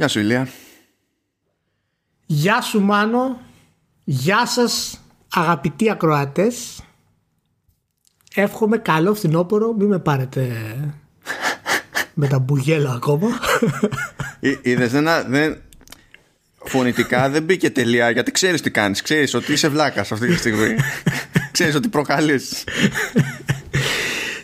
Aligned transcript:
Γεια 0.00 0.08
σου 0.08 0.18
Ηλία. 0.18 0.48
Γεια 2.26 2.60
σου 2.60 2.80
Μάνο. 2.80 3.40
Γεια 4.04 4.46
σας 4.46 5.00
αγαπητοί 5.32 5.90
ακροατές. 5.90 6.82
Εύχομαι 8.34 8.78
καλό 8.78 9.14
φθινόπωρο. 9.14 9.72
Μην 9.72 9.88
με 9.88 9.98
πάρετε 9.98 10.50
με 12.14 12.28
τα 12.28 12.38
μπουγέλα 12.38 12.92
ακόμα. 12.92 13.28
Είδες 14.62 14.90
δεν, 14.90 15.08
δεν, 15.28 15.62
φωνητικά 16.64 17.28
δεν 17.28 17.42
μπήκε 17.42 17.70
τελεία 17.70 18.10
γιατί 18.10 18.30
ξέρεις 18.30 18.60
τι 18.60 18.70
κάνεις. 18.70 19.02
Ξέρεις 19.02 19.34
ότι 19.34 19.52
είσαι 19.52 19.68
βλάκας 19.68 20.12
αυτή 20.12 20.26
τη 20.26 20.36
στιγμή. 20.36 20.76
ξέρεις 21.52 21.74
ότι 21.74 21.88
προκαλείς. 21.88 22.64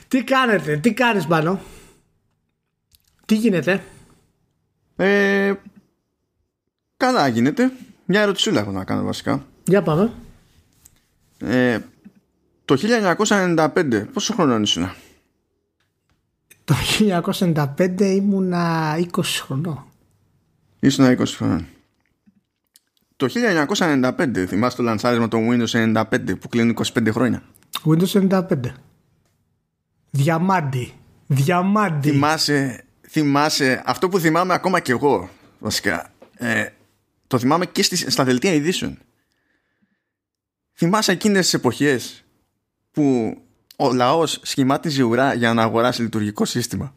τι 0.09 0.25
κάνετε, 0.25 0.77
τι 0.77 0.93
κάνεις 0.93 1.27
Μάνο; 1.27 1.61
Τι 3.27 3.35
γίνεται; 3.35 3.83
Ε, 4.97 5.53
καλά 6.97 7.29
γίνεται. 7.29 7.73
Μια 8.05 8.21
ερωτησούλα 8.21 8.61
έχω 8.61 8.71
να 8.71 8.85
κάνω 8.85 9.03
βασικά. 9.03 9.47
Για 9.65 9.83
πάμε. 9.83 10.13
Ε, 11.39 11.79
το 12.65 12.77
1995 13.17 14.05
πόσο 14.13 14.35
χρόνο 14.35 14.59
ήσουν 14.59 14.91
Το 16.65 16.75
1995 16.99 18.01
ήμουνα 18.01 18.95
20 19.13 19.23
χρονών. 19.25 19.85
Ήσουν 20.81 21.05
20 21.05 21.25
χρονών. 21.27 21.67
Το 23.17 23.27
1995 23.77 24.45
θυμάσαι 24.47 24.77
το 24.77 24.83
λανσάρισμα 24.83 25.29
των 25.29 25.49
Windows 25.51 25.95
95 25.95 26.39
που 26.41 26.49
κλείνουν 26.49 26.77
25 26.95 27.09
χρόνια; 27.13 27.43
Windows 27.85 28.29
95. 28.29 28.43
Διαμάντι. 30.11 30.93
Διαμάντι. 31.27 32.11
Θυμάσαι, 32.11 32.85
θυμάσαι 33.21 33.83
αυτό 33.87 34.09
που 34.09 34.19
θυμάμαι 34.19 34.55
ακόμα 34.55 34.81
κι 34.81 34.91
εγώ 34.91 35.31
βασικά. 35.59 36.13
Ε, 36.37 36.69
το 37.27 37.39
θυμάμαι 37.39 37.67
και 37.67 37.83
στη, 37.83 38.11
στα 38.11 38.25
δελτία 38.25 38.53
ειδήσεων. 38.53 38.99
Θυμάσαι 40.73 41.13
εκείνες 41.13 41.45
τις 41.45 41.55
εποχές 41.55 42.25
που 42.91 43.37
ο 43.77 43.93
λαός 43.93 44.41
σχημάτιζε 44.43 45.03
ουρά 45.03 45.35
για 45.35 45.55
να 45.55 45.63
αγοράσει 45.63 46.03
λειτουργικό 46.03 46.45
σύστημα; 46.45 46.95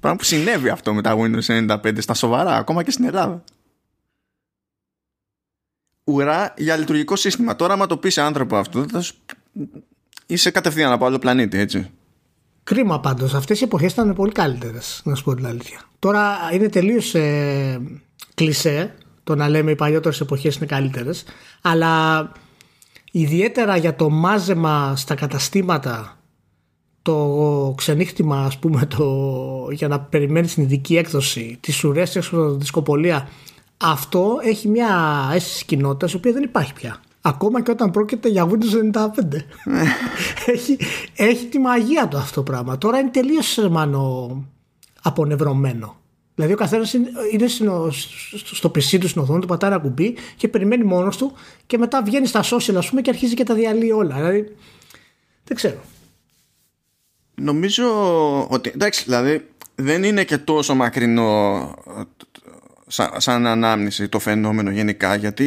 Πράγμα 0.00 0.18
που 0.18 0.24
συνέβη 0.24 0.68
αυτό 0.68 0.94
με 0.94 1.02
τα 1.02 1.16
Windows 1.18 1.68
95 1.80 2.02
στα 2.02 2.14
σοβαρά, 2.14 2.56
ακόμα 2.56 2.82
και 2.82 2.90
στην 2.90 3.04
Ελλάδα. 3.04 3.44
Ουρά 6.04 6.54
για 6.56 6.76
λειτουργικό 6.76 7.16
σύστημα. 7.16 7.56
Τώρα, 7.56 7.72
άμα 7.72 7.86
το 7.86 7.96
πεις 7.96 8.12
σε 8.12 8.20
άνθρωπο 8.20 8.56
αυτό, 8.56 8.86
θα 8.88 9.00
σου... 9.00 9.14
είσαι 10.26 10.50
κατευθείαν 10.50 10.92
από 10.92 11.06
άλλο 11.06 11.18
πλανήτη, 11.18 11.58
έτσι. 11.58 11.90
Κρίμα 12.64 13.00
πάντως. 13.00 13.34
Αυτές 13.34 13.60
οι 13.60 13.64
εποχές 13.64 13.92
ήταν 13.92 14.14
πολύ 14.14 14.32
καλύτερες, 14.32 15.00
να 15.04 15.14
σου 15.14 15.24
πω 15.24 15.34
την 15.34 15.46
αλήθεια. 15.46 15.80
Τώρα 15.98 16.36
είναι 16.52 16.68
τελείως 16.68 17.14
ε, 17.14 17.80
κλισέ 18.34 18.94
το 19.24 19.34
να 19.34 19.48
λέμε 19.48 19.70
οι 19.70 19.74
παλιότερες 19.74 20.20
εποχές 20.20 20.56
είναι 20.56 20.66
καλύτερες, 20.66 21.24
αλλά 21.60 22.32
ιδιαίτερα 23.12 23.76
για 23.76 23.96
το 23.96 24.10
μάζεμα 24.10 24.96
στα 24.96 25.14
καταστήματα 25.14 26.16
το 27.02 27.74
ξενύχτημα 27.76 28.44
ας 28.44 28.58
πούμε 28.58 28.86
το, 28.86 29.06
για 29.70 29.88
να 29.88 30.00
περιμένεις 30.00 30.54
την 30.54 30.62
ειδική 30.62 30.96
έκδοση 30.96 31.58
τις 31.60 31.84
ουρές 31.84 32.16
έξω 32.16 32.36
από 32.36 32.52
τη 32.52 32.58
δισκοπολία 32.58 33.28
αυτό 33.76 34.36
έχει 34.42 34.68
μια 34.68 34.88
αίσθηση 35.34 35.64
κοινότητας 35.64 36.12
η 36.12 36.16
οποία 36.16 36.32
δεν 36.32 36.42
υπάρχει 36.42 36.72
πια 36.72 37.00
ακόμα 37.22 37.62
και 37.62 37.70
όταν 37.70 37.90
πρόκειται 37.90 38.28
για 38.28 38.48
Windows 38.50 38.96
95 38.96 39.08
έχει, 40.54 40.78
έχει 41.16 41.46
τη 41.46 41.58
μαγεία 41.58 42.08
του 42.08 42.16
αυτό 42.16 42.34
το 42.34 42.42
πράγμα 42.42 42.78
τώρα 42.78 42.98
είναι 42.98 43.10
τελείως 43.10 43.58
μάνο 43.70 44.44
απονευρωμένο 45.02 45.96
Δηλαδή 46.34 46.52
ο 46.52 46.56
καθένας 46.56 46.92
είναι 46.92 47.48
στο 48.32 48.68
PC 48.68 48.98
του 49.00 49.08
στην 49.08 49.22
οθόνη 49.22 49.40
του, 49.40 49.46
πατάει 49.46 49.70
ένα 49.70 49.80
κουμπί 49.80 50.16
και 50.36 50.48
περιμένει 50.48 50.84
μόνος 50.84 51.16
του 51.16 51.32
και 51.66 51.78
μετά 51.78 52.02
βγαίνει 52.02 52.26
στα 52.26 52.42
social 52.44 52.74
ας 52.76 52.88
πούμε 52.88 53.00
και 53.00 53.10
αρχίζει 53.10 53.34
και 53.34 53.44
τα 53.44 53.54
διαλύει 53.54 53.92
όλα. 53.94 54.14
Δηλαδή 54.14 54.56
δεν 55.44 55.56
ξέρω. 55.56 55.80
Νομίζω 57.34 57.86
ότι 58.48 58.70
εντάξει, 58.74 59.04
δηλαδή 59.04 59.48
δεν 59.74 60.04
είναι 60.04 60.24
και 60.24 60.38
τόσο 60.38 60.74
μακρινό 60.74 61.74
σαν, 62.92 63.10
σαν 63.16 63.46
ανάμνηση 63.46 64.08
το 64.08 64.18
φαινόμενο 64.18 64.70
γενικά 64.70 65.14
γιατί 65.14 65.46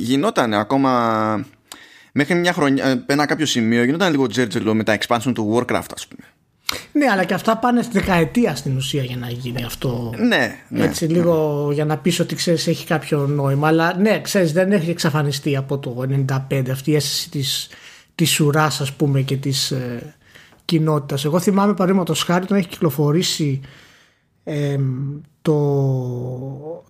γινόταν 0.00 0.54
ακόμα 0.54 1.44
μέχρι 2.12 2.34
μια 2.34 2.52
χρονιά, 2.52 3.04
ένα 3.06 3.26
κάποιο 3.26 3.46
σημείο 3.46 3.84
γινόταν 3.84 4.10
λίγο 4.10 4.26
τζέρτζελο 4.26 4.74
με 4.74 4.84
τα 4.84 4.98
expansion 4.98 5.32
του 5.34 5.54
Warcraft 5.54 5.90
ας 5.94 6.06
πούμε 6.06 6.24
ναι, 6.92 7.06
αλλά 7.10 7.24
και 7.24 7.34
αυτά 7.34 7.56
πάνε 7.56 7.82
στη 7.82 7.98
δεκαετία 7.98 8.54
στην 8.54 8.76
ουσία 8.76 9.02
για 9.02 9.16
να 9.16 9.30
γίνει 9.30 9.64
αυτό. 9.64 10.14
Ναι, 10.16 10.56
ναι. 10.68 10.84
Έτσι, 10.84 11.04
λίγο 11.04 11.68
για 11.72 11.84
να 11.84 11.96
πεις 11.98 12.20
ότι 12.20 12.34
ξέρεις 12.34 12.66
έχει 12.66 12.86
κάποιο 12.86 13.26
νόημα. 13.26 13.68
Αλλά 13.68 13.96
ναι, 13.96 14.20
ξέρεις, 14.20 14.52
δεν 14.52 14.72
έχει 14.72 14.90
εξαφανιστεί 14.90 15.56
από 15.56 15.78
το 15.78 16.06
95 16.50 16.70
αυτή 16.70 16.90
η 16.90 16.94
αίσθηση 16.94 17.30
της 17.30 17.68
της 18.14 18.40
ουράς, 18.40 18.80
ας 18.80 18.92
πούμε, 18.92 19.20
και 19.20 19.36
της 19.36 19.70
ε, 19.70 20.14
κοινότητας. 20.64 21.24
Εγώ 21.24 21.40
θυμάμαι 21.40 21.74
παραδείγματος 21.74 22.22
χάρη 22.22 22.44
όταν 22.44 22.58
έχει 22.58 22.68
κυκλοφορήσει 22.68 23.60
ε, 24.50 24.78
το, 25.42 25.54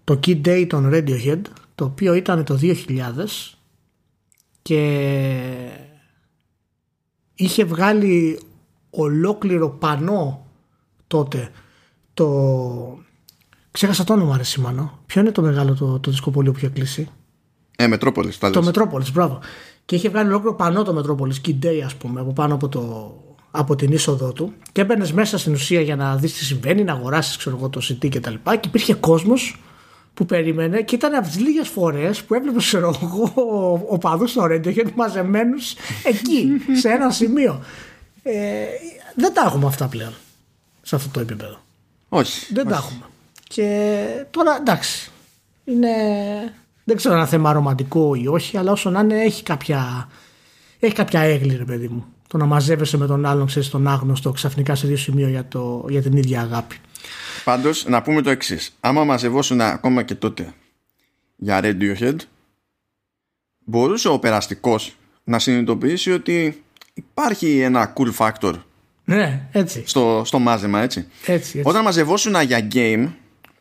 το 0.05 0.21
Key 0.27 0.47
Day 0.47 0.67
των 0.69 0.91
Radiohead, 0.93 1.41
το 1.75 1.85
οποίο 1.85 2.15
ήταν 2.15 2.45
το 2.45 2.59
2000 2.63 2.75
και 4.63 4.81
είχε 7.35 7.65
βγάλει 7.65 8.41
ολόκληρο 8.91 9.71
πανό 9.71 10.47
τότε 11.07 11.51
το... 12.15 12.99
Ξέχασα 13.71 14.05
το 14.05 14.13
όνομα, 14.13 14.37
ρε 14.37 14.43
Σιμανό. 14.43 14.99
Ποιο 15.07 15.21
είναι 15.21 15.33
το 15.33 15.43
μεγάλο 15.43 15.75
το, 15.75 15.99
το 15.99 16.11
δισκοπολείο 16.11 16.53
που 16.53 16.59
είχε 16.59 16.69
κλείσει; 16.69 17.09
Ε, 17.77 17.87
Μετρόπολης. 17.87 18.39
Το 18.39 18.63
Μετρόπολης, 18.63 19.13
μπράβο. 19.13 19.41
Και 19.85 19.95
είχε 19.95 20.09
βγάλει 20.09 20.29
ολόκληρο 20.29 20.55
πανό 20.55 20.83
το 20.83 20.93
Μετρόπολης, 20.93 21.41
Kid 21.45 21.59
Day, 21.65 21.81
ας 21.85 21.95
πούμε, 21.95 22.21
από 22.21 22.33
πάνω 22.33 22.55
από, 22.55 22.69
το, 22.69 23.15
από 23.51 23.77
την 23.77 23.93
είσοδό 23.93 24.33
του. 24.33 24.53
Και 24.73 24.81
έμπαινες 24.81 25.13
μέσα 25.13 25.39
στην 25.39 25.53
ουσία 25.53 25.81
για 25.81 25.97
να 25.97 26.17
δεις 26.17 26.33
τι 26.33 26.45
συμβαίνει, 26.45 26.85
να 26.85 26.93
αγοράσεις 26.93 27.37
ξέρω 27.37 27.57
εγώ, 27.57 27.69
το 27.69 27.81
CD 27.89 28.09
και 28.09 28.21
τα 28.21 28.31
λοιπά. 28.31 28.57
Και 28.57 28.69
υπήρχε 28.69 28.95
κόσμος 28.95 29.61
που 30.15 30.27
περίμενε 30.27 30.83
και 30.83 30.95
ήταν 30.95 31.15
από 31.15 31.27
τις 31.27 31.39
λίγες 31.39 31.69
φορές 31.69 32.23
που 32.23 32.35
έβλεπε, 32.35 32.59
ξέρω 32.59 32.95
εγώ, 33.03 33.33
οπαδού 33.89 34.27
στο 34.27 34.45
Radiohead 34.45 34.91
μαζεμένους 34.95 35.75
εκεί, 36.05 36.49
σε 36.81 36.89
ένα 36.89 37.11
σημείο. 37.11 37.63
Ε, 38.23 38.65
δεν 39.15 39.35
τα 39.35 39.43
έχουμε 39.47 39.67
αυτά 39.67 39.87
πλέον 39.87 40.13
σε 40.83 40.95
αυτό 40.97 41.09
το 41.13 41.21
επίπεδο. 41.21 41.59
Όχι. 42.09 42.55
Δεν 42.55 42.69
τα 42.69 42.75
έχουμε. 42.75 43.05
Και 43.49 44.27
τώρα 44.31 44.57
εντάξει. 44.57 45.11
Είναι, 45.65 45.89
δεν 46.85 46.97
ξέρω 46.97 47.15
αν 47.15 47.21
είναι 47.21 47.29
θέμα 47.29 47.53
ρομαντικό 47.53 48.15
ή 48.15 48.27
όχι, 48.27 48.57
αλλά 48.57 48.73
όσο 48.73 48.91
να 48.91 49.01
είναι 49.01 49.23
έχει 49.23 49.43
κάποια, 49.43 50.09
έχει 50.79 50.95
κάποια 50.95 51.21
έγκλη, 51.21 51.57
ρε 51.57 51.65
παιδί 51.65 51.89
μου. 51.89 52.07
Το 52.29 52.37
να 52.37 52.47
μαζεύεσαι 52.47 52.97
με 52.97 53.07
τον 53.07 53.27
άλλον, 53.27 53.47
ξέρεις 53.47 53.69
τον 53.69 53.87
άγνωστο, 53.87 54.33
ξαφνικά 54.33 54.75
σε 54.75 54.87
δύο 54.87 54.97
σημεία 54.97 55.29
για, 55.29 55.49
το, 55.49 55.85
για 55.89 56.03
την 56.03 56.13
ίδια 56.17 56.41
αγάπη. 56.41 56.77
Πάντως, 57.45 57.87
να 57.89 58.03
πούμε 58.03 58.23
το 58.23 58.31
εξής. 58.31 58.77
Άμα 58.81 59.05
μαζευόσουν 59.05 59.61
ακόμα 59.61 60.03
και 60.03 60.15
τότε 60.15 60.55
για 61.37 61.61
Radiohead, 61.63 62.17
μπορούσε 63.65 64.09
ο 64.09 64.19
περαστικός 64.19 64.97
να 65.25 65.39
συνειδητοποιήσει 65.39 66.13
ότι 66.13 66.63
υπάρχει 66.95 67.61
ένα 67.61 67.93
cool 67.97 68.13
factor 68.17 68.55
ναι, 69.09 69.49
έτσι. 69.53 69.83
Στο, 69.87 70.23
στο 70.25 70.39
μάζεμα, 70.39 70.81
έτσι. 70.81 71.07
έτσι, 71.21 71.59
έτσι. 71.59 71.63
Όταν 71.65 71.83
μαζευόσουν 71.83 72.41
για 72.41 72.69
game, 72.73 73.09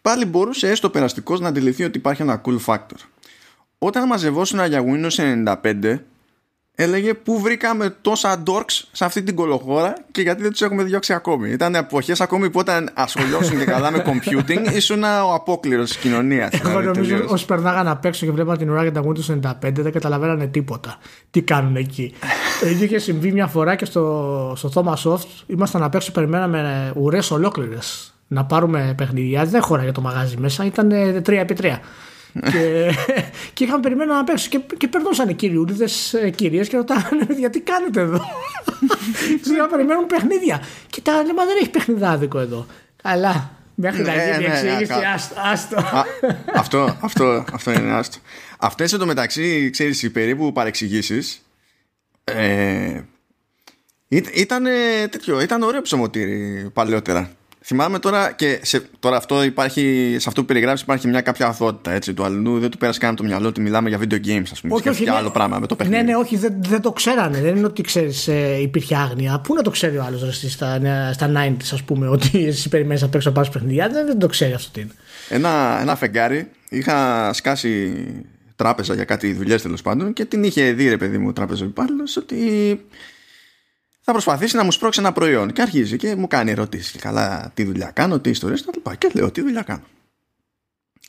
πάλι 0.01 0.25
μπορούσε 0.25 0.69
έστω 0.69 0.89
περαστικός 0.89 1.39
να 1.39 1.47
αντιληφθεί 1.47 1.83
ότι 1.83 1.97
υπάρχει 1.97 2.21
ένα 2.21 2.41
cool 2.45 2.57
factor. 2.65 2.99
Όταν 3.77 4.07
μαζευόσουν 4.07 4.65
για 4.65 4.83
Windows 4.85 5.45
95, 5.61 5.99
έλεγε 6.79 7.13
πού 7.13 7.39
βρήκαμε 7.39 7.95
τόσα 8.01 8.43
dorks 8.47 8.83
σε 8.91 9.05
αυτή 9.05 9.23
την 9.23 9.35
κολοχώρα 9.35 9.93
και 10.11 10.21
γιατί 10.21 10.41
δεν 10.41 10.51
τους 10.51 10.61
έχουμε 10.61 10.83
διώξει 10.83 11.13
ακόμη. 11.13 11.49
Ήταν 11.49 11.75
εποχές 11.75 12.21
ακόμη 12.21 12.49
που 12.49 12.59
όταν 12.59 12.89
ασχολιώσουν 12.93 13.57
και 13.57 13.65
καλά 13.65 13.91
με 13.91 14.03
computing 14.05 14.71
ήσουν 14.75 15.03
ο 15.03 15.33
απόκληρος 15.33 15.87
της 15.87 15.97
κοινωνίας. 15.97 16.53
Εγώ 16.53 16.79
δηλαδή, 16.79 16.85
νομίζω 16.85 17.25
όσοι 17.27 17.45
περνάγαν 17.45 17.87
απ' 17.87 18.05
έξω 18.05 18.25
και 18.25 18.31
βλέπαν 18.31 18.57
την 18.57 18.69
ουρά 18.69 18.81
για 18.81 18.91
τα 18.91 19.01
Windows 19.03 19.39
95 19.43 19.73
δεν 19.73 19.91
καταλαβαίνανε 19.91 20.47
τίποτα. 20.47 20.97
Τι 21.31 21.41
κάνουν 21.41 21.75
εκεί. 21.75 22.13
Το 22.61 22.67
ίδιο 22.67 22.85
είχε 22.85 22.97
συμβεί 22.97 23.31
μια 23.31 23.47
φορά 23.47 23.75
και 23.75 23.85
στο, 23.85 24.53
στο 24.55 24.71
Thomas 24.73 25.11
Soft. 25.11 25.27
Ήμασταν 25.47 25.83
απ' 25.83 25.95
έξω, 25.95 26.11
περιμέναμε 26.11 26.91
ουρές 26.95 27.31
ολόκληρες 27.31 28.13
να 28.27 28.45
πάρουμε 28.45 28.93
παιχνίδια. 28.97 29.45
Δεν 29.45 29.61
χώρα 29.61 29.91
το 29.91 30.01
μαγάζι 30.01 30.37
μέσα, 30.37 30.65
ήταν 30.65 30.91
3x3 31.25 31.77
και, 32.33 32.91
και 33.53 33.63
είχαμε 33.63 33.79
περιμένει 33.79 34.11
να 34.11 34.23
παίξουν 34.23 34.49
και, 34.49 34.59
και 34.77 34.87
περνούσαν 34.87 35.29
οι 35.29 35.33
κυριούλιδες 35.33 36.15
κυρίες 36.35 36.67
και 36.67 36.77
ρωτάγανε 36.77 37.27
γιατί 37.37 37.59
κάνετε 37.59 38.01
εδώ; 38.01 38.21
Ξέρω 39.41 39.61
να 39.61 39.67
περιμένουν 39.67 40.05
παιχνίδια. 40.05 40.63
Και 40.89 41.01
τα 41.01 41.11
λέμε 41.11 41.45
δεν 41.45 41.57
έχει 41.59 41.69
παιχνιδάδικο 41.69 42.39
εδώ. 42.39 42.65
Καλά. 43.03 43.51
Μέχρι 43.79 44.01
να 44.03 44.15
ναι, 44.15 44.23
γίνει 44.23 44.43
η 44.43 44.47
ναι, 44.47 44.53
εξήγηση, 44.53 44.93
άστο. 45.51 45.75
Αυτό, 46.53 46.97
αυτό, 47.01 47.45
αυτό 47.53 47.71
είναι 47.71 47.91
άστο. 47.91 48.17
Αυτές 48.57 48.93
εντωμεταξύ, 48.93 49.69
ξέρεις, 49.69 50.03
οι 50.03 50.09
περίπου 50.09 50.51
παρεξηγήσεις. 50.51 51.41
Ε, 52.23 53.01
ήταν 54.33 54.63
τέτοιο, 55.09 55.41
ήταν 55.41 55.61
ωραίο 55.61 55.81
ψωμοτήρι 55.81 56.69
παλαιότερα. 56.73 57.31
Θυμάμαι 57.69 57.99
τώρα 57.99 58.31
και 58.31 58.59
σε, 58.61 58.81
τώρα 58.99 59.17
αυτό 59.17 59.43
υπάρχει, 59.43 60.15
σε 60.19 60.25
αυτό 60.27 60.41
που 60.41 60.47
περιγράψει 60.47 60.83
υπάρχει 60.83 61.07
μια 61.07 61.21
κάποια 61.21 61.47
αθότητα 61.47 61.91
έτσι, 61.91 62.13
του 62.13 62.23
αλλού. 62.23 62.59
Δεν 62.59 62.69
του 62.69 62.77
πέρασε 62.77 62.99
καν 62.99 63.09
από 63.09 63.17
το 63.21 63.27
μυαλό 63.27 63.47
ότι 63.47 63.61
μιλάμε 63.61 63.89
για 63.89 63.99
video 63.99 64.25
games, 64.25 64.43
ας 64.51 64.61
πούμε. 64.61 64.73
Όχι, 64.73 64.89
όχι, 64.89 65.03
ναι. 65.03 65.11
άλλο 65.11 65.31
πράγμα 65.31 65.59
με 65.59 65.67
το 65.67 65.75
παιχνίδι. 65.75 66.03
Ναι, 66.03 66.11
ναι, 66.11 66.17
όχι, 66.17 66.37
δεν, 66.37 66.53
δεν 66.59 66.81
το 66.81 66.91
ξέρανε. 66.91 67.41
Δεν 67.41 67.55
είναι 67.55 67.65
ότι 67.65 67.81
ξέρεις, 67.81 68.27
ε, 68.27 68.61
υπήρχε 68.61 68.95
άγνοια. 68.95 69.39
Πού 69.39 69.53
να 69.53 69.61
το 69.61 69.69
ξέρει 69.69 69.97
ο 69.97 70.03
άλλος 70.03 70.39
στα, 70.51 70.79
στα 71.13 71.31
90s, 71.35 71.69
ας 71.73 71.83
πούμε, 71.83 72.07
ότι 72.07 72.45
εσύ 72.47 72.69
περιμένεις 72.69 73.01
να 73.01 73.07
παίξει 73.07 73.31
πάρεις 73.31 73.49
παιχνίδια. 73.49 73.89
Δεν, 73.89 74.05
δεν 74.05 74.19
το 74.19 74.27
ξέρει 74.27 74.53
αυτό 74.53 74.71
τι 74.71 74.81
είναι. 74.81 74.91
Ένα, 75.29 75.77
ένα 75.81 75.95
φεγγάρι 75.95 76.49
είχα 76.69 77.29
σκάσει 77.33 78.05
τράπεζα 78.55 78.93
για 78.93 79.05
κάτι 79.05 79.33
δουλειές 79.33 79.61
τέλος 79.61 79.81
πάντων 79.81 80.13
και 80.13 80.25
την 80.25 80.43
είχε 80.43 80.71
δει 80.71 80.89
ρε 80.89 80.97
παιδί 80.97 81.17
μου 81.17 81.27
ο 81.27 81.33
τράπεζα 81.33 81.65
υπάλληλος 81.65 82.17
ότι 82.17 82.35
θα 84.07 84.13
προσπαθήσει 84.13 84.55
να 84.55 84.63
μου 84.63 84.71
σπρώξει 84.71 84.99
ένα 84.99 85.11
προϊόν. 85.11 85.53
Και 85.53 85.61
αρχίζει 85.61 85.97
και 85.97 86.15
μου 86.15 86.27
κάνει 86.27 86.51
ερωτήσεις. 86.51 87.01
Καλά, 87.01 87.51
τι 87.53 87.63
δουλειά 87.63 87.91
κάνω, 87.91 88.19
τι 88.19 88.29
ιστορίες 88.29 88.65
κτλ. 88.65 88.91
Και 88.97 89.09
λέω, 89.13 89.31
τι 89.31 89.41
δουλειά 89.41 89.61
κάνω. 89.61 89.83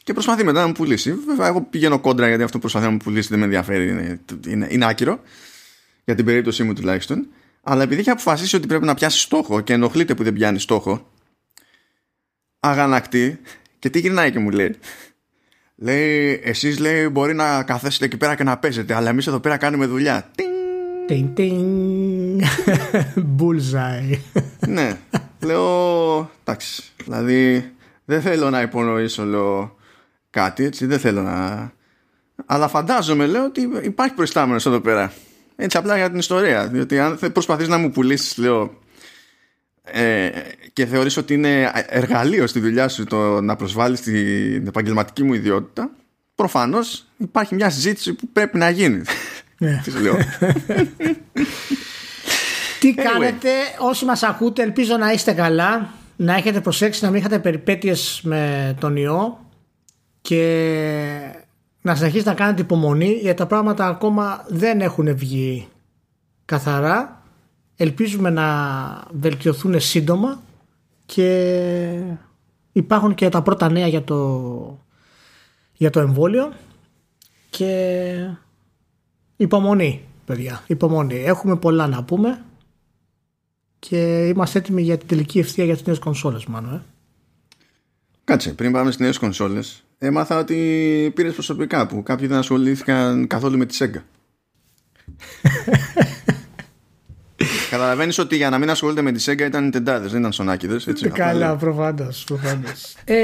Και 0.05 0.13
προσπαθεί 0.13 0.45
μετά 0.45 0.61
να 0.61 0.67
μου 0.67 0.73
πουλήσει. 0.73 1.13
Βέβαια, 1.13 1.47
εγώ 1.47 1.61
πηγαίνω 1.63 1.99
κόντρα 1.99 2.29
γιατί 2.29 2.43
αυτό 2.43 2.55
που 2.55 2.61
προσπαθεί 2.61 2.85
να 2.85 2.91
μου 2.91 2.97
πουλήσει 2.97 3.29
δεν 3.29 3.39
με 3.39 3.45
ενδιαφέρει. 3.45 3.89
Είναι, 3.89 4.21
είναι, 4.47 4.67
είναι 4.71 4.87
άκυρο. 4.87 5.21
Για 6.05 6.15
την 6.15 6.25
περίπτωσή 6.25 6.63
μου 6.63 6.75
τουλάχιστον. 6.75 7.27
Αλλά 7.63 7.83
επειδή 7.83 8.01
έχει 8.01 8.11
αποφασίσει 8.11 8.57
ότι 8.57 8.67
πρέπει 8.67 8.85
να 8.85 8.95
πιάσει 8.95 9.19
στόχο 9.19 9.61
και 9.61 9.73
ενοχλείται 9.73 10.15
που 10.15 10.23
δεν 10.23 10.33
πιάνει 10.33 10.59
στόχο, 10.59 11.11
αγανακτεί 12.61 13.41
και 13.79 13.91
τι 13.91 13.99
γυρνάει 13.99 14.31
και 14.31 14.39
μου 14.39 14.51
λέει. 14.51 14.77
Λέει, 15.77 16.41
εσείς 16.45 16.79
λέει 16.79 17.09
μπορεί 17.09 17.35
να 17.35 17.63
καθέσετε 17.63 18.05
εκεί 18.05 18.17
πέρα 18.17 18.35
και 18.35 18.45
να 18.45 18.59
παίζετε, 18.59 18.95
αλλά 18.95 19.09
εμείς 19.09 19.27
εδώ 19.27 19.41
πέρα 19.41 19.57
κάνουμε 19.57 19.87
δουλειά. 19.87 20.31
Τιν, 20.35 20.58
τιν. 21.09 22.41
Bullseye. 23.39 24.19
ναι. 24.69 24.99
Λέω, 25.41 26.31
εντάξει. 26.45 26.83
Δηλαδή, 27.05 27.73
δεν 28.05 28.21
θέλω 28.21 28.51
να 28.51 28.61
υπονοήσω 28.61 29.25
λέω, 29.25 29.77
κάτι, 30.31 30.65
έτσι. 30.65 30.87
Δεν 30.87 30.99
θέλω 30.99 31.23
να... 31.23 31.71
Αλλά 32.47 32.69
φαντάζομαι, 32.69 33.27
λέω, 33.27 33.45
ότι 33.45 33.69
υπάρχει 33.83 34.15
προϊστάμενος 34.15 34.67
εδώ 34.67 34.81
πέρα. 34.81 35.13
Έτσι 35.57 35.77
απλά 35.77 35.97
για 35.97 36.11
την 36.11 36.19
ιστορία. 36.19 36.67
Διότι 36.69 36.99
αν 36.99 37.19
προσπαθείς 37.33 37.69
να 37.69 37.79
μου 37.79 37.91
πουλήσεις, 37.91 38.37
λέω, 38.37 38.79
ε, 39.93 40.29
και 40.73 40.87
θεωρείς 40.87 41.17
ότι 41.17 41.35
είναι 41.35 41.71
εργαλείο 41.87 42.47
στη 42.47 42.61
δουλειά 42.61 42.89
σου 42.89 43.05
το 43.05 43.41
να 43.41 43.57
προσβάλλεις 43.57 44.01
την 44.01 44.67
επαγγελματική 44.67 45.23
μου 45.23 45.35
ιδιότητα, 45.35 45.91
προφανώς 46.35 47.07
υπάρχει 47.17 47.55
μια 47.55 47.71
συζήτηση 47.71 48.15
που 48.15 48.29
πρέπει 48.33 48.59
να 48.59 48.71
γίνει. 48.71 49.03
Ναι. 49.59 49.83
Τι 52.81 52.95
κάνετε 53.09 53.51
όσοι 53.79 54.05
μας 54.05 54.23
ακούτε 54.23 54.63
ελπίζω 54.63 54.97
να 54.97 55.13
είστε 55.13 55.33
καλά 55.33 55.93
να 56.17 56.35
έχετε 56.35 56.61
προσέξει 56.61 57.05
να 57.05 57.11
μην 57.11 57.21
είχατε 57.21 57.39
περιπέτειες 57.39 58.21
με 58.25 58.75
τον 58.81 58.97
ιό 58.97 59.39
και 60.21 60.45
να 61.81 61.95
συνεχίσετε 61.95 62.31
να 62.31 62.37
κάνετε 62.37 62.63
υπομονή 62.63 63.13
γιατί 63.13 63.39
τα 63.39 63.47
πράγματα 63.47 63.87
ακόμα 63.87 64.45
δεν 64.49 64.81
έχουν 64.81 65.17
βγει 65.17 65.69
καθαρά. 66.45 67.23
Ελπίζουμε 67.77 68.31
να 68.31 68.47
βελτιωθούν 69.11 69.81
σύντομα 69.81 70.41
και 71.07 72.01
υπάρχουν 72.73 73.15
και 73.15 73.29
τα 73.29 73.43
πρώτα 73.43 73.71
νέα 73.71 73.87
για 73.87 74.03
το, 74.03 74.87
για 75.73 75.91
το 75.91 76.01
εμβόλιο 76.01 76.53
και 77.51 78.31
υπομονή 79.39 80.05
παιδιά, 80.25 80.63
υπομονή. 80.67 81.23
Έχουμε 81.25 81.57
πολλά 81.57 81.87
να 81.87 82.05
πούμε 82.05 82.45
και 83.79 84.27
είμαστε 84.27 84.59
έτοιμοι 84.59 84.83
για 84.83 84.99
την 84.99 85.09
τελική 85.09 85.39
ευθεία 85.39 85.65
για 85.65 85.75
τις 85.75 85.87
νέες 85.87 85.99
κονσόλες 85.99 86.47
μάλλον. 86.47 86.75
Ε. 86.75 86.83
Κάτσε, 88.25 88.53
πριν 88.53 88.73
πάμε 88.73 88.91
στις 88.91 89.05
νέες 89.05 89.19
κονσόλες 89.19 89.85
έμαθα 89.99 90.39
ότι 90.39 91.13
πήρες 91.15 91.33
προσωπικά 91.33 91.87
που 91.87 92.03
κάποιοι 92.03 92.27
δεν 92.27 92.39
ασχολήθηκαν 92.39 93.27
καθόλου 93.27 93.59
με 93.59 93.67
τη 93.67 93.77
Sega. 93.81 93.99
Καταλαβαίνεις 97.71 98.19
ότι 98.19 98.37
για 98.37 98.51
να 98.51 98.59
μην 98.59 98.71
ασχολείται 98.71 99.03
με 99.03 99.13
τη 99.13 99.25
Sega 99.27 99.41
ήταν 99.41 99.71
τεντάδες, 99.71 100.11
δεν 100.11 100.21
ήταν 100.21 100.33
σονάκιδες. 100.33 100.89
Καλά, 101.13 101.57
προφανώ. 101.57 102.09
ε, 103.05 103.17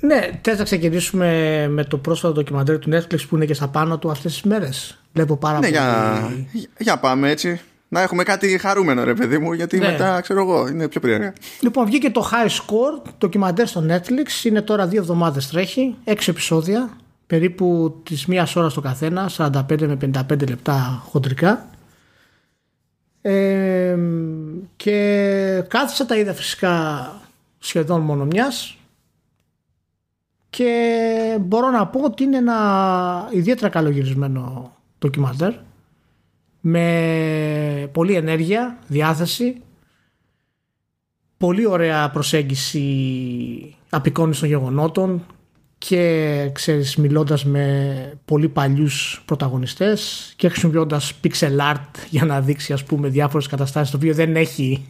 ναι, 0.00 0.30
θες 0.42 0.58
να 0.58 0.64
ξεκινήσουμε 0.64 1.28
με 1.70 1.84
το 1.84 1.96
πρόσφατο 1.96 2.34
ντοκιμαντέρ 2.34 2.78
του 2.78 2.90
Netflix 2.92 3.26
που 3.28 3.36
είναι 3.36 3.44
και 3.44 3.54
στα 3.54 3.68
πάνω 3.68 3.98
του 3.98 4.10
αυτές 4.10 4.32
τις 4.32 4.42
μέρες; 4.42 4.98
Βλέπω 5.12 5.36
πάρα 5.36 5.58
ναι, 5.58 5.60
πολύ. 5.60 5.70
Για, 5.70 6.68
για 6.78 6.98
πάμε 6.98 7.30
έτσι. 7.30 7.60
Να 7.88 8.02
έχουμε 8.02 8.22
κάτι 8.22 8.58
χαρούμενο, 8.58 9.04
ρε 9.04 9.14
παιδί 9.14 9.38
μου, 9.38 9.52
γιατί 9.52 9.78
ναι. 9.78 9.90
μετά 9.90 10.20
ξέρω 10.20 10.40
εγώ 10.40 10.68
είναι 10.68 10.88
πιο 10.88 11.00
περίεργα. 11.00 11.32
Λοιπόν, 11.60 11.86
βγήκε 11.86 12.10
το 12.10 12.30
High 12.32 12.50
Score, 12.50 13.10
ντοκιμαντέρ 13.18 13.66
στο 13.66 13.84
Netflix. 13.88 14.44
Είναι 14.44 14.62
τώρα 14.62 14.86
δύο 14.86 15.00
εβδομάδες 15.00 15.48
τρέχει, 15.48 15.96
έξι 16.04 16.30
επεισόδια, 16.30 16.90
περίπου 17.26 17.96
της 18.02 18.26
μίας 18.26 18.56
ώρας 18.56 18.74
το 18.74 18.80
καθένα, 18.80 19.30
45 19.36 19.62
με 19.78 19.96
55 20.00 20.48
λεπτά 20.48 21.02
χοντρικά 21.10 21.68
και 24.76 25.64
κάθισα 25.68 26.06
τα 26.06 26.16
είδα 26.16 26.34
φυσικά 26.34 27.06
σχεδόν 27.58 28.00
μόνο 28.00 28.24
μιας. 28.24 28.76
Και 30.50 31.38
μπορώ 31.40 31.70
να 31.70 31.86
πω 31.86 32.00
ότι 32.00 32.22
είναι 32.22 32.36
ένα 32.36 33.28
ιδιαίτερα 33.32 33.68
καλογυρισμένο 33.68 34.72
ντοκιμαντέρ 34.98 35.52
με 36.60 37.90
πολλή 37.92 38.14
ενέργεια, 38.14 38.78
διάθεση 38.86 39.62
πολύ 41.36 41.66
ωραία 41.66 42.10
προσέγγιση 42.10 43.76
απεικόνηση 43.90 44.40
των 44.40 44.48
γεγονότων 44.48 45.26
και 45.78 46.50
ξέρεις 46.52 46.96
μιλώντας 46.96 47.44
με 47.44 48.18
πολύ 48.24 48.48
παλιούς 48.48 49.22
πρωταγωνιστές 49.24 50.32
και 50.36 50.48
χρησιμοποιώντας 50.48 51.12
pixel 51.24 51.72
art 51.72 51.90
για 52.10 52.24
να 52.24 52.40
δείξει 52.40 52.72
ας 52.72 52.84
πούμε 52.84 53.08
διάφορες 53.08 53.46
καταστάσεις 53.46 53.90
το 53.90 53.96
οποίο 53.96 54.14
δεν 54.14 54.36
έχει 54.36 54.86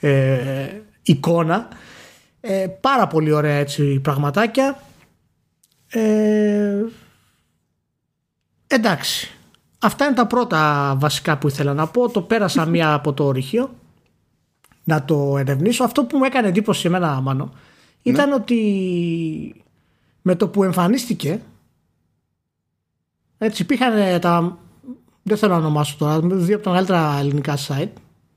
ε, 0.00 0.68
εικόνα. 1.02 1.68
Ε, 2.40 2.66
πάρα 2.80 3.06
πολύ 3.06 3.32
ωραία 3.32 3.56
έτσι 3.56 4.00
πραγματάκια. 4.00 4.82
Ε, 5.88 6.84
εντάξει. 8.66 9.30
Αυτά 9.78 10.04
είναι 10.04 10.14
τα 10.14 10.26
πρώτα 10.26 10.94
βασικά 10.98 11.38
που 11.38 11.48
ήθελα 11.48 11.74
να 11.74 11.86
πω. 11.86 12.10
Το 12.10 12.22
πέρασα 12.22 12.66
μία 12.74 12.92
από 12.92 13.12
το 13.12 13.24
ορυχείο. 13.24 13.74
Να 14.84 15.04
το 15.04 15.36
ερευνήσω. 15.38 15.84
Αυτό 15.84 16.04
που 16.04 16.16
μου 16.16 16.24
έκανε 16.24 16.48
εντύπωση 16.48 16.86
εμένα 16.86 17.20
Μάνο 17.20 17.52
ήταν 18.02 18.28
ναι. 18.28 18.34
ότι 18.34 19.63
με 20.26 20.34
το 20.34 20.48
που 20.48 20.64
εμφανίστηκε 20.64 21.40
έτσι 23.38 23.62
υπήρχαν 23.62 24.20
τα 24.20 24.58
δεν 25.22 25.36
θέλω 25.36 25.52
να 25.52 25.58
ονομάσω 25.58 25.96
τώρα 25.98 26.20
δύο 26.20 26.54
από 26.54 26.64
τα 26.64 26.70
μεγαλύτερα 26.70 27.16
ελληνικά 27.18 27.56
site 27.68 27.92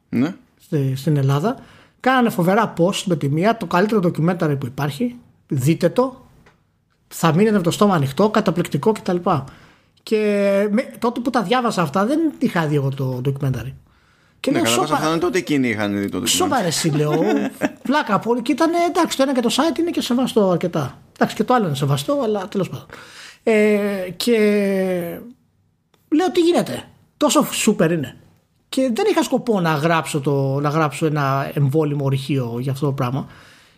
ναι. 0.09 0.35
στην 0.95 1.17
Ελλάδα. 1.17 1.59
Κάνανε 1.99 2.29
φοβερά 2.29 2.73
post 2.77 3.03
με 3.05 3.15
τη 3.15 3.29
μία 3.29 3.57
το 3.57 3.65
καλύτερο 3.65 4.01
documentary 4.03 4.55
που 4.59 4.65
υπάρχει. 4.65 5.15
Δείτε 5.47 5.89
το. 5.89 6.25
Θα 7.07 7.33
μείνετε 7.33 7.57
με 7.57 7.63
το 7.63 7.71
στόμα 7.71 7.95
ανοιχτό 7.95 8.29
καταπληκτικό 8.29 8.91
κτλ. 8.91 9.15
Και 10.03 10.17
με, 10.71 10.81
τότε 10.99 11.19
που 11.19 11.29
τα 11.29 11.43
διάβασα 11.43 11.81
αυτά 11.81 12.05
δεν 12.05 12.19
είχα 12.39 12.67
δει 12.67 12.75
εγώ 12.75 12.89
το 12.89 13.21
documentary 13.25 13.73
και 14.47 14.53
ναι, 14.53 14.61
λέω, 14.61 14.71
σώπα... 14.71 14.93
αυτά 14.93 15.17
τότε 15.17 15.37
εκείνοι 15.37 15.67
είχαν 15.67 15.99
δει 15.99 16.09
το 16.09 16.17
documentary 16.17 16.27
Σώπα 16.27 16.61
ρε 16.61 16.97
λέω 16.97 17.11
Πλάκα 17.87 18.13
από 18.13 18.41
και 18.41 18.51
ήταν 18.51 18.71
εντάξει 18.89 19.17
το 19.17 19.23
ένα 19.23 19.33
και 19.33 19.41
το 19.41 19.49
site 19.51 19.79
είναι 19.79 19.91
και 19.91 20.01
σεβαστό 20.01 20.49
αρκετά 20.49 20.97
Εντάξει 21.17 21.35
και 21.35 21.43
το 21.43 21.53
άλλο 21.53 21.65
είναι 21.65 21.75
σεβαστό, 21.75 22.21
αλλά 22.23 22.47
τέλος 22.47 22.69
πάντων. 22.69 22.85
Ε, 23.43 24.09
και 24.15 24.37
λέω 26.09 26.31
τι 26.31 26.39
γίνεται; 26.39 26.83
Τόσο 27.17 27.53
σούπερ 27.53 27.91
είναι. 27.91 28.17
Και 28.69 28.91
δεν 28.93 29.05
είχα 29.09 29.23
σκοπό 29.23 29.59
να 29.59 29.73
γράψω, 29.73 30.19
το, 30.19 30.59
να 30.59 30.69
γράψω 30.69 31.05
ένα 31.05 31.51
εμβόλυμο 31.53 32.05
ορυχείο 32.05 32.57
για 32.59 32.71
αυτό 32.71 32.85
το 32.85 32.91
πράγμα. 32.91 33.27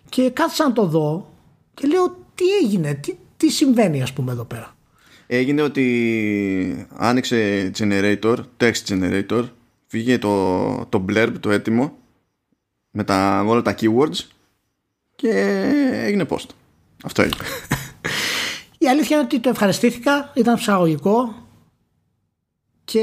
Και 0.10 0.30
κάθισα 0.30 0.64
να 0.64 0.74
το 0.74 0.86
δω 0.86 1.34
και 1.74 1.88
λέω 1.88 2.18
τι 2.36 2.46
έγινε, 2.64 2.94
τι, 2.94 3.16
τι 3.38 3.50
συμβαίνει 3.50 4.02
ας 4.02 4.14
πούμε 4.14 4.32
εδώ 4.32 4.44
πέρα; 4.44 4.76
Έγινε 5.28 5.62
ότι 5.62 6.88
άνοιξε 6.96 7.72
generator, 7.78 8.36
text 8.58 8.84
generator, 8.88 9.44
φύγε 9.90 10.18
το, 10.18 10.86
το 10.86 11.06
blurb, 11.10 11.34
το 11.40 11.52
έτοιμο, 11.52 11.98
με 12.92 13.04
τα, 13.04 13.44
όλα 13.48 13.62
τα 13.62 13.76
keywords 13.80 14.28
και 15.16 15.30
έγινε 15.92 16.26
post. 16.30 16.48
Αυτό 17.04 17.24
είναι. 17.24 17.36
Η 18.78 18.88
αλήθεια 18.88 19.16
είναι 19.16 19.26
ότι 19.26 19.40
το 19.40 19.50
ευχαριστήθηκα, 19.50 20.32
ήταν 20.36 20.56
ψαγωγικό 20.56 21.36
και 22.84 23.02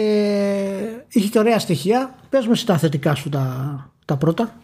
είχε 1.08 1.28
και 1.28 1.38
ωραία 1.38 1.58
στοιχεία. 1.58 2.14
Πες 2.28 2.46
με 2.46 2.54
στα 2.54 2.78
θετικά 2.78 3.14
σου 3.14 3.28
τα, 3.28 3.90
τα 4.04 4.16
πρώτα. 4.16 4.60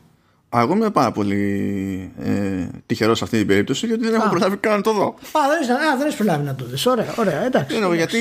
Εγώ 0.54 0.74
είμαι 0.74 0.90
πάρα 0.90 1.12
πολύ 1.12 2.12
ε, 2.22 2.66
τυχερός 2.86 3.18
σε 3.18 3.24
αυτή 3.24 3.38
την 3.38 3.46
περίπτωση, 3.46 3.86
γιατί 3.86 4.04
δεν 4.04 4.14
έχω 4.14 4.28
προλάβει 4.28 4.56
καν 4.56 4.76
να 4.76 4.80
το 4.80 4.92
δω. 4.92 5.04
Α, 5.04 5.40
δεν, 5.66 5.76
α, 5.76 5.96
δεν 5.96 6.06
έχεις 6.06 6.14
προλάβει 6.16 6.44
να 6.44 6.54
το 6.54 6.64
δεις. 6.64 6.86
Ωραία, 6.86 7.14
ωραία, 7.16 7.44
εντάξει. 7.44 7.76
Εννοώ, 7.76 7.94
γιατί 7.94 8.18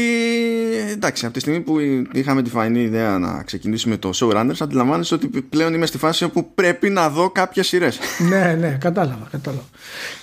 εντάξει, 0.91 1.25
από 1.25 1.33
τη 1.33 1.39
στιγμή 1.39 1.59
που 1.59 1.79
είχαμε 2.11 2.41
τη 2.41 2.49
φανή 2.49 2.81
ιδέα 2.81 3.17
να 3.17 3.43
ξεκινήσουμε 3.43 3.97
το 3.97 4.09
showrunners, 4.15 4.55
αντιλαμβάνεσαι 4.59 5.13
ότι 5.13 5.27
πλέον 5.27 5.73
είμαι 5.73 5.85
στη 5.85 5.97
φάση 5.97 6.23
όπου 6.23 6.53
πρέπει 6.53 6.89
να 6.89 7.09
δω 7.09 7.29
κάποιες 7.29 7.67
σειρές. 7.67 7.99
ναι, 8.29 8.55
ναι, 8.59 8.77
κατάλαβα. 8.79 9.27
κατάλαβα. 9.31 9.65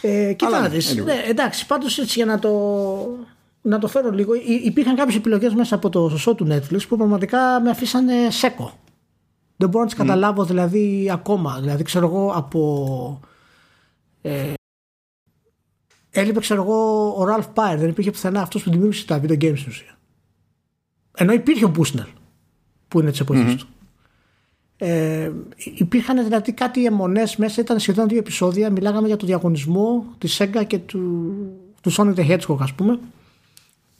Ε, 0.00 0.32
κοίτα 0.32 0.60
να 0.60 0.68
δεις. 0.68 0.94
Ναι, 0.94 1.22
εντάξει, 1.28 1.66
πάντως 1.66 1.98
έτσι 1.98 2.12
για 2.16 2.26
να 2.26 2.38
το, 2.38 2.50
να 3.62 3.78
το 3.78 3.88
φέρω 3.88 4.10
λίγο, 4.10 4.32
υπήρχαν 4.64 4.96
κάποιες 4.96 5.16
επιλογές 5.16 5.54
μέσα 5.54 5.74
από 5.74 5.88
το 5.88 6.08
σωσό 6.08 6.34
του 6.34 6.46
Netflix 6.50 6.80
που 6.88 6.96
πραγματικά 6.96 7.60
με 7.60 7.70
αφήσανε 7.70 8.12
σέκο. 8.30 8.72
Δεν 9.60 9.68
μπορώ 9.68 9.84
να 9.84 9.90
τι 9.90 9.96
καταλάβω 9.96 10.44
δηλαδή 10.44 11.10
ακόμα. 11.12 11.60
Δηλαδή, 11.60 11.82
ξέρω 11.82 12.06
εγώ 12.06 12.32
από. 12.34 13.20
Ε, 14.22 14.52
έλειπε, 16.10 16.40
ξέρω 16.40 16.62
εγώ, 16.62 17.12
ο 17.16 17.24
Ραλφ 17.24 17.48
Πάιρ. 17.48 17.78
Δεν 17.78 17.88
υπήρχε 17.88 18.10
πουθενά 18.10 18.40
αυτός 18.40 18.62
που 18.62 18.70
δημιούργησε 18.70 19.06
τα 19.06 19.20
video 19.20 19.42
games 19.42 19.58
στην 19.58 19.68
ουσία. 19.68 19.98
Ενώ 21.16 21.32
υπήρχε 21.32 21.64
ο 21.64 21.68
Μπούσνερ 21.68 22.06
που 22.88 23.00
είναι 23.00 23.10
της 23.10 23.20
εποχής 23.20 23.54
του. 23.54 23.68
Ε, 24.76 25.32
υπήρχαν 25.56 26.24
δηλαδή 26.24 26.52
κάτι 26.52 26.84
αιμονές 26.84 27.36
μέσα, 27.36 27.60
ήταν 27.60 27.78
σχεδόν 27.78 28.08
δύο 28.08 28.18
επεισόδια. 28.18 28.70
Μιλάγαμε 28.70 29.06
για 29.06 29.16
το 29.16 29.26
διαγωνισμό 29.26 30.04
της 30.18 30.40
Sega 30.40 30.64
και 30.66 30.78
του, 30.78 31.34
του 31.80 31.92
Sonic 31.92 32.14
the 32.14 32.28
Hedgehog, 32.28 32.56
ας 32.58 32.72
πούμε, 32.72 32.98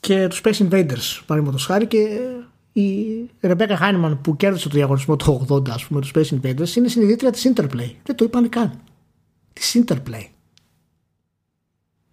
και 0.00 0.29
τους 0.29 0.41
Space 0.45 0.69
Invaders, 0.69 1.23
παραδείγματος 1.27 1.67
χάρη. 1.67 1.87
Και 1.87 2.21
η 2.81 3.31
Ρεμπέκα 3.41 3.77
Χάινμαν 3.77 4.21
που 4.21 4.37
κέρδισε 4.37 4.69
το 4.69 4.75
διαγωνισμό 4.75 5.17
του 5.17 5.47
80 5.49 5.71
ας 5.71 5.85
πούμε 5.85 6.01
τους 6.01 6.11
Space 6.15 6.35
Invaders 6.35 6.77
είναι 6.77 6.89
συνειδήτρια 6.89 7.31
της 7.31 7.53
Interplay 7.55 7.91
δεν 8.03 8.17
το 8.17 8.25
είπαν 8.25 8.49
καν 8.49 8.81
της 9.53 9.83
Interplay 9.85 10.27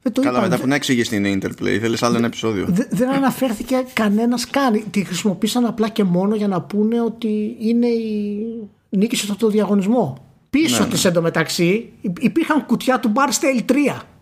δεν 0.05 0.13
το 0.13 0.21
Καλά, 0.21 0.41
μετά 0.41 0.59
που 0.59 0.67
να 0.67 0.75
εξηγήσει 0.75 1.09
την 1.09 1.39
Interplay, 1.41 1.77
θέλεις 1.81 2.03
άλλο 2.03 2.17
ένα 2.17 2.25
επεισόδιο. 2.25 2.67
δεν 2.89 3.09
αναφέρθηκε 3.09 3.85
κανένας 3.93 4.49
καν. 4.49 4.83
Τη 4.91 5.03
χρησιμοποίησαν 5.03 5.65
απλά 5.65 5.89
και 5.89 6.03
μόνο 6.03 6.35
για 6.35 6.47
να 6.47 6.61
πούνε 6.61 7.01
ότι 7.01 7.55
είναι 7.59 7.87
η 7.87 8.45
νίκη 8.89 9.15
στο 9.15 9.35
το 9.35 9.49
διαγωνισμό. 9.49 10.25
Πίσω 10.49 10.83
ναι, 10.83 10.89
της 10.89 11.03
ναι. 11.03 11.09
εντωμεταξύ 11.09 11.91
υπήρχαν 12.19 12.65
κουτιά 12.65 12.99
του 12.99 13.11
Barstale 13.15 13.71
3 13.71 13.75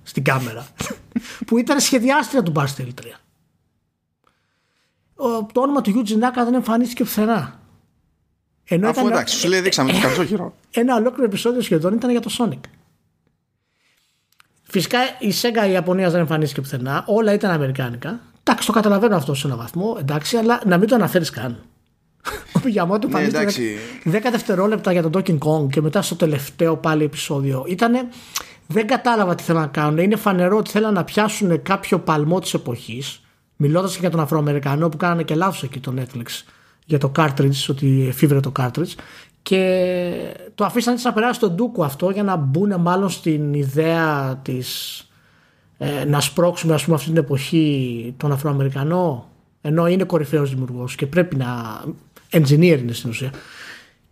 στην 0.03 0.23
κάμερα. 0.23 0.67
που 1.47 1.57
ήταν 1.57 1.79
σχεδιάστρια 1.79 2.43
του 2.43 2.51
Barstale 2.55 3.01
3 3.01 3.22
το 5.51 5.61
όνομα 5.61 5.81
του 5.81 5.91
Yuji 5.95 6.13
Naka 6.13 6.43
δεν 6.43 6.53
εμφανίστηκε 6.53 7.03
πουθενά. 7.03 7.59
Ενώ 8.63 8.89
Αφού 8.89 8.99
ήταν, 8.99 9.11
εντάξει, 9.11 9.37
σου 9.37 9.47
λέει 9.47 9.61
δείξαμε 9.61 9.91
το 9.91 9.99
καρσόχυρο. 9.99 10.55
Ένα 10.71 10.95
ολόκληρο 10.95 11.25
επεισόδιο 11.25 11.61
σχεδόν 11.61 11.93
ήταν 11.93 12.09
για 12.09 12.19
το 12.19 12.35
Sonic. 12.39 12.59
Φυσικά 14.63 14.99
η 15.19 15.33
Sega 15.41 15.67
η 15.67 15.71
Ιαπωνίας 15.71 16.11
δεν 16.11 16.19
εμφανίστηκε 16.19 16.61
πουθενά. 16.61 17.03
Όλα 17.07 17.33
ήταν 17.33 17.51
αμερικάνικα. 17.51 18.19
Εντάξει, 18.43 18.67
το 18.67 18.73
καταλαβαίνω 18.73 19.15
αυτό 19.15 19.33
σε 19.33 19.47
έναν 19.47 19.59
βαθμό, 19.59 19.97
εντάξει, 19.99 20.37
αλλά 20.37 20.61
να 20.65 20.77
μην 20.77 20.87
το 20.87 20.95
αναφέρεις 20.95 21.29
καν. 21.29 21.63
Ο 22.55 22.59
Μιγιαμότο 22.63 23.07
ναι, 23.07 23.19
εμφανίστηκε 23.19 23.77
10 24.05 24.11
δευτερόλεπτα 24.31 24.91
για 24.91 25.09
τον 25.09 25.11
Donkey 25.15 25.37
Kong 25.37 25.67
και 25.69 25.81
μετά 25.81 26.01
στο 26.01 26.15
τελευταίο 26.15 26.77
πάλι 26.77 27.03
επεισόδιο. 27.03 27.65
Ήτανε. 27.67 28.07
Δεν 28.67 28.87
κατάλαβα 28.87 29.35
τι 29.35 29.43
θέλουν 29.43 29.61
να 29.61 29.67
κάνουν. 29.67 29.97
Είναι 29.97 30.15
φανερό 30.15 30.57
ότι 30.57 30.71
θέλουν 30.71 30.93
να 30.93 31.03
πιάσουν 31.03 31.61
κάποιο 31.61 31.99
παλμό 31.99 32.39
της 32.39 32.53
εποχής 32.53 33.22
Μιλώντας 33.65 33.93
και 33.93 33.99
για 33.99 34.09
τον 34.09 34.19
Αφροαμερικανό 34.19 34.89
που 34.89 34.97
κάνανε 34.97 35.23
και 35.23 35.35
λάθος 35.35 35.63
εκεί 35.63 35.79
το 35.79 35.93
Netflix 35.97 36.43
για 36.85 36.97
το 36.97 37.11
cartridge, 37.15 37.65
ότι 37.69 38.05
εφήβρε 38.07 38.39
το 38.39 38.51
cartridge. 38.59 38.93
Και 39.41 40.11
το 40.55 40.65
αφήσανε 40.65 40.99
να 41.03 41.13
περάσει 41.13 41.39
τον 41.39 41.55
Ντούκο 41.55 41.83
αυτό 41.83 42.09
για 42.09 42.23
να 42.23 42.35
μπουν 42.35 42.81
μάλλον 42.81 43.09
στην 43.09 43.53
ιδέα 43.53 44.39
της 44.41 44.97
ε, 45.77 46.05
να 46.05 46.19
σπρώξουμε 46.19 46.73
ας 46.73 46.83
πούμε 46.83 46.95
αυτή 46.95 47.07
την 47.07 47.17
εποχή 47.17 48.13
τον 48.17 48.31
Αφροαμερικανό 48.31 49.29
ενώ 49.61 49.87
είναι 49.87 50.03
κορυφαίος 50.03 50.49
δημιουργός 50.49 50.95
και 50.95 51.07
πρέπει 51.07 51.35
να 51.35 51.47
engineer 52.29 52.79
είναι 52.79 52.93
στην 52.93 53.09
ουσία 53.09 53.31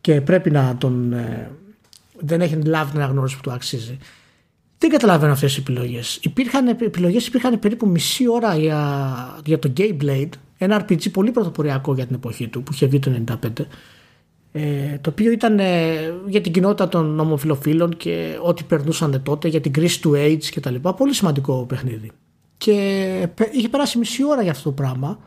και 0.01 0.21
πρέπει 0.21 0.51
να 0.51 0.75
τον 0.77 1.13
ε, 1.13 1.51
δεν 2.19 2.41
έχει 2.41 2.55
λάβει 2.55 2.91
την 2.91 2.99
αναγνώριση 2.99 3.35
που 3.35 3.41
του 3.41 3.51
αξίζει 3.51 3.97
δεν 4.81 4.89
καταλαβαίνω 4.89 5.31
αυτές 5.31 5.53
τις 5.53 5.61
επιλογές. 5.61 6.19
Υπήρχαν 6.21 6.67
επιλογές, 6.67 7.27
υπήρχαν 7.27 7.59
περίπου 7.59 7.87
μισή 7.87 8.29
ώρα 8.29 8.57
για, 8.57 9.41
για 9.45 9.59
το 9.59 9.73
Gay 9.77 9.97
Blade, 10.03 10.29
ένα 10.57 10.85
RPG 10.85 11.11
πολύ 11.11 11.31
πρωτοποριακό 11.31 11.93
για 11.93 12.05
την 12.05 12.15
εποχή 12.15 12.47
του 12.47 12.63
που 12.63 12.73
είχε 12.73 12.85
βγει 12.85 12.99
το 12.99 13.11
1995 13.43 13.49
ε, 14.51 14.97
το 15.01 15.09
οποίο 15.09 15.31
ήταν 15.31 15.59
ε, 15.59 16.13
για 16.27 16.41
την 16.41 16.51
κοινότητα 16.51 16.87
των 16.87 17.19
ομοφιλοφίλων 17.19 17.97
και 17.97 18.37
ό,τι 18.41 18.63
περνούσαν 18.63 19.21
τότε 19.23 19.47
για 19.47 19.61
την 19.61 19.73
κρίση 19.73 20.01
του 20.01 20.11
AIDS 20.15 20.43
και 20.43 20.59
τα 20.59 20.71
λοιπά. 20.71 20.93
Πολύ 20.93 21.13
σημαντικό 21.13 21.65
παιχνίδι. 21.67 22.11
Και 22.57 22.73
είχε 23.51 23.69
περάσει 23.69 23.97
μισή 23.97 24.25
ώρα 24.25 24.41
για 24.41 24.51
αυτό 24.51 24.63
το 24.63 24.71
πράγμα 24.71 25.19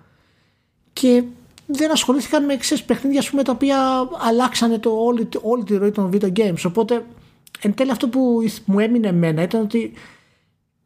και 0.92 1.22
δεν 1.66 1.90
ασχολήθηκαν 1.90 2.44
με 2.44 2.52
εξές 2.52 2.82
παιχνίδια 2.82 3.22
πούμε, 3.30 3.42
τα 3.42 3.52
οποία 3.52 4.08
αλλάξανε 4.28 4.78
το, 4.78 4.90
όλη, 4.90 5.28
όλη 5.42 5.64
τη 5.64 5.76
ροή 5.76 5.90
των 5.90 6.10
video 6.12 6.32
games. 6.32 6.62
Οπότε 6.66 7.04
εν 7.60 7.74
τέλει 7.74 7.90
αυτό 7.90 8.08
που 8.08 8.44
μου 8.64 8.78
έμεινε 8.78 9.08
εμένα 9.08 9.42
ήταν 9.42 9.60
ότι 9.60 9.92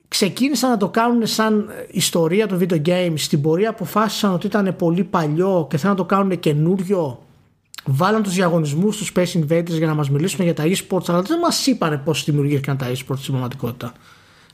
ξεκίνησαν 0.09 0.71
να 0.71 0.77
το 0.77 0.89
κάνουν 0.89 1.27
σαν 1.27 1.69
ιστορία 1.91 2.47
το 2.47 2.59
video 2.61 2.83
game 2.87 3.13
στην 3.15 3.41
πορεία 3.41 3.71
αποφάσισαν 3.71 4.33
ότι 4.33 4.47
ήταν 4.47 4.77
πολύ 4.77 5.05
παλιό 5.05 5.67
και 5.71 5.77
θέλουν 5.77 5.97
να 5.97 6.03
το 6.03 6.09
κάνουν 6.09 6.39
καινούριο. 6.39 7.23
Βάλαν 7.85 8.23
τους 8.23 8.35
διαγωνισμούς 8.35 8.97
του 8.97 9.07
Space 9.15 9.41
Invaders 9.41 9.71
για 9.71 9.87
να 9.87 9.95
μας 9.95 10.11
μιλήσουν 10.11 10.45
για 10.45 10.55
τα 10.55 10.65
e-sports 10.67 11.05
αλλά 11.07 11.23
δεν 11.23 11.39
μας 11.39 11.67
είπαν 11.67 12.03
πώς 12.05 12.25
δημιουργήθηκαν 12.25 12.77
τα 12.77 12.87
e-sports 12.87 13.19
στην 13.19 13.31
πραγματικότητα. 13.31 13.93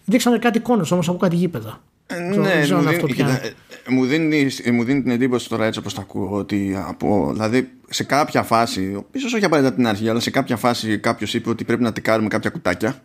Δείξανε 0.05 0.39
κάτι 0.39 0.59
εικόνες 0.59 0.91
όμως 0.91 1.09
από 1.09 1.19
κάτι 1.19 1.37
γήπεδα. 1.37 1.69
ε, 1.71 1.94
ναι, 2.09 2.77
μου 2.77 2.83
δίνει, 2.83 3.13
κοίτα, 3.13 3.45
ε, 3.45 3.53
μου, 3.89 4.05
δίνει, 4.05 4.49
μου 4.73 4.85
δίνει 4.85 5.03
την 5.03 5.11
εντύπωση 5.11 5.49
τώρα 5.49 5.65
έτσι 5.65 5.79
όπως 5.79 5.95
τα 5.95 6.01
ακούω 6.01 6.31
ότι 6.31 6.77
από, 6.87 7.31
δηλαδή 7.33 7.71
σε 7.89 8.05
κάποια 8.05 8.43
φάση, 8.43 9.05
ίσως 9.13 9.35
όχι 9.35 9.45
απαραίτητα 9.45 9.75
την 9.75 9.87
αρχή 9.87 10.09
αλλά 10.09 10.21
σε 10.21 10.31
κάποια 10.31 10.57
φάση 10.57 10.99
κάποιος 10.99 11.35
είπε 11.35 11.49
ότι 11.49 11.65
πρέπει 11.65 11.83
να 11.83 11.93
τικάρουμε 11.93 12.29
κάποια 12.29 12.51
κουτάκια 12.51 13.03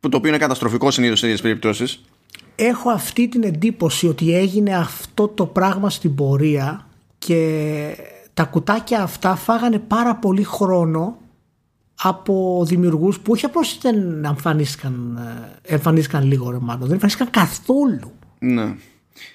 που 0.00 0.08
το 0.08 0.16
οποίο 0.16 0.28
είναι 0.28 0.38
καταστροφικό 0.38 0.90
συνήθως 0.90 1.18
σε 1.18 1.24
τέτοιες 1.24 1.42
περιπτώσεις. 1.42 2.04
Έχω 2.54 2.90
αυτή 2.90 3.28
την 3.28 3.42
εντύπωση 3.42 4.06
ότι 4.06 4.34
έγινε 4.34 4.76
αυτό 4.76 5.28
το 5.28 5.46
πράγμα 5.46 5.90
στην 5.90 6.14
πορεία 6.14 6.86
και 7.18 7.96
τα 8.34 8.44
κουτάκια 8.44 9.02
αυτά 9.02 9.36
φάγανε 9.36 9.78
πάρα 9.78 10.14
πολύ 10.14 10.42
χρόνο 10.42 11.16
από 12.02 12.64
δημιουργούς 12.66 13.20
που 13.20 13.32
όχι 13.32 13.44
απλώς 13.44 13.78
δεν 13.82 14.24
εμφανίστηκαν, 14.24 15.16
ε, 15.64 15.74
εμφανίστηκαν 15.74 16.22
λίγο 16.24 16.50
ρε 16.50 16.58
μάλλον, 16.60 16.82
δεν 16.82 16.92
εμφανίστηκαν 16.92 17.30
καθόλου. 17.30 18.12
Ναι. 18.38 18.74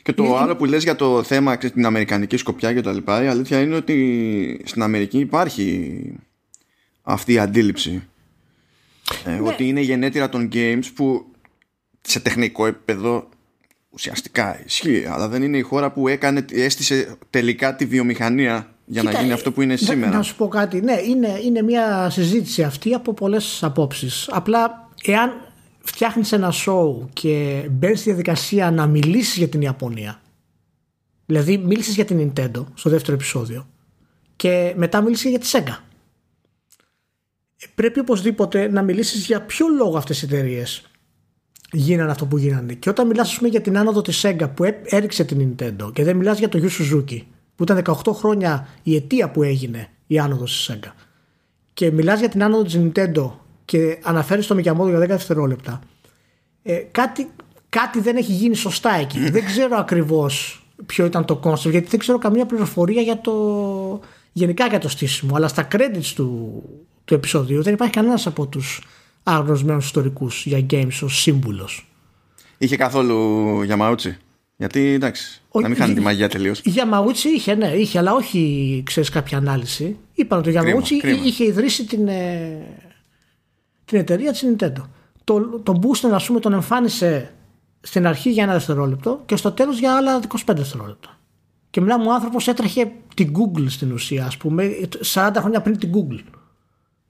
Και 0.03 0.13
το 0.13 0.23
είναι... 0.23 0.37
άλλο 0.37 0.55
που 0.55 0.65
λες 0.65 0.83
για 0.83 0.95
το 0.95 1.23
θέμα 1.23 1.57
την 1.57 1.85
αμερικανική 1.85 2.37
σκοπιά 2.37 2.73
και 2.73 2.81
τα 2.81 2.93
λοιπά 2.93 3.23
η 3.23 3.27
αλήθεια 3.27 3.61
είναι 3.61 3.75
ότι 3.75 4.61
στην 4.65 4.81
Αμερική 4.81 5.19
υπάρχει 5.19 5.99
αυτή 7.01 7.33
η 7.33 7.39
αντίληψη 7.39 8.03
ε, 9.25 9.29
ναι. 9.29 9.39
ότι 9.41 9.67
είναι 9.67 9.81
γενέτειρα 9.81 10.29
των 10.29 10.49
games 10.53 10.85
που 10.95 11.25
σε 12.01 12.19
τεχνικό 12.19 12.65
επίπεδο 12.65 13.29
ουσιαστικά 13.89 14.63
ισχύει 14.65 15.05
αλλά 15.09 15.27
δεν 15.27 15.43
είναι 15.43 15.57
η 15.57 15.61
χώρα 15.61 15.91
που 15.91 16.07
έκανε, 16.07 16.45
έστησε 16.51 17.17
τελικά 17.29 17.75
τη 17.75 17.85
βιομηχανία 17.85 18.74
για 18.85 19.03
να 19.03 19.11
γίνει 19.11 19.31
αυτό 19.31 19.51
που 19.51 19.61
είναι 19.61 19.75
σήμερα. 19.75 20.11
Να 20.11 20.21
σου 20.21 20.35
πω 20.35 20.47
κάτι. 20.47 20.81
Ναι, 20.81 21.01
είναι, 21.07 21.39
είναι 21.43 21.61
μια 21.61 22.09
συζήτηση 22.09 22.63
αυτή 22.63 22.93
από 22.93 23.13
πολλές 23.13 23.63
απόψεις. 23.63 24.27
Απλά, 24.31 24.89
εάν 25.03 25.31
φτιάχνεις 25.79 26.31
ένα 26.31 26.53
show 26.65 27.07
και 27.13 27.65
μπαίνεις 27.71 27.99
στη 27.99 28.09
διαδικασία 28.09 28.71
να 28.71 28.87
μιλήσεις 28.87 29.37
για 29.37 29.47
την 29.47 29.61
Ιαπωνία, 29.61 30.21
δηλαδή 31.25 31.57
μίλησες 31.57 31.95
για 31.95 32.05
την 32.05 32.31
Nintendo 32.35 32.65
στο 32.73 32.89
δεύτερο 32.89 33.13
επεισόδιο 33.13 33.67
και 34.35 34.73
μετά 34.77 35.01
μίλησες 35.01 35.29
για 35.29 35.39
τη 35.39 35.49
Sega. 35.51 35.77
Πρέπει 37.75 37.99
οπωσδήποτε 37.99 38.67
να 38.67 38.81
μιλήσεις 38.81 39.25
για 39.25 39.41
ποιο 39.41 39.67
λόγο 39.67 39.97
αυτές 39.97 40.21
οι 40.21 40.25
εταιρείες 40.25 40.83
γίνανε 41.71 42.11
αυτό 42.11 42.25
που 42.25 42.37
γίνανε. 42.37 42.73
Και 42.73 42.89
όταν 42.89 43.07
μιλάς, 43.07 43.39
για 43.41 43.61
την 43.61 43.77
άνοδο 43.77 44.01
της 44.01 44.25
Sega 44.25 44.49
που 44.55 44.63
έριξε 44.83 45.23
την 45.23 45.55
Nintendo 45.57 45.93
και 45.93 46.03
δεν 46.03 46.15
μιλάς 46.15 46.39
για 46.39 46.49
το 46.49 46.59
Yu 46.63 46.69
Suzuki 46.69 47.21
που 47.55 47.63
ήταν 47.63 47.83
18 47.85 48.13
χρόνια 48.13 48.67
η 48.83 48.95
αιτία 48.95 49.31
που 49.31 49.43
έγινε 49.43 49.89
η 50.07 50.19
άνοδος 50.19 50.51
της 50.51 50.75
Sega 50.75 50.91
και 51.73 51.91
μιλάς 51.91 52.19
για 52.19 52.29
την 52.29 52.43
άνοδο 52.43 52.63
της 52.63 52.79
Nintendo 52.79 53.31
και 53.65 53.99
αναφέρεις 54.03 54.47
το 54.47 54.55
Miyamoto 54.55 54.87
για 54.87 54.99
10 54.99 55.07
δευτερόλεπτα. 55.07 55.79
Ε, 56.63 56.75
κάτι, 56.75 57.29
κάτι 57.69 57.99
δεν 57.99 58.15
έχει 58.15 58.31
γίνει 58.31 58.55
σωστά 58.55 58.95
εκεί. 58.95 59.29
Δεν 59.29 59.45
ξέρω 59.45 59.77
ακριβώς 59.77 60.65
ποιο 60.85 61.05
ήταν 61.05 61.25
το 61.25 61.39
concept 61.43 61.69
γιατί 61.69 61.87
δεν 61.87 61.99
ξέρω 61.99 62.17
καμία 62.17 62.45
πληροφορία 62.45 63.01
για 63.01 63.21
το 63.21 63.33
γενικά 64.31 64.67
για 64.67 64.79
το 64.79 64.89
στήσιμο 64.89 65.35
αλλά 65.35 65.47
στα 65.47 65.67
credits 65.71 66.11
του, 66.15 66.61
του 67.05 67.13
επεισοδίου 67.13 67.63
δεν 67.63 67.73
υπάρχει 67.73 67.93
κανένας 67.93 68.27
από 68.27 68.47
τους 68.47 68.81
άγνωσμένους 69.23 69.85
ιστορικούς 69.85 70.45
για 70.45 70.65
games 70.69 70.99
ως 71.03 71.21
σύμβουλος. 71.21 71.89
Είχε 72.57 72.75
καθόλου 72.75 73.61
Γιαμαούτσι 73.63 74.17
γιατί 74.57 74.93
εντάξει, 74.93 75.41
ο, 75.49 75.59
να 75.59 75.67
μην 75.67 75.77
χάνει 75.77 75.93
τη 75.93 76.01
μαγεία 76.01 76.29
τελείως. 76.29 76.59
Η 76.59 76.69
Γιαμαούτσι 76.69 77.29
είχε, 77.29 77.55
ναι, 77.55 77.67
είχε, 77.67 77.97
αλλά 77.97 78.13
όχι 78.13 78.81
ξέρεις 78.85 79.09
κάποια 79.09 79.37
ανάλυση. 79.37 79.97
Είπαν 80.13 80.39
ότι 80.39 80.47
ο 80.47 80.51
Γιαμαούτσι 80.51 81.01
είχε 81.25 81.45
ιδρύσει 81.45 81.85
την, 81.85 82.07
ε, 82.07 82.61
την 83.85 83.99
εταιρεία 83.99 84.31
της 84.31 84.45
Nintendo. 84.45 84.83
το, 85.23 85.59
το 85.63 85.79
booster 85.81 86.09
ας 86.13 86.25
πούμε 86.25 86.39
τον 86.39 86.53
εμφάνισε 86.53 87.33
στην 87.81 88.07
αρχή 88.07 88.29
για 88.31 88.43
ένα 88.43 88.53
δευτερόλεπτο 88.53 89.21
και 89.25 89.35
στο 89.35 89.51
τέλος 89.51 89.79
για 89.79 89.95
άλλα 89.95 90.19
25 90.45 90.55
δευτερόλεπτα. 90.55 91.19
Και 91.69 91.81
μιλάμε 91.81 92.07
ο 92.07 92.13
άνθρωπος 92.13 92.47
έτρεχε 92.47 92.91
την 93.13 93.33
Google 93.37 93.65
στην 93.67 93.91
ουσία, 93.91 94.25
ας 94.25 94.37
πούμε, 94.37 94.69
40 95.13 95.31
χρόνια 95.37 95.61
πριν 95.61 95.77
την 95.77 95.91
Google. 95.93 96.23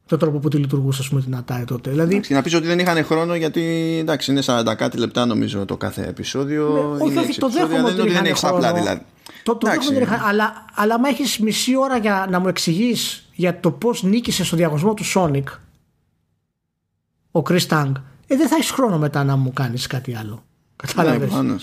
Το 0.08 0.18
τρόπο 0.18 0.40
που 0.40 0.50
τη 0.50 0.58
λειτουργούσε, 0.58 1.02
ας 1.02 1.10
πούμε, 1.10 1.22
την 1.22 1.38
Atari 1.38 1.64
τότε. 1.66 1.90
Δηλαδή... 1.90 2.12
Εντάξει, 2.12 2.34
να 2.34 2.42
πεις 2.42 2.54
ότι 2.54 2.68
δεν 2.68 2.80
είχαν 2.80 3.06
χρόνο 3.06 3.36
γιατί 3.36 3.62
εντάξει, 4.00 4.32
είναι 4.32 4.42
40 4.46 4.74
κάτι 4.78 4.98
λεπτά 4.98 5.26
νομίζω 5.26 5.66
το 5.66 5.78
κάθε 5.78 6.08
επεισόδιο. 6.08 6.96
Ναι, 6.98 7.04
όχι, 7.04 7.18
όχι, 7.18 7.40
το 7.40 7.50
δέχομαι 7.50 7.90
ότι 7.90 8.10
δεν 8.12 8.26
έχεις 8.26 8.44
απλά 8.44 8.74
δηλαδή. 8.74 9.02
Το, 9.44 9.56
το 9.56 9.68
δέχομαι 9.68 9.98
ότι 9.98 10.08
αλλά, 10.28 10.66
αλλά 10.76 10.94
άμα 10.96 11.10
έχεις 11.10 11.40
μισή 11.40 11.78
ώρα 11.78 11.98
για 11.98 12.28
να 12.30 12.40
μου 12.40 12.48
εξηγείς 12.48 13.30
για 13.34 13.60
το 13.60 13.72
πώς 13.72 14.04
νίκησε 14.04 14.44
στο 14.44 14.56
διαγωνισμό 14.56 14.94
του 14.94 15.04
Sonic 15.16 15.44
ο 17.32 17.42
Chris 17.50 17.68
Tang, 17.68 17.92
ε, 18.28 18.36
δεν 18.36 18.48
θα 18.48 18.56
έχεις 18.56 18.72
χρόνο 18.72 18.98
μετά 18.98 19.24
να 19.24 19.36
μου 19.36 19.54
κάνεις 19.54 19.88
κάτι 19.88 20.16
άλλο. 20.16 20.44
Κατάλαβες; 20.76 21.32
Ναι, 21.32 21.56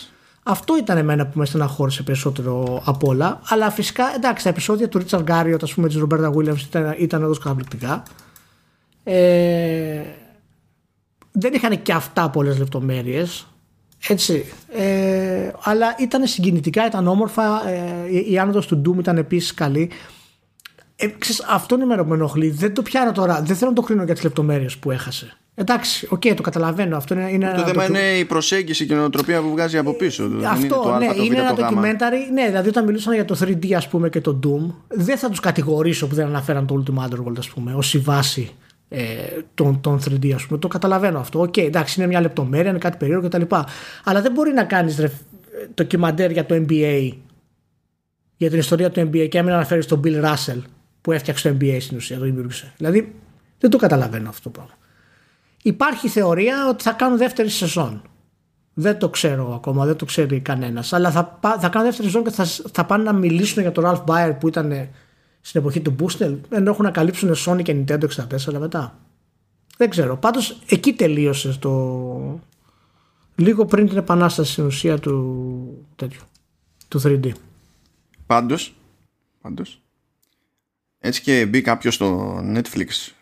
Αυτό 0.42 0.76
ήταν 0.76 0.96
εμένα 0.96 1.26
που 1.26 1.38
με 1.38 1.46
στεναχώρησε 1.46 2.02
περισσότερο 2.02 2.82
από 2.84 3.08
όλα. 3.08 3.40
Αλλά 3.44 3.70
φυσικά, 3.70 4.14
εντάξει, 4.14 4.44
τα 4.44 4.50
επεισόδια 4.50 4.88
του 4.88 5.02
Richard 5.04 5.24
Garriott, 5.24 5.62
ας 5.62 5.74
πούμε, 5.74 5.88
της 5.88 6.02
Roberta 6.02 6.32
Williams 6.32 6.60
ήταν, 6.60 6.94
ήταν 6.98 7.24
όντως 7.24 7.38
καταπληκτικά. 7.38 8.02
Ε, 9.04 10.00
δεν 11.32 11.54
είχαν 11.54 11.82
και 11.82 11.92
αυτά 11.92 12.30
πολλές 12.30 12.58
λεπτομέρειες 12.58 13.46
έτσι. 14.08 14.44
Ε, 14.68 15.50
αλλά 15.62 15.94
ήταν 15.98 16.26
συγκινητικά, 16.26 16.86
ήταν 16.86 17.06
όμορφα. 17.06 17.68
Ε, 17.68 18.30
η 18.30 18.38
άνοδος 18.38 18.66
του 18.66 18.82
Doom 18.86 18.98
ήταν 18.98 19.16
επίσης 19.16 19.54
καλή. 19.54 19.90
Ε, 20.96 21.06
ξέρεις, 21.06 21.44
αυτό 21.48 21.74
είναι 21.74 21.94
η 21.94 21.96
που 21.96 22.08
με 22.08 22.14
ενοχλεί. 22.14 22.50
Δεν 22.50 22.74
το 22.74 22.82
πιάνω 22.82 23.12
τώρα, 23.12 23.42
δεν 23.42 23.56
θέλω 23.56 23.70
να 23.70 23.76
το 23.76 23.82
κρίνω 23.82 24.04
για 24.04 24.14
τις 24.14 24.22
λεπτομέρειες 24.22 24.76
που 24.76 24.90
έχασε. 24.90 25.36
Εντάξει, 25.54 26.08
OK, 26.10 26.20
okay, 26.24 26.32
το 26.36 26.42
καταλαβαίνω. 26.42 26.96
Αυτό 26.96 27.14
είναι, 27.14 27.30
είναι 27.30 27.54
το 27.56 27.66
θέμα 27.66 27.86
είναι 27.86 28.18
η 28.18 28.24
προσέγγιση 28.24 28.86
και 28.86 28.94
η 28.94 28.96
νοοτροπία 28.96 29.40
που 29.40 29.50
βγάζει 29.50 29.78
από 29.78 29.92
πίσω. 29.92 30.30
Αυτό, 30.44 30.96
είναι 30.96 31.06
ναι, 31.06 31.14
το 31.14 31.22
είναι 31.22 31.38
ένα 31.38 31.54
documentary. 31.56 32.32
Ναι, 32.32 32.46
δηλαδή 32.46 32.68
όταν 32.68 32.84
μιλούσαν 32.84 33.14
για 33.14 33.24
το 33.24 33.36
3D 33.40 33.72
ας 33.72 33.88
πούμε, 33.88 34.08
και 34.08 34.20
το 34.20 34.38
Doom, 34.44 34.74
δεν 34.88 35.18
θα 35.18 35.28
τους 35.28 35.40
κατηγορήσω 35.40 36.06
που 36.06 36.14
δεν 36.14 36.26
αναφέραν 36.26 36.66
το 36.66 36.82
Ultima 36.82 37.04
Underworld, 37.04 37.38
ας 37.38 37.48
πούμε, 37.48 37.74
ως 37.74 37.94
η 37.94 37.98
βάση 37.98 38.52
ε, 38.94 39.42
των, 39.54 39.80
3D, 39.84 40.30
ας 40.30 40.46
πούμε. 40.46 40.58
Το 40.58 40.68
καταλαβαίνω 40.68 41.18
αυτό. 41.18 41.40
OK, 41.40 41.52
okay, 41.56 41.62
εντάξει, 41.62 42.00
είναι 42.00 42.08
μια 42.08 42.20
λεπτομέρεια, 42.20 42.70
είναι 42.70 42.78
κάτι 42.78 42.96
περίεργο 42.96 43.28
κτλ. 43.28 43.42
Αλλά 44.04 44.20
δεν 44.20 44.32
μπορεί 44.32 44.52
να 44.52 44.64
κάνεις 44.64 45.00
ντοκιμαντέρ 45.74 46.30
για 46.30 46.46
το 46.46 46.54
NBA, 46.54 47.12
για 48.36 48.50
την 48.50 48.58
ιστορία 48.58 48.90
του 48.90 49.00
NBA 49.00 49.28
και 49.28 49.38
να 49.38 49.50
μην 49.50 49.56
αναφέρεις 49.56 49.86
τον 49.86 50.00
Bill 50.04 50.24
Russell 50.24 50.62
που 51.00 51.12
έφτιαξε 51.12 51.50
το 51.50 51.56
NBA 51.60 51.76
στην 51.80 51.96
ουσία, 51.96 52.18
το 52.18 52.24
δημιούργησε. 52.24 52.72
Δηλαδή 52.76 53.14
δεν 53.58 53.70
το 53.70 53.76
καταλαβαίνω 53.76 54.28
αυτό 54.28 54.42
το 54.42 54.50
πράγμα. 54.50 54.74
Υπάρχει 55.62 56.08
θεωρία 56.08 56.68
ότι 56.68 56.82
θα 56.82 56.92
κάνουν 56.92 57.18
δεύτερη 57.18 57.48
σεζόν. 57.48 58.02
Δεν 58.74 58.98
το 58.98 59.08
ξέρω 59.08 59.54
ακόμα, 59.54 59.84
δεν 59.84 59.96
το 59.96 60.04
ξέρει 60.04 60.40
κανένας. 60.40 60.92
Αλλά 60.92 61.10
θα, 61.10 61.38
θα 61.60 61.68
κάνουν 61.68 61.88
δεύτερη 61.88 62.08
σεζόν 62.08 62.24
και 62.24 62.30
θα, 62.30 62.44
θα 62.72 62.84
πάνε 62.84 63.02
να 63.02 63.12
μιλήσουν 63.12 63.62
για 63.62 63.72
τον 63.72 63.84
Ralph 63.86 64.04
Baer 64.04 64.36
που 64.40 64.48
ήταν 64.48 64.88
στην 65.42 65.60
εποχή 65.60 65.80
του 65.80 65.96
Booster, 65.98 66.36
ενώ 66.48 66.70
έχουν 66.70 66.84
να 66.84 66.90
καλύψουν 66.90 67.34
Sony 67.46 67.62
και 67.62 67.76
Nintendo 67.76 68.04
64 68.48 68.58
μετά. 68.58 68.98
Δεν 69.76 69.90
ξέρω. 69.90 70.16
Πάντως 70.16 70.58
εκεί 70.66 70.92
τελείωσε 70.92 71.56
το. 71.58 72.40
Λίγο 73.34 73.64
πριν 73.64 73.88
την 73.88 73.96
επανάσταση 73.96 74.52
στην 74.52 74.64
ουσία 74.64 74.98
του 74.98 75.86
τέτοιου. 75.96 76.20
Του 76.88 77.00
3D. 77.04 77.30
Πάντως. 78.26 78.74
Πάντως, 79.40 79.82
έτσι 80.98 81.22
και 81.22 81.46
μπει 81.46 81.60
κάποιος 81.60 81.94
στο 81.94 82.38
Netflix 82.54 83.12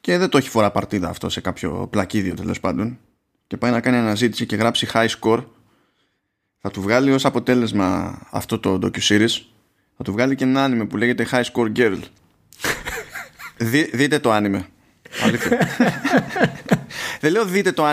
και 0.00 0.18
δεν 0.18 0.28
το 0.28 0.38
έχει 0.38 0.48
φορά 0.48 0.70
παρτίδα 0.70 1.08
αυτό 1.08 1.28
σε 1.28 1.40
κάποιο 1.40 1.86
πλακίδιο 1.90 2.34
τέλος 2.34 2.60
πάντων 2.60 2.98
και 3.46 3.56
πάει 3.56 3.70
να 3.70 3.80
κάνει 3.80 3.96
αναζήτηση 3.96 4.46
και 4.46 4.56
γράψει 4.56 4.88
high 4.92 5.08
score 5.20 5.44
θα 6.58 6.70
του 6.70 6.80
βγάλει 6.80 7.12
ως 7.12 7.24
αποτέλεσμα 7.24 8.18
αυτό 8.30 8.58
το 8.58 8.78
docu-series 8.82 9.40
θα 10.02 10.06
του 10.06 10.12
βγάλει 10.12 10.34
και 10.34 10.44
ένα 10.44 10.64
άνιμε 10.64 10.84
που 10.84 10.96
λέγεται 10.96 11.26
High 11.30 11.42
Score 11.52 11.72
Girl. 11.76 11.98
Δείτε 13.92 14.18
το 14.18 14.32
άνιμε. 14.32 14.66
Δεν 17.20 17.32
λέω 17.32 17.44
δείτε 17.44 17.72
το 17.72 17.84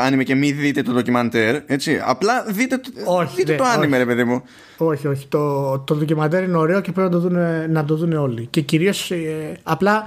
άνιμε 0.00 0.24
και 0.24 0.34
μη 0.34 0.52
δείτε 0.52 0.82
το 0.82 0.92
ντοκιμαντέρ 0.92 1.62
έτσι. 1.66 2.00
Απλά 2.04 2.44
δείτε, 2.44 2.80
όχι, 3.04 3.34
δείτε 3.36 3.54
το 3.54 3.64
άνιμε 3.64 3.96
ρε 3.96 4.06
παιδί 4.06 4.24
μου. 4.24 4.42
Όχι 4.76 5.06
όχι. 5.06 5.26
Το, 5.26 5.78
το 5.78 5.94
ντοκιμαντέρ 5.94 6.42
είναι 6.42 6.56
ωραίο 6.56 6.80
και 6.80 6.92
πρέπει 6.92 7.14
να 7.14 7.20
το 7.20 7.28
δουν, 7.28 7.70
να 7.70 7.84
το 7.84 7.96
δουν 7.96 8.12
όλοι. 8.12 8.46
Και 8.46 8.60
κυρίως 8.60 9.10
ε, 9.10 9.56
απλά 9.62 10.02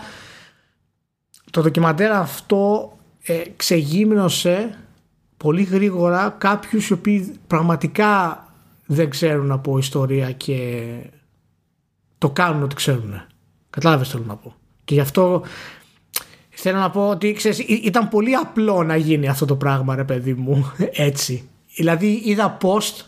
το 1.51 1.61
ντοκιμαντέρ 1.61 2.11
αυτό 2.11 2.97
ε, 3.23 3.41
ξεγύμνωσε 3.55 4.77
πολύ 5.37 5.63
γρήγορα 5.63 6.35
κάποιους 6.37 6.87
οι 6.87 6.93
οποίοι 6.93 7.33
πραγματικά 7.47 8.45
δεν 8.85 9.09
ξέρουν 9.09 9.51
από 9.51 9.77
ιστορία 9.77 10.31
και 10.31 10.83
το 12.21 12.29
κάνουν 12.29 12.63
ότι 12.63 12.75
ξέρουν. 12.75 13.21
Κατάλαβες 13.69 14.09
θέλω 14.09 14.23
να 14.27 14.35
πω. 14.35 14.55
Και 14.83 14.93
γι' 14.93 14.99
αυτό 14.99 15.43
θέλω 16.49 16.77
να 16.77 16.89
πω 16.89 17.09
ότι 17.09 17.33
ξέρεις, 17.33 17.59
ήταν 17.59 18.09
πολύ 18.09 18.35
απλό 18.35 18.83
να 18.83 18.95
γίνει 18.95 19.27
αυτό 19.27 19.45
το 19.45 19.55
πράγμα 19.55 19.95
ρε 19.95 20.03
παιδί 20.03 20.33
μου 20.33 20.71
έτσι. 21.09 21.49
Δηλαδή 21.75 22.21
είδα 22.25 22.57
post 22.61 23.05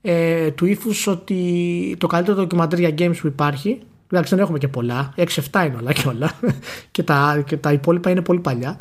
ε, 0.00 0.50
του 0.50 0.66
ύφους 0.66 1.06
ότι 1.06 1.96
το 1.98 2.06
καλύτερο 2.06 2.36
ντοκιμαντέρ 2.36 2.78
για 2.78 2.94
games 2.98 3.16
που 3.20 3.26
υπάρχει 3.26 3.80
Εντάξει, 4.10 4.34
δεν 4.34 4.44
έχουμε 4.44 4.58
και 4.58 4.68
πολλά. 4.68 5.14
6-7 5.16 5.22
είναι 5.66 5.76
όλα 5.80 5.92
και 5.92 6.08
όλα. 6.08 6.32
και, 6.90 7.02
τα, 7.02 7.42
και 7.46 7.56
τα 7.56 7.72
υπόλοιπα 7.72 8.10
είναι 8.10 8.22
πολύ 8.22 8.40
παλιά. 8.40 8.78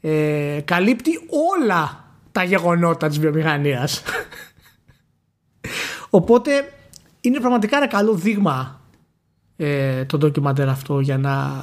Ε, 0.00 0.60
καλύπτει 0.64 1.10
όλα 1.56 2.04
τα 2.32 2.42
γεγονότα 2.42 3.08
της 3.08 3.18
βιομηχανίας. 3.18 4.02
Οπότε 6.10 6.72
είναι 7.20 7.40
πραγματικά 7.40 7.76
ένα 7.76 7.86
καλό 7.86 8.14
δείγμα 8.14 8.80
ε, 9.56 10.04
το 10.04 10.18
ντοκιμαντέρ 10.18 10.68
αυτό 10.68 11.00
για 11.00 11.18
να 11.18 11.62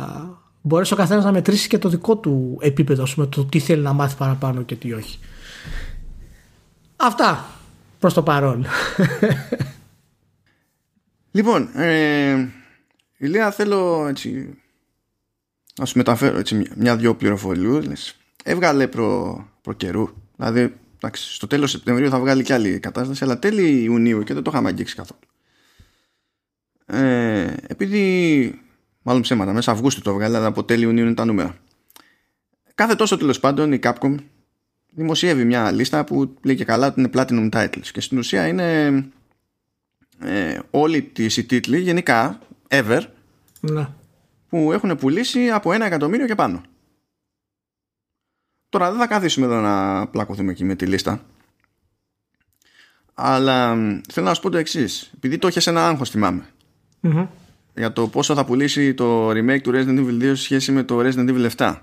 μπορέσει 0.61 0.93
ο 0.93 0.95
καθένας 0.95 1.23
να 1.23 1.31
μετρήσει 1.31 1.67
και 1.67 1.77
το 1.77 1.89
δικό 1.89 2.17
του 2.17 2.57
επίπεδο 2.61 3.07
με 3.15 3.25
το 3.25 3.45
τι 3.45 3.59
θέλει 3.59 3.81
να 3.81 3.93
μάθει 3.93 4.15
παραπάνω 4.15 4.61
και 4.61 4.75
τι 4.75 4.93
όχι. 4.93 5.19
Αυτά 6.95 7.45
προς 7.99 8.13
το 8.13 8.23
παρόν. 8.23 8.65
Λοιπόν, 11.35 11.69
ε, 11.73 12.47
Ηλία 13.17 13.51
θέλω 13.51 14.07
έτσι 14.07 14.57
να 15.79 15.85
σου 15.85 15.97
μεταφέρω 15.97 16.37
έτσι 16.37 16.67
μια-δυο 16.75 17.15
πληροφοριούλες. 17.15 18.15
Έβγαλε 18.43 18.87
προ, 18.87 19.43
προ 19.61 19.73
καιρού. 19.73 20.09
Δηλαδή 20.35 20.75
εντάξει, 20.95 21.33
στο 21.33 21.47
τέλος 21.47 21.71
Σεπτεμβρίου 21.71 22.09
θα 22.09 22.19
βγάλει 22.19 22.43
και 22.43 22.53
άλλη 22.53 22.79
κατάσταση 22.79 23.23
αλλά 23.23 23.39
τέλη 23.39 23.83
Ιουνίου 23.83 24.23
και 24.23 24.33
δεν 24.33 24.43
το 24.43 24.51
είχαμε 24.53 24.69
αγγίξει 24.69 24.95
καθόλου. 24.95 25.19
Ε, 26.85 27.53
επειδή 27.67 28.59
μάλλον 29.01 29.21
ψέματα 29.21 29.53
μέσα 29.53 29.71
Αυγούστου 29.71 30.01
το 30.01 30.13
βγάλει 30.13 30.35
αλλά 30.35 30.45
από 30.45 30.63
τέλη 30.63 30.83
Ιουνίου 30.83 31.05
είναι 31.05 31.13
τα 31.13 31.25
νούμερα. 31.25 31.57
Κάθε 32.75 32.95
τόσο 32.95 33.17
τέλος 33.17 33.39
πάντων 33.39 33.73
η 33.73 33.79
Capcom 33.83 34.15
δημοσιεύει 34.89 35.45
μια 35.45 35.71
λίστα 35.71 36.03
που 36.03 36.33
λέει 36.43 36.55
και 36.55 36.65
καλά 36.65 36.87
ότι 36.87 36.99
είναι 36.99 37.09
Platinum 37.13 37.49
Titles 37.49 37.87
και 37.91 38.01
στην 38.01 38.17
ουσία 38.17 38.47
είναι 38.47 38.87
ε, 40.19 40.59
όλοι 40.71 41.01
τις 41.01 41.37
οι 41.37 41.43
τίτλοι 41.43 41.79
γενικά 41.79 42.39
ever 42.67 43.01
ναι. 43.59 43.87
που 44.49 44.71
έχουν 44.71 44.97
πουλήσει 44.97 45.49
από 45.49 45.73
ένα 45.73 45.85
εκατομμύριο 45.85 46.25
και 46.25 46.35
πάνω. 46.35 46.61
Τώρα 48.69 48.89
δεν 48.89 48.99
θα 48.99 49.07
καθίσουμε 49.07 49.45
εδώ 49.45 49.61
να 49.61 50.07
πλακωθούμε 50.07 50.51
εκεί 50.51 50.63
με 50.63 50.75
τη 50.75 50.85
λίστα. 50.85 51.25
Αλλά 53.13 53.75
θέλω 54.11 54.25
να 54.25 54.33
σου 54.33 54.41
πω 54.41 54.49
το 54.49 54.57
εξής. 54.57 55.11
Επειδή 55.15 55.37
το 55.37 55.47
έχεις 55.47 55.67
ένα 55.67 55.87
άγχος 55.87 56.09
θυμάμαι. 56.09 56.45
Για 57.75 57.93
το 57.93 58.07
πόσο 58.07 58.35
θα 58.35 58.45
πουλήσει 58.45 58.93
το 58.93 59.29
remake 59.29 59.61
του 59.61 59.71
Resident 59.73 59.99
Evil 59.99 60.21
2 60.21 60.23
σε 60.23 60.35
σχέση 60.35 60.71
με 60.71 60.83
το 60.83 60.99
Resident 60.99 61.29
Evil 61.29 61.49
7. 61.57 61.75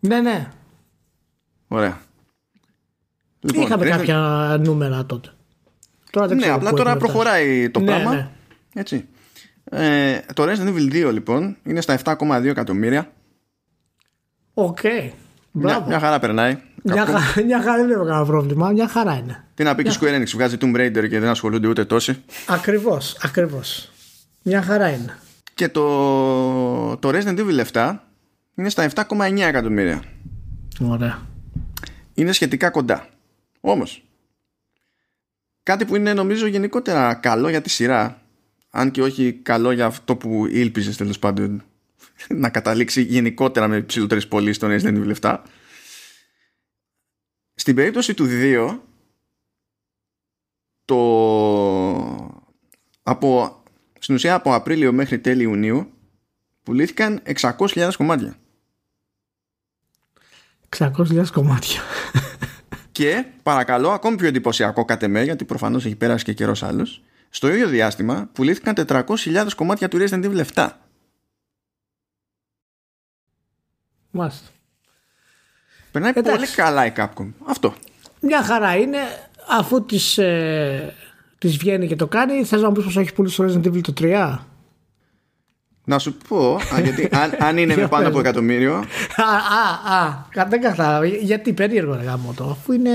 Ναι, 0.00 0.20
ναι. 0.20 0.48
Ωραία. 1.68 2.00
Λοιπόν, 3.40 3.62
Είχαμε 3.62 3.86
κάποια 3.86 4.56
νούμερα 4.64 5.06
τότε. 5.06 5.32
Τώρα 6.10 6.26
δεν 6.26 6.36
ναι, 6.36 6.48
απλά 6.48 6.72
τώρα 6.72 6.96
προχωράει 6.96 7.70
το 7.70 7.80
ναι, 7.80 7.86
πράγμα. 7.86 8.14
Ναι. 8.14 8.28
Έτσι. 8.74 9.08
Ε, 9.64 10.18
το 10.34 10.42
Resident 10.42 10.74
Evil 10.74 11.08
2 11.08 11.12
λοιπόν 11.12 11.56
είναι 11.62 11.80
στα 11.80 11.98
7,2 12.04 12.44
εκατομμύρια. 12.44 13.10
OK. 14.54 14.78
Okay. 14.82 15.10
Μια, 15.50 15.84
μια, 15.88 15.98
χαρά 15.98 16.18
περνάει. 16.18 16.58
Μια, 16.82 17.06
χα, 17.06 17.42
μια 17.42 17.62
χαρά 17.62 17.76
δεν 17.76 17.86
βλέπω 17.86 18.04
κανένα 18.04 18.24
πρόβλημα. 18.24 18.70
Μια 18.70 18.88
χαρά 18.88 19.14
είναι. 19.16 19.44
Τι 19.54 19.62
να 19.62 19.74
πει 19.74 19.82
και 19.82 19.92
Square 20.00 20.20
Enix 20.20 20.26
βγάζει 20.32 20.56
Tomb 20.60 20.76
Raider 20.76 21.08
και 21.08 21.18
δεν 21.20 21.28
ασχολούνται 21.28 21.68
ούτε 21.68 21.84
τόσοι. 21.84 22.22
Ακριβώς, 22.46 23.16
ακριβώς. 23.22 23.92
Μια 24.46 24.62
χαρά 24.62 24.88
είναι. 24.88 25.18
Και 25.54 25.68
το, 25.68 26.96
το 26.96 27.08
Resident 27.08 27.38
Evil 27.38 27.64
7 27.72 27.96
είναι 28.54 28.68
στα 28.68 28.90
7,9 28.94 29.38
εκατομμύρια. 29.38 30.02
Ωραία. 30.80 31.26
Είναι 32.14 32.32
σχετικά 32.32 32.70
κοντά. 32.70 33.08
Όμως, 33.60 34.04
κάτι 35.62 35.84
που 35.84 35.96
είναι 35.96 36.14
νομίζω 36.14 36.46
γενικότερα 36.46 37.14
καλό 37.14 37.48
για 37.48 37.60
τη 37.60 37.70
σειρά 37.70 38.22
αν 38.70 38.90
και 38.90 39.02
όχι 39.02 39.32
καλό 39.32 39.72
για 39.72 39.86
αυτό 39.86 40.16
που 40.16 40.46
ήλπιζες 40.46 40.96
τέλος 40.96 41.18
πάντων 41.18 41.62
να 42.28 42.50
καταλήξει 42.50 43.02
γενικότερα 43.02 43.68
με 43.68 43.80
ψηλότερε 43.80 44.20
πωλήσεις 44.20 44.56
στον 44.56 44.70
Resident 44.70 45.04
Evil 45.04 45.14
7 45.20 45.38
Στην 47.54 47.74
περίπτωση 47.74 48.14
του 48.14 48.26
2 48.30 48.78
το 50.84 50.98
από, 53.02 53.62
στην 54.04 54.16
ουσία 54.16 54.34
από 54.34 54.54
Απρίλιο 54.54 54.92
μέχρι 54.92 55.18
τέλη 55.18 55.42
Ιουνίου 55.42 55.92
πουλήθηκαν 56.62 57.22
600.000 57.40 57.90
κομμάτια. 57.96 58.36
600.000 60.76 61.26
κομμάτια. 61.32 61.80
Και 62.92 63.24
παρακαλώ, 63.42 63.90
ακόμη 63.90 64.16
πιο 64.16 64.26
εντυπωσιακό 64.26 64.84
κατ' 64.84 65.02
εμέ, 65.02 65.22
γιατί 65.22 65.44
προφανώς 65.44 65.84
έχει 65.84 65.96
πέρασει 65.96 66.24
και 66.24 66.32
καιρός 66.32 66.62
άλλος, 66.62 67.02
στο 67.30 67.48
ίδιο 67.48 67.68
διάστημα 67.68 68.28
πουλήθηκαν 68.32 68.74
400.000 68.88 69.46
κομμάτια 69.56 69.88
του 69.88 69.98
Resident 70.00 70.24
Evil 70.24 70.44
7. 70.54 70.68
Μάλιστα. 74.10 74.48
Περνάει 75.92 76.12
Εντάξει. 76.14 76.36
πολύ 76.36 76.50
καλά 76.50 76.86
η 76.86 76.92
Capcom. 76.96 77.32
Αυτό. 77.46 77.74
Μια 78.20 78.42
χαρά 78.42 78.76
είναι, 78.76 78.98
αφού 79.48 79.84
της, 79.84 80.18
ε, 80.18 80.94
της 81.48 81.56
βγαίνει 81.56 81.86
και 81.86 81.96
το 81.96 82.06
κάνει, 82.06 82.44
θες 82.44 82.60
να 82.60 82.66
μου 82.68 82.74
πεις 82.74 82.84
πως 82.84 82.96
έχεις 82.96 83.12
πουλήσει 83.12 83.36
το 83.36 83.44
Resident 83.44 83.66
Evil 83.66 83.80
το 83.80 83.92
3. 84.00 84.38
Να 85.86 85.98
σου 85.98 86.16
πω, 86.28 86.54
α, 86.54 86.80
γιατί 86.82 87.08
αν, 87.12 87.34
αν 87.38 87.56
είναι 87.56 87.66
με 87.74 87.80
Για 87.80 87.88
πάνω 87.88 88.06
από 88.08 88.16
πες. 88.16 88.24
εκατομμύριο, 88.26 88.74
Α, 89.16 89.22
α, 89.92 89.96
α, 89.96 90.24
κα- 90.30 90.46
δεν 90.46 90.60
κατάλαβα. 90.60 91.06
Γιατί 91.06 91.52
περίεργο 91.52 91.94
ρε 91.94 92.02
γάμο 92.02 92.32
το, 92.36 92.44
αφού 92.44 92.72
είναι, 92.72 92.90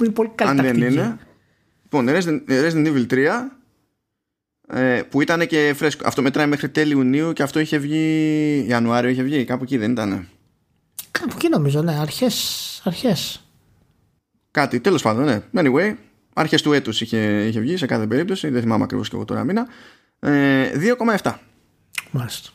είναι 0.00 0.10
πολύ 0.12 0.30
καλή 0.34 0.50
αν 0.50 0.56
δεν 0.56 0.64
τακτική. 0.66 0.92
είναι. 0.92 1.18
Λοιπόν, 1.82 2.06
Resident, 2.08 2.40
Resident 2.50 2.86
Evil 2.86 3.06
3, 3.12 3.26
ε, 4.68 5.02
που 5.10 5.20
ήταν 5.22 5.46
και 5.46 5.72
φρέσκο. 5.76 6.02
Αυτό 6.06 6.22
μετράει 6.22 6.46
μέχρι 6.46 6.68
τέλη 6.68 6.92
Ιουνίου 6.92 7.32
και 7.32 7.42
αυτό 7.42 7.60
είχε 7.60 7.78
βγει. 7.78 8.64
Ιανουάριο 8.68 9.10
είχε 9.10 9.22
βγει, 9.22 9.44
κάπου 9.44 9.62
εκεί 9.62 9.76
δεν 9.76 9.90
ήταν. 9.90 10.28
Κάπου 11.10 11.32
εκεί 11.34 11.48
νομίζω, 11.48 11.82
ναι, 11.82 11.98
αρχές, 12.00 12.80
αρχές. 12.84 13.42
Κάτι, 14.50 14.80
τέλος 14.80 15.02
πάντων, 15.02 15.24
ναι. 15.24 15.40
Anyway, 15.54 15.94
αρχές 16.38 16.62
του 16.62 16.72
έτους 16.72 17.00
είχε, 17.00 17.46
είχε 17.46 17.60
βγει 17.60 17.76
σε 17.76 17.86
κάθε 17.86 18.06
περίπτωση, 18.06 18.48
δεν 18.48 18.62
θυμάμαι 18.62 18.84
ακριβώς 18.84 19.08
και 19.08 19.16
εγώ 19.16 19.24
τώρα 19.24 19.44
μήνα. 19.44 19.68
Ε, 20.20 20.70
2,7. 21.22 21.34
Μάλιστα. 22.10 22.50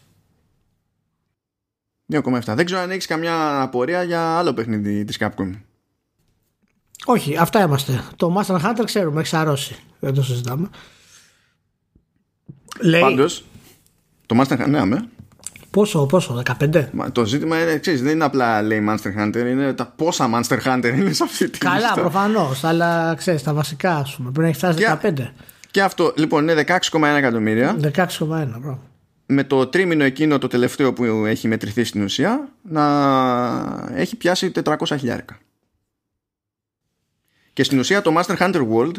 2,7. 2.11 2.53
Δεν 2.55 2.65
ξέρω 2.65 2.81
αν 2.81 2.91
έχεις 2.91 3.05
καμιά 3.05 3.61
απορία 3.61 4.03
για 4.03 4.37
άλλο 4.37 4.53
παιχνίδι 4.53 5.03
της 5.03 5.17
Capcom. 5.19 5.51
Όχι, 7.05 7.37
αυτά 7.37 7.63
είμαστε. 7.63 8.03
Το 8.15 8.35
Master 8.37 8.61
Hunter 8.61 8.83
ξέρουμε, 8.85 9.19
έχει 9.19 9.29
σαρώσει. 9.29 9.75
Δεν 9.99 10.13
το 10.13 10.23
συζητάμε. 10.23 10.69
Λέει, 12.81 13.01
Πάντως, 13.01 13.45
το 14.25 14.39
Monster 14.39 14.61
Hunter, 14.61 14.69
ναι, 14.69 14.79
αμέ. 14.79 15.09
Πόσο, 15.73 16.05
πόσο, 16.05 16.41
15. 16.59 16.87
Μα 16.91 17.11
Το 17.11 17.25
ζήτημα 17.25 17.61
είναι, 17.61 17.77
ξέρεις, 17.77 18.01
δεν 18.01 18.11
είναι 18.11 18.23
απλά 18.23 18.61
λέει 18.61 18.85
Monster 18.89 19.19
Hunter, 19.19 19.35
είναι 19.35 19.73
τα 19.73 19.85
πόσα 19.85 20.29
Monster 20.33 20.59
Hunter 20.65 20.91
είναι 20.95 21.11
σε 21.13 21.23
αυτή 21.23 21.49
τη 21.49 21.57
Καλά, 21.57 21.75
λίστα. 21.75 21.93
προφανώς, 21.93 22.63
αλλά 22.63 23.13
ξέρεις 23.17 23.43
τα 23.43 23.53
βασικά, 23.53 23.95
ας 23.97 24.15
πούμε. 24.15 24.31
Πρέπει 24.31 24.41
να 24.41 24.47
έχει 24.47 24.57
φτάσει 24.57 24.77
Και- 24.77 24.87
15. 24.87 25.33
Και 25.71 25.81
αυτό, 25.81 26.13
λοιπόν, 26.17 26.43
είναι 26.43 26.53
16,1 26.53 27.15
εκατομμύρια. 27.17 27.75
16,1, 27.81 28.59
μπράβο. 28.59 28.79
Με 29.25 29.43
το 29.43 29.67
τρίμηνο 29.67 30.03
εκείνο 30.03 30.37
το 30.37 30.47
τελευταίο 30.47 30.93
που 30.93 31.03
έχει 31.05 31.47
μετρηθεί 31.47 31.83
στην 31.83 32.03
ουσία 32.03 32.47
να 32.61 32.83
έχει 33.95 34.15
πιάσει 34.15 34.51
400 34.51 34.97
χιλιάρικα. 34.97 35.37
Και 37.53 37.63
στην 37.63 37.79
ουσία 37.79 38.01
το 38.01 38.13
Master 38.17 38.37
Hunter 38.37 38.67
World, 38.73 38.95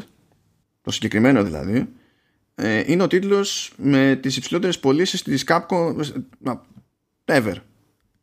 το 0.83 0.91
συγκεκριμένο 0.91 1.43
δηλαδή, 1.45 1.77
ε, 1.77 1.87
είναι 2.87 3.03
ο 3.03 3.07
τίτλος 3.07 3.73
με 3.77 4.19
τις 4.23 4.37
υψηλότερες 4.37 4.79
πωλήσεις 4.79 5.23
της 5.23 5.45
Capcom 5.47 5.95
ε, 6.45 6.53
ever. 7.25 7.55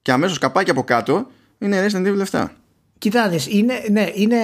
Και 0.02 0.12
αμέσως 0.12 0.38
καπάκι 0.38 0.70
από 0.70 0.84
κάτω 0.84 1.28
είναι 1.58 1.88
Resident 1.88 2.06
Evil 2.06 2.26
7. 2.32 2.48
Κοίτα, 2.98 3.22
να 3.22 3.28
δεις, 3.28 3.48
είναι, 3.48 3.74
ναι, 3.92 4.12
είναι... 4.16 4.40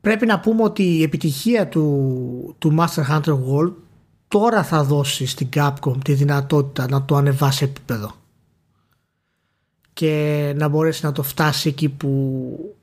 Πρέπει 0.00 0.26
να 0.26 0.40
πούμε 0.40 0.62
ότι 0.62 0.82
η 0.82 1.02
επιτυχία 1.02 1.68
του, 1.68 2.56
του 2.58 2.76
Master 2.78 3.10
Hunter 3.10 3.32
World 3.32 3.72
τώρα 4.28 4.64
θα 4.64 4.84
δώσει 4.84 5.26
στην 5.26 5.48
Capcom 5.54 6.04
τη 6.04 6.12
δυνατότητα 6.12 6.88
να 6.88 7.04
το 7.04 7.16
ανεβάσει 7.16 7.64
επίπεδο 7.64 8.14
και 9.92 10.52
να 10.56 10.68
μπορέσει 10.68 11.04
να 11.04 11.12
το 11.12 11.22
φτάσει 11.22 11.68
εκεί 11.68 11.88
που 11.88 12.76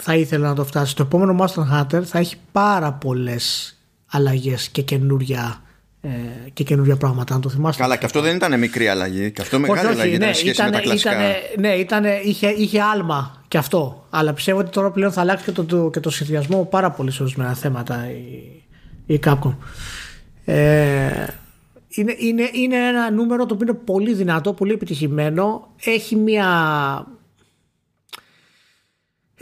θα 0.00 0.14
ήθελε 0.14 0.46
να 0.46 0.54
το 0.54 0.64
φτάσει. 0.64 0.96
Το 0.96 1.02
επόμενο 1.02 1.44
Master 1.44 1.62
Hunter 1.80 2.02
θα 2.02 2.18
έχει 2.18 2.36
πάρα 2.52 2.92
πολλές 2.92 3.74
αλλαγές 4.06 4.68
και 4.68 4.82
καινούρια, 4.82 5.62
ε, 6.00 6.08
και 6.52 6.64
καινούρια 6.64 6.96
πράγματα, 6.96 7.34
αν 7.34 7.40
το 7.40 7.48
θυμάστε. 7.48 7.82
Καλά, 7.82 7.96
και 7.96 8.04
αυτό 8.04 8.20
δεν 8.20 8.36
ήταν 8.36 8.58
μικρή 8.58 8.88
αλλαγή. 8.88 9.30
Και 9.30 9.42
αυτό 9.42 9.58
μεγάλη 9.58 9.88
αλλαγή 9.88 10.14
ήταν 10.14 10.28
ναι, 10.28 10.34
σε 10.34 10.40
σχέση 10.40 10.62
με 10.62 10.70
τα 10.70 10.80
κλασικά. 10.80 11.10
ήτανε- 11.12 11.36
ναι, 11.58 11.68
ήτανε, 11.68 12.20
είχε, 12.24 12.48
είχε 12.48 12.80
άλμα 12.80 13.42
και 13.48 13.58
αυτό. 13.58 14.06
Αλλά 14.10 14.32
πιστεύω 14.32 14.58
ότι 14.58 14.70
τώρα 14.70 14.90
πλέον 14.90 15.12
θα 15.12 15.20
αλλάξει 15.20 15.44
και 15.44 15.52
το, 15.52 15.64
το, 15.64 15.90
και 15.90 16.00
το 16.00 16.10
σχεδιασμό 16.10 16.64
πάρα 16.64 16.90
πολύ 16.90 17.10
σε 17.10 17.22
ορισμένα 17.22 17.54
θέματα 17.54 18.10
η, 18.10 19.14
η 19.14 19.20
Capcom. 19.24 19.54
Ε, 20.44 21.26
είναι, 21.88 22.14
είναι, 22.18 22.50
είναι 22.52 22.76
ένα 22.76 23.10
νούμερο 23.10 23.46
το 23.46 23.54
οποίο 23.54 23.66
είναι 23.68 23.78
πολύ 23.84 24.14
δυνατό, 24.14 24.52
πολύ 24.52 24.72
επιτυχημένο. 24.72 25.68
Έχει 25.84 26.16
μια... 26.16 26.46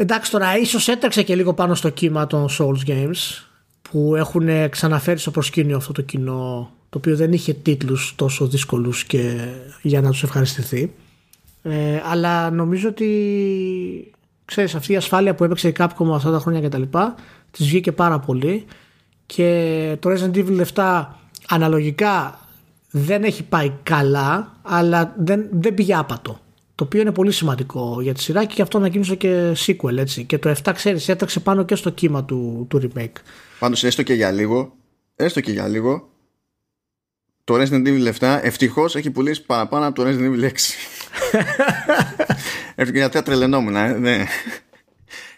Εντάξει 0.01 0.31
τώρα, 0.31 0.59
ίσως 0.59 0.89
έτρεξε 0.89 1.23
και 1.23 1.37
λίγο 1.37 1.55
πάνω 1.55 1.75
στο 1.75 1.89
κύμα 1.89 2.27
των 2.27 2.49
Souls 2.59 2.89
Games 2.89 3.43
που 3.83 4.15
έχουν 4.17 4.71
ξαναφέρει 4.71 5.19
στο 5.19 5.31
προσκήνιο 5.31 5.77
αυτό 5.77 5.93
το 5.93 6.03
κοινό 6.03 6.71
το 6.91 6.99
οποίο 6.99 7.17
δεν 7.17 7.33
είχε 7.33 7.53
τίτλους 7.53 8.15
τόσο 8.17 8.47
δύσκολους 8.47 9.05
και 9.05 9.49
για 9.83 10.01
να 10.01 10.11
τους 10.11 10.23
ευχαριστηθεί. 10.23 10.93
Ε, 11.63 12.01
αλλά 12.05 12.51
νομίζω 12.51 12.89
ότι 12.89 14.13
ξέρεις 14.45 14.75
αυτή 14.75 14.93
η 14.93 14.97
ασφάλεια 14.97 15.35
που 15.35 15.45
έπαιξε 15.45 15.69
η 15.69 15.75
Capcom 15.79 16.11
αυτά 16.15 16.31
τα 16.31 16.39
χρόνια 16.39 16.61
και 16.61 16.69
τα 16.69 16.79
λοιπά 16.79 17.15
της 17.51 17.67
βγήκε 17.67 17.93
πάρα 17.93 18.19
πολύ. 18.19 18.65
Και 19.27 19.97
το 20.01 20.11
Resident 20.11 20.37
Evil 20.37 20.65
7 20.75 21.05
αναλογικά 21.49 22.39
δεν 22.91 23.25
έχει 23.25 23.43
πάει 23.43 23.73
καλά 23.83 24.53
αλλά 24.63 25.15
δεν, 25.19 25.47
δεν 25.51 25.75
πήγε 25.75 25.95
άπατο 25.95 26.39
το 26.79 26.85
οποίο 26.85 27.01
είναι 27.01 27.13
πολύ 27.13 27.33
σημαντικό 27.33 27.99
για 28.01 28.15
τη 28.15 28.21
σειρά 28.21 28.45
και 28.45 28.53
γι' 28.57 28.63
αυτό 28.63 28.79
ανακοίνωσε 28.79 29.15
και 29.15 29.53
sequel 29.67 29.97
έτσι. 29.97 30.25
Και 30.25 30.39
το 30.39 30.55
7 30.65 30.73
ξέρεις 30.75 31.09
έτρεξε 31.09 31.41
πάνω 31.41 31.65
και 31.65 31.75
στο 31.75 31.91
κύμα 31.91 32.25
του, 32.25 32.67
του 32.71 32.81
remake. 32.83 33.13
Πάντως 33.59 33.85
έστω 33.85 34.03
και 34.03 34.15
για 34.15 34.31
λίγο, 34.31 34.77
έστω 35.17 35.41
και 35.41 35.53
για 35.53 35.69
λίγο, 35.69 36.11
το 37.45 37.55
Resident 37.55 37.87
Evil 37.87 38.13
7 38.19 38.39
ευτυχώς 38.43 38.97
έχει 38.97 39.11
πουλήσει 39.11 39.45
παραπάνω 39.45 39.87
από 39.87 39.95
το 39.95 40.09
Resident 40.09 40.35
Evil 40.35 40.45
6. 40.45 40.51
Ευτυχώς 42.75 43.01
γιατί 43.01 43.17
θα 43.17 43.23
τρελαινόμουν, 43.23 43.77
ε, 43.77 43.93
ναι. 43.93 44.25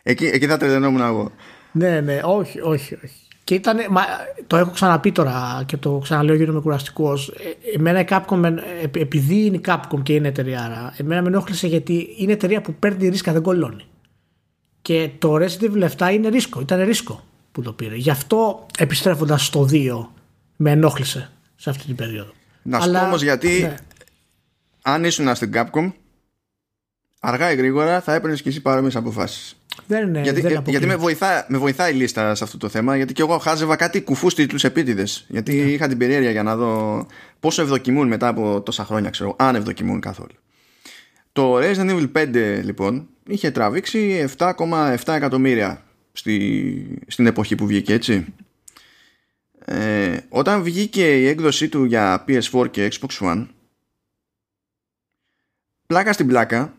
Εκεί, 0.03 0.25
εκεί 0.25 0.47
θα 0.47 0.57
τρελαινόμουν 0.57 1.01
εγώ. 1.01 1.33
Ναι, 1.73 2.01
ναι, 2.01 2.21
όχι, 2.25 2.61
όχι, 2.61 2.95
όχι. 2.95 3.29
Και 3.45 3.55
ήταν, 3.55 3.79
μα, 3.91 4.03
το 4.47 4.57
έχω 4.57 4.71
ξαναπεί 4.71 5.13
τώρα 5.13 5.63
και 5.67 5.77
το 5.77 5.99
ξαναλέω 6.03 6.35
γιατί 6.35 6.51
είμαι 6.51 6.61
κουραστικό. 6.61 7.19
Εμένα 7.75 8.01
η 8.01 8.05
Capcom, 8.09 8.37
με- 8.37 8.63
επ- 8.83 8.97
επειδή 8.97 9.45
είναι 9.45 9.57
η 9.57 9.61
Capcom 9.67 10.03
και 10.03 10.15
είναι 10.15 10.29
εταιρεία, 10.29 10.65
άρα, 10.65 10.95
εμένα 10.97 11.23
με 11.23 11.29
ενόχλησε 11.29 11.67
γιατί 11.67 12.15
είναι 12.17 12.33
εταιρεία 12.33 12.61
που 12.61 12.75
παίρνει 12.75 13.09
ρίσκα, 13.09 13.33
δεν 13.33 13.43
κολλώνει. 13.43 13.85
Και 14.83 15.11
το 15.19 15.35
Resident 15.35 15.63
Evil 15.63 15.89
7 15.97 16.13
είναι 16.13 16.29
ρίσκο, 16.29 16.61
ήταν 16.61 16.85
ρίσκο 16.85 17.25
που 17.53 17.63
το 17.63 17.73
πήρε. 17.73 17.95
Γι' 17.97 18.11
αυτό 18.11 18.67
επιστρέφοντας 18.79 19.47
στο 19.47 19.69
2 19.71 20.07
με 20.57 20.71
ενόχλησε 20.71 21.31
σε 21.57 21.71
αυτή 21.71 21.85
την 21.85 21.95
περίοδο. 21.97 22.33
Να 22.63 22.81
σου 22.81 22.91
πω 22.91 23.05
όμως 23.05 23.23
γιατί 23.23 23.61
ναι. 23.61 23.75
αν 24.83 25.05
ήσουν 25.05 25.35
στην 25.35 25.53
Capcom, 25.55 25.93
αργά 27.21 27.53
ή 27.53 27.57
γρήγορα 27.57 28.01
θα 28.01 28.15
έπαιρνες 28.15 28.43
και 28.43 28.49
εσύ 28.49 28.61
παρόμοιες 28.61 28.97
αποφάσεις. 28.97 29.60
Δεν 29.87 30.09
είναι, 30.09 30.21
γιατί 30.21 30.41
δεν 30.41 30.51
για- 30.51 30.59
αποκλείεται. 30.59 30.71
γιατί 30.71 30.87
με, 30.87 30.97
βοηθά, 30.97 31.47
με 31.49 31.59
βοηθάει 31.59 31.93
η 31.93 31.97
λίστα 31.97 32.35
σε 32.35 32.45
αυτό 32.45 32.57
το 32.57 32.69
θέμα, 32.69 32.97
γιατί 32.97 33.13
και 33.13 33.23
εγώ 33.23 33.39
χάζευα 33.39 33.77
κάτι 33.77 34.03
κουφούς 34.03 34.35
τίτλους 34.35 34.65
επίτηδες. 34.65 35.25
Γιατί 35.29 35.55
Ναι. 35.55 35.71
είχα 35.71 35.89
την 35.89 35.99
περιέργεια 35.99 36.31
για 36.31 36.43
να 36.43 36.57
δω 36.57 37.07
πόσο 37.41 37.63
ευδοκιμούν 37.63 38.09
μετά 38.09 38.29
από 38.29 38.61
τόσα 38.61 38.85
χρόνια, 38.85 39.11
ξέρω, 39.11 39.37
αν 39.39 39.55
ευδοκιμούν 39.55 40.01
καθόλου. 40.01 40.35
Το 41.33 41.57
Resident 41.59 41.91
Evil 41.91 42.11
5 42.13 42.61
λοιπόν 42.65 43.09
είχε 43.29 43.51
τραβήξει 43.51 44.27
7,7 44.39 45.15
εκατομμύρια 45.15 45.83
στη, 46.13 46.99
στην 47.07 47.27
εποχή 47.27 47.55
που 47.55 47.67
βγήκε 47.67 47.93
έτσι. 47.93 48.25
Ε, 49.65 50.17
όταν 50.29 50.63
βγήκε 50.63 51.19
η 51.21 51.27
έκδοσή 51.27 51.69
του 51.69 51.85
για 51.85 52.25
PS4 52.29 52.71
και 52.71 52.93
Xbox 52.93 53.19
One 53.27 53.47
πλάκα 55.87 56.13
στην 56.13 56.27
πλάκα 56.27 56.75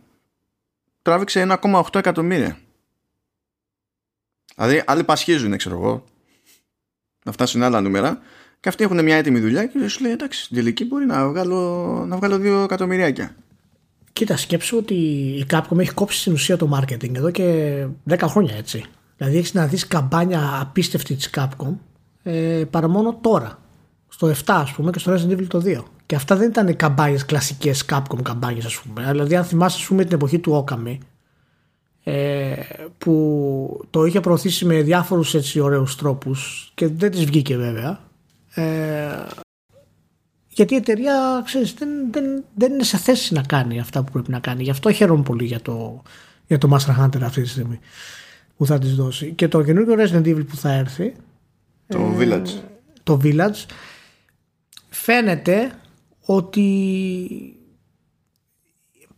τράβηξε 1.02 1.42
1,8 1.62 1.96
εκατομμύρια. 2.00 2.58
Δηλαδή 4.62 4.84
άλλοι 4.86 5.04
πασχίζουν 5.04 5.58
ξέρω 5.58 5.76
εγώ 5.76 6.04
να 7.26 7.32
φτάσουν 7.32 7.64
άλλα 7.64 7.82
νούμερα 7.82 8.20
και 8.60 8.70
αυτοί 8.70 8.84
έχουν 8.84 9.04
μια 9.04 9.16
έτοιμη 9.16 9.40
δουλειά 9.40 9.66
και 9.66 9.88
σου 9.88 10.02
λέει 10.02 10.12
εντάξει 10.12 10.44
στην 10.44 10.58
τελική 10.58 10.86
μπορεί 10.86 11.06
να 11.06 11.28
βγάλω, 11.28 12.04
να 12.08 12.18
βγάλω 12.18 12.36
2 12.36 12.64
εκατομμυριάκια. 12.64 13.36
Κοίτα, 14.14 14.38
σκέψου 14.38 14.78
ότι 14.78 14.94
η 15.40 15.46
Capcom 15.50 15.80
έχει 15.80 15.94
κόψει 15.94 16.20
στην 16.20 16.34
ουσία 16.34 16.58
το 16.58 16.80
marketing 16.80 17.16
εδώ 17.16 17.32
και 17.32 17.86
10 18.10 18.18
χρόνια 18.22 18.56
έτσι. 18.56 18.84
Δηλαδή 19.18 19.38
έχεις 19.38 19.54
να 19.54 19.66
δεις 19.66 19.88
καμπάνια 19.88 20.60
απίστευτη 20.62 21.16
της 21.16 21.30
Capcom 21.36 21.76
ε, 22.24 22.64
παρά 22.70 22.88
μόνο 22.88 23.18
τώρα. 23.22 23.60
Στο 24.08 24.28
7 24.28 24.34
ας 24.46 24.72
πούμε 24.72 24.92
και 24.92 25.00
στο 25.00 25.14
Resident 25.14 25.32
Evil 25.32 25.48
το 25.48 25.62
2. 25.66 25.84
Και 26.06 26.16
αυτά 26.16 26.36
δεν 26.36 26.50
ήταν 26.50 26.76
καμπάνιες, 26.76 27.26
κλασικές 27.26 27.86
Capcom 27.90 28.22
καμπάνιες, 28.24 28.66
ας 28.66 28.80
πούμε. 28.80 29.12
Δηλαδή, 29.12 29.36
αν 29.36 29.44
θυμάσαι, 29.44 29.78
ας 29.80 29.86
πούμε, 29.86 30.04
την 30.04 30.14
εποχή 30.14 30.40
του 30.40 30.66
Okami, 30.66 30.88
ε, 30.88 30.98
που 32.98 33.86
το 33.90 34.06
είχε 34.06 34.20
προωθήσει 34.20 34.66
με 34.66 34.82
διάφορους 34.82 35.34
έτσι 35.34 35.60
ωραίους 35.60 35.96
τρόπους 35.96 36.72
και 36.76 36.88
δεν 36.88 37.12
τη 37.12 37.26
βγήκε 37.26 37.58
βέβαια. 37.58 38.00
Ε, 38.54 39.26
γιατί 40.48 40.74
η 40.74 40.78
εταιρεία 40.78 41.42
ξέρεις, 41.46 41.74
δεν, 41.74 41.90
δεν, 42.12 42.44
δεν 42.56 42.74
είναι 42.74 42.84
σε 42.84 42.98
θέση 42.98 43.34
να 43.34 43.42
κάνει 43.42 43.80
αυτά 43.80 44.04
που 44.04 44.12
πρέπει 44.12 44.32
να 44.32 44.40
κάνει. 44.40 44.64
Γι' 44.64 44.70
αυτό 44.70 44.92
χαίρομαι 44.92 45.24
πολύ 45.24 45.46
για 45.46 45.62
το, 45.62 46.02
για 46.48 46.58
το 46.58 46.70
Master 46.76 47.04
Hunter 47.04 47.22
αυτή 47.22 47.42
τη 47.42 47.48
στιγμή 47.48 47.80
που 48.58 48.66
θα 48.66 48.80
της 48.80 48.96
δώσει. 48.96 49.34
Και 49.34 49.48
το 49.48 49.64
καινούργιο 49.64 49.96
Resident 49.98 50.26
Evil 50.26 50.48
που 50.48 50.56
θα 50.56 50.74
έρθει 50.74 51.14
το 51.88 51.98
ε, 51.98 52.16
Village 52.18 52.62
το 53.04 53.20
Village 53.24 53.66
φαίνεται 54.90 55.72
ότι 56.26 57.56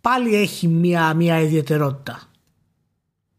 πάλι 0.02 0.36
έχει 0.36 0.68
μια, 0.68 1.14
μια 1.14 1.40
ιδιαιτερότητα. 1.40 2.33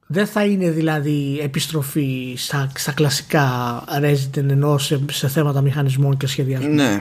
Δεν 0.07 0.27
θα 0.27 0.45
είναι 0.45 0.71
δηλαδή 0.71 1.38
επιστροφή 1.43 2.35
στα, 2.37 2.73
στα 2.77 2.93
κλασικά 2.93 3.85
Resident 4.01 4.51
ενώ 4.51 4.79
σε, 4.79 5.01
σε 5.11 5.29
θέματα 5.29 5.61
μηχανισμών 5.61 6.17
και 6.17 6.27
σχεδιασμού. 6.27 6.75
Ναι. 6.75 7.01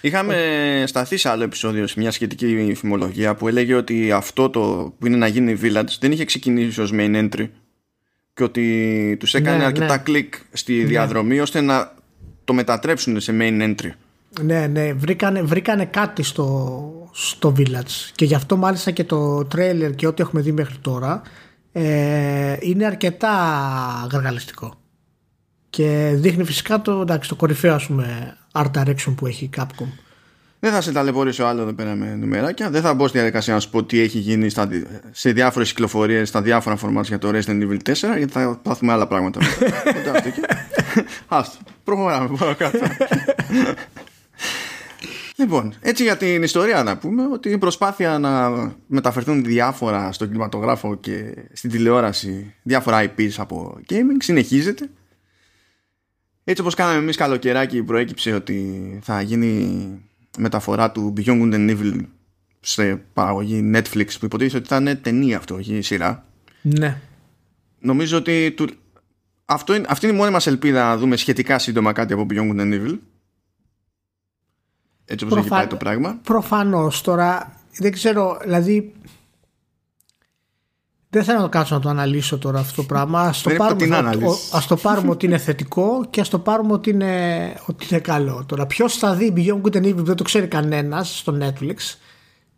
Είχαμε 0.00 0.84
σταθεί 0.86 1.16
σε 1.16 1.28
άλλο 1.28 1.42
επεισόδιο 1.42 1.86
σε 1.86 1.94
μια 2.00 2.10
σχετική 2.10 2.72
φημολογία 2.76 3.34
που 3.34 3.48
έλεγε 3.48 3.74
ότι 3.74 4.12
αυτό 4.12 4.50
το 4.50 4.94
που 4.98 5.06
είναι 5.06 5.16
να 5.16 5.26
γίνει 5.26 5.58
Village 5.62 5.96
δεν 6.00 6.12
είχε 6.12 6.24
ξεκινήσει 6.24 6.80
ως 6.80 6.90
main 6.94 7.16
entry 7.16 7.48
και 8.34 8.42
ότι 8.42 9.16
τους 9.20 9.34
έκανε 9.34 9.56
ναι, 9.56 9.64
αρκετά 9.64 9.96
ναι. 9.96 10.02
κλικ 10.02 10.34
στη 10.52 10.74
ναι. 10.74 10.84
διαδρομή 10.84 11.40
ώστε 11.40 11.60
να 11.60 11.94
το 12.44 12.52
μετατρέψουν 12.52 13.20
σε 13.20 13.34
main 13.40 13.62
entry. 13.62 13.90
Ναι, 14.42 14.66
ναι, 14.66 14.92
βρήκανε, 14.92 15.42
βρήκανε 15.42 15.84
κάτι 15.84 16.22
στο, 16.22 17.10
στο 17.12 17.54
Village 17.58 18.10
και 18.14 18.24
γι' 18.24 18.34
αυτό 18.34 18.56
μάλιστα 18.56 18.90
και 18.90 19.04
το 19.04 19.38
trailer 19.38 19.90
και 19.96 20.06
ό,τι 20.06 20.22
έχουμε 20.22 20.42
δει 20.42 20.52
μέχρι 20.52 20.76
τώρα 20.80 21.22
ε, 21.78 22.56
είναι 22.60 22.86
αρκετά 22.86 23.34
γαργαλιστικό 24.12 24.74
και 25.70 26.12
δείχνει 26.14 26.44
φυσικά 26.44 26.80
το, 26.82 27.00
εντάξει, 27.00 27.28
το 27.28 27.34
κορυφαίο 27.34 27.74
ας 27.74 27.86
πούμε 27.86 28.36
art 28.52 28.70
direction 28.74 29.14
που 29.16 29.26
έχει 29.26 29.44
η 29.44 29.50
Capcom. 29.56 29.86
Δεν 30.60 30.72
θα 30.72 30.80
σε 30.80 30.92
ταλαιπωρήσω 30.92 31.44
άλλος 31.44 31.62
εδώ 31.62 31.72
πέρα 31.72 31.94
με 31.94 32.14
νούμερακια. 32.14 32.70
Δεν 32.70 32.82
θα 32.82 32.94
μπω 32.94 33.08
στη 33.08 33.18
διαδικασία 33.18 33.54
να 33.54 33.60
σου 33.60 33.70
πω 33.70 33.84
τι 33.84 34.00
έχει 34.00 34.18
γίνει 34.18 34.48
στα, 34.48 34.68
σε 35.10 35.32
διάφορες 35.32 35.68
κυκλοφορίες, 35.68 36.28
στα 36.28 36.42
διάφορα 36.42 36.76
φορμάτια 36.76 37.16
για 37.16 37.30
το 37.30 37.38
Resident 37.38 37.62
Evil 37.62 37.90
4, 37.90 37.94
γιατί 38.16 38.32
θα 38.32 38.60
πάθουμε 38.62 38.92
άλλα 38.92 39.06
πράγματα. 39.06 39.40
Άστο. 41.28 41.58
Προχωράμε 41.84 42.36
παρακάτω. 42.38 42.78
λοιπόν, 45.36 45.74
έτσι 45.80 46.02
για 46.02 46.16
την 46.16 46.42
ιστορία 46.42 46.82
να 46.82 46.98
πούμε 46.98 47.26
ότι 47.32 47.50
η 47.50 47.58
προσπάθεια 47.58 48.18
να 48.18 48.50
μεταφερθούν 48.86 49.44
διάφορα 49.44 50.12
στον 50.12 50.26
κινηματογράφο 50.26 50.94
και 50.94 51.34
στην 51.52 51.70
τηλεόραση 51.70 52.54
διάφορα 52.62 53.04
IPs 53.04 53.32
από 53.36 53.80
gaming 53.88 54.16
συνεχίζεται. 54.18 54.90
Έτσι 56.44 56.62
όπως 56.62 56.74
κάναμε 56.74 56.98
εμείς 56.98 57.16
καλοκαιράκι 57.16 57.82
προέκυψε 57.82 58.32
ότι 58.32 58.98
θα 59.02 59.20
γίνει 59.20 59.88
μεταφορά 60.38 60.90
του 60.92 61.12
Beyond 61.16 61.42
Good 61.42 61.54
and 61.54 61.70
Evil 61.70 62.00
σε 62.60 62.96
παραγωγή 62.96 63.70
Netflix 63.74 64.06
που 64.18 64.24
υποτίθεται 64.24 64.56
ότι 64.56 64.68
θα 64.68 64.76
είναι 64.76 64.94
ταινία 64.94 65.36
αυτό, 65.36 65.54
όχι 65.54 65.80
σειρά. 65.82 66.26
Ναι. 66.62 67.00
Νομίζω 67.78 68.16
ότι 68.16 68.52
του, 68.56 68.68
αυτό 69.44 69.74
είναι, 69.74 69.86
αυτή 69.88 70.06
είναι 70.06 70.14
η 70.14 70.18
μόνη 70.18 70.30
μας 70.30 70.46
ελπίδα 70.46 70.88
να 70.88 70.96
δούμε 70.96 71.16
σχετικά 71.16 71.58
σύντομα 71.58 71.92
κάτι 71.92 72.12
από 72.12 72.26
Beyond 72.30 72.50
Good 72.50 72.60
and 72.60 72.72
Evil. 72.72 72.98
Έτσι 75.06 75.24
όπως 75.24 75.38
έχει 75.38 75.48
πάει 75.48 75.66
το 75.66 75.76
πράγμα. 75.76 76.18
Προφανώς 76.22 77.00
τώρα 77.00 77.52
δεν 77.78 77.92
ξέρω, 77.92 78.38
δηλαδή 78.42 78.92
δεν 81.08 81.24
θέλω 81.24 81.38
να 81.38 81.44
το 81.44 81.48
κάτσω 81.48 81.74
να 81.74 81.80
το 81.80 81.88
αναλύσω 81.88 82.38
τώρα 82.38 82.58
αυτό 82.58 82.74
το 82.82 82.82
πράγμα. 82.82 83.20
Ας 83.20 83.42
το, 83.42 83.50
πάρουμε, 83.50 83.96
ας 84.52 84.66
το 84.66 84.76
πάρουμε 84.76 85.10
ότι 85.10 85.26
είναι 85.26 85.38
θετικό 85.38 86.06
και 86.10 86.20
ας 86.20 86.28
το 86.28 86.38
πάρουμε 86.38 86.72
ότι 86.72 86.90
είναι, 86.90 87.54
ότι 87.66 87.86
είναι 87.90 88.00
καλό. 88.00 88.44
Τώρα 88.46 88.66
ποιος 88.66 88.96
θα 88.96 89.14
δει 89.14 89.32
Beyond 89.36 89.60
Good 89.60 89.76
and 89.76 89.84
Evil 89.84 89.94
δεν 89.94 90.16
το 90.16 90.22
ξέρει 90.22 90.46
κανένας 90.46 91.18
στο 91.18 91.38
Netflix. 91.40 91.76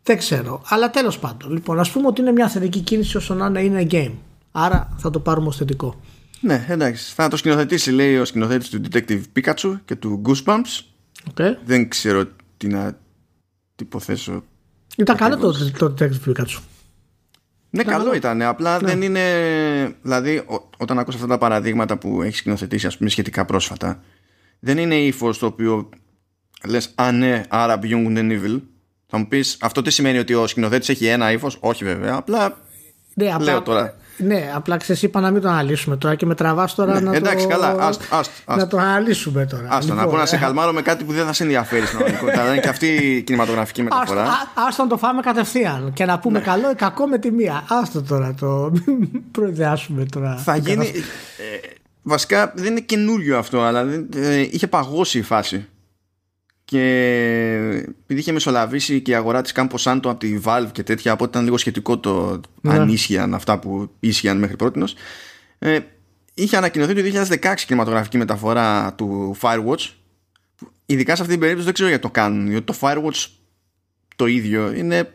Δεν 0.03 0.17
ξέρω. 0.17 0.61
Αλλά 0.65 0.89
τέλος 0.89 1.19
πάντων. 1.19 1.51
Λοιπόν, 1.51 1.79
ας 1.79 1.91
πούμε 1.91 2.07
ότι 2.07 2.21
είναι 2.21 2.31
μια 2.31 2.47
θετική 2.47 2.79
κίνηση 2.79 3.17
όσο 3.17 3.33
να 3.33 3.59
είναι 3.59 3.87
game. 3.91 4.11
Άρα 4.51 4.95
θα 4.97 5.09
το 5.09 5.19
πάρουμε 5.19 5.47
ως 5.47 5.57
θετικό. 5.57 5.99
Ναι, 6.41 6.65
εντάξει. 6.69 7.13
Θα 7.13 7.27
το 7.27 7.37
σκηνοθετήσει, 7.37 7.91
λέει 7.91 8.17
ο 8.17 8.25
σκηνοθέτης 8.25 8.69
του 8.69 8.81
Detective 8.91 9.21
Pikachu 9.35 9.79
και 9.85 9.95
του 9.95 10.21
Goosebumps. 10.25 10.83
Okay. 11.33 11.55
Δεν 11.65 11.89
ξέρω 11.89 12.23
τι 12.59 12.67
να 12.67 12.97
υποθέσω. 13.81 14.43
Ήταν 14.97 15.17
καλό 15.17 15.37
το, 15.37 15.71
το 15.77 15.93
Detective 15.97 16.29
Pikachu. 16.29 16.59
Ναι, 17.69 17.83
καλό 17.83 18.13
ήταν. 18.13 18.41
Απλά 18.41 18.81
ναι. 18.81 18.87
δεν 18.87 19.01
είναι. 19.01 19.23
Δηλαδή, 20.01 20.45
όταν 20.77 20.99
ακούς 20.99 21.15
αυτά 21.15 21.27
τα 21.27 21.37
παραδείγματα 21.37 21.97
που 21.97 22.21
έχεις 22.21 22.37
σκηνοθετήσει, 22.37 22.87
ας 22.87 22.97
πούμε, 22.97 23.09
σχετικά 23.09 23.45
πρόσφατα, 23.45 24.03
δεν 24.59 24.77
είναι 24.77 24.95
ύφος 24.95 25.37
το 25.37 25.45
οποίο 25.45 25.89
λες, 26.67 26.91
Α, 26.95 27.11
ναι, 27.11 27.43
άρα 27.49 27.79
Beyond 27.81 28.17
and 28.17 28.31
Evil. 28.31 28.61
Θα 29.05 29.17
μου 29.17 29.27
πεις, 29.27 29.57
αυτό 29.61 29.81
τι 29.81 29.91
σημαίνει 29.91 30.17
ότι 30.17 30.33
ο 30.33 30.47
σκηνοθέτης 30.47 30.89
έχει 30.89 31.05
ένα 31.05 31.31
ύφος; 31.31 31.57
Όχι, 31.59 31.83
βέβαια. 31.83 32.15
Απλά. 32.15 32.57
Ναι, 33.13 33.33
απλά, 33.33 33.45
λέω 33.45 33.61
τώρα. 33.61 33.95
Ναι, 34.23 34.51
απλά 34.55 34.77
ξέρεις, 34.77 35.01
είπα 35.01 35.19
να 35.19 35.31
μην 35.31 35.41
το 35.41 35.49
αναλύσουμε 35.49 35.97
τώρα 35.97 36.15
και 36.15 36.25
με 36.25 36.35
τραβάς 36.35 36.75
τώρα 36.75 36.93
ναι, 36.93 36.99
να, 36.99 37.15
εντάξει, 37.15 37.47
το... 37.47 37.51
καλά, 37.51 37.75
ας, 37.79 37.99
ας, 38.09 38.29
ας. 38.45 38.57
να 38.57 38.67
το 38.67 38.77
αναλύσουμε 38.77 39.45
τώρα. 39.45 39.67
Άστο, 39.69 39.93
λοιπόν, 39.93 40.05
να 40.05 40.11
πω 40.11 40.17
να 40.17 40.25
σε 40.25 40.37
καλμάρω 40.37 40.73
με 40.73 40.81
κάτι 40.81 41.03
που 41.03 41.13
δεν 41.13 41.25
θα 41.25 41.33
σε 41.33 41.43
ενδιαφέρει 41.43 41.85
στην 41.85 41.97
πραγματικότητα. 41.97 42.43
δεν 42.43 42.51
είναι 42.51 42.61
και 42.61 42.69
αυτή 42.69 42.87
η 42.87 43.21
κινηματογραφική 43.21 43.83
μεταφορά. 43.83 44.27
Άστο 44.67 44.83
να 44.83 44.89
το 44.89 44.97
φάμε 44.97 45.21
κατευθείαν 45.21 45.91
και 45.93 46.05
να 46.05 46.19
πούμε 46.19 46.39
ναι. 46.39 46.45
καλό 46.45 46.71
ή 46.71 46.75
κακό 46.75 47.07
με 47.07 47.17
τη 47.17 47.31
μία. 47.31 47.63
Άστο 47.67 48.01
τώρα 48.01 48.33
το. 48.39 48.71
προειδεάσουμε 49.31 50.05
τώρα. 50.05 50.35
Θα 50.35 50.55
γίνει. 50.55 50.85
Ε, 51.37 51.67
βασικά 52.01 52.53
δεν 52.55 52.71
είναι 52.71 52.79
καινούριο 52.79 53.37
αυτό, 53.37 53.61
αλλά 53.61 53.85
ε, 54.15 54.39
είχε 54.39 54.67
παγώσει 54.67 55.17
η 55.17 55.21
φάση 55.21 55.67
και 56.69 56.83
επειδή 58.03 58.19
είχε 58.19 58.31
μεσολαβήσει 58.31 59.01
και 59.01 59.11
η 59.11 59.13
αγορά 59.13 59.41
της 59.41 59.51
Campo 59.55 59.75
Santo 59.83 59.99
από 60.03 60.15
τη 60.17 60.39
Valve 60.43 60.67
και 60.71 60.83
τέτοια 60.83 61.13
οπότε 61.13 61.29
ήταν 61.29 61.43
λίγο 61.43 61.57
σχετικό 61.57 61.99
το 61.99 62.41
ναι. 62.61 62.73
αν 62.73 62.89
ίσχυαν 62.89 63.33
αυτά 63.33 63.59
που 63.59 63.91
ίσχυαν 63.99 64.37
μέχρι 64.37 64.55
πρώτη 64.55 64.83
ε, 65.59 65.79
είχε 66.33 66.57
ανακοινωθεί 66.57 67.11
το 67.11 67.23
2016 67.41 67.53
κινηματογραφική 67.65 68.17
μεταφορά 68.17 68.93
του 68.93 69.37
Firewatch 69.41 69.89
ειδικά 70.85 71.15
σε 71.15 71.21
αυτή 71.21 71.33
την 71.33 71.39
περίπτωση 71.39 71.65
δεν 71.65 71.73
ξέρω 71.73 71.89
γιατί 71.89 72.03
το 72.03 72.11
κάνουν 72.11 72.49
γιατί 72.49 72.65
το 72.65 72.75
Firewatch 72.81 73.27
το 74.15 74.25
ίδιο 74.25 74.73
είναι 74.73 75.13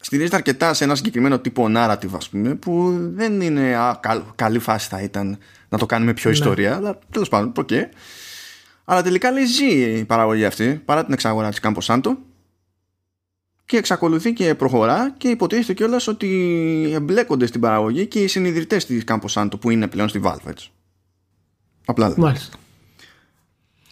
στηρίζεται 0.00 0.36
αρκετά 0.36 0.74
σε 0.74 0.84
ένα 0.84 0.94
συγκεκριμένο 0.94 1.38
τύπο 1.38 1.66
narrative 1.68 2.12
ας 2.16 2.28
πούμε 2.28 2.54
που 2.54 2.98
δεν 3.14 3.40
είναι 3.40 3.76
α, 3.76 4.00
καλή 4.34 4.58
φάση 4.58 4.88
θα 4.88 5.00
ήταν 5.02 5.38
να 5.68 5.78
το 5.78 5.86
κάνουμε 5.86 6.12
πιο 6.14 6.30
ναι. 6.30 6.36
ιστορία 6.36 6.76
αλλά 6.76 6.98
τέλος 7.10 7.28
πάντων, 7.28 7.52
okay. 7.56 7.82
Αλλά 8.90 9.02
τελικά 9.02 9.30
λέει 9.30 9.44
ζει 9.44 9.98
η 9.98 10.04
παραγωγή 10.04 10.44
αυτή 10.44 10.82
παρά 10.84 11.04
την 11.04 11.12
εξαγορά 11.12 11.48
της 11.48 11.60
Camposanto 11.62 12.16
και 13.64 13.76
εξακολουθεί 13.76 14.32
και 14.32 14.54
προχωρά 14.54 15.14
και 15.16 15.28
υποτίθεται 15.28 15.72
κιόλας 15.72 16.06
ότι 16.06 16.90
εμπλέκονται 16.94 17.46
στην 17.46 17.60
παραγωγή 17.60 18.06
και 18.06 18.22
οι 18.22 18.26
συνειδητές 18.26 18.86
της 18.86 19.04
Camposanto 19.06 19.60
που 19.60 19.70
είναι 19.70 19.88
πλέον 19.88 20.08
στη 20.08 20.20
Valve 20.24 20.46
έτσι. 20.46 20.70
Απλά 21.86 22.14
Μάλιστα. 22.16 22.56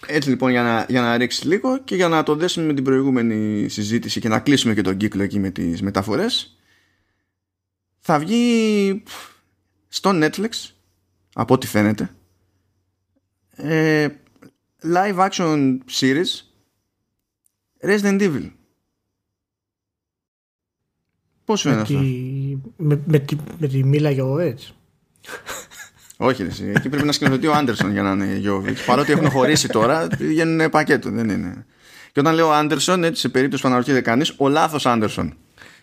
Έτσι 0.07 0.29
λοιπόν 0.29 0.51
για 0.51 0.63
να, 0.63 0.87
για 0.89 1.01
να 1.01 1.17
ρίξεις 1.17 1.45
λίγο 1.45 1.79
και 1.79 1.95
για 1.95 2.09
να 2.09 2.23
το 2.23 2.35
δέσουμε 2.35 2.67
με 2.67 2.75
την 2.75 2.85
προηγούμενη 2.85 3.69
συζήτηση 3.69 4.21
και 4.21 4.29
να 4.29 4.41
κλείσουμε 4.41 4.75
και 4.75 4.83
τον 4.83 4.97
κύκλο 4.97 5.23
εκεί 5.23 5.39
με 5.39 5.51
τις 5.51 5.83
μεταφορές 5.83 6.57
θα 7.99 8.19
βγει 8.19 9.03
στο 9.89 10.11
Netflix 10.15 10.51
από 11.35 11.55
ό,τι 11.55 11.67
φαίνεται 11.67 12.11
ε, 13.57 14.09
live 14.95 15.29
action 15.31 15.79
series 16.01 16.43
Resident 17.85 18.21
Evil. 18.21 18.51
Πώς 21.45 21.61
σου 21.61 21.69
είναι 21.69 21.81
αυτό; 21.81 21.99
Με, 22.77 23.01
με, 23.07 23.19
τη, 23.19 23.37
με 23.59 23.69
τη 23.69 23.85
Μίλα 23.85 24.11
Γιώβετς. 24.11 24.75
Όχι, 26.17 26.43
εσύ. 26.43 26.73
εκεί 26.77 26.89
πρέπει 26.89 27.07
να 27.07 27.13
σκηνοθετεί 27.13 27.47
ο 27.47 27.55
Άντερσον 27.55 27.93
για 27.93 28.03
να 28.03 28.11
είναι 28.11 28.37
Γιώβετς. 28.37 28.85
Παρότι 28.85 29.13
έχουν 29.13 29.31
χωρίσει 29.31 29.69
τώρα, 29.69 30.07
πηγαίνουν 30.19 30.71
πακέτο, 30.71 31.11
δεν 31.11 31.29
είναι. 31.29 31.67
Και 32.13 32.21
όταν 32.21 32.35
λέω 32.35 32.51
Άντερσον, 32.51 33.05
έτσι 33.05 33.21
σε 33.21 33.29
περίπτωση 33.29 33.63
που 33.63 33.69
αναρωτιέται 33.69 34.01
κανείς, 34.01 34.35
ο 34.37 34.49
λάθος 34.49 34.87
Άντερσον. 34.87 35.35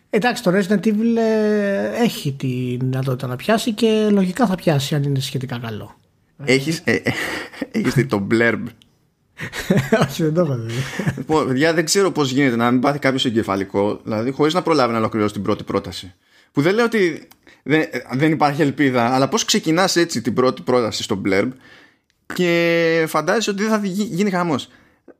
Εντάξει, 0.10 0.44
το 0.44 0.52
Resident 0.52 0.86
Evil 0.86 1.18
ε, 1.18 2.04
έχει 2.04 2.34
τη 2.34 2.78
δυνατότητα 2.82 3.28
να 3.28 3.36
πιάσει 3.36 3.74
και 3.74 4.08
λογικά 4.12 4.48
θα 4.48 4.56
πιάσει 4.56 4.96
αν 4.96 5.04
είναι 5.04 5.20
σχετικά 5.20 5.60
καλό. 5.60 6.00
Έχεις, 6.46 6.82
ε, 6.84 6.92
ε, 6.92 7.12
έχεις 7.72 7.94
δει 7.94 8.06
το 8.06 8.28
blurb; 8.32 8.64
Όχι, 10.08 10.24
δεν 10.24 10.34
το 10.34 10.42
έχω 10.42 10.56
δει. 10.56 10.74
Λοιπόν, 11.18 11.48
παιδιά, 11.48 11.74
δεν 11.74 11.86
ξέρω 11.86 12.12
πώς 12.12 12.32
γίνεται 12.32 12.56
να 12.56 12.72
μην 12.72 12.80
πάθει 12.80 13.00
κάποιος 13.00 13.26
εγκεφαλικό, 13.26 14.00
δηλαδή 14.04 14.32
χωρίς 14.32 14.54
να 14.54 14.62
προλάβει 14.62 14.92
να 14.92 14.98
ολοκληρώσει 14.98 15.34
την 15.34 15.44
πρώτη 15.44 15.64
πρόταση. 15.64 16.14
Που 16.52 16.62
δεν 16.62 16.74
λέω 16.74 16.86
ότι 16.86 17.28
δεν, 17.64 17.84
δεν 18.12 18.32
υπάρχει 18.32 18.62
ελπίδα, 18.62 19.14
αλλά 19.14 19.28
πώς 19.28 19.46
ξεκινάς 19.46 19.96
έτσι 19.96 20.22
την 20.22 20.34
πρώτη 20.34 20.62
πρόταση 20.62 21.04
στο 21.04 21.22
blurb 21.26 21.50
και 22.36 23.06
φαντάζεσαι 23.08 23.50
ότι 23.50 23.62
δεν 23.62 23.72
θα 23.72 23.82
γίνει 23.84 24.30
χαμός. 24.30 24.70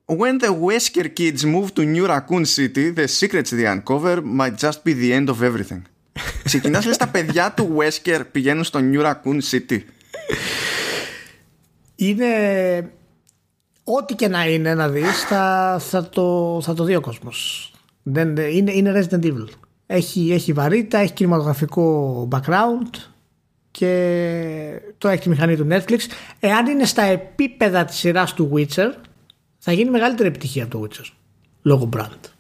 When 0.06 0.40
the 0.44 0.50
Wesker 0.50 1.08
kids 1.18 1.44
move 1.44 1.74
to 1.76 1.84
New 1.96 2.06
Raccoon 2.06 2.46
City, 2.46 2.92
the 2.92 3.08
secrets 3.08 3.50
they 3.50 3.66
uncover 3.66 4.22
might 4.22 4.58
just 4.58 4.84
be 4.84 4.94
the 4.94 5.14
end 5.14 5.30
of 5.30 5.42
everything. 5.42 5.82
Ξεκινάς 6.44 6.86
λες 6.86 6.98
τα 6.98 7.08
παιδιά 7.08 7.52
του 7.52 7.78
Wesker 7.78 8.22
πηγαίνουν 8.32 8.64
στο 8.64 8.80
New 8.92 9.02
Raccoon 9.06 9.40
City. 9.52 9.80
Είναι 11.96 12.28
ό,τι 13.84 14.16
και 14.16 14.28
να 14.28 14.48
είναι 14.48 14.76
να 14.76 14.90
δεις 14.90 15.24
θα, 15.24 15.78
θα, 15.80 16.10
το, 16.10 16.60
θα 16.64 16.74
το 16.74 16.84
δει 16.84 16.96
ο 16.96 17.02
κόσμος. 17.02 17.72
Δεν, 18.04 18.38
είναι, 18.38 18.72
είναι 18.72 19.08
Resident 19.10 19.24
Evil. 19.26 19.48
Έχει, 19.86 20.32
έχει 20.32 20.54
βαρύτητα, 20.54 20.98
έχει 20.98 21.14
κινηματογραφικό 21.14 22.28
background 22.32 22.98
και 23.72 24.82
το 24.98 25.08
έχει 25.08 25.22
τη 25.22 25.30
μηχανή 25.30 25.56
του 25.56 25.68
Netflix. 25.70 26.00
Εάν 26.40 26.66
είναι 26.66 26.86
στα 26.86 27.02
επίπεδα 27.02 27.86
της 27.86 27.96
σειράς 27.96 28.34
του 28.34 28.52
Witcher 28.54 28.92
θα 29.58 29.72
γίνει 29.72 29.90
μεγαλύτερη 29.90 30.30
επιτυχία 30.30 30.64
από 30.64 30.78
το 30.78 30.88
Witcher 30.88 31.06
λόγω 31.62 31.90
brand. 31.98 32.33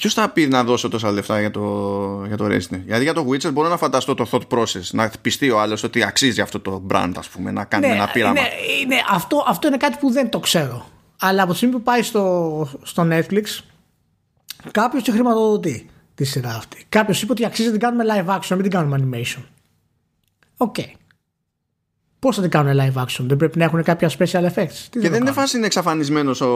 Ποιος 0.00 0.14
θα 0.14 0.30
πει 0.30 0.46
να 0.46 0.64
δώσω 0.64 0.88
τόσα 0.88 1.10
λεφτά 1.10 1.40
για 1.40 1.50
το, 1.50 2.24
για 2.26 2.36
το 2.36 2.44
Resident 2.44 2.80
Γιατί 2.86 3.02
για 3.02 3.14
το 3.14 3.26
Witcher 3.30 3.52
μπορώ 3.52 3.68
να 3.68 3.76
φανταστώ 3.76 4.14
το 4.14 4.26
thought 4.30 4.58
process. 4.58 4.82
Να 4.92 5.10
πιστεί 5.20 5.50
ο 5.50 5.60
άλλος 5.60 5.82
ότι 5.82 6.02
αξίζει 6.02 6.40
αυτό 6.40 6.60
το 6.60 6.82
brand, 6.90 7.12
ας 7.16 7.28
πούμε, 7.28 7.50
να 7.50 7.64
κάνει 7.64 7.86
ναι, 7.86 7.92
ένα 7.92 8.08
πείραμα. 8.08 8.32
Ναι, 8.32 8.48
ναι, 8.86 9.00
αυτό, 9.10 9.44
αυτό 9.46 9.66
είναι 9.66 9.76
κάτι 9.76 9.96
που 10.00 10.10
δεν 10.10 10.30
το 10.30 10.38
ξέρω. 10.38 10.86
Αλλά 11.20 11.42
από 11.42 11.50
τη 11.50 11.56
στιγμή 11.56 11.74
που 11.74 11.82
πάει 11.82 12.02
στο, 12.02 12.68
στο 12.82 13.08
Netflix, 13.10 13.44
κάποιος 14.70 15.02
τη 15.02 15.10
χρηματοδοτεί 15.10 15.90
τη 16.14 16.24
σειρά 16.24 16.54
αυτή. 16.54 16.84
Κάποιος 16.88 17.22
είπε 17.22 17.32
ότι 17.32 17.44
αξίζει 17.44 17.68
να 17.68 17.72
την 17.78 17.82
κάνουμε 17.82 18.04
live 18.06 18.36
action, 18.36 18.46
να 18.48 18.56
μην 18.56 18.70
την 18.70 18.72
κάνουμε 18.72 19.00
animation. 19.02 19.42
OK. 20.56 20.74
Okay. 20.78 20.99
Πώς 22.20 22.36
θα 22.36 22.42
την 22.42 22.50
κάνουν 22.50 22.76
live 22.76 23.02
action, 23.02 23.24
δεν 23.26 23.36
πρέπει 23.36 23.58
να 23.58 23.64
έχουν 23.64 23.82
κάποια 23.82 24.10
special 24.18 24.44
effects; 24.44 24.86
Τι 24.90 25.00
και 25.00 25.10
δεν 25.10 25.20
είναι 25.20 25.32
φάση 25.32 25.56
είναι 25.56 25.66
εξαφανισμένος 25.66 26.40
ο, 26.40 26.46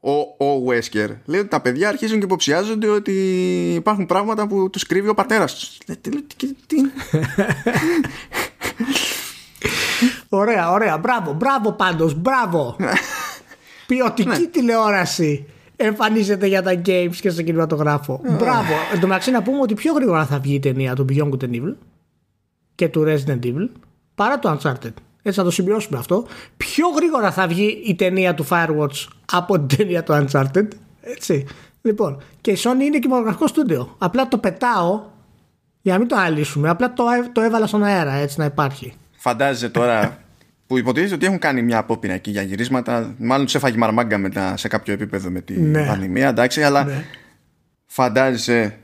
ο, 0.00 0.44
ο 0.46 0.64
Wesker. 0.68 1.08
Λέει 1.24 1.40
ότι 1.40 1.48
τα 1.48 1.60
παιδιά 1.60 1.88
αρχίζουν 1.88 2.18
και 2.18 2.24
υποψιάζονται 2.24 2.88
ότι 2.88 3.12
υπάρχουν 3.74 4.06
πράγματα 4.06 4.46
που 4.46 4.70
τους 4.70 4.86
κρύβει 4.86 5.08
ο 5.08 5.14
πατέρας 5.14 5.54
τους. 5.54 5.78
Τι. 6.66 6.76
ωραία, 10.28 10.70
ωραία. 10.70 10.98
Μπράβο, 10.98 11.32
μπράβο 11.32 11.72
πάντως, 11.72 12.14
μπράβο. 12.14 12.76
Ποιοτική 13.86 14.28
ναι. 14.28 14.46
τηλεόραση 14.46 15.46
εμφανίζεται 15.76 16.46
για 16.46 16.62
τα 16.62 16.80
games 16.86 17.16
και 17.20 17.30
στο 17.30 17.42
κινηματογράφο. 17.42 18.20
Μπράβο. 18.22 18.72
Εν 18.92 19.00
τω 19.00 19.06
μεταξύ 19.06 19.30
να 19.30 19.42
πούμε 19.42 19.60
ότι 19.60 19.74
πιο 19.74 19.92
γρήγορα 19.92 20.26
θα 20.26 20.38
βγει 20.38 20.54
η 20.54 20.60
ταινία 20.60 20.94
του 20.94 21.04
Beyond 21.08 21.28
Good 21.30 21.44
and 21.44 21.54
Evil 21.54 21.74
και 22.74 22.88
του 22.88 23.04
Resident 23.06 23.44
Evil 23.44 23.68
παρά 24.14 24.38
το 24.38 24.58
Uncharted. 24.58 24.92
Έτσι 25.22 25.38
θα 25.38 25.44
το 25.44 25.50
συμπληρώσουμε 25.50 25.98
αυτό. 25.98 26.26
Πιο 26.56 26.88
γρήγορα 26.88 27.32
θα 27.32 27.46
βγει 27.46 27.82
η 27.86 27.94
ταινία 27.94 28.34
του 28.34 28.46
Firewatch 28.50 29.08
από 29.32 29.60
την 29.60 29.76
ταινία 29.76 30.02
του 30.02 30.12
Uncharted. 30.12 30.68
Έτσι. 31.00 31.46
Λοιπόν, 31.82 32.22
και 32.40 32.50
η 32.50 32.56
Sony 32.58 32.80
είναι 32.80 32.98
κινηματογραφικό 32.98 33.46
στούντιο. 33.46 33.94
Απλά 33.98 34.28
το 34.28 34.38
πετάω 34.38 35.02
για 35.80 35.92
να 35.92 35.98
μην 35.98 36.08
το 36.08 36.16
αναλύσουμε. 36.16 36.68
Απλά 36.68 36.92
το, 36.92 37.04
το 37.32 37.40
έβαλα 37.40 37.66
στον 37.66 37.82
αέρα 37.82 38.12
έτσι 38.12 38.38
να 38.38 38.44
υπάρχει. 38.44 38.92
Φαντάζεσαι 39.16 39.68
τώρα 39.68 40.18
που 40.66 40.78
υποτίθεται 40.78 41.14
ότι 41.14 41.26
έχουν 41.26 41.38
κάνει 41.38 41.62
μια 41.62 41.78
απόπειρα 41.78 42.12
εκεί 42.12 42.30
για 42.30 42.42
γυρίσματα. 42.42 43.14
Μάλλον 43.18 43.44
τους 43.44 43.54
έφαγε 43.54 43.76
μαρμάγκα 43.76 44.18
μετά 44.18 44.56
σε 44.56 44.68
κάποιο 44.68 44.92
επίπεδο 44.92 45.30
με 45.30 45.40
την 45.40 45.70
ναι. 45.70 45.86
πανδημία, 45.86 46.28
εντάξει, 46.28 46.62
αλλά 46.62 46.84
ναι. 46.84 47.04
φαντάζεσαι 47.86 48.78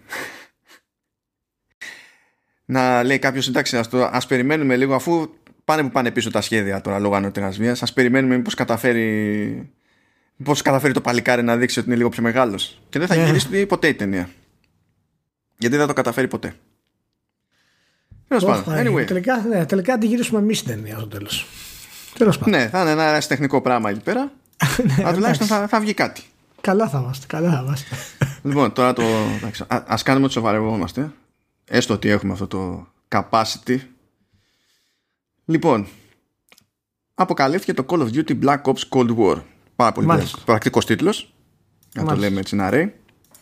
να 2.70 3.02
λέει 3.02 3.18
κάποιος 3.18 3.48
εντάξει, 3.48 3.76
ας 3.76 3.88
ας 3.92 4.26
περιμένουμε 4.26 4.76
λίγο 4.76 4.94
αφού 4.94 5.28
πάνε 5.64 5.82
που 5.82 5.90
πάνε 5.90 6.10
πίσω 6.10 6.30
τα 6.30 6.40
σχέδια 6.40 6.80
τώρα 6.80 6.98
λόγω 6.98 7.14
ανώτερα 7.14 7.48
βία. 7.48 7.72
Α 7.72 7.92
περιμένουμε 7.94 8.36
μήπως 8.36 8.54
καταφέρει. 8.54 9.70
Πώ 10.44 10.54
καταφέρει 10.54 10.92
το 10.92 11.00
παλικάρι 11.00 11.42
να 11.42 11.56
δείξει 11.56 11.78
ότι 11.78 11.88
είναι 11.88 11.96
λίγο 11.96 12.08
πιο 12.08 12.22
μεγάλος. 12.22 12.80
Και 12.88 12.98
δεν 12.98 13.08
θα 13.08 13.14
yeah. 13.14 13.18
Ναι. 13.18 13.24
γυρίσει 13.24 13.66
ποτέ 13.66 13.88
η 13.88 13.94
ταινία. 13.94 14.28
Γιατί 15.58 15.76
δεν 15.76 15.80
θα 15.80 15.86
το 15.86 15.92
καταφέρει 15.92 16.28
ποτέ. 16.28 16.54
Τέλος 18.28 18.44
πάντων. 18.44 18.74
Anyway. 18.76 19.06
Τελικά, 19.06 19.36
ναι, 19.48 19.66
τελικά 19.66 19.98
τη 19.98 20.06
γυρίσουμε 20.06 20.40
εμείς 20.40 20.62
την 20.62 20.74
ταινία 20.74 20.96
στο 20.96 21.06
τέλος. 21.06 21.46
Ναι, 22.44 22.68
θα 22.68 22.80
είναι 22.80 22.90
ένα 22.90 23.20
τεχνικό 23.20 23.60
πράγμα 23.60 23.90
εκεί 23.90 24.00
πέρα. 24.00 24.32
ναι, 24.86 24.94
Αλλά 24.98 25.14
τουλάχιστον 25.14 25.46
θα, 25.46 25.68
θα 25.68 25.80
βγει 25.80 25.94
κάτι. 25.94 26.22
Καλά 26.60 26.88
θα 26.88 26.98
είμαστε. 26.98 27.26
Καλά 27.26 27.50
θα 27.50 27.62
είμαστε. 27.64 27.96
λοιπόν, 28.42 28.72
τώρα 28.72 28.92
το. 28.92 29.02
Α 29.68 29.94
κάνουμε 30.02 30.24
ότι 30.24 30.34
σοβαρευόμαστε 30.34 31.10
έστω 31.70 31.94
ότι 31.94 32.08
έχουμε 32.08 32.32
αυτό 32.32 32.46
το 32.46 32.86
capacity. 33.08 33.78
Λοιπόν 35.44 35.86
αποκαλύφθηκε 37.14 37.74
το 37.74 37.84
Call 37.88 37.98
of 37.98 38.08
Duty 38.08 38.38
Black 38.44 38.62
Ops 38.62 38.88
Cold 38.88 39.16
War. 39.16 39.42
Πάρα 39.76 39.92
πολύ 39.92 40.08
πρακτικός 40.44 40.86
τίτλος. 40.86 41.34
Να 41.94 42.04
το 42.04 42.16
λέμε 42.16 42.40
έτσι 42.40 42.56
να 42.56 42.70
ρέει. 42.70 42.94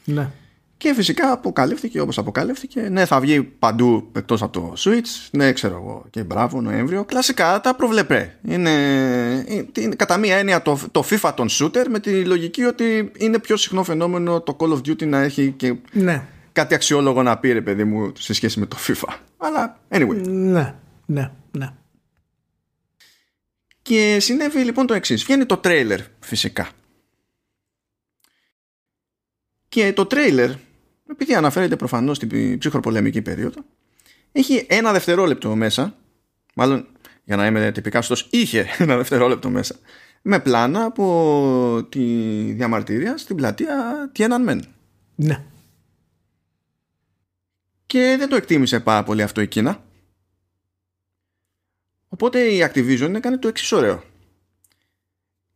Ναι. 0.04 0.30
και 0.76 0.94
φυσικά 0.94 1.32
αποκαλύφθηκε 1.32 2.00
όπως 2.00 2.18
αποκαλύφθηκε 2.18 2.80
ναι 2.80 3.04
θα 3.04 3.20
βγει 3.20 3.42
παντού 3.42 4.08
εκτός 4.12 4.42
από 4.42 4.52
το 4.52 4.72
Switch 4.76 5.28
ναι 5.30 5.52
ξέρω 5.52 5.74
εγώ 5.74 6.04
και 6.10 6.22
μπράβο 6.22 6.60
Νοέμβριο. 6.60 7.04
Κλασικά 7.04 7.60
τα 7.60 7.74
προβλεπέ. 7.74 8.38
Είναι, 8.48 8.70
είναι 9.78 9.94
κατά 9.94 10.16
μία 10.16 10.36
έννοια 10.36 10.62
το, 10.62 10.78
το 10.90 11.04
FIFA 11.10 11.32
των 11.34 11.48
shooter 11.50 11.86
με 11.90 12.00
τη 12.00 12.24
λογική 12.24 12.64
ότι 12.64 13.12
είναι 13.16 13.38
πιο 13.38 13.56
συχνό 13.56 13.82
φαινόμενο 13.82 14.40
το 14.40 14.56
Call 14.60 14.72
of 14.72 14.78
Duty 14.78 15.06
να 15.06 15.18
έχει 15.18 15.50
και 15.50 15.74
ναι 15.92 16.26
κάτι 16.58 16.74
αξιόλογο 16.74 17.22
να 17.22 17.38
πει 17.38 17.52
ρε 17.52 17.60
παιδί 17.60 17.84
μου 17.84 18.12
σε 18.18 18.32
σχέση 18.32 18.58
με 18.58 18.66
το 18.66 18.76
FIFA. 18.86 19.14
Αλλά 19.36 19.80
anyway. 19.88 20.26
Ναι, 20.26 20.74
ναι, 21.06 21.30
ναι. 21.50 21.72
Και 23.82 24.16
συνέβη 24.20 24.64
λοιπόν 24.64 24.86
το 24.86 24.94
εξής. 24.94 25.24
Βγαίνει 25.24 25.46
το 25.46 25.56
τρέιλερ 25.56 26.00
φυσικά. 26.20 26.68
Και 29.68 29.92
το 29.92 30.06
τρέιλερ, 30.06 30.50
επειδή 31.10 31.34
αναφέρεται 31.34 31.76
προφανώς 31.76 32.16
στην 32.16 32.58
ψυχροπολεμική 32.58 33.22
περίοδο, 33.22 33.60
έχει 34.32 34.66
ένα 34.68 34.92
δευτερόλεπτο 34.92 35.56
μέσα, 35.56 35.96
μάλλον 36.54 36.86
για 37.24 37.36
να 37.36 37.46
είμαι 37.46 37.72
τυπικά 37.72 38.02
σωστός, 38.02 38.28
είχε 38.30 38.66
ένα 38.78 38.96
δευτερόλεπτο 38.96 39.50
μέσα, 39.50 39.76
με 40.22 40.38
πλάνα 40.38 40.84
από 40.84 41.86
τη 41.88 42.04
διαμαρτυρία 42.52 43.16
στην 43.16 43.36
πλατεία 43.36 44.10
Tiananmen. 44.16 44.60
Ναι 45.14 45.44
και 47.88 48.16
δεν 48.18 48.28
το 48.28 48.36
εκτίμησε 48.36 48.80
πάρα 48.80 49.02
πολύ 49.02 49.22
αυτό 49.22 49.40
η 49.40 49.48
Κίνα. 49.48 49.84
Οπότε 52.08 52.40
η 52.40 52.60
Activision 52.62 53.12
έκανε 53.14 53.38
το 53.38 53.48
εξής 53.48 53.72
ωραίο. 53.72 54.04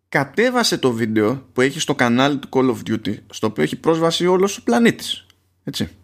Κατέβασε 0.08 0.78
το 0.78 0.92
βίντεο 0.92 1.36
που 1.52 1.60
έχει 1.60 1.80
στο 1.80 1.94
κανάλι 1.94 2.38
του 2.38 2.48
Call 2.50 2.74
of 2.74 2.78
Duty, 2.88 3.16
στο 3.30 3.46
οποίο 3.46 3.62
έχει 3.62 3.76
πρόσβαση 3.76 4.26
όλος 4.26 4.56
ο 4.56 4.62
πλανήτης. 4.62 5.26
Έτσι. 5.64 5.96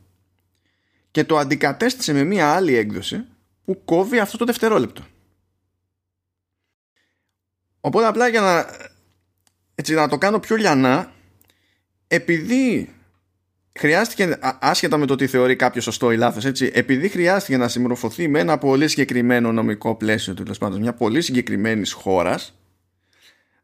Και 1.10 1.24
το 1.24 1.36
αντικατέστησε 1.36 2.12
με 2.12 2.24
μία 2.24 2.54
άλλη 2.54 2.74
έκδοση 2.74 3.24
που 3.64 3.84
κόβει 3.84 4.18
αυτό 4.18 4.36
το 4.36 4.44
δευτερόλεπτο. 4.44 5.06
Οπότε 7.80 8.06
απλά 8.06 8.28
για 8.28 8.40
να, 8.40 8.66
έτσι, 9.74 9.94
να 9.94 10.08
το 10.08 10.18
κάνω 10.18 10.40
πιο 10.40 10.56
λιανά, 10.56 11.12
επειδή 12.06 12.92
χρειάστηκε, 13.78 14.38
άσχετα 14.60 14.96
με 14.96 15.06
το 15.06 15.14
τι 15.14 15.26
θεωρεί 15.26 15.56
κάποιος 15.56 15.84
σωστό 15.84 16.12
ή 16.12 16.16
λάθος, 16.16 16.44
έτσι, 16.44 16.70
επειδή 16.74 17.08
χρειάστηκε 17.08 17.56
να 17.56 17.68
συμμορφωθεί 17.68 18.28
με 18.28 18.38
ένα 18.38 18.58
πολύ 18.58 18.88
συγκεκριμένο 18.88 19.52
νομικό 19.52 19.94
πλαίσιο, 19.94 20.34
τέλος 20.34 20.58
πάντων, 20.58 20.80
μια 20.80 20.94
πολύ 20.94 21.20
συγκεκριμένη 21.20 21.88
χώρας, 21.88 22.58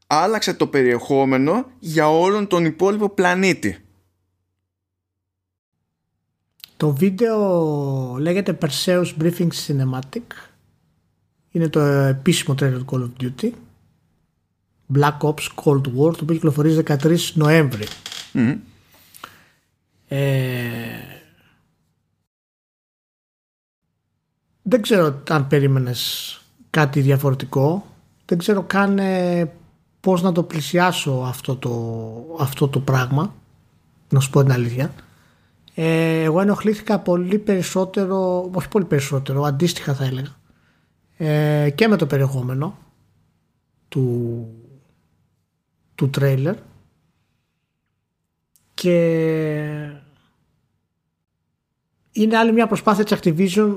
άλλαξε 0.07 0.55
το 0.55 0.67
περιεχόμενο 0.67 1.71
για 1.79 2.11
όλον 2.11 2.47
τον 2.47 2.65
υπόλοιπο 2.65 3.09
πλανήτη. 3.09 3.79
Το 6.77 6.95
βίντεο 6.95 8.17
λέγεται 8.19 8.59
Perseus 8.61 9.07
Briefing 9.21 9.49
Cinematic. 9.67 10.23
Είναι 11.51 11.69
το 11.69 11.81
επίσημο 11.81 12.55
τρέλο 12.55 12.85
του 12.85 12.87
Call 12.91 13.25
of 13.25 13.25
Duty. 13.25 13.51
Black 14.95 15.19
Ops 15.19 15.49
Cold 15.65 15.87
War, 15.87 16.15
το 16.17 16.19
οποίο 16.23 16.35
κυκλοφορεί 16.35 16.83
13 16.87 17.19
Νοέμβρη. 17.35 17.87
Ε, 20.15 21.21
δεν 24.63 24.83
ξέρω 24.83 25.23
αν 25.29 25.47
περίμενες 25.47 26.41
κάτι 26.71 27.01
διαφορετικό. 27.01 27.87
Δεν 28.25 28.39
ξέρω 28.39 28.63
καν 28.63 28.99
ε, 28.99 29.53
πώς 30.01 30.23
να 30.23 30.33
το 30.33 30.43
πλησιάσω 30.43 31.13
αυτό 31.13 31.57
το, 31.57 32.37
αυτό 32.39 32.69
το 32.69 32.81
πράγμα. 32.81 33.35
Να 34.09 34.21
σου 34.21 34.31
πω 34.31 34.43
την 34.43 34.53
αλήθεια. 34.53 34.95
Ε, 35.75 36.23
εγώ 36.23 36.41
ενοχλήθηκα 36.41 36.99
πολύ 36.99 37.39
περισσότερο, 37.39 38.51
όχι 38.55 38.69
πολύ 38.69 38.85
περισσότερο, 38.85 39.43
αντίστοιχα 39.43 39.95
θα 39.95 40.05
έλεγα, 40.05 40.37
ε, 41.17 41.71
και 41.71 41.89
με 41.89 41.97
το 41.97 42.07
περιεχόμενο 42.07 42.79
του, 43.89 44.47
του 45.95 46.11
τρέιλερ 46.11 46.57
και 48.75 50.04
είναι 52.15 52.37
άλλη 52.37 52.53
μια 52.53 52.67
προσπάθεια 52.67 53.05
της 53.05 53.19
Activision 53.19 53.77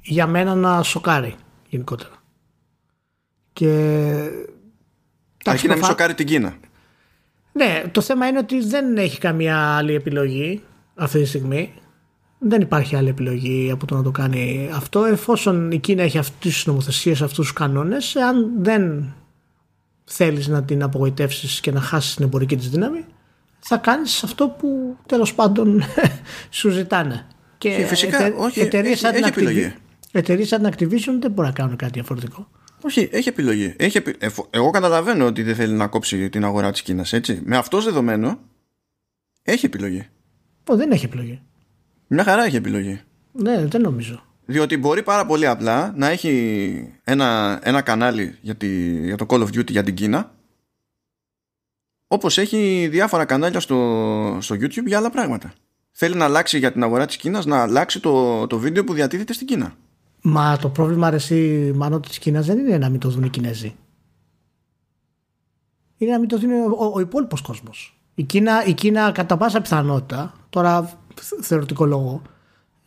για 0.00 0.26
μένα 0.26 0.54
να 0.54 0.82
σοκάρει 0.82 1.34
γενικότερα. 1.68 2.10
Και... 3.52 3.68
Αρκεί 5.44 5.66
να 5.66 5.74
μην 5.74 5.84
σοκάρει 5.84 6.14
την 6.14 6.26
Κίνα. 6.26 6.54
Ναι, 7.52 7.82
το 7.92 8.00
θέμα 8.00 8.26
είναι 8.26 8.38
ότι 8.38 8.60
δεν 8.60 8.96
έχει 8.96 9.18
καμία 9.18 9.76
άλλη 9.76 9.94
επιλογή 9.94 10.62
αυτή 10.94 11.18
τη 11.18 11.24
στιγμή. 11.24 11.72
Δεν 12.38 12.60
υπάρχει 12.60 12.96
άλλη 12.96 13.08
επιλογή 13.08 13.70
από 13.70 13.86
το 13.86 13.96
να 13.96 14.02
το 14.02 14.10
κάνει 14.10 14.70
αυτό 14.74 15.04
εφόσον 15.04 15.70
η 15.70 15.78
Κίνα 15.78 16.02
έχει 16.02 16.18
αυτές 16.18 16.52
τις 16.54 16.66
νομοθεσίες, 16.66 17.22
αυτούς 17.22 17.46
τους 17.46 17.52
κανόνες 17.52 18.16
αν 18.16 18.62
δεν 18.62 19.14
θέλεις 20.04 20.48
να 20.48 20.62
την 20.62 20.82
απογοητεύσεις 20.82 21.60
και 21.60 21.72
να 21.72 21.80
χάσεις 21.80 22.14
την 22.14 22.24
εμπορική 22.24 22.56
της 22.56 22.70
δύναμη 22.70 23.04
θα 23.64 23.76
κάνεις 23.76 24.22
αυτό 24.22 24.48
που 24.48 24.96
τέλος 25.06 25.34
πάντων 25.34 25.82
σου 26.50 26.70
ζητάνε. 26.70 27.26
Και, 27.62 27.86
φυσικά, 27.86 28.24
ετε, 28.24 28.34
όχι, 28.38 28.60
εταιρείες 28.60 29.02
έχει, 29.02 29.16
έχει 29.16 29.28
επιλογή. 29.28 29.74
Εταιρείες 30.12 30.48
σαν 30.48 30.62
την 30.62 30.70
Activision 30.72 31.20
δεν 31.20 31.30
μπορεί 31.30 31.48
να 31.48 31.54
κάνουν 31.54 31.76
κάτι 31.76 31.92
διαφορετικό. 31.92 32.48
Όχι, 32.82 33.08
έχει 33.12 33.28
επιλογή. 33.28 33.74
Έχει 33.78 34.02
Εγώ 34.50 34.70
καταλαβαίνω 34.70 35.26
ότι 35.26 35.42
δεν 35.42 35.54
θέλει 35.54 35.72
να 35.72 35.86
κόψει 35.86 36.28
την 36.28 36.44
αγορά 36.44 36.70
της 36.70 36.82
Κίνας, 36.82 37.12
έτσι. 37.12 37.40
Με 37.44 37.56
αυτός 37.56 37.84
δεδομένο, 37.84 38.38
έχει 39.42 39.66
επιλογή. 39.66 40.08
Ω, 40.68 40.76
δεν 40.76 40.90
έχει 40.90 41.04
επιλογή. 41.04 41.40
Μια 42.06 42.24
χαρά 42.24 42.44
έχει 42.44 42.56
επιλογή. 42.56 43.00
Ναι, 43.32 43.66
δεν 43.66 43.80
νομίζω. 43.80 44.22
Διότι 44.44 44.76
μπορεί 44.76 45.02
πάρα 45.02 45.26
πολύ 45.26 45.46
απλά 45.46 45.92
να 45.96 46.08
έχει 46.08 46.94
ένα, 47.04 47.60
ένα 47.62 47.82
κανάλι 47.82 48.38
για, 48.40 48.54
τη, 48.54 48.68
για 49.04 49.16
το 49.16 49.26
Call 49.28 49.40
of 49.40 49.46
Duty 49.46 49.70
για 49.70 49.82
την 49.82 49.94
Κίνα 49.94 50.34
όπως 52.06 52.38
έχει 52.38 52.88
διάφορα 52.90 53.24
κανάλια 53.24 53.60
στο, 53.60 54.38
στο 54.40 54.54
YouTube 54.54 54.86
για 54.86 54.98
άλλα 54.98 55.10
πράγματα. 55.10 55.52
Θέλει 55.92 56.14
να 56.14 56.24
αλλάξει 56.24 56.58
για 56.58 56.72
την 56.72 56.82
αγορά 56.82 57.06
της 57.06 57.16
Κίνας 57.16 57.46
να 57.46 57.62
αλλάξει 57.62 58.00
το, 58.00 58.46
το 58.46 58.58
βίντεο 58.58 58.84
που 58.84 58.92
διατίθεται 58.92 59.32
στην 59.32 59.46
Κίνα. 59.46 59.74
Μα 60.22 60.56
το 60.56 60.68
πρόβλημα 60.68 61.06
αρέσει 61.06 61.72
μάλλον 61.74 62.02
της 62.02 62.18
Κίνας 62.18 62.46
δεν 62.46 62.58
είναι 62.58 62.78
να 62.78 62.88
μην 62.88 63.00
το 63.00 63.08
δουν 63.08 63.22
οι 63.22 63.28
Κινέζοι. 63.28 63.74
Είναι 65.96 66.12
να 66.12 66.18
μην 66.18 66.28
το 66.28 66.38
δουν 66.38 66.50
ο, 66.50 66.90
ο 66.94 67.00
υπόλοιπος 67.00 67.40
κόσμος. 67.40 68.00
Η 68.14 68.22
Κίνα, 68.22 68.64
η 68.64 68.72
Κίνα 68.72 69.12
κατά 69.12 69.36
πάσα 69.36 69.60
πιθανότητα, 69.60 70.34
τώρα 70.50 70.98
θεωρητικό 71.40 71.84
λόγο, 71.84 72.22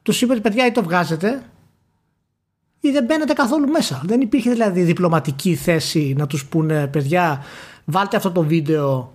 τους 0.02 0.22
είπε 0.22 0.32
ότι 0.32 0.42
παιδιά 0.42 0.66
ή 0.66 0.72
το 0.72 0.84
βγάζετε 0.84 1.44
ή 2.80 2.92
δεν 2.92 3.06
μπαίνετε 3.06 3.34
καθόλου 3.34 3.68
μέσα. 3.68 4.02
Δεν 4.06 4.22
υπήρχε 4.22 4.52
δηλαδή 4.52 4.82
διπλωματική 4.82 5.56
θέση 5.56 6.14
να 6.18 6.28
τους 6.28 6.46
πούνε 6.46 6.88
παιδιά 6.88 7.44
βάλτε 7.86 8.18
αυτό 8.18 8.32
το 8.32 8.44
βίντεο 8.44 9.14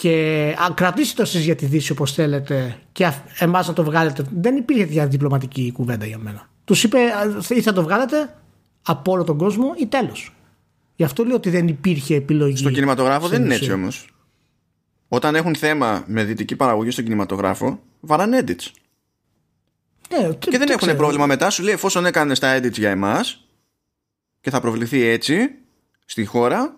και 0.00 0.56
κρατήστε 0.74 1.14
το 1.14 1.22
εσείς 1.22 1.44
για 1.44 1.54
τη 1.54 1.66
Δύση 1.66 1.92
όπως 1.92 2.12
θέλετε 2.12 2.78
και 2.92 3.12
εμάς 3.38 3.66
να 3.66 3.72
το 3.72 3.84
βγάλετε. 3.84 4.24
Δεν 4.32 4.56
υπήρχε 4.56 4.84
για 4.84 5.06
διπλωματική 5.06 5.72
κουβέντα 5.72 6.06
για 6.06 6.18
μένα. 6.18 6.50
Τους 6.64 6.82
είπε 6.82 6.98
ή 7.48 7.60
θα 7.60 7.72
το 7.72 7.82
βγάλετε 7.82 8.36
από 8.82 9.12
όλο 9.12 9.24
τον 9.24 9.38
κόσμο 9.38 9.74
ή 9.78 9.86
τέλος. 9.86 10.34
Γι' 10.94 11.04
αυτό 11.04 11.24
λέω 11.24 11.36
ότι 11.36 11.50
δεν 11.50 11.68
υπήρχε 11.68 12.14
επιλογή. 12.14 12.56
Στο 12.56 12.70
κινηματογράφο 12.70 13.28
δεν 13.28 13.44
είναι 13.44 13.54
έτσι 13.54 13.72
όμως. 13.72 14.08
Όταν 15.08 15.34
έχουν 15.34 15.54
θέμα 15.54 16.04
με 16.06 16.24
δυτική 16.24 16.56
παραγωγή 16.56 16.90
στον 16.90 17.04
κινηματογράφο, 17.04 17.80
βαράνε 18.00 18.42
edits. 18.46 18.70
Ναι, 20.10 20.32
και 20.32 20.58
δεν 20.58 20.68
έχουν 20.68 20.96
πρόβλημα 20.96 21.26
μετά. 21.26 21.50
Σου 21.50 21.62
λέει 21.62 21.74
εφόσον 21.74 22.06
έκανες 22.06 22.38
τα 22.38 22.56
edits 22.58 22.78
για 22.78 22.90
εμάς 22.90 23.48
και 24.40 24.50
θα 24.50 24.60
προβληθεί 24.60 25.02
έτσι 25.02 25.48
στη 26.04 26.24
χώρα, 26.24 26.77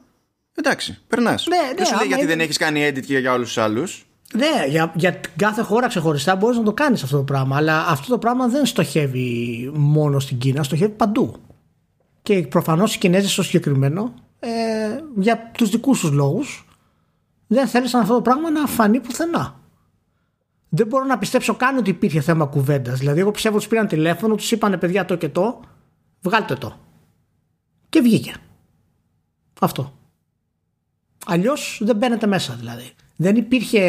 εντάξει, 0.64 0.98
περνάς. 1.08 1.46
Ναι, 1.46 1.74
δεν 1.76 1.86
σου 1.86 1.96
λέει 1.96 2.06
γιατί 2.06 2.26
δεν 2.26 2.40
έχεις 2.40 2.56
κάνει 2.56 2.88
edit 2.88 3.00
και 3.06 3.18
για 3.18 3.32
όλους 3.32 3.46
τους 3.46 3.58
άλλους. 3.58 4.04
Ναι, 4.34 4.66
για, 4.68 4.92
για 4.94 5.20
κάθε 5.36 5.62
χώρα 5.62 5.86
ξεχωριστά 5.86 6.36
μπορείς 6.36 6.56
να 6.56 6.62
το 6.62 6.72
κάνεις 6.72 7.02
αυτό 7.02 7.16
το 7.16 7.22
πράγμα. 7.22 7.56
Αλλά 7.56 7.86
αυτό 7.86 8.08
το 8.08 8.18
πράγμα 8.18 8.48
δεν 8.48 8.66
στοχεύει 8.66 9.70
μόνο 9.74 10.18
στην 10.18 10.38
Κίνα, 10.38 10.62
στοχεύει 10.62 10.92
παντού. 10.92 11.36
Και 12.22 12.42
προφανώς 12.42 12.94
οι 12.94 12.98
Κινέζοι 12.98 13.28
στο 13.28 13.42
συγκεκριμένο, 13.42 14.14
ε, 14.38 14.48
για 15.16 15.50
τους 15.54 15.70
δικούς 15.70 16.00
τους 16.00 16.10
λόγους, 16.10 16.68
δεν 17.46 17.66
θέλησαν 17.66 18.00
αυτό 18.00 18.14
το 18.14 18.22
πράγμα 18.22 18.50
να 18.50 18.66
φανεί 18.66 19.00
πουθενά 19.00 19.60
δεν 20.70 20.86
μπορώ 20.86 21.04
να 21.04 21.18
πιστέψω 21.18 21.54
καν 21.54 21.76
ότι 21.76 21.90
υπήρχε 21.90 22.20
θέμα 22.20 22.46
κουβέντας. 22.46 22.98
Δηλαδή, 22.98 23.20
εγώ 23.20 23.30
πιστεύω 23.30 23.54
ότι 23.54 23.64
τους 23.64 23.72
πήραν 23.72 23.88
τηλέφωνο, 23.88 24.34
τους 24.34 24.50
είπαν 24.50 24.78
παιδιά 24.78 25.04
το 25.04 25.16
και 25.16 25.28
το, 25.28 25.60
βγάλτε 26.20 26.54
το. 26.54 26.78
Και 27.88 28.00
βγήκε. 28.00 28.34
Αυτό. 29.60 29.98
Αλλιώς 31.26 31.80
δεν 31.84 31.96
μπαίνετε 31.96 32.26
μέσα 32.26 32.56
δηλαδή. 32.58 32.90
Δεν 33.16 33.36
υπήρχε. 33.36 33.80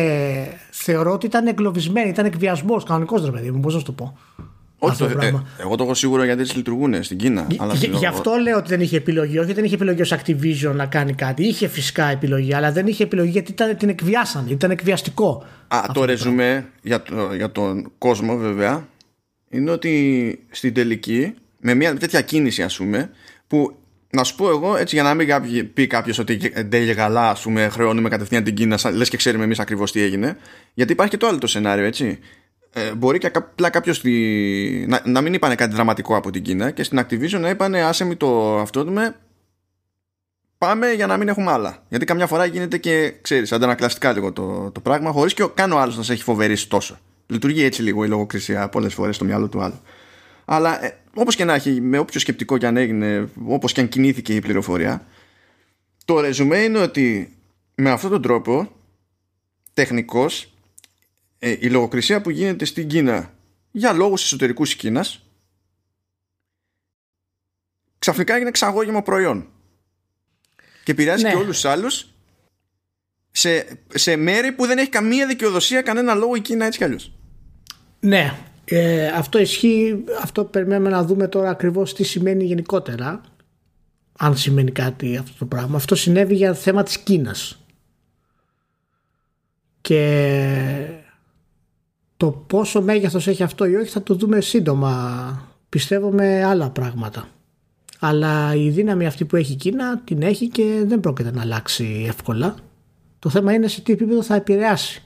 Θεωρώ 0.72 1.12
ότι 1.12 1.26
ήταν 1.26 1.48
εγκλωβισμένοι, 1.48 2.10
ήταν 2.10 2.26
εκβιασμός 2.26 2.84
κανονικός 2.84 3.26
ρε 3.26 3.32
παιδί 3.32 3.52
μου, 3.52 3.60
πώς 3.60 3.74
να 3.74 3.80
σου 3.80 3.86
το 3.86 3.92
πω. 3.92 4.18
Όχι, 4.84 4.98
το, 4.98 5.06
ε, 5.06 5.44
εγώ 5.58 5.76
το 5.76 5.84
έχω 5.84 5.94
σίγουρο 5.94 6.24
γιατί 6.24 6.42
έτσι 6.42 6.56
λειτουργούν 6.56 7.04
στην 7.04 7.18
Κίνα. 7.18 7.48
αλλά 7.58 7.74
γι' 7.74 8.06
αυτό 8.06 8.36
λέω 8.36 8.58
ότι 8.58 8.70
δεν 8.70 8.82
είχε 8.82 8.98
επιλογή. 8.98 9.38
Όχι, 9.38 9.54
δεν 9.54 9.64
είχε 9.64 9.76
επιλογή 9.76 10.02
ως 10.02 10.14
Activision 10.14 10.74
να 10.76 10.86
κάνει 10.86 11.14
κάτι. 11.14 11.44
Είχε 11.44 11.68
φυσικά 11.68 12.06
επιλογή, 12.06 12.54
αλλά 12.54 12.72
δεν 12.72 12.88
είχε 12.88 13.04
επιλογή 13.04 13.30
γιατί 13.30 13.52
ήταν, 13.52 13.78
την 13.78 13.90
εκβιάσαν. 13.90 14.48
Ήταν 14.48 14.72
εκβιαστικό. 14.72 15.46
Α, 15.68 15.82
το 15.94 16.06
ρεζουμέ 16.06 16.66
για, 16.82 17.02
το, 17.02 17.34
για 17.34 17.52
τον 17.52 17.92
κόσμο 17.98 18.38
βέβαια 18.38 18.88
είναι 19.50 19.72
ότι 19.72 20.40
στην 20.52 20.74
τελική 20.74 21.34
με 21.60 21.74
μια 21.74 21.98
τέτοια 21.98 22.22
κίνηση 22.22 22.64
ας 22.64 22.78
πούμε 22.78 23.10
που 23.48 23.76
να 24.12 24.24
σου 24.24 24.36
πω 24.36 24.49
εγώ 24.49 24.76
έτσι 24.78 24.95
για 24.95 25.03
να 25.03 25.14
μην 25.14 25.74
πει 25.74 25.88
κάποιος 25.88 26.20
ότι 26.20 26.38
τέλει 26.70 26.95
καλά 26.95 27.30
ας 27.30 27.41
πούμε 27.41 27.70
χρεώνουμε 27.70 28.09
κατευθείαν 28.09 28.43
την 28.43 28.55
Κίνα 28.55 28.80
λες 28.93 29.09
και 29.09 29.18
ξέρουμε 29.18 29.43
εμείς 29.43 29.59
ακριβώς 29.59 29.91
τι 29.91 30.01
έγινε 30.01 30.38
γιατί 30.74 30.91
υπάρχει 30.91 31.12
και 31.12 31.18
το 31.18 31.28
άλλο 31.28 31.38
το 31.38 31.47
σενάριο 31.47 31.86
έτσι 31.86 32.20
ε, 32.74 32.93
μπορεί 32.95 33.18
και 33.18 33.32
απλά 33.34 33.70
κάποιος 33.70 34.01
να, 34.88 35.01
να 35.05 35.22
μην 35.22 35.34
είπανε 35.34 35.55
κάτι 35.55 35.74
δραματικό 35.74 36.16
από 36.16 36.32
την 36.32 36.41
Κίνα 36.41 36.72
και 36.72 36.84
στην 36.84 36.99
Activision 36.99 37.39
να 37.39 37.49
είπανε 37.49 37.82
άσε 37.82 38.07
mi 38.07 38.18
το 38.18 38.59
αυτό 38.59 38.86
με 38.86 39.16
πάμε 40.66 40.91
για 40.91 41.07
να 41.07 41.18
μην 41.18 41.28
έχουμε 41.28 41.51
άλλα. 41.51 41.84
Γιατί 41.89 42.05
καμιά 42.05 42.28
φορά 42.28 42.45
γίνεται 42.45 42.78
και 42.78 43.14
ξέρεις, 43.22 43.51
αντανακλαστικά 43.51 44.12
λίγο 44.12 44.32
το, 44.32 44.72
το 44.72 44.80
πράγμα, 44.80 45.12
χωρίς 45.12 45.34
και 45.34 45.47
καν 45.53 45.72
ο 45.72 45.80
άλλος 45.80 45.97
να 45.97 46.03
σε 46.03 46.14
έχει 46.14 46.24
φοβερήσει 46.24 46.70
τόσο. 46.70 46.97
Λειτουργεί 47.28 47.64
έτσι 47.64 47.82
λίγο 47.82 48.03
η 48.03 48.07
λογοκρισία 48.07 48.70
πολλές 48.70 48.93
φορές 48.93 49.16
στο 49.16 49.26
μυαλό 49.26 49.47
του 49.47 49.62
άλλου. 49.62 49.80
Αλλά 50.54 50.86
ε, 50.86 50.97
όπως 51.14 51.36
και 51.36 51.45
να 51.45 51.54
έχει, 51.54 51.82
με 51.82 51.97
όποιο 51.97 52.20
σκεπτικό 52.20 52.58
και 52.58 52.68
αν 52.68 52.78
έγινε, 52.78 53.30
όπως 53.45 53.72
και 53.72 53.82
αν 53.82 53.89
κινήθηκε 53.89 54.36
η 54.36 54.39
πληροφορία, 54.39 55.08
το 56.06 56.20
ρεζουμέ 56.20 56.58
είναι 56.58 56.80
ότι 56.80 57.38
με 57.76 57.89
αυτόν 57.89 58.10
τον 58.10 58.22
τρόπο 58.22 58.72
τεχνικώ 59.74 60.26
ε, 61.39 61.56
η 61.60 61.70
λογοκρισία 61.70 62.22
που 62.22 62.30
γίνεται 62.30 62.66
στην 62.66 62.88
Κίνα 62.88 63.34
για 63.72 63.93
λόγους 63.93 64.24
εσωτερικούς 64.24 64.70
της 64.70 64.78
Κίνας 64.78 65.26
ξαφνικά 67.99 68.34
έγινε 68.34 68.49
εξαγώγημα 68.49 69.02
προϊόν 69.02 69.47
και 70.84 70.91
επηρεάζει 70.91 71.24
ναι. 71.24 71.30
και 71.30 71.36
όλους 71.36 71.56
τους 71.56 71.66
άλλους 71.66 72.08
σε, 73.32 73.80
σε 73.93 74.16
μέρη 74.16 74.52
που 74.52 74.66
δεν 74.66 74.78
έχει 74.78 74.89
καμία 74.89 75.28
δικαιοδοσία 75.28 75.82
κανένα 75.82 76.14
λόγο 76.14 76.36
η 76.36 76.41
Κίνα 76.41 76.66
έτσι 76.66 76.78
κι 76.78 76.84
αλλιώς. 76.84 77.12
Ναι, 77.99 78.36
ε, 78.74 79.07
αυτό 79.07 79.39
ισχύει, 79.39 80.03
αυτό 80.22 80.43
περιμένουμε 80.43 80.89
να 80.89 81.03
δούμε 81.03 81.28
τώρα 81.28 81.49
ακριβώς 81.49 81.93
τι 81.93 82.03
σημαίνει 82.03 82.43
γενικότερα 82.43 83.22
αν 84.17 84.38
σημαίνει 84.38 84.72
κάτι 84.72 85.17
αυτό 85.17 85.32
το 85.39 85.45
πράγμα. 85.45 85.76
Αυτό 85.76 85.95
συνέβη 85.95 86.36
για 86.36 86.53
θέμα 86.53 86.84
της 86.84 86.97
Κίνας. 86.97 87.63
Και 89.82 90.88
το 92.17 92.32
πόσο 92.32 92.82
μέγεθος 92.82 93.28
έχει 93.28 93.43
αυτό 93.43 93.65
ή 93.65 93.76
όχι 93.76 93.89
θα 93.89 94.03
το 94.03 94.15
δούμε 94.15 94.41
σύντομα. 94.41 95.49
Πιστεύω 95.69 96.11
με 96.11 96.43
άλλα 96.43 96.69
πράγματα. 96.69 97.28
Αλλά 97.99 98.55
η 98.55 98.69
δύναμη 98.69 99.05
αυτή 99.05 99.26
που 99.26 99.36
έχει 99.36 99.51
η 99.51 99.55
Κίνα 99.55 99.99
την 99.99 100.22
έχει 100.22 100.47
και 100.47 100.84
δεν 100.86 100.99
πρόκειται 100.99 101.32
να 101.32 101.41
αλλάξει 101.41 102.05
εύκολα. 102.07 102.55
Το 103.19 103.30
θέμα 103.30 103.53
είναι 103.53 103.67
σε 103.67 103.82
τι 103.82 103.93
επίπεδο 103.93 104.24
θα 104.24 104.36
επηρεάσει. 104.36 105.03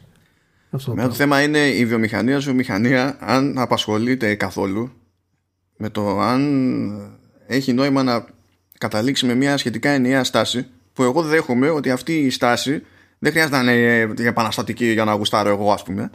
Αυτό 0.75 0.93
το, 0.93 1.01
το 1.01 1.13
θέμα 1.13 1.41
είναι 1.41 1.67
η 1.67 1.85
βιομηχανία 1.85 2.39
βιομηχανία 2.39 3.17
αν 3.19 3.57
απασχολείται 3.57 4.35
καθόλου 4.35 4.91
με 5.77 5.89
το 5.89 6.19
αν 6.19 6.41
έχει 7.47 7.73
νόημα 7.73 8.03
να 8.03 8.25
καταλήξει 8.77 9.25
με 9.25 9.33
μια 9.33 9.57
σχετικά 9.57 9.89
ενιαία 9.89 10.23
στάση 10.23 10.67
που 10.93 11.03
εγώ 11.03 11.21
δέχομαι 11.21 11.69
ότι 11.69 11.91
αυτή 11.91 12.13
η 12.13 12.29
στάση 12.29 12.83
δεν 13.19 13.31
χρειάζεται 13.31 13.61
να 13.61 13.73
είναι 13.73 14.13
επαναστατική 14.17 14.91
για 14.91 15.03
να 15.03 15.13
γουστάρω 15.13 15.49
εγώ 15.49 15.71
ας 15.71 15.83
πούμε 15.83 16.09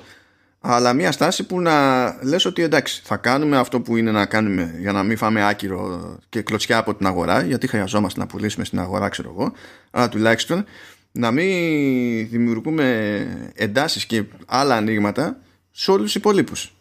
αλλά 0.60 0.92
μια 0.92 1.12
στάση 1.12 1.46
που 1.46 1.60
να 1.60 1.74
λες 2.22 2.44
ότι 2.44 2.62
εντάξει 2.62 3.00
θα 3.04 3.16
κάνουμε 3.16 3.56
αυτό 3.56 3.80
που 3.80 3.96
είναι 3.96 4.10
να 4.10 4.26
κάνουμε 4.26 4.74
για 4.78 4.92
να 4.92 5.02
μην 5.02 5.16
φάμε 5.16 5.48
άκυρο 5.48 6.18
και 6.28 6.42
κλωτσιά 6.42 6.78
από 6.78 6.94
την 6.94 7.06
αγορά 7.06 7.42
γιατί 7.42 7.66
χρειαζόμαστε 7.66 8.20
να 8.20 8.26
πουλήσουμε 8.26 8.64
στην 8.64 8.78
αγορά 8.78 9.08
ξέρω 9.08 9.34
εγώ 9.36 9.52
αλλά 9.90 10.08
τουλάχιστον 10.08 10.64
να 11.12 11.30
μην 11.30 12.28
δημιουργούμε 12.28 13.52
εντάσεις 13.54 14.06
και 14.06 14.24
άλλα 14.46 14.76
ανοίγματα 14.76 15.40
σε 15.70 15.90
όλους 15.90 16.04
τους 16.04 16.14
υπολείπους 16.14 16.74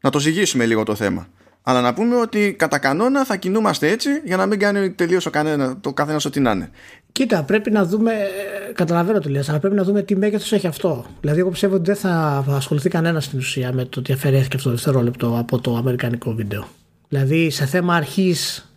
να 0.00 0.10
το 0.10 0.18
ζυγίσουμε 0.18 0.66
λίγο 0.66 0.82
το 0.82 0.94
θέμα 0.94 1.28
αλλά 1.66 1.80
να 1.80 1.94
πούμε 1.94 2.16
ότι 2.16 2.54
κατά 2.58 2.78
κανόνα 2.78 3.24
θα 3.24 3.36
κινούμαστε 3.36 3.88
έτσι 3.90 4.08
για 4.24 4.36
να 4.36 4.46
μην 4.46 4.58
κάνει 4.58 4.90
τελείως 4.90 5.28
το 5.80 5.92
καθένας 5.92 6.24
ό,τι 6.24 6.40
να 6.40 6.50
είναι. 6.50 6.70
Κοίτα, 7.12 7.42
πρέπει 7.42 7.70
να 7.70 7.84
δούμε. 7.84 8.12
Καταλαβαίνω 8.74 9.18
τι 9.18 9.28
λες, 9.28 9.48
αλλά 9.48 9.58
πρέπει 9.58 9.74
να 9.74 9.82
δούμε 9.82 10.02
τι 10.02 10.16
μέγεθος 10.16 10.52
έχει 10.52 10.66
αυτό. 10.66 11.06
Δηλαδή, 11.20 11.40
εγώ 11.40 11.50
πιστεύω 11.50 11.74
ότι 11.74 11.84
δεν 11.84 11.96
θα 11.96 12.44
ασχοληθεί 12.48 12.88
κανένα 12.88 13.20
στην 13.20 13.38
ουσία 13.38 13.72
με 13.72 13.84
το 13.84 14.00
ότι 14.00 14.12
αφαιρέθηκε 14.12 14.56
αυτό 14.56 14.68
το 14.68 14.74
δευτερόλεπτο 14.74 15.38
από 15.38 15.58
το 15.58 15.76
αμερικανικό 15.76 16.34
βίντεο. 16.34 16.68
Δηλαδή, 17.08 17.50
σε 17.50 17.66
θέμα 17.66 17.94
αρχής 17.94 18.70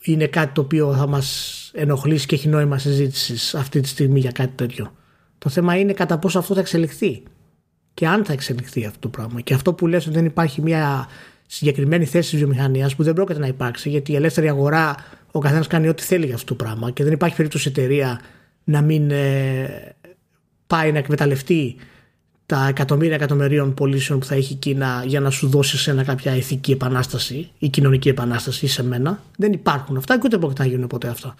είναι 0.00 0.26
κάτι 0.26 0.52
το 0.52 0.60
οποίο 0.60 0.94
θα 0.94 1.06
μας 1.06 1.56
ενοχλήσει 1.72 2.26
και 2.26 2.34
έχει 2.34 2.48
νόημα 2.48 2.78
συζήτηση 2.78 3.56
αυτή 3.56 3.80
τη 3.80 3.88
στιγμή 3.88 4.20
για 4.20 4.30
κάτι 4.30 4.52
τέτοιο. 4.54 4.92
Το 5.38 5.48
θέμα 5.50 5.78
είναι 5.78 5.92
κατά 5.92 6.18
πόσο 6.18 6.38
αυτό 6.38 6.54
θα 6.54 6.60
εξελιχθεί 6.60 7.22
και 7.94 8.06
αν 8.06 8.24
θα 8.24 8.32
εξελιχθεί 8.32 8.84
αυτό 8.84 8.98
το 8.98 9.08
πράγμα. 9.08 9.40
Και 9.40 9.54
αυτό 9.54 9.72
που 9.72 9.86
λες 9.86 10.06
ότι 10.06 10.14
δεν 10.14 10.24
υπάρχει 10.24 10.62
μια 10.62 11.08
συγκεκριμένη 11.46 12.04
θέση 12.04 12.30
της 12.30 12.38
βιομηχανίας 12.38 12.96
που 12.96 13.02
δεν 13.02 13.14
πρόκειται 13.14 13.38
να 13.38 13.46
υπάρξει, 13.46 13.88
γιατί 13.88 14.12
η 14.12 14.14
ελεύθερη 14.14 14.48
αγορά 14.48 14.94
ο 15.30 15.38
καθένας 15.38 15.66
κάνει 15.66 15.88
ό,τι 15.88 16.02
θέλει 16.02 16.26
για 16.26 16.34
αυτό 16.34 16.46
το 16.46 16.64
πράγμα 16.64 16.90
και 16.90 17.04
δεν 17.04 17.12
υπάρχει 17.12 17.36
περίπτωση 17.36 17.68
εταιρεία 17.68 18.20
να 18.64 18.80
μην 18.80 19.10
ε, 19.10 19.94
πάει 20.66 20.92
να 20.92 20.98
εκμεταλλευτεί 20.98 21.76
τα 22.46 22.66
εκατομμύρια 22.68 23.14
εκατομμυρίων 23.14 23.74
πωλήσεων 23.74 24.18
που 24.18 24.24
θα 24.24 24.34
έχει 24.34 24.52
η 24.52 24.56
Κίνα 24.56 25.02
για 25.06 25.20
να 25.20 25.30
σου 25.30 25.48
δώσει 25.48 25.78
σε 25.78 25.90
ένα 25.90 26.04
κάποια 26.04 26.36
ηθική 26.36 26.72
επανάσταση 26.72 27.50
ή 27.58 27.68
κοινωνική 27.68 28.08
επανάσταση 28.08 28.64
ή 28.64 28.68
σε 28.68 28.84
μένα. 28.84 29.22
Δεν 29.36 29.52
υπάρχουν 29.52 29.96
αυτά 29.96 30.14
και 30.14 30.22
ούτε 30.24 30.38
πρόκειται 30.38 30.62
να 30.62 30.68
γίνουν 30.68 30.86
ποτέ 30.86 31.08
αυτά. 31.08 31.34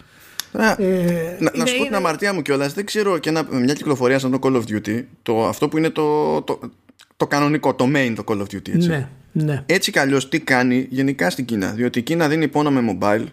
Ε, 0.59 1.37
να, 1.39 1.53
να 1.55 1.67
σου 1.67 1.77
πω 1.77 1.85
την 1.85 1.95
αμαρτία 1.95 2.35
μου 2.35 2.43
κιόλας. 2.43 2.73
Δεν 2.73 2.85
ξέρω 2.85 3.19
και 3.19 3.29
ένα, 3.29 3.47
μια 3.51 3.75
κυκλοφορία 3.75 4.19
σαν 4.19 4.31
το 4.31 4.39
Call 4.43 4.57
of 4.57 4.63
Duty, 4.63 5.05
το, 5.23 5.47
αυτό 5.47 5.69
που 5.69 5.79
είναι 5.79 5.91
το, 5.91 6.43
το, 6.43 6.61
το 7.17 7.27
κανονικό, 7.27 7.75
το 7.75 7.89
main 7.95 8.13
το 8.17 8.25
Call 8.27 8.39
of 8.39 8.43
Duty. 8.43 8.75
Έτσι, 8.75 8.89
ναι, 8.89 9.09
ναι. 9.33 9.63
έτσι 9.67 9.91
κι 9.91 9.99
αλλιώς 9.99 10.29
τι 10.29 10.41
κάνει 10.41 10.87
γενικά 10.91 11.31
στην 11.31 11.45
Κίνα. 11.45 11.71
Διότι 11.71 11.99
η 11.99 12.03
Κίνα 12.03 12.29
δίνει 12.29 12.49
πόνο 12.49 12.71
με 12.71 12.99
mobile, 13.01 13.25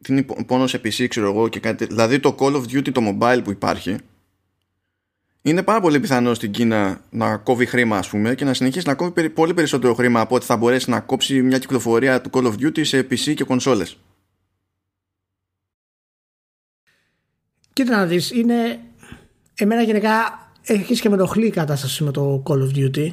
δίνει 0.00 0.22
πόνος 0.46 0.70
σε 0.70 0.80
PC, 0.84 1.06
ξέρω 1.08 1.26
εγώ 1.26 1.48
και 1.48 1.60
κάτι. 1.60 1.86
Δηλαδή 1.86 2.20
το 2.20 2.34
Call 2.38 2.52
of 2.52 2.62
Duty, 2.62 2.92
το 2.92 3.00
mobile 3.08 3.40
που 3.44 3.50
υπάρχει, 3.50 3.96
είναι 5.42 5.62
πάρα 5.62 5.80
πολύ 5.80 6.00
πιθανό 6.00 6.34
στην 6.34 6.50
Κίνα 6.50 7.00
να 7.10 7.36
κόβει 7.36 7.66
χρήμα, 7.66 7.96
ας 7.96 8.08
πούμε, 8.08 8.34
και 8.34 8.44
να 8.44 8.54
συνεχίσει 8.54 8.86
να 8.88 8.94
κόβει 8.94 9.30
πολύ 9.30 9.54
περισσότερο 9.54 9.94
χρήμα 9.94 10.20
από 10.20 10.34
ότι 10.34 10.44
θα 10.44 10.56
μπορέσει 10.56 10.90
να 10.90 11.00
κόψει 11.00 11.42
μια 11.42 11.58
κυκλοφορία 11.58 12.20
του 12.20 12.30
Call 12.32 12.44
of 12.44 12.52
Duty 12.66 12.86
σε 12.86 13.06
PC 13.10 13.34
και 13.34 13.44
κονσόλες. 13.44 13.96
Κοίτα 17.72 17.96
να 17.96 18.06
δεις, 18.06 18.30
είναι... 18.30 18.78
Εμένα 19.54 19.82
γενικά 19.82 20.10
έχει 20.62 20.78
αρχίσει 20.78 21.00
και 21.00 21.08
με 21.08 21.14
ενοχλεί 21.14 21.46
η 21.46 21.50
κατάσταση 21.50 22.04
με 22.04 22.10
το 22.10 22.42
Call 22.46 22.58
of 22.58 22.76
Duty 22.76 23.12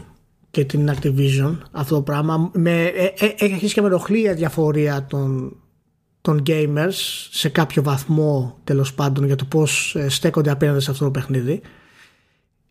και 0.51 0.65
την 0.65 0.89
Activision 0.91 1.57
αυτό 1.71 1.95
το 1.95 2.01
πράγμα. 2.01 2.51
Με, 2.53 2.83
ε, 2.83 3.03
ε, 3.05 3.33
έχει 3.37 3.53
αρχίσει 3.53 3.73
και 3.73 3.81
με 3.81 3.87
ενοχλεί 3.87 4.21
η 4.21 4.29
αδιαφορία 4.29 5.05
των, 5.05 5.55
των 6.21 6.43
gamers 6.47 6.93
σε 7.31 7.49
κάποιο 7.49 7.83
βαθμό 7.83 8.59
τέλος 8.63 8.93
πάντων 8.93 9.25
για 9.25 9.35
το 9.35 9.45
πώς 9.45 9.95
ε, 9.95 10.09
στέκονται 10.09 10.51
απέναντι 10.51 10.79
σε 10.79 10.91
αυτό 10.91 11.03
το 11.03 11.11
παιχνίδι. 11.11 11.61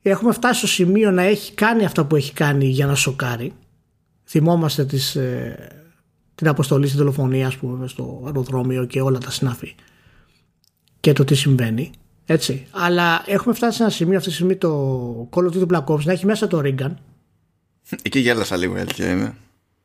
Έχουμε 0.03 0.33
φτάσει 0.33 0.59
στο 0.59 0.67
σημείο 0.67 1.11
να 1.11 1.23
έχει 1.23 1.53
κάνει 1.53 1.85
αυτά 1.85 2.05
που 2.05 2.17
έχει 2.17 2.33
κάνει 2.33 2.67
για 2.67 2.87
να 2.87 2.95
σοκάρει. 2.95 3.53
Θυμόμαστε 4.25 4.85
τις, 4.85 5.17
την 6.35 6.49
αποστολή 6.49 6.87
στην 6.87 6.99
δολοφονία, 6.99 7.47
ας 7.47 7.57
πούμε, 7.57 7.89
στο 7.89 8.23
αεροδρόμιο 8.25 8.85
και 8.85 9.01
όλα 9.01 9.19
τα 9.19 9.31
συνάφη 9.31 9.75
και 11.01 11.13
το 11.13 11.25
τι 11.25 11.35
συμβαίνει. 11.35 11.91
Έτσι. 12.27 12.67
Αλλά 12.71 13.23
έχουμε 13.27 13.55
φτάσει 13.55 13.77
σε 13.77 13.83
ένα 13.83 13.93
σημείο 13.93 14.17
αυτή 14.17 14.29
τη 14.29 14.35
στιγμή 14.35 14.57
το 14.57 15.29
Call 15.33 15.43
of 15.43 15.57
Duty 15.57 15.67
Black 15.67 15.85
Ops 15.85 16.03
να 16.05 16.13
έχει 16.13 16.27
μέσα 16.27 16.47
το 16.47 16.61
Reagan. 16.65 16.95
Εκεί 18.03 18.19
γέλασα 18.19 18.57
λίγο, 18.57 18.75
αλήθεια 18.75 19.11
είναι. 19.11 19.35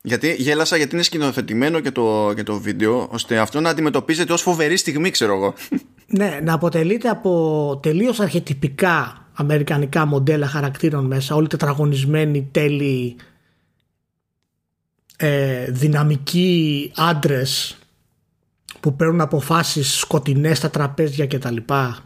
Γιατί 0.02 0.34
γέλασα 0.38 0.76
γιατί 0.76 0.94
είναι 0.94 1.04
σκηνοθετημένο 1.04 1.80
και 1.80 1.90
το, 1.90 2.32
και 2.36 2.42
το 2.42 2.60
βίντεο, 2.60 3.08
ώστε 3.10 3.38
αυτό 3.38 3.60
να 3.60 3.70
αντιμετωπίζεται 3.70 4.32
ως 4.32 4.42
φοβερή 4.42 4.76
στιγμή, 4.76 5.10
ξέρω 5.10 5.34
εγώ. 5.34 5.54
Ναι, 6.06 6.40
να 6.42 6.52
αποτελείται 6.52 7.08
από 7.08 7.80
τελείως 7.82 8.20
αρχετυπικά 8.20 9.24
αμερικανικά 9.32 10.06
μοντέλα 10.06 10.46
χαρακτήρων 10.46 11.04
μέσα, 11.04 11.34
όλοι 11.34 11.46
τετραγωνισμένοι, 11.46 12.48
τέλειοι, 12.50 13.16
ε, 15.16 15.70
δυναμικοί 15.70 16.92
άντρες 16.96 17.78
που 18.84 18.96
παίρνουν 18.96 19.20
αποφάσεις 19.20 19.98
σκοτεινές 19.98 20.58
στα 20.58 20.70
τραπέζια 20.70 21.26
και 21.26 21.38
τα 21.38 21.50
λοιπά 21.50 22.02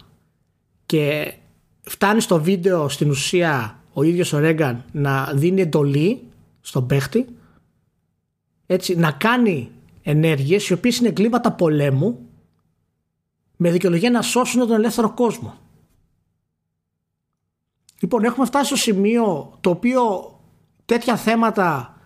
και 0.86 1.34
φτάνει 1.82 2.20
στο 2.20 2.42
βίντεο 2.42 2.88
στην 2.88 3.10
ουσία 3.10 3.82
ο 3.92 4.02
ίδιος 4.02 4.32
ο 4.32 4.38
Ρέγκαν 4.38 4.84
να 4.92 5.32
δίνει 5.34 5.60
εντολή 5.60 6.22
στον 6.60 6.86
παίχτη 6.86 7.26
έτσι, 8.66 8.96
να 8.96 9.10
κάνει 9.10 9.70
ενέργειες 10.02 10.68
οι 10.68 10.72
οποίες 10.72 10.98
είναι 10.98 11.08
εγκλήματα 11.08 11.52
πολέμου 11.52 12.18
με 13.56 13.70
δικαιολογία 13.70 14.10
να 14.10 14.22
σώσουν 14.22 14.66
τον 14.66 14.76
ελεύθερο 14.76 15.14
κόσμο. 15.14 15.58
Λοιπόν, 18.00 18.24
έχουμε 18.24 18.46
φτάσει 18.46 18.66
στο 18.66 18.76
σημείο 18.76 19.56
το 19.60 19.70
οποίο 19.70 20.00
τέτοια 20.84 21.16
θέματα 21.16 21.97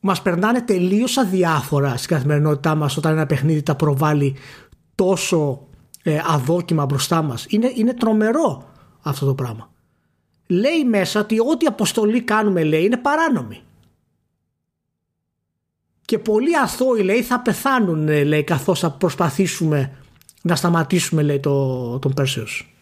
Μας 0.00 0.22
περνάνε 0.22 0.60
τελείως 0.60 1.16
αδιάφορα 1.16 1.96
στην 1.96 2.16
καθημερινότητά 2.16 2.74
μας 2.74 2.96
όταν 2.96 3.12
ένα 3.12 3.26
παιχνίδι 3.26 3.62
τα 3.62 3.74
προβάλλει 3.74 4.34
τόσο 4.94 5.66
ε, 6.02 6.20
αδόκιμα 6.26 6.84
μπροστά 6.84 7.22
μας. 7.22 7.46
Είναι, 7.48 7.72
είναι 7.74 7.94
τρομερό 7.94 8.68
αυτό 9.02 9.26
το 9.26 9.34
πράγμα. 9.34 9.70
Λέει 10.46 10.84
μέσα 10.84 11.20
ότι 11.20 11.40
ό,τι 11.40 11.66
αποστολή 11.66 12.22
κάνουμε 12.22 12.64
λέει 12.64 12.84
είναι 12.84 12.96
παράνομη. 12.96 13.60
Και 16.04 16.18
πολλοί 16.18 16.58
αθώοι 16.58 17.02
λέει 17.02 17.22
θα 17.22 17.40
πεθάνουν 17.40 18.08
ε, 18.08 18.24
λέει 18.24 18.44
καθώς 18.44 18.80
θα 18.80 18.90
προσπαθήσουμε 18.90 19.92
να 20.42 20.56
σταματήσουμε 20.56 21.22
λέει 21.22 21.40
το, 21.40 21.98
τον 21.98 22.12
Πέρσεος. 22.14 22.74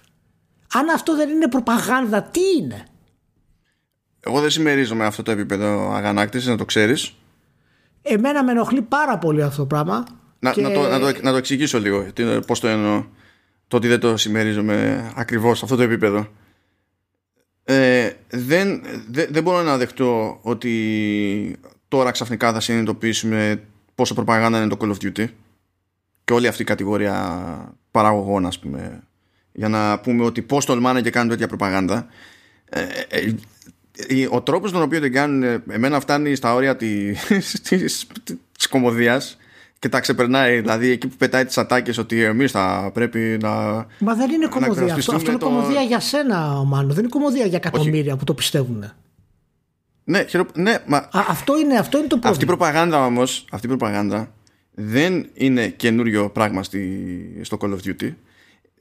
Αν 0.72 0.88
αυτό 0.88 1.16
δεν 1.16 1.28
είναι 1.28 1.48
προπαγάνδα 1.48 2.22
τι 2.22 2.40
είναι; 2.60 2.84
Εγώ 4.20 4.40
δεν 4.40 4.50
συμμερίζομαι 4.50 5.04
αυτό 5.04 5.22
το 5.22 5.30
επίπεδο 5.30 5.92
αγανάκτησης, 5.92 6.48
να 6.48 6.56
το 6.56 6.64
ξέρεις. 6.64 7.14
Εμένα 8.02 8.44
με 8.44 8.50
ενοχλεί 8.50 8.82
πάρα 8.82 9.18
πολύ 9.18 9.42
αυτό 9.42 9.60
το 9.60 9.66
πράγμα. 9.66 10.04
Να, 10.38 10.60
να, 10.60 10.70
το, 10.70 10.88
να, 10.88 10.98
το, 10.98 11.12
να 11.22 11.30
το 11.30 11.36
εξηγήσω 11.36 11.78
λίγο 11.78 12.06
πώς 12.46 12.60
το 12.60 12.68
εννοώ. 12.68 13.04
Το 13.68 13.76
ότι 13.76 13.88
δεν 13.88 14.00
το 14.00 14.16
συμμερίζομαι 14.16 15.10
ακριβώς 15.16 15.58
σε 15.58 15.64
αυτό 15.64 15.76
το 15.76 15.82
επίπεδο. 15.82 16.28
Ε, 17.64 18.12
δεν, 18.28 18.82
δεν, 19.10 19.26
δεν 19.30 19.42
μπορώ 19.42 19.62
να 19.62 19.76
δεχτώ 19.76 20.38
ότι 20.42 21.56
τώρα 21.88 22.10
ξαφνικά 22.10 22.52
θα 22.52 22.60
συνειδητοποιήσουμε 22.60 23.62
πόσο 23.94 24.14
προπαγάνδα 24.14 24.58
είναι 24.58 24.68
το 24.68 24.76
Call 24.80 24.92
of 24.92 25.04
Duty 25.04 25.26
και 26.24 26.32
όλη 26.32 26.46
αυτή 26.46 26.62
η 26.62 26.64
κατηγορία 26.64 27.74
παραγωγών 27.90 28.46
ας 28.46 28.58
πούμε 28.58 29.02
για 29.52 29.68
να 29.68 30.00
πούμε 30.00 30.24
ότι 30.24 30.42
πώς 30.42 30.64
τολμάνε 30.64 31.00
και 31.00 31.10
κάνουν 31.10 31.28
τέτοια 31.28 31.48
προπαγάνδα 31.48 32.06
ε, 32.64 32.82
ε, 33.08 33.34
ο 34.30 34.42
τρόπος 34.42 34.72
τον 34.72 34.82
οποίο 34.82 35.00
την 35.00 35.12
κάνουν 35.12 35.62
εμένα 35.70 36.00
φτάνει 36.00 36.34
στα 36.34 36.54
όρια 36.54 36.76
της, 36.76 37.26
της, 37.68 38.06
της 38.56 38.66
κομμωδίας 38.68 39.36
και 39.78 39.88
τα 39.88 40.00
ξεπερνάει. 40.00 40.60
Δηλαδή 40.60 40.90
εκεί 40.90 41.06
που 41.06 41.16
πετάει 41.16 41.44
τις 41.44 41.58
ατάκες 41.58 41.98
ότι 41.98 42.22
εμείς 42.22 42.50
θα 42.50 42.90
πρέπει 42.94 43.38
να. 43.40 43.50
Μα 43.98 44.14
δεν 44.14 44.30
είναι 44.30 44.46
κομμωδία. 44.46 44.94
Αυτό, 44.94 45.14
αυτό 45.14 45.30
είναι 45.30 45.40
το... 45.40 45.46
κομμωδία 45.46 45.80
για 45.80 46.00
σένα, 46.00 46.62
Μάνο. 46.66 46.88
Δεν 46.88 46.98
είναι 46.98 47.08
κομμωδία 47.08 47.46
για 47.46 47.56
εκατομμύρια 47.56 48.16
που 48.16 48.24
το 48.24 48.34
πιστεύουν. 48.34 48.92
Ναι, 50.04 50.24
χειρο... 50.24 50.46
ναι 50.54 50.78
μα... 50.86 50.96
Α, 50.96 51.08
αυτό, 51.28 51.58
είναι, 51.58 51.78
αυτό 51.78 51.98
είναι 51.98 52.06
το 52.06 52.18
πρόβλημα. 52.18 52.30
Αυτή 52.30 52.44
η 52.44 52.46
προπαγάνδα 52.46 53.06
όμω, 53.06 53.22
αυτή 53.50 53.66
η 53.66 53.68
προπαγάνδα 53.68 54.32
δεν 54.70 55.28
είναι 55.34 55.68
καινούριο 55.68 56.30
πράγμα 56.30 56.62
στη... 56.62 57.40
στο 57.42 57.58
Call 57.60 57.70
of 57.70 57.78
Duty 57.88 58.12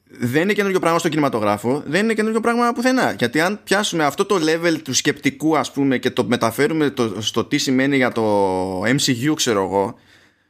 δεν 0.10 0.42
είναι 0.42 0.54
καινούριο 0.54 0.80
πράγμα 0.80 1.00
στο 1.00 1.10
κινηματογράφο, 1.10 1.84
δεν 1.86 2.04
είναι 2.04 2.14
καινούριο 2.14 2.40
πράγμα 2.40 2.74
πουθενά. 2.74 3.12
Γιατί 3.12 3.40
αν 3.40 3.60
πιάσουμε 3.64 4.04
αυτό 4.04 4.26
το 4.26 4.36
level 4.36 4.78
του 4.84 4.94
σκεπτικού, 4.94 5.58
ας 5.58 5.72
πούμε, 5.72 5.98
και 5.98 6.12
το 6.12 6.24
μεταφέρουμε 6.24 6.90
το, 6.90 7.22
στο 7.22 7.44
τι 7.44 7.58
σημαίνει 7.58 7.96
για 7.96 8.12
το 8.12 8.82
MCU, 8.82 9.34
ξέρω 9.36 9.64
εγώ, 9.64 9.96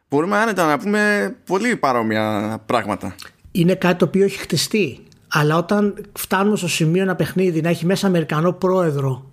μπορούμε 0.10 0.38
άνετα 0.38 0.66
να 0.66 0.78
πούμε 0.78 1.36
πολύ 1.46 1.76
παρόμοια 1.76 2.58
πράγματα. 2.66 3.16
Είναι 3.52 3.76
κάτι 3.76 3.98
το 3.98 4.06
οποίο 4.06 4.24
έχει 4.24 4.38
χτιστεί. 4.38 5.00
Αλλά 5.28 5.58
όταν 5.58 6.06
φτάνουμε 6.14 6.58
στο 6.58 6.68
σημείο 6.68 7.02
ένα 7.02 7.16
παιχνίδι 7.16 7.62
να 7.62 7.70
έχει 7.70 7.86
μέσα 7.86 8.08
Αμερικανό 8.08 8.54
πρόεδρο 8.54 9.32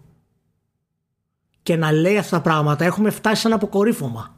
και 1.63 1.77
να 1.77 1.93
λέει 1.93 2.19
αυτά 2.19 2.37
τα 2.37 2.43
πράγματα, 2.43 2.85
έχουμε 2.85 3.11
φτάσει 3.11 3.41
σε 3.41 3.47
ένα 3.47 3.57
αποκορύφωμα 3.57 4.35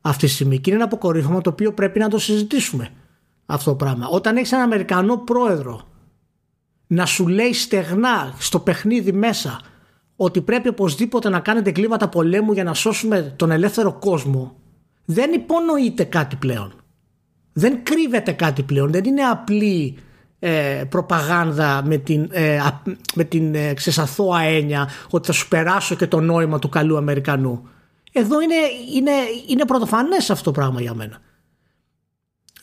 αυτή 0.00 0.26
τη 0.26 0.32
στιγμή. 0.32 0.58
Και 0.58 0.70
είναι 0.70 0.78
ένα 0.78 0.88
αποκορύφωμα 0.88 1.40
το 1.40 1.50
οποίο 1.50 1.72
πρέπει 1.72 1.98
να 1.98 2.08
το 2.08 2.18
συζητήσουμε 2.18 2.90
αυτό 3.46 3.70
το 3.70 3.76
πράγμα. 3.76 4.08
Όταν 4.08 4.36
έχεις 4.36 4.52
έναν 4.52 4.64
Αμερικανό 4.64 5.16
πρόεδρο 5.16 5.88
να 6.86 7.06
σου 7.06 7.28
λέει 7.28 7.52
στεγνά 7.52 8.34
στο 8.38 8.58
παιχνίδι 8.58 9.12
μέσα 9.12 9.60
ότι 10.16 10.40
πρέπει 10.40 10.68
οπωσδήποτε 10.68 11.28
να 11.28 11.40
κάνετε 11.40 11.70
κλίματα 11.70 12.08
πολέμου 12.08 12.52
για 12.52 12.64
να 12.64 12.74
σώσουμε 12.74 13.34
τον 13.36 13.50
ελεύθερο 13.50 13.92
κόσμο 13.92 14.56
δεν 15.04 15.32
υπονοείται 15.32 16.04
κάτι 16.04 16.36
πλέον. 16.36 16.72
Δεν 17.52 17.82
κρύβεται 17.82 18.32
κάτι 18.32 18.62
πλέον. 18.62 18.90
Δεν 18.90 19.04
είναι 19.04 19.22
απλή 19.22 19.96
ε, 20.38 20.84
προπαγάνδα 20.88 21.82
με 21.84 21.96
την, 21.96 22.28
ε, 22.32 22.60
με 23.14 23.24
την 23.24 23.54
ε, 23.54 23.74
ξεσαθώα 23.74 24.40
έννοια 24.40 24.88
ότι 25.10 25.26
θα 25.26 25.32
σου 25.32 25.48
περάσω 25.48 25.94
και 25.94 26.06
το 26.06 26.20
νόημα 26.20 26.58
του 26.58 26.68
καλού 26.68 26.96
Αμερικανού. 26.96 27.68
Εδώ 28.12 28.40
είναι, 28.40 28.54
είναι, 28.94 29.10
είναι 29.48 29.64
πρωτοφανές 29.64 30.30
αυτό 30.30 30.44
το 30.44 30.50
πράγμα 30.50 30.80
για 30.80 30.94
μένα. 30.94 31.20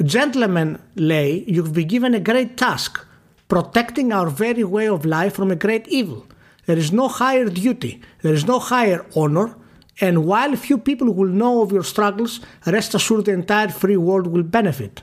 Gentlemen, 0.05 0.81
λέει, 0.95 1.45
you've 1.49 1.73
been 1.73 1.87
given 1.87 2.15
a 2.15 2.21
great 2.21 2.57
task, 2.57 3.07
protecting 3.47 4.13
our 4.13 4.29
very 4.29 4.65
way 4.65 4.89
of 4.89 5.05
life 5.05 5.35
from 5.35 5.51
a 5.51 5.57
great 5.57 5.87
evil. 5.89 6.27
There 6.67 6.79
is 6.85 6.91
no 6.93 7.09
higher 7.09 7.49
duty, 7.49 8.01
there 8.23 8.35
is 8.35 8.45
no 8.45 8.59
higher 8.59 9.01
honor, 9.15 9.49
and 10.01 10.15
while 10.31 10.55
few 10.57 10.79
people 10.79 11.11
will 11.19 11.33
know 11.43 11.63
of 11.63 11.73
your 11.73 11.87
struggles, 11.93 12.41
rest 12.67 12.95
assured 12.95 13.25
the 13.25 13.33
entire 13.33 13.71
free 13.83 14.01
world 14.09 14.27
will 14.27 14.43
benefit. 14.59 14.95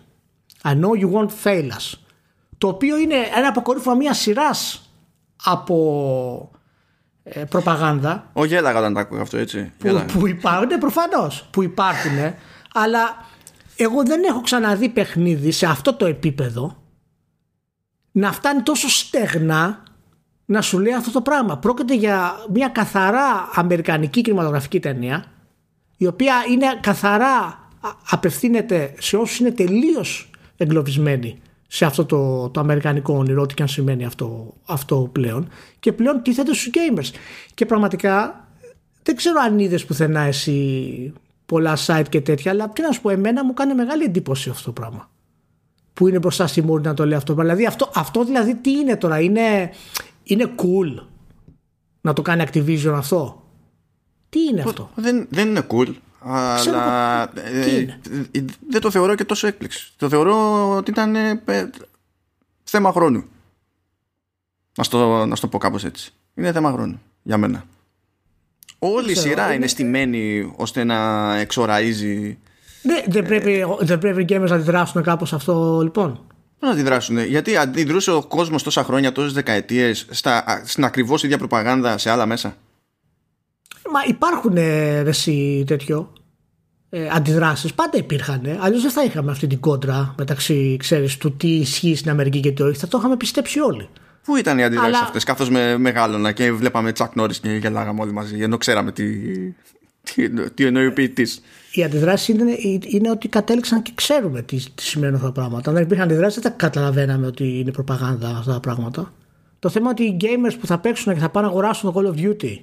I 0.63 0.73
know 0.81 0.93
you 0.93 1.07
won't 1.07 1.31
fail 1.31 1.67
us. 1.73 1.97
το 2.63 2.69
οποίο 2.69 2.97
είναι 2.97 3.15
ένα 3.35 3.47
αποκορύφωμα 3.47 3.95
μια 3.95 4.13
σειρά 4.13 4.49
από 5.43 6.51
ε, 7.23 7.43
προπαγάνδα. 7.43 8.29
Όχι, 8.33 8.53
έλαγα 8.53 8.79
όταν 8.79 8.93
τα 8.93 8.99
ακούω 8.99 9.21
αυτό, 9.21 9.37
έτσι. 9.37 9.71
Που, 9.77 10.05
που 10.19 10.27
υπάρχουν, 10.27 10.67
ναι, 10.67 10.77
προφανώ. 10.77 11.27
Που 11.51 11.63
υπάρχουν, 11.63 12.33
αλλά 12.73 13.25
εγώ 13.80 14.02
δεν 14.04 14.22
έχω 14.24 14.40
ξαναδεί 14.40 14.88
παιχνίδι 14.88 15.50
σε 15.50 15.66
αυτό 15.66 15.94
το 15.94 16.06
επίπεδο 16.06 16.82
να 18.12 18.32
φτάνει 18.32 18.62
τόσο 18.62 18.88
στεγνά 18.88 19.82
να 20.44 20.62
σου 20.62 20.78
λέει 20.78 20.92
αυτό 20.92 21.10
το 21.10 21.20
πράγμα. 21.20 21.58
Πρόκειται 21.58 21.94
για 21.94 22.32
μια 22.52 22.68
καθαρά 22.68 23.48
αμερικανική 23.54 24.20
κινηματογραφική 24.20 24.80
ταινία 24.80 25.24
η 25.96 26.06
οποία 26.06 26.34
είναι 26.50 26.66
καθαρά 26.80 27.68
απευθύνεται 28.10 28.94
σε 28.98 29.16
όσους 29.16 29.38
είναι 29.38 29.50
τελείως 29.50 30.30
εγκλωβισμένοι 30.56 31.40
σε 31.66 31.84
αυτό 31.84 32.04
το, 32.04 32.48
το 32.48 32.60
αμερικανικό 32.60 33.14
όνειρο, 33.14 33.42
ό,τι 33.42 33.54
και 33.54 33.62
αν 33.62 33.68
σημαίνει 33.68 34.04
αυτό, 34.04 34.54
αυτό 34.66 35.08
πλέον 35.12 35.48
και 35.80 35.92
πλέον 35.92 36.22
τίθεται 36.22 36.54
στους 36.54 36.70
gamers. 36.72 37.10
Και 37.54 37.66
πραγματικά 37.66 38.44
δεν 39.02 39.16
ξέρω 39.16 39.40
αν 39.40 39.58
είδες 39.58 39.84
πουθενά 39.84 40.20
εσύ 40.20 41.12
πολλά 41.48 41.78
site 41.86 42.04
και 42.08 42.20
τέτοια, 42.20 42.50
αλλά 42.50 42.68
τι 42.68 42.82
να 42.82 42.92
σου 42.92 43.00
πω, 43.00 43.10
εμένα 43.10 43.44
μου 43.44 43.54
κάνει 43.54 43.74
μεγάλη 43.74 44.04
εντύπωση 44.04 44.50
αυτό 44.50 44.64
το 44.64 44.72
πράγμα. 44.72 45.10
Που 45.92 46.08
είναι 46.08 46.18
μπροστά 46.18 46.46
στη 46.46 46.62
μούρη 46.62 46.82
να 46.82 46.94
το 46.94 47.06
λέει 47.06 47.18
αυτό. 47.18 47.34
Δηλαδή 47.34 47.66
αυτό, 47.66 47.90
αυτό 47.94 48.24
δηλαδή 48.24 48.54
τι 48.54 48.70
είναι 48.70 48.96
τώρα, 48.96 49.20
είναι, 49.20 49.70
είναι 50.22 50.54
cool 50.56 51.04
να 52.00 52.12
το 52.12 52.22
κάνει 52.22 52.44
Activision 52.46 52.92
αυτό; 52.94 53.44
Τι 54.28 54.40
είναι 54.40 54.60
αυτό; 54.60 54.90
Δεν, 54.94 55.26
δεν 55.30 55.48
είναι 55.48 55.66
cool. 55.70 55.94
Αλλά 56.20 57.22
ε, 57.34 57.78
ε, 58.30 58.44
δεν 58.68 58.80
το 58.80 58.90
θεωρώ 58.90 59.14
και 59.14 59.24
τόσο 59.24 59.46
έκπληξη. 59.46 59.92
Το 59.96 60.08
θεωρώ 60.08 60.68
ότι 60.76 60.90
ήταν 60.90 61.16
ε, 61.16 61.42
θέμα 62.64 62.92
χρόνου. 62.92 63.24
Να 64.76 64.84
στο, 64.84 65.26
να 65.26 65.36
στο 65.36 65.48
πω 65.48 65.58
κάπως 65.58 65.84
έτσι. 65.84 66.12
Είναι 66.34 66.52
θέμα 66.52 66.72
χρόνου 66.72 67.00
για 67.22 67.38
μένα. 67.38 67.64
Όλη 68.78 69.10
η 69.10 69.14
σειρά 69.14 69.44
είναι, 69.44 69.54
είναι 69.54 69.66
στημένη 69.66 70.52
ώστε 70.56 70.84
να 70.84 71.34
εξοραίζει. 71.36 72.38
Ναι, 72.82 73.02
δεν 73.06 73.26
πρέπει, 73.26 73.64
δεν 73.80 73.98
πρέπει 73.98 74.22
οι 74.22 74.26
gamers 74.28 74.48
να 74.48 74.54
αντιδράσουν 74.54 75.02
κάπως 75.02 75.32
αυτό 75.32 75.80
λοιπόν. 75.82 76.20
Να 76.60 76.70
αντιδράσουν. 76.70 77.18
Γιατί 77.18 77.56
αντιδρούσε 77.56 78.10
ο 78.10 78.22
κόσμος 78.22 78.62
τόσα 78.62 78.84
χρόνια, 78.84 79.12
τόσες 79.12 79.32
δεκαετίες 79.32 80.06
στην 80.64 80.84
ακριβώς 80.84 81.22
ίδια 81.22 81.38
προπαγάνδα 81.38 81.98
σε 81.98 82.10
άλλα 82.10 82.26
μέσα; 82.26 82.56
Μα 83.90 84.00
υπάρχουν 84.06 84.56
εσύ 84.56 85.64
τέτοιο 85.66 86.12
ε, 86.90 87.08
αντιδράσεις 87.12 87.74
πάντα 87.74 87.98
υπήρχαν 87.98 88.44
ε. 88.44 88.58
αλλιώς 88.60 88.82
δεν 88.82 88.90
θα 88.90 89.04
είχαμε 89.04 89.30
αυτή 89.30 89.46
την 89.46 89.60
κόντρα 89.60 90.14
μεταξύ 90.18 90.76
ξέρεις 90.78 91.16
του 91.16 91.36
τι 91.36 91.48
ισχύει 91.48 91.96
στην 91.96 92.10
Αμερική 92.10 92.40
και 92.40 92.52
τι 92.52 92.62
όχι 92.62 92.78
θα 92.78 92.88
το 92.88 92.98
είχαμε 92.98 93.16
πιστέψει 93.16 93.60
όλοι 93.60 93.88
Πού 94.24 94.36
ήταν 94.36 94.58
οι 94.58 94.64
αντιδράσεις 94.64 94.94
Αλλά... 94.94 95.04
αυτές, 95.04 95.24
καθώ 95.24 95.50
με 95.50 95.78
μεγάλωνα 95.78 96.32
και 96.32 96.52
βλέπαμε 96.52 96.92
Τσακ 96.92 97.14
Νόρι 97.14 97.38
και 97.38 97.48
γελάγαμε 97.48 98.00
όλοι 98.00 98.12
μαζί, 98.12 98.38
ενώ 98.40 98.56
ξέραμε 98.56 98.92
τι, 98.92 99.04
τι, 100.02 100.30
τι 100.30 100.64
εννοεί 100.64 100.86
ο 100.86 100.92
ποιητής. 100.92 101.40
Οι 101.72 101.84
αντιδράσεις 101.84 102.28
είναι, 102.28 102.56
είναι 102.86 103.10
ότι 103.10 103.28
κατέληξαν 103.28 103.82
και 103.82 103.92
ξέρουμε 103.94 104.42
τι, 104.42 104.56
τι 104.74 104.82
σημαίνουν 104.82 105.14
αυτά 105.14 105.26
τα 105.26 105.32
πράγματα. 105.32 105.68
Αν 105.68 105.74
δεν 105.74 105.84
υπήρχαν 105.84 106.06
αντιδράσεις, 106.06 106.42
δεν 106.42 106.50
θα 106.50 106.56
καταλαβαίναμε 106.58 107.26
ότι 107.26 107.58
είναι 107.58 107.70
προπαγάνδα 107.70 108.28
αυτά 108.28 108.52
τα 108.52 108.60
πράγματα. 108.60 109.12
Το 109.58 109.68
θέμα 109.68 109.92
είναι 109.98 110.10
ότι 110.10 110.26
οι 110.26 110.28
gamers 110.36 110.56
που 110.60 110.66
θα 110.66 110.78
παίξουν 110.78 111.14
και 111.14 111.20
θα 111.20 111.28
πάνε 111.28 111.46
να 111.46 111.52
αγοράσουν 111.52 111.92
το 111.92 112.00
Call 112.00 112.14
of 112.14 112.24
Duty 112.24 112.58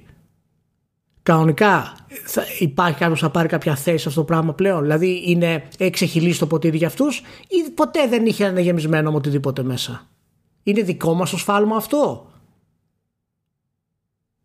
κανονικά 1.26 1.96
θα 2.24 2.44
υπάρχει 2.58 2.98
κάποιος 2.98 3.22
να 3.22 3.30
πάρει 3.30 3.48
κάποια 3.48 3.76
θέση 3.76 3.98
σε 3.98 4.08
αυτό 4.08 4.20
το 4.20 4.26
πράγμα 4.26 4.52
πλέον; 4.52 4.82
Δηλαδή 4.82 5.22
είναι 5.26 5.62
εξεχυλίσει 5.78 6.38
το 6.38 6.46
ποτήρι 6.46 6.76
για 6.76 6.86
αυτούς 6.86 7.22
ή 7.48 7.70
ποτέ 7.74 8.06
δεν 8.08 8.26
είχε 8.26 8.44
αναγεμισμένο 8.44 9.10
με 9.10 9.16
οτιδήποτε 9.16 9.62
μέσα; 9.62 10.06
Είναι 10.66 10.82
δικό 10.82 11.14
μας 11.14 11.30
το 11.30 11.36
σφάλμα 11.36 11.76
αυτό. 11.76 12.30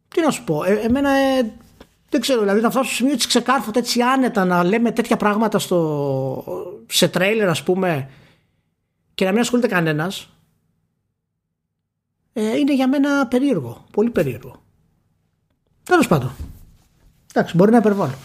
Τι 0.07 0.21
να 0.21 0.31
σου 0.31 0.43
πω, 0.43 0.63
ε, 0.63 0.73
εμένα 0.73 1.09
ε, 1.09 1.53
δεν 2.09 2.21
ξέρω, 2.21 2.39
δηλαδή 2.39 2.61
να 2.61 2.69
φτάσω 2.69 2.87
στο 2.87 2.95
σημείο 2.95 3.15
της 3.15 3.27
ξεκάρφωτα 3.27 3.79
έτσι 3.79 4.01
άνετα 4.01 4.45
να 4.45 4.63
λέμε 4.63 4.91
τέτοια 4.91 5.17
πράγματα 5.17 5.59
στο, 5.59 6.83
σε 6.87 7.07
τρέιλερ 7.07 7.49
ας 7.49 7.63
πούμε 7.63 8.09
και 9.13 9.25
να 9.25 9.31
μην 9.31 9.39
ασχολείται 9.39 9.67
κανένας 9.67 10.29
ε, 12.33 12.57
είναι 12.57 12.73
για 12.73 12.87
μένα 12.87 13.27
περίεργο, 13.27 13.85
πολύ 13.91 14.09
περίεργο. 14.09 14.63
Τέλος 15.83 16.07
πάντων. 16.07 16.31
Εντάξει, 17.33 17.55
μπορεί 17.55 17.71
να 17.71 17.77
υπερβάλλω. 17.77 18.15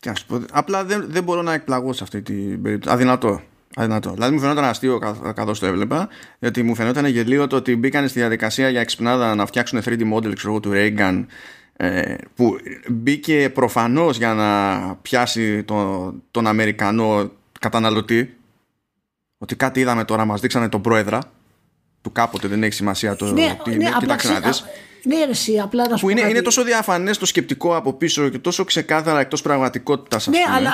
Τι 0.00 0.08
να 0.08 0.14
σου 0.14 0.26
πω, 0.26 0.44
απλά 0.50 0.84
δεν, 0.84 1.10
δεν 1.10 1.24
μπορώ 1.24 1.42
να 1.42 1.52
εκπλαγώ 1.52 1.92
σε 1.92 2.02
αυτή 2.04 2.22
την 2.22 2.62
περίπτωση. 2.62 2.94
Αδυνατό. 2.94 3.42
Αδυνατό. 3.80 4.10
Δηλαδή 4.10 4.34
μου 4.34 4.40
φαινόταν 4.40 4.64
αστείο 4.64 4.98
καθώς 5.34 5.58
το 5.58 5.66
έβλεπα, 5.66 6.08
γιατί 6.38 6.62
μου 6.62 6.74
φαινόταν 6.74 7.06
γελίο 7.06 7.46
το 7.46 7.56
ότι 7.56 7.76
μπήκαν 7.76 8.08
στη 8.08 8.18
διαδικασία 8.18 8.68
για 8.68 8.80
εξυπνάδα 8.80 9.34
να 9.34 9.46
φτιάξουν 9.46 9.80
3D 9.84 10.12
model 10.12 10.32
ξέρω, 10.34 10.60
του 10.60 10.70
Reagan 10.74 11.24
ε, 11.76 12.14
που 12.34 12.56
μπήκε 12.88 13.50
προφανώς 13.54 14.16
για 14.16 14.34
να 14.34 14.94
πιάσει 14.94 15.62
τον, 15.62 16.22
τον 16.30 16.46
Αμερικανό 16.46 17.30
καταναλωτή 17.60 18.36
ότι 19.38 19.56
κάτι 19.56 19.80
είδαμε 19.80 20.04
τώρα 20.04 20.24
μας 20.24 20.40
δείξανε 20.40 20.68
τον 20.68 20.80
πρόεδρα 20.82 21.20
του 22.00 22.12
κάποτε 22.12 22.48
δεν 22.48 22.62
έχει 22.62 22.72
σημασία 22.72 23.16
το 23.16 23.32
ναι, 23.32 23.56
τι 23.64 23.76
ναι, 23.76 23.90
κοιτάξτε 23.98 24.32
να 24.32 24.40
δεις 24.40 24.64
ναι, 25.04 25.16
εσύ, 25.30 25.58
απλά 25.58 25.88
να 25.88 25.96
σου 25.96 26.04
που 26.04 26.10
είναι, 26.10 26.28
είναι 26.28 26.42
τόσο 26.42 26.64
διαφανές 26.64 27.18
το 27.18 27.26
σκεπτικό 27.26 27.76
από 27.76 27.92
πίσω 27.92 28.28
και 28.28 28.38
τόσο 28.38 28.64
ξεκάθαρα 28.64 29.20
εκτός 29.20 29.42
πραγματικότητας. 29.42 30.26
Ναι, 30.26 30.38
αλλά 30.56 30.70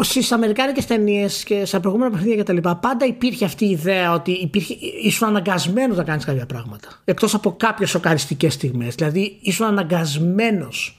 ε, 0.00 0.04
στις 0.04 0.32
Αμερικάνικες 0.32 0.86
ταινίες 0.86 1.44
και 1.44 1.64
στα 1.64 1.80
προηγούμενα 1.80 2.10
παιχνίδια 2.10 2.42
κτλ. 2.42 2.56
πάντα 2.80 3.06
υπήρχε 3.06 3.44
αυτή 3.44 3.64
η 3.64 3.70
ιδέα 3.70 4.12
ότι 4.12 4.30
υπήρχε, 4.32 4.76
ήσουν 5.02 5.28
αναγκασμένος 5.28 5.96
να 5.96 6.04
κάνεις 6.04 6.24
κάποια 6.24 6.46
πράγματα. 6.46 6.88
Εκτός 7.04 7.34
από 7.34 7.54
κάποιες 7.56 7.90
σοκαριστικές 7.90 8.52
στιγμές. 8.52 8.94
Δηλαδή, 8.94 9.38
ήσουν 9.40 9.66
αναγκασμένος 9.66 10.98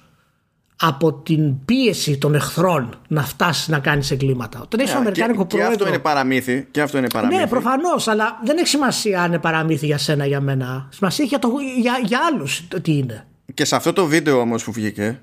από 0.80 1.14
την 1.14 1.66
πίεση 1.66 2.18
των 2.18 2.36
εχθρών 2.36 3.00
να 3.08 3.24
φτάσεις 3.24 3.68
να 3.68 3.80
κάνεις 3.80 4.12
εγκλήματα. 4.12 4.60
Όταν 4.62 4.80
έχεις 4.80 4.94
yeah, 4.94 4.98
Αμερικάνικο 4.98 5.46
και, 5.46 5.56
πρόεδρο. 5.56 5.76
Και 5.76 5.82
αυτό 5.84 5.94
είναι 5.94 6.04
παραμύθι. 6.04 6.68
Και 6.72 6.82
αυτό 6.82 6.98
είναι 6.98 7.08
παραμύθι. 7.10 7.42
Ναι, 7.42 7.48
προφανώς, 7.48 8.08
αλλά 8.08 8.40
δεν 8.44 8.58
έχει 8.58 8.68
σημασία 8.68 9.22
αν 9.22 9.28
είναι 9.28 9.40
παραμύθι 9.40 9.86
για 9.86 9.98
σένα 9.98 10.26
για 10.26 10.42
μένα. 10.42 10.88
Σημασία 10.92 11.26
έχει 11.26 11.36
για, 11.36 11.50
το, 11.50 11.58
για, 11.82 12.00
για 12.04 12.20
άλλους 12.32 12.68
τι 12.82 12.98
είναι. 12.98 13.26
Και 13.54 13.66
σε 13.66 13.76
αυτό 13.76 13.94
το 13.94 14.06
βίντεο 14.06 14.40
όμως 14.40 14.64
που 14.64 14.72
βγήκε, 14.72 15.22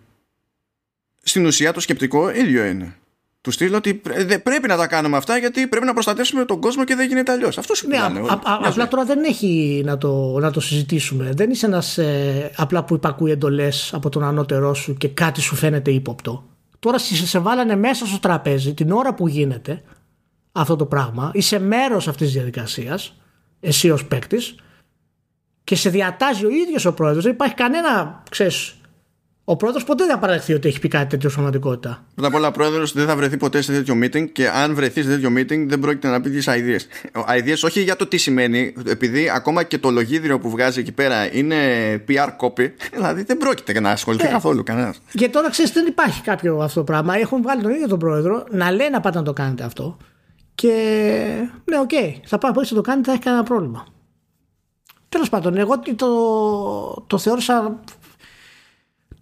στην 1.22 1.46
ουσία 1.46 1.72
το 1.72 1.80
σκεπτικό 1.80 2.30
ίδιο 2.30 2.64
είναι. 2.64 2.96
Του 3.42 3.50
στείλω 3.50 3.76
ότι 3.76 3.94
πρέπει 4.42 4.68
να 4.68 4.76
τα 4.76 4.86
κάνουμε 4.86 5.16
αυτά 5.16 5.36
γιατί 5.38 5.66
πρέπει 5.66 5.86
να 5.86 5.92
προστατεύσουμε 5.92 6.44
τον 6.44 6.60
κόσμο 6.60 6.84
και 6.84 6.94
δεν 6.94 7.08
γίνεται 7.08 7.32
αλλιώς. 7.32 7.58
Αυτό 7.58 7.74
σου 7.74 7.88
ναι, 7.88 7.96
απλά 8.64 8.88
τώρα 8.88 9.04
δεν 9.04 9.24
έχει 9.24 9.82
να 9.84 9.98
το, 9.98 10.38
να 10.38 10.50
το 10.50 10.60
συζητήσουμε. 10.60 11.30
Δεν 11.34 11.50
είσαι 11.50 11.66
ένας 11.66 11.98
ε, 11.98 12.50
απλά 12.56 12.84
που 12.84 12.94
υπακούει 12.94 13.30
εντολές 13.30 13.90
από 13.94 14.08
τον 14.08 14.24
ανώτερό 14.24 14.74
σου 14.74 14.94
και 14.94 15.08
κάτι 15.08 15.40
σου 15.40 15.54
φαίνεται 15.54 15.90
ύποπτο. 15.90 16.44
Τώρα 16.78 16.98
σε, 16.98 17.26
σε 17.26 17.38
βάλανε 17.38 17.76
μέσα 17.76 18.06
στο 18.06 18.18
τραπέζι 18.18 18.74
την 18.74 18.90
ώρα 18.90 19.14
που 19.14 19.28
γίνεται 19.28 19.82
αυτό 20.52 20.76
το 20.76 20.86
πράγμα. 20.86 21.30
Είσαι 21.34 21.58
μέρος 21.58 22.08
αυτής 22.08 22.26
της 22.26 22.36
διαδικασίας, 22.36 23.16
εσύ 23.60 23.90
ως 23.90 24.04
παίκτης, 24.04 24.54
και 25.64 25.74
σε 25.76 25.90
διατάζει 25.90 26.44
ο 26.44 26.50
ίδιος 26.50 26.84
ο 26.84 26.92
πρόεδρος. 26.92 27.24
Δεν 27.24 27.32
υπάρχει 27.32 27.54
κανένα, 27.54 28.22
ξέρεις, 28.30 28.74
ο 29.44 29.56
πρόεδρος 29.56 29.84
ποτέ 29.84 30.04
δεν 30.04 30.12
θα 30.12 30.18
παραδεχθεί 30.18 30.52
ότι 30.52 30.68
έχει 30.68 30.80
πει 30.80 30.88
κάτι 30.88 31.06
τέτοιο 31.06 31.30
πραγματικότητα. 31.30 32.04
Πρώτα 32.14 32.28
απ' 32.28 32.34
όλα, 32.34 32.48
ο 32.48 32.50
πρόεδρος 32.50 32.92
δεν 32.92 33.06
θα 33.06 33.16
βρεθεί 33.16 33.36
ποτέ 33.36 33.62
σε 33.62 33.72
τέτοιο 33.72 33.94
meeting 34.02 34.32
και 34.32 34.48
αν 34.48 34.74
βρεθεί 34.74 35.02
σε 35.02 35.08
τέτοιο 35.08 35.30
meeting 35.36 35.66
δεν 35.66 35.78
πρόκειται 35.78 36.08
να 36.08 36.20
πει 36.20 36.30
τις 36.30 36.46
ιδέε. 36.46 36.78
Ιδέε 37.36 37.54
όχι 37.64 37.82
για 37.82 37.96
το 37.96 38.06
τι 38.06 38.16
σημαίνει, 38.16 38.74
επειδή 38.86 39.30
ακόμα 39.30 39.62
και 39.62 39.78
το 39.78 39.90
λογίδριο 39.90 40.38
που 40.38 40.50
βγάζει 40.50 40.80
εκεί 40.80 40.92
πέρα 40.92 41.34
είναι 41.34 41.56
PR 42.08 42.28
copy, 42.40 42.70
δηλαδή 42.92 43.22
δεν 43.22 43.36
πρόκειται 43.36 43.80
να 43.80 43.90
ασχοληθεί 43.90 44.26
ε, 44.26 44.30
καθόλου 44.30 44.62
κανένας. 44.62 45.00
Και 45.12 45.28
τώρα 45.28 45.50
ξέρεις, 45.50 45.72
δεν 45.72 45.86
υπάρχει 45.86 46.22
κάποιο 46.22 46.58
αυτό 46.58 46.78
το 46.78 46.84
πράγμα. 46.84 47.16
Έχουν 47.16 47.42
βγάλει 47.42 47.62
τον 47.62 47.70
ίδιο 47.70 47.88
τον 47.88 47.98
πρόεδρο 47.98 48.44
να 48.50 48.70
λέει 48.70 48.90
να 48.90 49.00
πάτε 49.00 49.18
να 49.18 49.24
το 49.24 49.32
κάνετε 49.32 49.64
αυτό. 49.64 49.96
Και 50.54 50.72
ναι, 51.64 51.78
OK, 51.78 51.90
okay, 51.92 52.14
θα 52.24 52.38
πάω 52.38 52.52
να 52.54 52.66
το 52.66 52.80
κάνετε, 52.80 53.06
θα 53.06 53.12
έχει 53.12 53.22
κανένα 53.22 53.42
πρόβλημα. 53.42 53.86
Τέλος 55.08 55.28
πάντων, 55.28 55.56
εγώ 55.56 55.78
το, 55.78 56.06
το 57.06 57.18
θεώρησα 57.18 57.80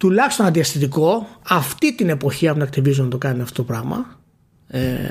τουλάχιστον 0.01 0.45
αντιαισθητικό 0.45 1.27
αυτή 1.47 1.95
την 1.95 2.09
εποχή 2.09 2.47
από 2.47 2.65
την 2.65 2.83
Activision 2.83 2.97
να 2.97 3.07
το 3.07 3.17
κάνει 3.17 3.41
αυτό 3.41 3.55
το 3.55 3.63
πράγμα 3.63 4.19
ε, 4.67 5.09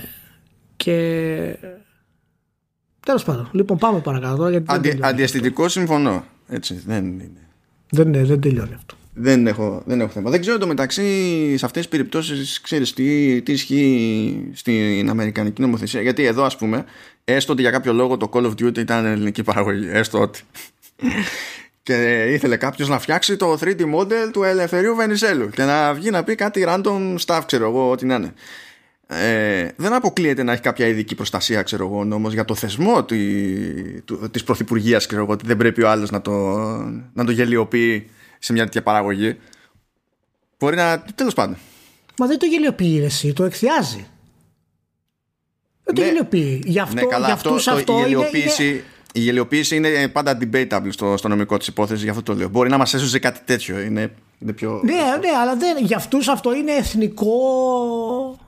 και 0.76 0.96
τέλος 3.00 3.24
πάντων 3.24 3.48
λοιπόν 3.52 3.78
πάμε 3.78 3.98
παρακάτω 3.98 4.48
γιατί 4.48 4.64
Αντι, 4.68 4.98
αντιαστητικό 5.00 5.68
συμφωνώ 5.68 6.24
έτσι 6.48 6.82
δεν 6.86 7.04
είναι 7.04 7.30
δεν, 7.90 8.26
δεν 8.26 8.40
τελειώνει 8.40 8.74
αυτό 8.74 8.94
δεν 9.14 9.46
έχω, 9.46 9.82
δεν 9.86 10.00
έχω 10.00 10.10
θέμα. 10.10 10.30
Δεν 10.30 10.40
ξέρω 10.40 10.58
το 10.58 10.66
μεταξύ 10.66 11.02
σε 11.56 11.64
αυτές 11.64 11.82
τις 11.82 11.88
περιπτώσεις 11.88 12.60
ξέρεις 12.60 12.92
τι, 12.92 13.42
τι 13.42 13.52
ισχύει 13.52 14.50
στην 14.52 15.10
Αμερικανική 15.10 15.60
νομοθεσία. 15.60 16.00
Γιατί 16.00 16.24
εδώ 16.24 16.44
ας 16.44 16.56
πούμε, 16.56 16.84
έστω 17.24 17.52
ότι 17.52 17.62
για 17.62 17.70
κάποιο 17.70 17.92
λόγο 17.92 18.16
το 18.16 18.30
Call 18.32 18.44
of 18.44 18.50
Duty 18.50 18.78
ήταν 18.78 19.04
ελληνική 19.04 19.42
παραγωγή. 19.42 19.88
Έστω 19.90 20.20
ότι 20.20 20.40
και 21.90 22.24
ήθελε 22.32 22.56
κάποιος 22.56 22.88
να 22.88 22.98
φτιάξει 22.98 23.36
το 23.36 23.58
3D 23.60 23.80
model 23.94 24.30
του 24.32 24.42
Ελευθερίου 24.42 24.94
Βενιζέλου 24.94 25.50
και 25.50 25.62
να 25.64 25.94
βγει 25.94 26.10
να 26.10 26.24
πει 26.24 26.34
κάτι 26.34 26.64
random 26.68 27.16
stuff, 27.26 27.40
ξέρω 27.46 27.68
εγώ, 27.68 27.90
ό,τι 27.90 28.06
να 28.06 28.14
είναι. 28.14 28.32
ε, 29.06 29.68
δεν 29.76 29.92
αποκλείεται 29.92 30.42
να 30.42 30.52
έχει 30.52 30.60
κάποια 30.62 30.86
ειδική 30.86 31.14
προστασία 31.14 31.62
ξέρω 31.62 31.84
εγώ 31.86 32.04
νόμος 32.04 32.32
για 32.32 32.44
το 32.44 32.54
θεσμό 32.54 33.04
τη, 33.04 34.02
του, 34.02 34.30
της 34.30 34.44
πρωθυπουργίας 34.44 35.06
ξέρω 35.06 35.22
εγώ 35.22 35.32
ότι 35.32 35.46
δεν 35.46 35.56
πρέπει 35.56 35.82
ο 35.82 35.90
άλλος 35.90 36.10
να 36.10 36.20
το, 36.22 36.32
να 37.12 37.24
το 37.24 37.30
γελιοποιεί 37.32 38.10
σε 38.38 38.52
μια 38.52 38.64
τέτοια 38.64 38.82
παραγωγή 38.82 39.36
μπορεί 40.58 40.76
να 40.76 41.02
τέλος 41.14 41.34
πάντων 41.34 41.56
Μα 42.18 42.26
δεν 42.26 42.38
το 42.38 42.46
γελιοποιεί 42.46 43.00
εσύ, 43.04 43.32
το 43.32 43.44
εκθιάζει. 43.44 44.06
Δεν 45.84 45.94
το 45.94 46.00
Ναι. 46.00 46.06
γελιοποιεί. 46.06 46.62
Γι' 46.66 46.78
αυτό, 46.78 46.94
ναι 46.94 47.02
καλά 47.06 47.24
για 47.24 47.34
αυτό, 47.34 47.48
αυτούς 47.48 47.64
το, 47.64 47.70
αυτό 47.72 47.92
η, 47.92 47.96
είναι- 47.98 48.06
γελιοποίηση, 48.08 48.68
είναι, 48.68 48.82
η 49.12 49.20
γελιοποίηση 49.20 49.76
είναι 49.76 50.08
πάντα 50.08 50.38
debatable 50.40 50.88
στο, 50.88 51.16
στο 51.16 51.28
νομικό 51.28 51.56
της 51.56 51.66
υπόθεση 51.66 52.04
γι' 52.04 52.10
αυτό 52.10 52.22
το 52.22 52.34
λέω 52.34 52.48
μπορεί 52.48 52.70
να 52.70 52.78
μας 52.78 52.94
έσωσε 52.94 53.18
κάτι 53.18 53.40
τέτοιο 53.44 53.80
είναι, 53.80 54.14
είναι 54.38 54.52
πιο 54.52 54.80
Ναι, 54.84 54.92
ναι, 54.92 55.28
αλλά 55.42 55.56
δεν, 55.56 55.84
για 55.84 55.96
αυτούς 55.96 56.28
αυτό 56.28 56.54
είναι 56.54 56.72
εθνικό 56.72 57.30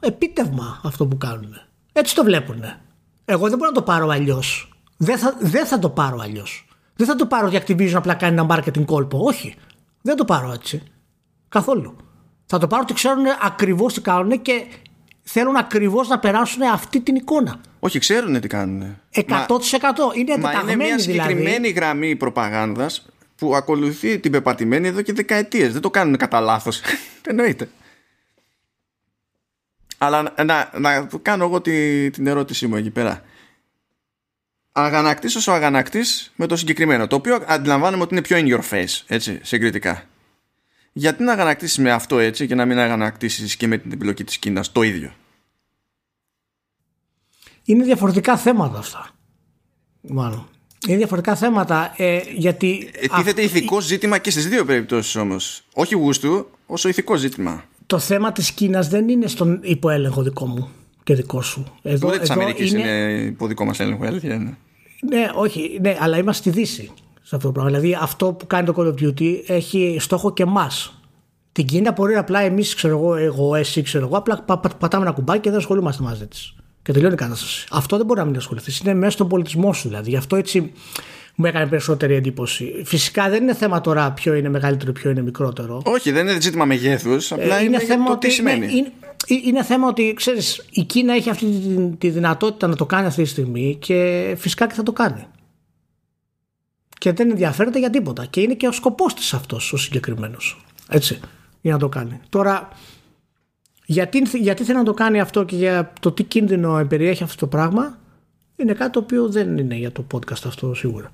επίτευγμα 0.01 0.81
αυτό 0.85 1.07
που 1.07 1.17
κάνουν. 1.17 1.61
Έτσι 1.93 2.15
το 2.15 2.25
βλέπουν. 2.25 2.65
Εγώ 3.25 3.49
δεν 3.49 3.59
μπορώ 3.59 3.71
να 3.71 3.77
το 3.77 3.83
πάρω 3.83 4.09
αλλιώς. 4.09 4.73
Δεν 4.97 5.19
θα, 5.19 5.37
δεν 5.41 5.67
θα 5.67 5.79
το 5.79 5.91
πάρω 5.91 6.19
αλλιώς. 6.21 6.67
Δεν 6.97 7.07
θα 7.07 7.17
το 7.17 7.27
πάρω 7.27 7.47
ότι 7.47 7.61
Activision 7.67 7.93
απλά 7.95 8.15
κάνει 8.15 8.41
ένα 8.41 8.47
marketing 8.51 8.85
κόλπο. 8.85 9.19
Όχι. 9.25 9.55
Δεν 10.03 10.17
το 10.17 10.25
πάρω 10.25 10.53
έτσι. 10.53 10.83
Καθόλου. 11.49 11.97
Θα 12.47 12.59
το 12.59 12.67
πάρω 12.67 12.83
ότι 12.83 12.95
ξέρουν 12.95 13.25
ακριβώς 13.43 13.95
τι 13.95 14.01
κάνουν 14.01 14.43
και 14.43 14.65
θέλουν 15.23 15.57
ακριβώς 15.57 16.09
να 16.09 16.19
περάσουν 16.19 16.63
αυτή 16.63 17.01
την 17.01 17.15
εικόνα. 17.15 17.61
όχι 17.81 17.99
ξέρουν 17.99 18.41
τι 18.41 18.49
κάνουν 18.49 18.97
100% 19.11 19.21
Μα- 19.21 19.25
είναι 19.25 19.57
Μα 20.15 20.15
είναι 20.15 20.35
εντεταγμένοι 20.35 20.77
μια 20.77 20.99
συγκεκριμένη 20.99 21.51
δηλαδή. 21.51 21.71
γραμμή 21.71 22.17
προπαγάνδας 22.17 23.07
που 23.37 23.55
ακολουθεί 23.57 24.19
την 24.19 24.31
πεπατημένη 24.33 24.89
εδώ 24.89 25.03
και 25.03 25.13
δεκαετίες. 25.13 25.73
Δεν 25.73 25.81
το 25.83 25.91
κάνουν 25.91 26.17
κατά 26.17 26.41
λάθος. 26.41 26.81
Εννοείται. 27.29 27.69
Αλλά 29.99 30.23
να, 30.23 30.45
να, 30.45 30.71
να 30.79 31.09
κάνω 31.23 31.45
εγώ 31.45 31.61
τη, 31.61 32.11
την 32.11 32.27
ερώτησή 32.27 32.67
μου 32.67 32.77
εκεί 32.77 32.91
πέρα. 32.91 33.23
Αγανακτής 34.73 35.37
ως 35.37 35.47
ο 35.47 35.53
αγανακτής 35.53 36.33
με 36.37 36.47
το 36.47 36.57
συγκεκριμένο, 36.57 37.07
το 37.07 37.17
οποίο 37.17 37.45
αντιλαμβάνομαι 37.47 38.03
ότι 38.03 38.15
είναι 38.15 38.23
πιο 38.23 38.37
in 38.41 38.47
your 38.61 38.71
face, 38.71 39.01
έτσι, 39.07 39.41
συγκριτικά. 39.43 40.03
Γιατί 40.93 41.23
να 41.23 41.33
αγανακτήσεις 41.33 41.79
με 41.79 41.91
αυτό 41.91 42.19
έτσι 42.19 42.47
και 42.47 42.55
να 42.55 42.65
μην 42.65 42.79
αγανακτήσεις 42.79 43.57
και 43.57 43.67
με 43.67 43.79
την 43.79 43.93
επιλογή 43.93 44.25
της 44.25 44.39
Κίνας 44.39 44.73
το 44.73 44.83
ίδιο; 44.83 45.13
Είναι 47.65 47.85
διαφορετικά 47.85 48.37
θέματα 48.37 48.79
αυτά. 48.79 49.11
Μάλλον. 50.01 50.49
Είναι 50.89 50.97
διαφορετικά 50.97 51.37
θέματα 51.37 51.95
ε, 51.97 52.21
γιατί. 52.37 52.91
Ε, 52.95 53.07
Τίθεται 53.07 53.43
αυ- 53.45 53.55
ηθικό 53.55 53.81
ζήτημα 53.81 54.19
και 54.19 54.31
στις 54.31 54.49
δύο 54.49 54.65
περιπτώσεις 54.65 55.17
όμως. 55.17 55.63
Όχι 55.75 55.95
γούστου, 55.95 56.47
όσο 56.67 56.89
ηθικό 56.89 57.17
ζήτημα. 57.17 57.65
Το 57.87 57.99
θέμα 57.99 58.33
της 58.33 58.53
Κίνας 58.53 58.89
δεν 58.89 59.09
είναι 59.09 59.27
στον 59.27 59.61
υποέλεγχο 59.63 60.23
δικό 60.23 60.47
μου 60.47 60.69
και 61.03 61.15
δικό 61.15 61.43
σου. 61.43 61.79
Εδώ, 61.83 62.09
Ούτε 62.09 62.19
της 62.19 62.31
εδώ 62.31 62.41
Αμερικής 62.41 62.73
είναι, 62.73 63.13
υπό 63.27 63.47
δικό 63.47 63.65
μας 63.65 63.81
έλεγχο, 63.81 64.05
η 64.05 64.07
αλήθεια 64.07 64.35
είναι. 64.35 64.57
Ναι, 65.09 65.31
όχι, 65.35 65.79
ναι, 65.81 65.97
αλλά 66.01 66.19
είμαστε 66.19 66.51
στη 66.51 66.61
Δύση 66.61 66.91
σε 67.33 67.39
αυτό 67.39 67.47
το 67.53 67.61
πράγμα. 67.61 67.71
Δηλαδή 67.79 67.99
αυτό 68.01 68.33
που 68.33 68.47
κάνει 68.47 68.67
το 68.67 68.75
Call 68.77 68.87
of 68.87 69.07
Duty 69.07 69.35
έχει 69.47 69.97
στόχο 70.01 70.33
και 70.33 70.43
εμάς. 70.43 70.95
Την 71.53 71.67
Κίνα 71.67 71.93
μπορεί 71.93 72.15
απλά 72.17 72.41
εμείς, 72.41 72.75
ξέρω 72.75 72.99
εγώ, 72.99 73.15
εγώ, 73.15 73.55
εσύ, 73.55 73.83
ξέρω 73.83 74.07
εγώ, 74.07 74.17
απλά 74.17 74.43
πα- 74.43 74.59
πα- 74.59 74.77
πατάμε 74.79 75.05
ένα 75.05 75.13
κουμπάκι 75.15 75.41
και 75.41 75.51
δεν 75.51 75.59
ασχολούμαστε 75.59 76.03
μαζί 76.03 76.27
της. 76.27 76.55
Και 76.83 76.93
τελειώνει 76.93 77.15
η 77.15 77.17
κατάσταση. 77.17 77.67
Αυτό 77.71 77.97
δεν 77.97 78.07
μπορεί 78.07 78.21
να 78.21 78.27
μην 78.27 78.37
ασχοληθείς. 78.37 78.79
Είναι 78.81 78.95
μέσα 78.95 79.11
στον 79.13 79.29
πολιτισμό 79.29 79.73
σου 79.73 79.89
δηλαδή. 79.89 80.11
Γι' 80.11 80.17
αυτό 80.17 80.37
έτσι 80.37 80.73
μου 81.35 81.47
έκανε 81.47 81.67
περισσότερη 81.67 82.15
εντύπωση. 82.15 82.83
Φυσικά 82.85 83.29
δεν 83.29 83.43
είναι 83.43 83.55
θέμα 83.55 83.81
τώρα 83.81 84.13
ποιο 84.13 84.35
είναι 84.35 84.49
μεγαλύτερο, 84.49 84.93
ποιο 84.93 85.11
είναι 85.11 85.23
μικρότερο. 85.23 85.83
Όχι, 85.85 86.11
δεν 86.13 86.27
είναι 86.29 86.41
ζήτημα 86.41 86.65
μεγέθους, 86.65 87.33
απλά 87.33 87.59
Ε, 87.59 87.63
είναι, 87.65 87.77
για 87.85 87.97
το 87.97 88.03
τι 88.05 88.11
ότι, 88.11 88.31
σημαίνει. 88.31 88.67
ναι, 88.67 88.73
είναι, 88.73 88.93
είναι 89.45 89.63
θέμα 89.65 89.89
ότι 89.89 90.13
ξέρεις, 90.17 90.65
η 90.71 90.83
Κίνα 90.85 91.15
έχει 91.15 91.31
αυτή 91.31 91.47
τη, 91.47 91.97
τη 91.99 92.09
δυνατότητα 92.11 92.67
να 92.67 92.77
το 92.77 92.87
κάνει 92.87 93.07
αυτή 93.07 93.23
τη 93.23 93.29
στιγμή 93.29 93.77
και 93.81 94.35
φυσικά 94.39 94.67
και 94.67 94.75
θα 94.75 94.83
το 94.83 94.93
κάνει. 94.93 95.27
Και 97.03 97.13
δεν 97.13 97.31
ενδιαφέρεται 97.31 97.79
για 97.79 97.91
τίποτα. 97.91 98.27
Και 98.27 98.41
είναι 98.41 98.55
και 98.55 98.67
ο 98.67 98.73
σκοπός 98.73 99.15
της 99.15 99.35
αυτός 99.35 99.73
ο 99.73 99.77
συγκεκριμένος. 99.77 100.65
Έτσι, 100.89 101.21
για 101.61 101.73
να 101.73 101.79
το 101.79 101.89
κάνει. 101.89 102.21
Τώρα, 102.29 102.69
γιατί, 103.87 104.23
γιατί 104.39 104.65
θέλει 104.65 104.79
να 104.79 104.85
το 104.85 104.95
κάνει 104.95 105.21
αυτό 105.21 105.45
και 105.45 105.57
για 105.57 105.93
το 106.01 106.13
τι 106.13 106.23
κίνδυνο 106.23 106.87
περιέχει 106.89 107.23
αυτό 107.23 107.37
το 107.37 107.47
πράγμα, 107.47 107.99
είναι 108.57 108.73
κάτι 108.73 108.91
το 108.91 108.99
οποίο 108.99 109.29
δεν 109.29 109.59
είναι 109.59 109.75
για 109.75 109.93
το 109.93 110.07
podcast 110.13 110.43
αυτό 110.47 110.75
σίγουρα. 110.75 111.13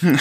Ε, 0.00 0.14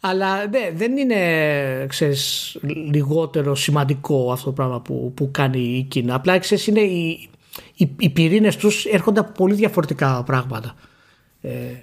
αλλά 0.08 0.46
ναι, 0.46 0.70
δεν 0.74 0.96
είναι 0.96 1.86
ξέρεις, 1.88 2.56
λιγότερο 2.92 3.54
σημαντικό 3.54 4.32
αυτό 4.32 4.44
το 4.44 4.52
πράγμα 4.52 4.80
που, 4.80 5.12
που 5.16 5.30
κάνει 5.30 5.58
η 5.58 5.82
Κίνα. 5.82 6.14
Απλά 6.14 6.38
ξέρεις, 6.38 6.66
είναι 6.66 6.80
οι, 6.80 7.28
οι, 7.74 7.90
οι 7.98 8.10
πυρήνες 8.10 8.56
τους 8.56 8.84
έρχονται 8.84 9.20
από 9.20 9.32
πολύ 9.32 9.54
διαφορετικά 9.54 10.22
πράγματα. 10.22 10.74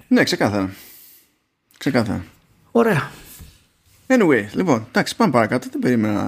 Ναι, 0.08 0.22
ξεκάθαρα. 0.24 0.70
Ξεκάθαρα. 1.78 2.24
Ωραία. 2.72 3.10
Anyway, 4.06 4.44
λοιπόν, 4.52 4.86
εντάξει, 4.88 5.16
πάμε 5.16 5.32
παρακάτω. 5.32 5.68
Δεν 5.70 5.80
περίμενα, 5.80 6.22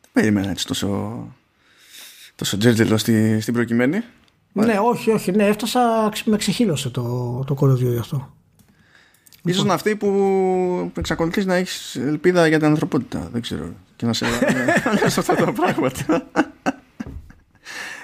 δεν 0.00 0.10
περίμενα 0.12 0.50
έτσι 0.50 0.66
τόσο, 0.66 1.18
τόσο 2.34 2.56
τζέρτζελο 2.58 2.96
στη, 2.98 3.40
στην 3.40 3.54
προκειμένη. 3.54 4.00
Ναι, 4.52 4.78
όχι, 4.78 5.10
όχι. 5.10 5.30
Ναι, 5.32 5.46
έφτασα, 5.46 6.08
ξε- 6.12 6.26
με 6.26 6.36
ξεχύλωσε 6.36 6.90
το, 6.90 7.02
το 7.46 7.56
Call 7.60 7.66
of 7.66 7.72
Duty 7.86 7.98
αυτό. 8.00 8.34
Ίσως 9.44 9.62
είναι 9.62 9.72
αυτή 9.72 9.96
που 9.96 10.92
εξακολουθείς 10.98 11.46
να 11.46 11.54
έχεις 11.54 11.96
ελπίδα 11.96 12.46
για 12.46 12.58
την 12.58 12.66
ανθρωπότητα. 12.66 13.28
Δεν 13.32 13.40
ξέρω. 13.42 13.72
Και 13.96 14.06
να 14.06 14.12
σε 14.12 14.26
σε 15.06 15.20
αυτά 15.20 15.34
τα 15.34 15.52
πράγματα. 15.52 16.26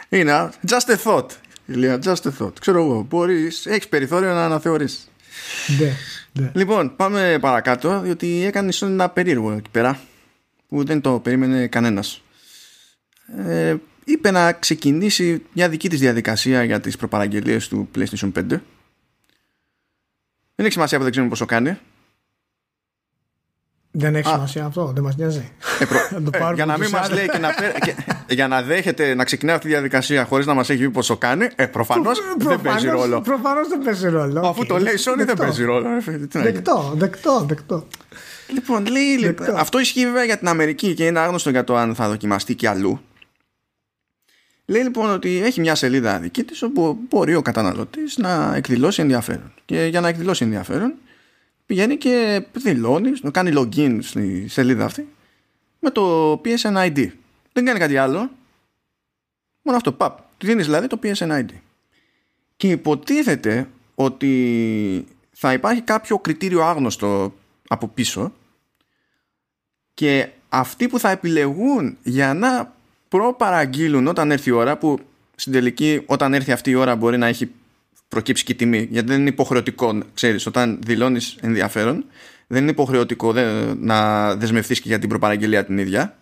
Είναι 0.09 0.51
just 0.69 0.95
a 0.95 0.97
thought. 1.05 1.27
Ηλία, 1.67 1.99
just 2.03 2.15
a 2.15 2.31
thought. 2.39 2.61
Ξέρω 2.61 2.85
εγώ, 2.85 3.07
μπορείς, 3.09 3.67
έχεις 3.67 3.89
περιθώριο 3.89 4.33
να 4.33 4.45
αναθεωρήσεις. 4.45 5.11
Ναι, 5.79 5.93
ναι. 6.33 6.51
Λοιπόν, 6.55 6.97
πάμε 6.97 7.39
παρακάτω, 7.41 8.01
διότι 8.01 8.45
έκανε 8.45 8.69
ίσως 8.69 8.89
ένα 8.89 9.09
περίεργο 9.09 9.53
εκεί 9.53 9.71
πέρα, 9.71 10.01
που 10.69 10.85
δεν 10.85 11.01
το 11.01 11.21
περίμενε 11.21 11.67
κανένας. 11.67 12.23
Ε, 13.47 13.77
είπε 14.05 14.31
να 14.31 14.53
ξεκινήσει 14.53 15.43
μια 15.53 15.69
δική 15.69 15.89
της 15.89 16.01
διαδικασία 16.01 16.65
για 16.65 16.81
τις 16.81 16.97
προπαραγγελίες 16.97 17.69
του 17.69 17.89
PlayStation 17.95 18.33
5. 18.33 18.61
Δεν 20.55 20.65
έχει 20.65 20.73
σημασία 20.73 20.97
που 20.97 21.03
δεν 21.03 21.13
ξέρουμε 21.13 21.31
πόσο 21.31 21.47
κάνει. 21.47 21.79
Δεν 23.99 24.15
έχει 24.15 24.29
Α. 24.29 24.33
σημασία 24.33 24.65
αυτό, 24.65 24.93
δεν 24.95 25.03
μας 25.03 25.17
νοιάζει. 25.17 25.51
Ε, 25.81 25.85
προ- 25.85 26.11
Να 26.15 26.23
το 26.23 26.31
ε, 26.35 26.39
πάρουμε 26.39 26.55
για 26.55 26.67
να 26.67 26.73
μην 26.73 26.83
τους 26.83 26.91
μας 26.93 27.05
άλλους. 27.07 27.17
λέει 27.19 27.29
και 27.29 27.39
να, 27.39 27.55
πέ- 27.55 27.79
και- 27.85 27.95
για 28.35 28.49
να 28.49 28.63
δέχεται 28.63 29.15
να 29.15 29.25
ξεκινάει 29.25 29.55
αυτή 29.55 29.67
τη 29.67 29.73
διαδικασία 29.73 30.25
χωρίς 30.25 30.47
να 30.47 30.55
μας 30.55 30.71
έχει 30.71 30.81
πει 30.83 30.91
πόσο 30.91 31.17
κάνει, 31.17 31.49
ε, 31.57 31.67
προφανώς 31.67 32.19
δεν 32.39 32.61
παίζει 32.61 32.89
ρόλο. 32.89 33.21
Προφανώς 33.21 33.61
δεν 33.69 33.83
παίζει 33.85 34.09
ρόλο. 34.09 34.41
Αφού 34.41 34.61
Οκ. 34.61 34.67
το 34.67 34.79
λέει 34.79 34.95
η 34.95 34.99
Sony 35.01 35.15
δεν 35.17 35.27
Δεκτό. 35.27 35.43
παίζει 35.43 35.65
ρόλο. 35.65 35.89
ρε 35.89 36.01
φίλε, 36.01 36.27
τι 36.27 36.37
να 36.39 36.43
γίνει. 36.43 36.53
Δεκτό, 36.55 36.93
δεκτό, 36.97 37.45
δεκτό. 37.49 37.87
Λοιπόν, 38.53 38.87
λέει, 38.87 39.17
Δεκτό. 39.21 39.55
αυτό 39.57 39.79
ισχύει 39.79 40.05
βέβαια 40.05 40.25
για 40.25 40.39
την 40.39 40.49
Αμερική 40.49 40.95
και 40.95 41.07
είναι 41.07 41.19
άγνωστο 41.19 41.51
για 41.51 41.65
το 41.65 41.77
αν 41.77 41.95
θα 41.95 42.09
δοκιμαστεί 42.09 42.55
και 42.55 42.69
αλλού. 42.69 43.01
Λέει 44.67 44.83
λοιπόν 44.83 45.11
ότι 45.11 45.43
έχει 45.45 45.61
μια 45.61 45.75
σελίδα 45.75 46.19
δική 46.19 46.45
της 46.45 46.63
όπου 46.63 46.99
μπορεί 47.09 47.35
ο 47.35 47.43
καταναλωτής 47.43 48.17
να 48.17 48.53
εκδηλώσει 48.57 49.01
ενδιαφέρον. 49.03 49.53
Και 49.65 49.85
για 49.85 50.01
να 50.01 50.09
εκδηλώσει 50.09 50.45
ενδιαφέρον 50.45 50.95
πηγαίνει 51.67 51.97
και 51.97 52.47
δηλώνει, 52.53 53.13
να 53.23 53.31
κάνει 53.31 53.53
login 53.55 53.99
στη 54.03 54.49
σελίδα 54.49 54.85
αυτή 54.85 55.09
με 55.79 55.91
το 55.91 56.33
PSN 56.45 56.77
ID. 56.77 57.11
Δεν 57.53 57.65
κάνει 57.65 57.79
κάτι 57.79 57.97
άλλο. 57.97 58.31
Μόνο 59.63 59.77
αυτό. 59.77 59.93
Παπ. 59.93 60.19
Του 60.39 60.47
δίνεις 60.47 60.65
δηλαδή 60.65 60.87
το 60.87 60.99
PSN 61.03 61.31
ID. 61.31 61.51
Και 62.57 62.69
υποτίθεται 62.69 63.69
ότι 63.95 65.07
θα 65.33 65.53
υπάρχει 65.53 65.81
κάποιο 65.81 66.19
κριτήριο 66.19 66.63
άγνωστο 66.63 67.35
από 67.69 67.89
πίσω 67.89 68.33
και 69.95 70.29
αυτοί 70.49 70.89
που 70.89 70.99
θα 70.99 71.11
επιλεγούν 71.11 71.97
για 72.03 72.35
να 72.35 72.75
προπαραγγείλουν 73.09 74.07
όταν 74.07 74.31
έρθει 74.31 74.49
η 74.49 74.53
ώρα 74.53 74.79
που 74.79 74.99
στην 75.35 75.53
τελική 75.53 76.03
όταν 76.07 76.35
έρθει 76.35 76.53
αυτή 76.53 76.71
η 76.71 76.75
ώρα 76.75 76.97
μπορεί 76.97 77.19
να 77.19 77.27
έχει 77.27 77.51
προκύψει 78.09 78.45
και 78.45 78.53
η 78.53 78.55
τιμή 78.55 78.89
γιατί 78.91 79.09
δεν 79.09 79.21
είναι 79.21 79.29
υποχρεωτικό 79.29 80.03
ξέρεις 80.15 80.47
όταν 80.47 80.79
δηλώνεις 80.83 81.37
ενδιαφέρον 81.41 82.05
δεν 82.47 82.63
είναι 82.63 82.71
υποχρεωτικό 82.71 83.33
δε- 83.33 83.75
να 83.75 84.35
δεσμευτείς 84.37 84.81
και 84.81 84.89
για 84.89 84.99
την 84.99 85.09
προπαραγγελία 85.09 85.65
την 85.65 85.79
ίδια 85.79 86.19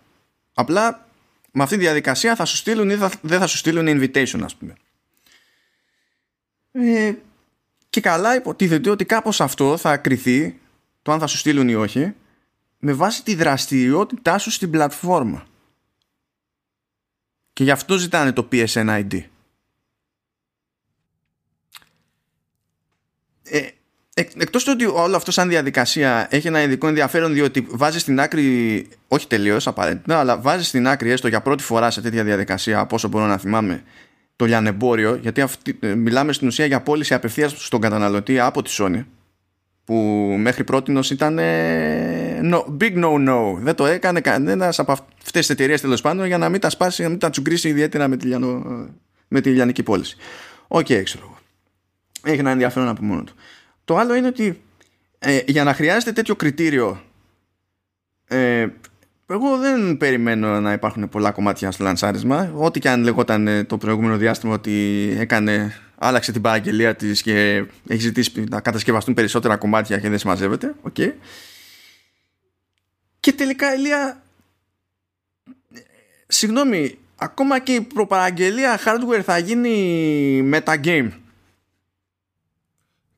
απλά 0.55 1.09
με 1.53 1.63
αυτή 1.63 1.77
τη 1.77 1.83
διαδικασία 1.83 2.37
θα 2.37 2.45
σου 2.45 2.57
στείλουν 2.57 2.91
ή 2.91 2.97
θα, 2.97 3.11
δεν 3.21 3.39
θα 3.39 3.47
σου 3.47 3.57
στείλουν 3.57 3.87
invitation 3.89 4.41
ας 4.45 4.55
πούμε 4.57 4.75
ε, 6.73 7.15
και 7.91 8.01
καλά 8.01 8.35
υποτίθεται 8.35 8.91
ότι 8.91 9.05
κάπως 9.05 9.41
αυτό 9.41 9.77
θα 9.77 9.91
ακριθεί 9.91 10.59
το 11.03 11.13
αν 11.13 11.19
θα 11.19 11.27
σου 11.27 11.37
στείλουν 11.37 11.69
ή 11.69 11.75
όχι 11.75 12.15
με 12.79 12.93
βάση 12.93 13.23
τη 13.25 13.35
δραστηριότητά 13.35 14.39
σου 14.39 14.51
στην 14.51 14.71
πλατφόρμα. 14.71 15.47
Και 17.53 17.65
γι' 17.65 17.71
αυτό 17.71 17.97
ζητάνε 17.97 18.33
το 18.33 18.49
PSN 18.53 19.05
ID. 19.05 19.25
Ε, 23.51 23.61
Εκ, 24.17 24.31
εκτός 24.39 24.65
του 24.65 24.73
ότι 24.75 24.85
όλο 24.85 25.17
αυτό 25.17 25.31
σαν 25.31 25.49
διαδικασία 25.49 26.27
έχει 26.31 26.47
ένα 26.47 26.63
ειδικό 26.63 26.89
ενδιαφέρον 26.89 27.33
διότι 27.33 27.67
βάζεις 27.71 28.01
στην 28.01 28.21
άκρη, 28.21 28.87
όχι 29.09 29.27
τελείως 29.27 29.67
απαραίτητα, 29.67 30.19
αλλά 30.19 30.39
βάζεις 30.39 30.69
στην 30.69 30.89
άκρη 30.89 31.11
έστω 31.11 31.29
για 31.29 31.41
πρώτη 31.41 31.63
φορά 31.63 31.91
σε 31.91 32.01
τέτοια 32.01 32.25
διαδικασία 32.25 32.79
από 32.79 32.95
όσο 32.95 33.09
μπορώ 33.09 33.27
να 33.27 33.39
θυμάμαι 33.39 33.83
το 34.37 34.45
λιανεμπόριο, 34.45 35.15
γιατί 35.15 35.41
αυτή, 35.41 35.79
ε, 35.81 35.95
μιλάμε 35.95 36.33
στην 36.33 36.47
ουσία 36.47 36.67
για 36.67 36.81
πώληση 36.81 37.15
απευθείας 37.15 37.55
στον 37.57 37.81
καταναλωτή 37.81 38.39
από 38.39 38.63
τη 38.63 38.77
Sony 38.79 39.05
που 39.85 39.95
μέχρι 40.39 40.65
πρότινος 40.65 41.01
ήταν 41.11 41.39
no, 42.53 42.65
big 42.81 43.05
no-no. 43.05 43.55
Δεν 43.59 43.75
το 43.75 43.87
έκανε 43.87 44.21
κανένας 44.21 44.79
από 44.79 44.93
αυτές 44.93 45.41
τις 45.41 45.51
εταιρείες 45.51 45.81
τέλος 45.81 46.01
πάντων 46.01 46.27
για 46.27 46.39
να 46.39 46.49
μην 46.49 46.61
τα 46.61 46.71
σπάσει, 46.71 47.03
να 47.03 47.09
μην 47.09 47.19
τα 47.19 47.31
τσουγκρίσει 47.31 47.69
ιδιαίτερα 47.69 48.09
με 48.09 48.17
τη, 48.17 48.27
λιανο, 48.27 48.63
με 49.29 49.41
τη 49.41 49.51
λιανική 49.51 49.83
πώληση. 49.83 50.17
OK, 50.69 50.87
okay, 50.87 51.01
ξέρω 51.05 51.25
εγώ. 51.25 51.34
Έχει 52.25 52.39
ένα 52.39 52.51
ενδιαφέρον 52.51 52.89
από 52.89 53.05
μόνο 53.05 53.23
του. 53.23 53.35
Το 53.85 53.97
άλλο 53.97 54.15
είναι 54.15 54.27
ότι 54.27 54.63
ε, 55.19 55.41
για 55.47 55.65
να 55.65 55.75
χρειάζεται 55.75 56.13
τέτοιο 56.13 56.37
κριτήριο 56.37 57.03
ε, 58.29 58.67
εγώ 59.27 59.59
δεν 59.59 59.97
περιμένω 59.97 60.61
να 60.61 60.73
υπάρχουν 60.73 61.09
πολλά 61.09 61.31
κομμάτια 61.31 61.71
στο 61.71 61.85
λανσάρισμα. 61.85 62.53
Ό,τι 62.55 62.81
και 62.81 62.89
αν 62.89 63.03
λεγόταν 63.03 63.49
ε, 63.49 63.65
το 63.65 63.79
προηγούμενο 63.79 64.17
διάστημα 64.17 64.53
ότι 64.53 65.09
έκανε, 65.19 65.81
άλλαξε 65.99 66.33
την 66.33 66.41
παραγγελία 66.41 66.95
της 66.95 67.23
και 67.23 67.65
έχει 67.89 68.01
ζητήσει 68.01 68.45
να 68.51 68.61
κατασκευαστούν 68.61 69.15
περισσότερα 69.15 69.57
κομμάτια 69.57 69.99
και 69.99 70.09
δεν 70.09 70.19
συμμαζεύεται. 70.19 70.75
Okay. 70.89 71.13
Και 73.21 73.33
τελικά, 73.33 73.75
Ηλία, 73.75 74.23
συγγνώμη, 76.27 76.99
ακόμα 77.17 77.59
και 77.59 77.73
η 77.73 77.81
προπαραγγελία 77.81 78.79
hardware 78.79 79.21
θα 79.25 79.39
γίνει 79.39 80.51
metagame. 80.53 81.11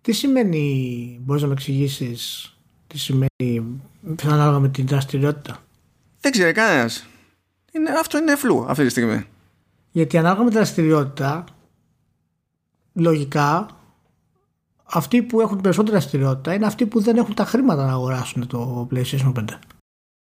Τι 0.06 0.12
σημαίνει, 0.12 1.18
μπορείς 1.22 1.42
να 1.42 1.48
με 1.48 1.54
εξηγήσεις 1.54 2.52
τι 2.86 2.98
σημαίνει 2.98 3.80
ανάλογα 4.24 4.58
με 4.58 4.68
την 4.68 4.86
δραστηριότητα; 4.86 5.58
Δεν 6.20 6.32
ξέρει 6.32 6.52
κανένας. 6.52 7.06
αυτό 8.00 8.18
είναι 8.18 8.36
φλού 8.36 8.64
αυτή 8.68 8.84
τη 8.84 8.90
στιγμή. 8.90 9.26
Γιατί 9.90 10.18
ανάλογα 10.18 10.42
με 10.42 10.48
την 10.48 10.56
δραστηριότητα, 10.58 11.44
λογικά, 12.92 13.66
αυτοί 14.84 15.22
που 15.22 15.40
έχουν 15.40 15.60
περισσότερη 15.60 15.96
δραστηριότητα 15.96 16.54
είναι 16.54 16.66
αυτοί 16.66 16.86
που 16.86 17.00
δεν 17.00 17.16
έχουν 17.16 17.34
τα 17.34 17.44
χρήματα 17.44 17.86
να 17.86 17.92
αγοράσουν 17.92 18.46
το 18.46 18.88
PlayStation 18.90 19.32
5. 19.32 19.44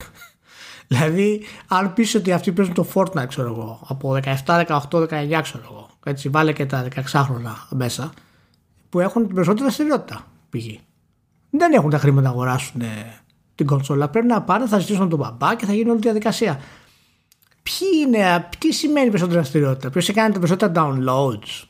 δηλαδή, 0.87 1.41
αν 1.67 1.93
πεις 1.93 2.15
ότι 2.15 2.31
αυτοί 2.31 2.51
παίζουν 2.51 2.73
το 2.73 2.87
Fortnite, 2.93 3.27
ξέρω 3.27 3.47
εγώ, 3.47 3.85
από 3.87 4.19
17, 4.45 4.65
18, 4.65 4.79
19, 4.91 5.39
ξέρω 5.41 5.63
εγώ, 5.63 5.89
έτσι, 6.05 6.29
βάλε 6.29 6.53
και 6.53 6.65
τα 6.65 6.87
16 6.95 7.01
χρόνια 7.03 7.67
μέσα, 7.69 8.11
που 8.95 9.01
έχουν 9.01 9.25
την 9.25 9.35
περισσότερη 9.35 9.63
δραστηριότητα 9.63 10.27
π.χ. 10.49 10.65
Δεν 11.49 11.73
έχουν 11.73 11.89
τα 11.89 11.97
χρήματα 11.97 12.21
να 12.27 12.29
αγοράσουν 12.29 12.81
την 13.55 13.65
κονσόλα. 13.65 14.09
Πρέπει 14.09 14.27
να 14.27 14.41
πάνε, 14.41 14.67
θα 14.67 14.79
ζητήσουν 14.79 15.09
τον 15.09 15.19
μπαμπά 15.19 15.55
και 15.55 15.65
θα 15.65 15.73
γίνει 15.73 15.89
όλη 15.89 15.97
η 15.97 16.01
διαδικασία. 16.01 16.59
Ποιοι 17.63 17.87
είναι, 18.05 18.49
τι 18.57 18.73
σημαίνει 18.73 19.05
περισσότερη 19.05 19.37
δραστηριότητα, 19.37 19.89
Ποιος 19.89 20.09
έχει 20.09 20.17
κάνει 20.17 20.33
τα 20.33 20.39
περισσότερα 20.39 20.71
downloads, 20.75 21.67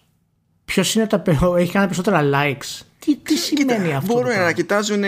Ποιος 0.66 0.96
έχει 0.96 1.72
κάνει 1.72 1.86
περισσότερα 1.86 2.22
likes, 2.24 2.86
τι, 3.00 3.16
τι 3.16 3.36
σημαίνει 3.36 3.94
αυτό. 3.94 4.14
Μπορούν 4.14 4.40
να 4.40 4.52
κοιτάζουν, 4.52 5.04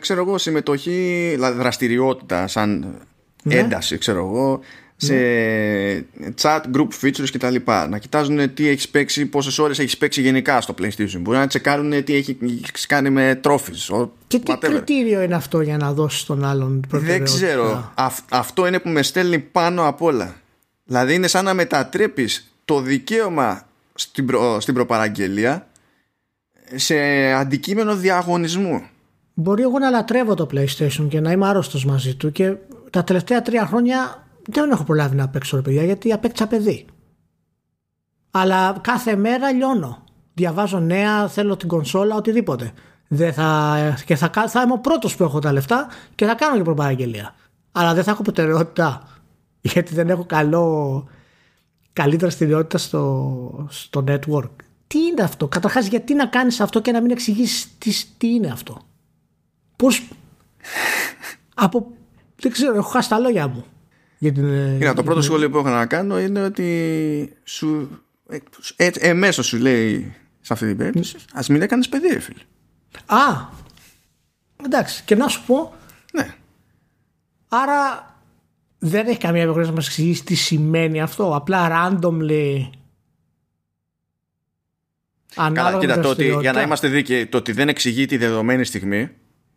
ξέρω 0.00 0.20
εγώ, 0.20 0.38
συμμετοχή, 0.38 1.30
δηλαδή 1.34 1.58
δραστηριότητα 1.58 2.46
σαν 2.46 2.98
ναι. 3.42 3.54
ένταση, 3.54 3.98
ξέρω 3.98 4.18
εγώ, 4.18 4.60
σε 5.04 5.14
ναι. 5.14 6.28
chat, 6.42 6.60
group 6.74 6.88
features 7.02 7.28
κτλ. 7.32 7.56
Να 7.88 7.98
κοιτάζουν 7.98 8.54
τι 8.54 8.68
έχεις 8.68 8.88
παίξει, 8.88 9.26
πόσες 9.26 9.58
ώρες 9.58 9.78
έχεις 9.78 9.98
παίξει 9.98 10.20
γενικά 10.20 10.60
στο 10.60 10.74
PlayStation. 10.78 11.18
Μπορεί 11.18 11.38
να 11.38 11.46
τσεκάρουν 11.46 12.04
τι 12.04 12.14
έχει 12.14 12.38
κάνει 12.88 13.10
με 13.10 13.40
trophies. 13.44 14.08
Και 14.26 14.38
τι 14.38 14.56
κριτήριο 14.58 15.22
είναι 15.22 15.34
αυτό 15.34 15.60
για 15.60 15.76
να 15.76 15.92
δώσεις 15.92 16.24
τον 16.24 16.44
άλλον 16.44 16.84
Δεν 16.90 17.24
ξέρω. 17.24 17.92
αυτό 18.28 18.66
είναι 18.66 18.78
που 18.78 18.88
με 18.88 19.02
στέλνει 19.02 19.38
πάνω 19.38 19.88
απ' 19.88 20.02
όλα. 20.02 20.34
Δηλαδή 20.84 21.14
είναι 21.14 21.26
σαν 21.26 21.44
να 21.44 21.54
μετατρέπεις 21.54 22.54
το 22.64 22.80
δικαίωμα 22.80 23.66
στην, 23.94 24.26
προ, 24.26 24.60
στην 24.60 24.74
προπαραγγελία 24.74 25.66
σε 26.74 26.96
αντικείμενο 27.32 27.96
διαγωνισμού. 27.96 28.82
Μπορεί 29.34 29.62
εγώ 29.62 29.78
να 29.78 29.90
λατρεύω 29.90 30.34
το 30.34 30.46
PlayStation 30.54 31.06
και 31.08 31.20
να 31.20 31.32
είμαι 31.32 31.48
άρρωστος 31.48 31.84
μαζί 31.84 32.14
του 32.14 32.32
και 32.32 32.54
τα 32.90 33.04
τελευταία 33.04 33.42
τρία 33.42 33.66
χρόνια 33.66 34.26
δεν 34.48 34.70
έχω 34.70 34.84
προλάβει 34.84 35.16
να 35.16 35.28
παίξω 35.28 35.56
ρε 35.56 35.62
παιδιά 35.62 35.84
γιατί 35.84 36.12
απέκτησα 36.12 36.46
παιδί. 36.46 36.86
Αλλά 38.30 38.78
κάθε 38.80 39.16
μέρα 39.16 39.52
λιώνω. 39.52 40.04
Διαβάζω 40.34 40.80
νέα, 40.80 41.28
θέλω 41.28 41.56
την 41.56 41.68
κονσόλα, 41.68 42.16
οτιδήποτε. 42.16 42.72
Δεν 43.08 43.32
θα, 43.32 43.76
και 44.04 44.16
θα, 44.16 44.30
θα 44.48 44.62
είμαι 44.62 44.72
ο 44.72 44.78
πρώτος 44.78 45.16
που 45.16 45.24
έχω 45.24 45.38
τα 45.38 45.52
λεφτά 45.52 45.88
και 46.14 46.26
θα 46.26 46.34
κάνω 46.34 46.56
και 46.56 46.62
προπαραγγελία. 46.62 47.34
Αλλά 47.72 47.94
δεν 47.94 48.04
θα 48.04 48.10
έχω 48.10 48.22
προτεραιότητα 48.22 49.08
γιατί 49.72 49.94
δεν 49.94 50.10
έχω 50.10 50.24
καλό, 50.24 51.06
καλή 51.92 52.16
δραστηριότητα 52.16 52.78
στο, 52.78 53.66
στο 53.70 54.04
network. 54.08 54.50
Τι 54.86 54.98
είναι 54.98 55.22
αυτό, 55.22 55.48
καταρχάς 55.48 55.86
γιατί 55.86 56.14
να 56.14 56.26
κάνεις 56.26 56.60
αυτό 56.60 56.80
και 56.80 56.92
να 56.92 57.00
μην 57.00 57.10
εξηγήσεις 57.10 57.78
τις, 57.78 58.16
τι 58.16 58.28
είναι 58.28 58.48
αυτό; 58.48 58.80
Πώς. 59.76 60.08
από. 61.54 61.90
Δεν 62.36 62.52
ξέρω, 62.52 62.76
έχω 62.76 62.88
χάσει 62.88 63.08
τα 63.08 63.18
λόγια 63.18 63.48
μου. 63.48 63.64
Για 64.22 64.32
την, 64.32 64.44
ε, 64.80 64.92
το 64.94 65.02
πρώτο 65.02 65.22
σχόλιο 65.22 65.50
που 65.50 65.58
έχω 65.58 65.68
να 65.68 65.86
κάνω 65.86 66.20
είναι 66.20 66.42
ότι 66.42 67.36
σου, 67.44 68.00
ε, 68.28 68.38
ε, 68.76 68.90
εμέσω 68.98 69.42
σου 69.42 69.56
λέει 69.56 70.14
σε 70.40 70.52
αυτή 70.52 70.66
την 70.66 70.76
περίπτωση 70.76 71.16
ας 71.32 71.48
μην 71.48 71.62
έκανες 71.62 71.88
παιδί, 71.88 72.08
ρε 72.08 72.18
φίλε. 72.18 72.42
Α! 73.06 73.48
Εντάξει, 74.64 75.02
και 75.04 75.14
να 75.14 75.28
σου 75.28 75.42
πω. 75.46 75.74
Ναι. 76.12 76.34
Άρα 77.48 78.10
δεν 78.78 79.06
έχει 79.06 79.18
καμία 79.18 79.42
υποχρέωση 79.42 79.70
να 79.70 79.76
μας 79.76 79.86
εξηγήσει 79.86 80.24
τι 80.24 80.34
σημαίνει 80.34 81.00
αυτό. 81.00 81.34
Απλά 81.36 81.68
randomly. 81.70 82.70
Καλά, 85.34 85.78
κοίτα, 85.78 86.00
το 86.00 86.08
ότι, 86.08 86.36
για 86.40 86.52
να 86.52 86.62
είμαστε 86.62 86.88
δίκαιοι, 86.88 87.26
το 87.26 87.36
ότι 87.36 87.52
δεν 87.52 87.68
εξηγεί 87.68 88.06
τη 88.06 88.16
δεδομένη 88.16 88.64
στιγμή 88.64 89.10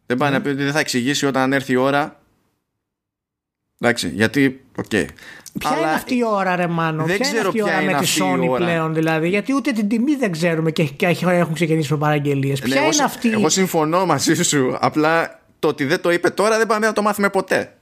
δεν 0.06 0.18
πάει 0.18 0.32
να 0.32 0.42
πει 0.42 0.50
ότι 0.50 0.64
δεν 0.64 0.72
θα 0.72 0.80
εξηγήσει 0.80 1.26
όταν 1.26 1.54
έρθει 1.54 1.74
η 1.74 1.76
ώρα 1.76 2.20
Εντάξει, 3.80 4.10
γιατί. 4.10 4.66
Okay. 4.78 5.06
Ποια 5.60 5.70
Αλλά... 5.70 5.80
είναι 5.80 5.92
αυτή 5.92 6.16
η 6.16 6.24
ώρα, 6.24 6.56
ρε 6.56 6.68
Μάνο, 6.68 7.06
δεν 7.06 7.18
ποια 7.18 7.26
ξέρω 7.26 7.40
είναι 7.40 7.48
αυτή 7.48 7.58
η 7.58 7.62
ώρα 7.62 7.82
με 7.82 8.06
τη 8.06 8.08
Sony 8.20 8.58
πλέον, 8.58 8.94
δηλαδή. 8.94 9.30
Γιατί 9.30 9.54
ούτε 9.54 9.72
την 9.72 9.88
τιμή 9.88 10.16
δεν 10.16 10.32
ξέρουμε 10.32 10.72
και, 10.72 10.90
έχουν 11.22 11.54
ξεκινήσει 11.54 11.92
με 11.92 11.98
παραγγελίες. 11.98 12.62
Ναι, 12.62 12.68
ποια 12.68 12.82
είναι 12.82 13.04
αυτή. 13.04 13.32
Εγώ 13.32 13.50
συμφωνώ 13.50 14.06
μαζί 14.06 14.44
σου. 14.44 14.78
Απλά 14.80 15.42
το 15.60 15.68
ότι 15.68 15.86
δεν 15.86 16.02
το 16.02 16.12
είπε 16.12 16.30
τώρα 16.30 16.58
δεν 16.58 16.68
πάμε 16.68 16.86
να 16.86 16.94
το 16.94 17.02
μάθουμε 17.02 17.30
ποτέ. 17.30 17.78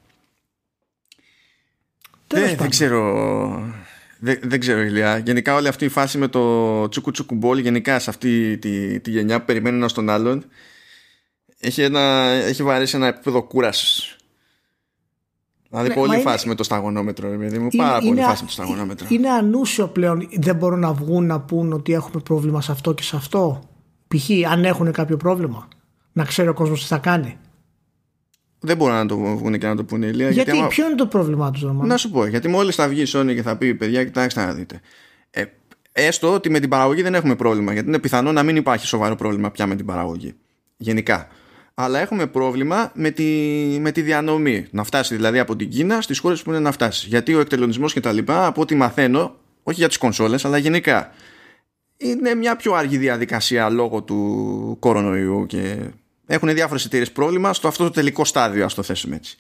Δεν, 2.28 2.56
δεν 2.58 2.70
ξέρω. 2.70 3.84
Δεν, 4.20 4.40
δεν 4.42 4.60
ξέρω, 4.60 4.82
Ηλιά. 4.82 5.18
Γενικά, 5.18 5.56
όλη 5.56 5.68
αυτή 5.68 5.86
η 5.86 5.90
φάση 5.90 6.18
με 6.18 6.28
το 6.28 6.90
τσούκου 6.90 7.12
τσούκου 7.12 7.36
μπολ, 7.36 7.58
γενικά 7.58 8.00
σε 8.00 8.10
αυτή 8.10 8.58
τη, 8.58 9.00
τη 9.00 9.12
γενιά 9.12 9.40
που 9.40 9.46
περιμένουν 9.46 9.82
ένα 9.82 9.90
τον 9.90 10.10
άλλον, 10.10 10.46
έχει, 11.60 11.82
ένα, 11.82 12.00
έχει 12.30 12.64
βαρέσει 12.64 12.96
ένα 12.96 13.08
επίπεδο 13.08 13.44
κούρασης. 13.44 14.18
Δηλαδή 15.74 15.90
ναι, 15.90 16.08
πολύ 16.08 16.22
φάση 16.22 16.48
με 16.48 16.56
το 16.56 16.64
σταγονόμετρο, 16.64 17.30
δηλαδή 17.30 17.60
μου. 17.60 17.68
Πάρα 17.78 17.98
είναι, 18.02 18.10
πολύ 18.10 18.22
φάση 18.22 18.42
με 18.42 18.48
το 18.48 18.54
σταγονόμετρο. 18.54 19.08
Είναι 19.10 19.30
ανούσιο 19.30 19.88
πλέον. 19.88 20.28
Δεν 20.40 20.56
μπορούν 20.56 20.80
να 20.80 20.94
βγουν 20.94 21.26
να 21.26 21.40
πούν 21.40 21.74
ότι 21.74 21.94
έχουμε 21.94 22.22
πρόβλημα 22.24 22.62
σε 22.62 22.72
αυτό 22.72 22.94
και 22.94 23.04
σε 23.04 23.16
αυτό. 23.16 23.60
Π.χ. 24.08 24.30
αν 24.52 24.66
έχουν 24.66 24.92
κάποιο 24.92 25.18
πρόβλημα. 25.18 25.68
Να 26.12 26.24
ξέρει 26.26 26.48
ο 26.48 26.54
κόσμος 26.54 26.82
τι 26.82 26.88
θα 26.88 26.98
κάνει. 26.98 27.38
Δεν 28.60 28.78
μπορούν 28.78 28.96
να 28.96 29.06
το 29.06 29.18
βγουν 29.18 29.58
και 29.58 29.68
να 29.68 29.76
το 29.76 29.84
πούνε 29.84 30.06
ηλία. 30.06 30.30
Γιατί, 30.30 30.52
γιατί; 30.52 30.68
ποιο 30.68 30.86
είναι 30.86 30.96
το 30.96 31.08
πρόβλημά 31.08 31.52
τους, 31.52 31.64
Να 31.64 31.98
σου 31.98 32.12
πω, 32.12 32.26
γιατί 32.26 32.48
μόλις 32.48 32.76
θα 32.76 32.88
βγει 32.88 33.02
η 33.02 33.08
Sony 33.08 33.32
και 33.36 33.42
θα 33.42 33.58
πει 33.58 33.76
παιδιά, 33.76 34.04
κοιτάξτε 34.04 34.46
να 34.46 34.54
δείτε. 34.54 34.82
Ε, 35.30 35.44
έστω 35.92 36.34
ότι 36.34 36.50
με 36.50 36.60
την 36.60 36.70
παραγωγή 36.70 37.02
δεν 37.02 37.16
έχουμε 37.16 37.36
πρόβλημα, 37.36 37.74
γιατί 37.74 37.88
είναι 37.88 38.00
πιθανό 38.00 38.32
να 38.32 38.44
μην 38.44 38.56
υπάρχει 38.56 38.86
σοβαρό 38.86 39.16
πρόβλημα 39.16 39.52
πια 39.52 39.68
με 39.68 39.76
την 39.76 39.86
παραγωγή. 39.86 40.34
Γενικά 40.78 41.28
αλλά 41.74 42.00
έχουμε 42.00 42.28
πρόβλημα 42.28 42.92
με 42.96 43.10
τη, 43.10 43.24
με 43.80 43.92
τη 43.92 44.02
διανομή. 44.02 44.68
Να 44.72 44.84
φτάσει 44.84 45.16
δηλαδή 45.16 45.40
από 45.40 45.56
την 45.56 45.70
Κίνα 45.70 46.02
στις 46.02 46.20
χώρες 46.20 46.42
που 46.42 46.50
είναι 46.50 46.60
να 46.60 46.72
φτάσεις. 46.72 47.06
Γιατί 47.06 47.34
ο 47.34 47.40
εκτελονισμός 47.40 47.94
και 47.94 48.00
τα 48.00 48.12
λοιπά, 48.12 48.46
από 48.46 48.62
ό,τι 48.62 48.76
μαθαίνω, 48.76 49.36
όχι 49.64 49.80
για 49.80 49.88
τις 49.88 49.98
κονσόλες, 49.98 50.46
αλλά 50.46 50.58
γενικά, 50.58 51.12
είναι 51.98 52.36
μια 52.36 52.56
πιο 52.56 52.74
αργή 52.74 52.98
διαδικασία 52.98 53.70
λόγω 53.70 54.02
του 54.02 54.78
κορονοϊού 54.80 55.46
και 55.46 55.78
έχουν 56.26 56.54
διάφορες 56.54 56.86
εταιρείες 56.86 57.12
πρόβλημα 57.12 57.54
στο 57.54 57.68
αυτό 57.68 57.84
το 57.84 57.90
τελικό 57.90 58.26
στάδιο, 58.26 58.66
ας 58.66 58.74
το 58.74 58.84
θέσουμε 58.84 59.16
έτσι. 59.16 59.38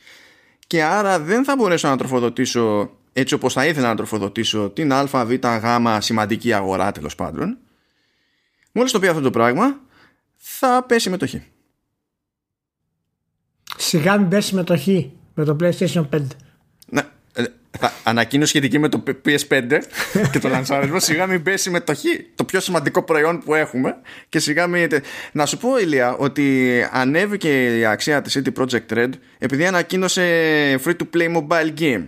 Και 0.67 0.83
άρα 0.83 1.19
δεν 1.19 1.43
θα 1.43 1.55
μπορέσω 1.55 1.87
να 1.87 1.97
τροφοδοτήσω 1.97 2.91
έτσι 3.13 3.33
όπως 3.33 3.53
θα 3.53 3.65
ήθελα 3.65 3.87
να 3.87 3.95
τροφοδοτήσω 3.95 4.69
την 4.69 4.93
α, 4.93 5.05
β, 5.05 5.31
γ 5.31 6.01
σημαντική 6.01 6.53
αγορά 6.53 6.91
τέλος 6.91 7.15
πάντων. 7.15 7.57
Μόλις 8.71 8.91
το 8.91 8.99
πει 8.99 9.07
αυτό 9.07 9.21
το 9.21 9.29
πράγμα 9.29 9.79
θα 10.37 10.83
πέσει 10.87 11.09
μετοχή. 11.09 11.52
Σιγά 13.87 14.17
μην 14.17 14.29
πέσει 14.29 14.47
συμμετοχή 14.47 15.11
με 15.33 15.43
το 15.45 15.55
PlayStation 15.59 16.05
5. 16.13 16.21
Ναι, 16.85 17.01
ε, 17.33 17.43
ανακοίνωση 18.03 18.49
σχετική 18.49 18.79
με 18.79 18.89
το 18.89 19.03
PS5 19.25 19.63
και 20.31 20.39
το 20.39 20.49
λανσάρισμα 20.49 20.99
σιγά 20.99 21.25
μην 21.25 21.43
πέσει 21.43 21.57
συμμετοχή 21.57 22.27
το 22.35 22.43
πιο 22.43 22.59
σημαντικό 22.59 23.03
προϊόν 23.03 23.39
που 23.39 23.53
έχουμε 23.53 23.95
και 24.29 24.39
σιγά 24.39 24.67
μην... 24.67 24.89
Να 25.31 25.45
σου 25.45 25.57
πω 25.57 25.77
Ηλία 25.77 26.15
ότι 26.15 26.87
ανέβηκε 26.91 27.77
η 27.77 27.85
αξία 27.85 28.21
της 28.21 28.41
CD 28.41 28.61
Projekt 28.61 28.97
Red 28.97 29.09
επειδή 29.37 29.65
ανακοίνωσε 29.65 30.23
free 30.85 30.95
to 30.95 31.17
play 31.17 31.35
mobile 31.35 31.73
game 31.79 32.03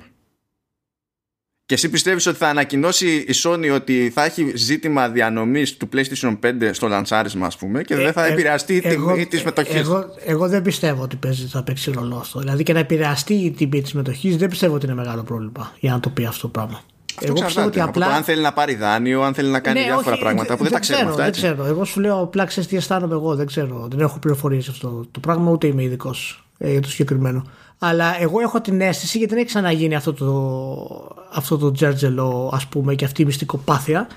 και 1.68 1.74
εσύ 1.74 1.90
πιστεύεις 1.90 2.28
ότι 2.28 2.38
θα 2.38 2.48
ανακοινώσει 2.48 3.08
η 3.08 3.34
Sony 3.44 3.72
ότι 3.74 4.12
θα 4.14 4.24
έχει 4.24 4.52
ζήτημα 4.56 5.10
διανομής 5.10 5.78
του 5.78 5.90
PlayStation 5.94 6.38
5 6.46 6.70
στο 6.72 6.88
λανσάρισμα 6.88 7.46
ας 7.46 7.58
πούμε 7.58 7.82
και 7.82 7.96
δεν 7.96 8.14
θα 8.14 8.26
ε, 8.26 8.30
ε, 8.30 8.32
επηρεαστεί 8.32 8.76
η 8.76 8.82
τιμή 8.82 9.26
της 9.26 9.44
μετοχής; 9.44 9.76
Εγώ, 9.76 10.06
εγώ 10.26 10.48
δεν 10.48 10.62
πιστεύω 10.62 11.04
ότι 11.04 11.16
παίζει, 11.16 11.46
θα 11.46 11.64
παίξει 11.64 11.92
ρολό 11.92 12.18
αυτό. 12.18 12.40
Δηλαδή 12.40 12.64
και 12.64 12.74
να 12.74 12.80
επηρεαστεί 12.80 13.34
η 13.34 13.52
τιμή 13.52 13.82
της 13.82 13.94
μετοχής 13.94 14.38
δεν 14.38 14.50
πιστεύω 14.50 14.76
ότι 14.76 14.86
είναι 14.86 14.96
μεγάλο 14.96 15.24
πρόβλημα 15.24 15.72
για 15.80 15.92
να 15.92 16.00
το 16.00 16.10
πει 16.10 16.26
αυτό 16.26 16.42
το 16.42 16.48
πράγμα. 16.48 16.82
Αυτό 17.16 17.32
εγώ 17.32 17.46
πιστεύω 17.46 17.68
ότι 17.68 17.80
απλά. 17.80 18.08
αν 18.08 18.24
θέλει 18.24 18.42
να 18.42 18.54
πάρει 18.54 18.76
δάνειο, 18.76 19.22
αν 19.22 19.34
θέλει 19.34 19.50
να 19.50 19.60
κάνει 19.60 19.80
ναι, 19.80 19.86
διάφορα 19.86 20.12
όχι, 20.12 20.22
πράγματα 20.22 20.58
που 20.58 20.64
δεν, 20.64 20.72
δεν 20.72 20.72
τα 20.72 20.80
ξέρουμε 20.80 21.10
αυτά. 21.10 21.24
Δεν 21.24 21.32
ξέρω. 21.32 21.66
Εγώ 21.66 21.86
σου 21.86 22.00
λέω 22.00 22.22
απλά 22.22 22.46
ξέρεις 22.46 22.70
τι 22.70 22.76
αισθάνομαι 22.76 23.14
εγώ. 23.14 23.36
Δεν 23.36 23.46
ξέρω. 23.46 23.88
Δεν 23.90 24.00
έχω 24.00 24.20
πληροφορίες 24.20 24.68
αυτό 24.68 25.06
το 25.12 25.20
πράγμα, 25.20 25.52
ούτε 25.52 25.68
είμαι 25.68 25.84
ειδικός 25.84 26.46
ε, 26.58 26.72
για 26.72 26.82
το 26.82 26.90
συγκεκριμένο 26.90 27.46
αλλά 27.80 28.22
εγώ 28.22 28.40
έχω 28.40 28.62
την 28.62 28.82
αίσθηση 28.82 29.18
γιατί 29.18 29.34
δεν 29.34 29.44
έχει 29.44 29.52
ξαναγίνει 29.52 29.96
αυτό 29.96 30.14
το, 30.14 31.16
αυτό 31.32 31.58
το 31.58 31.72
τζέρτζελο 31.72 32.52
ας 32.54 32.68
πούμε 32.68 32.96
και 32.96 33.06
αυτή 33.06 33.22
η 33.22 33.26
μυστικοπάθεια 33.26 34.08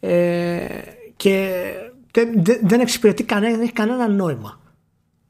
ε, 0.00 0.66
και 1.16 1.62
δεν, 2.12 2.42
δεν 2.62 2.80
εξυπηρετεί 2.80 3.24
κανένα, 3.24 3.52
δεν 3.52 3.62
έχει 3.62 3.72
κανένα 3.72 4.08
νόημα 4.08 4.60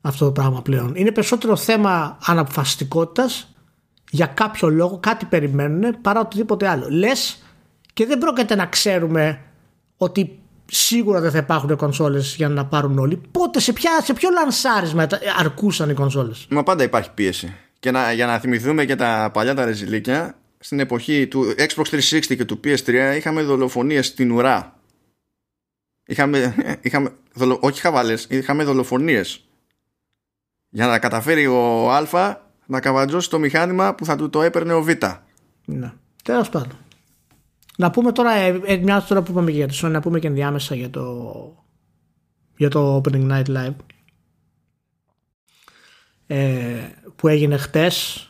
αυτό 0.00 0.24
το 0.24 0.32
πράγμα 0.32 0.62
πλέον. 0.62 0.94
Είναι 0.94 1.10
περισσότερο 1.10 1.56
θέμα 1.56 2.18
αναποφασιστικότητας 2.24 3.54
για 4.10 4.26
κάποιο 4.26 4.68
λόγο, 4.68 4.98
κάτι 4.98 5.24
περιμένουν 5.24 6.00
παρά 6.00 6.20
οτιδήποτε 6.20 6.68
άλλο. 6.68 6.86
Λες 6.90 7.42
και 7.92 8.06
δεν 8.06 8.18
πρόκειται 8.18 8.54
να 8.54 8.66
ξέρουμε 8.66 9.40
ότι 9.96 10.38
σίγουρα 10.66 11.20
δεν 11.20 11.30
θα 11.30 11.38
υπάρχουν 11.38 11.76
κονσόλες 11.76 12.34
για 12.34 12.48
να 12.48 12.66
πάρουν 12.66 12.98
όλοι. 12.98 13.20
Πότε, 13.30 13.60
σε, 13.60 13.72
ποια, 13.72 13.90
σε 14.02 14.12
ποιο 14.12 14.30
λανσάρισμα 14.30 15.06
αρκούσαν 15.38 15.90
οι 15.90 15.94
κονσόλες; 15.94 16.46
Μα 16.50 16.62
πάντα 16.62 16.82
υπάρχει 16.82 17.10
πίεση. 17.14 17.54
Και 17.86 17.92
να, 17.92 18.12
για 18.12 18.26
να 18.26 18.38
θυμηθούμε 18.38 18.84
και 18.84 18.94
τα 18.94 19.30
παλιά 19.32 19.54
τα 19.54 19.64
ρεζιλίκια, 19.64 20.38
στην 20.58 20.80
εποχή 20.80 21.26
του 21.26 21.54
Xbox 21.58 21.84
360 21.84 22.20
και 22.20 22.44
του 22.44 22.60
PS3 22.64 23.14
είχαμε 23.16 23.42
δολοφονίες 23.42 24.06
στην 24.06 24.30
ουρά. 24.30 24.80
Είχαμε, 26.06 26.54
είχαμε 26.82 27.12
δολο, 27.32 27.58
όχι 27.62 27.80
χαβάλες, 27.80 28.26
είχαμε 28.30 28.64
δολοφονίες. 28.64 29.48
Για 30.68 30.86
να 30.86 30.98
καταφέρει 30.98 31.46
ο 31.46 31.90
Α 31.90 32.40
να 32.66 32.80
καβατζώσει 32.80 33.30
το 33.30 33.38
μηχάνημα 33.38 33.94
που 33.94 34.04
θα 34.04 34.16
του 34.16 34.30
το 34.30 34.42
έπαιρνε 34.42 34.72
ο 34.72 34.82
Β. 34.82 34.88
Ναι. 35.64 35.92
Τέλος 36.22 36.48
πάντων. 36.48 36.78
Να 37.76 37.90
πούμε 37.90 38.12
τώρα, 38.12 38.32
ε, 38.32 38.60
ε, 38.64 38.76
μια 38.76 39.02
τώρα 39.08 39.22
που 39.22 39.30
είπαμε 39.30 39.50
για 39.50 39.68
τη 39.68 39.78
Sony, 39.82 39.90
να 39.90 40.00
πούμε 40.00 40.18
και 40.18 40.26
ενδιάμεσα 40.26 40.74
για 40.74 40.90
το, 40.90 41.64
για 42.56 42.68
το 42.68 43.02
Opening 43.04 43.30
Night 43.30 43.46
Live 43.46 43.74
ε, 46.26 46.90
που 47.16 47.28
έγινε 47.28 47.56
χτες 47.56 48.26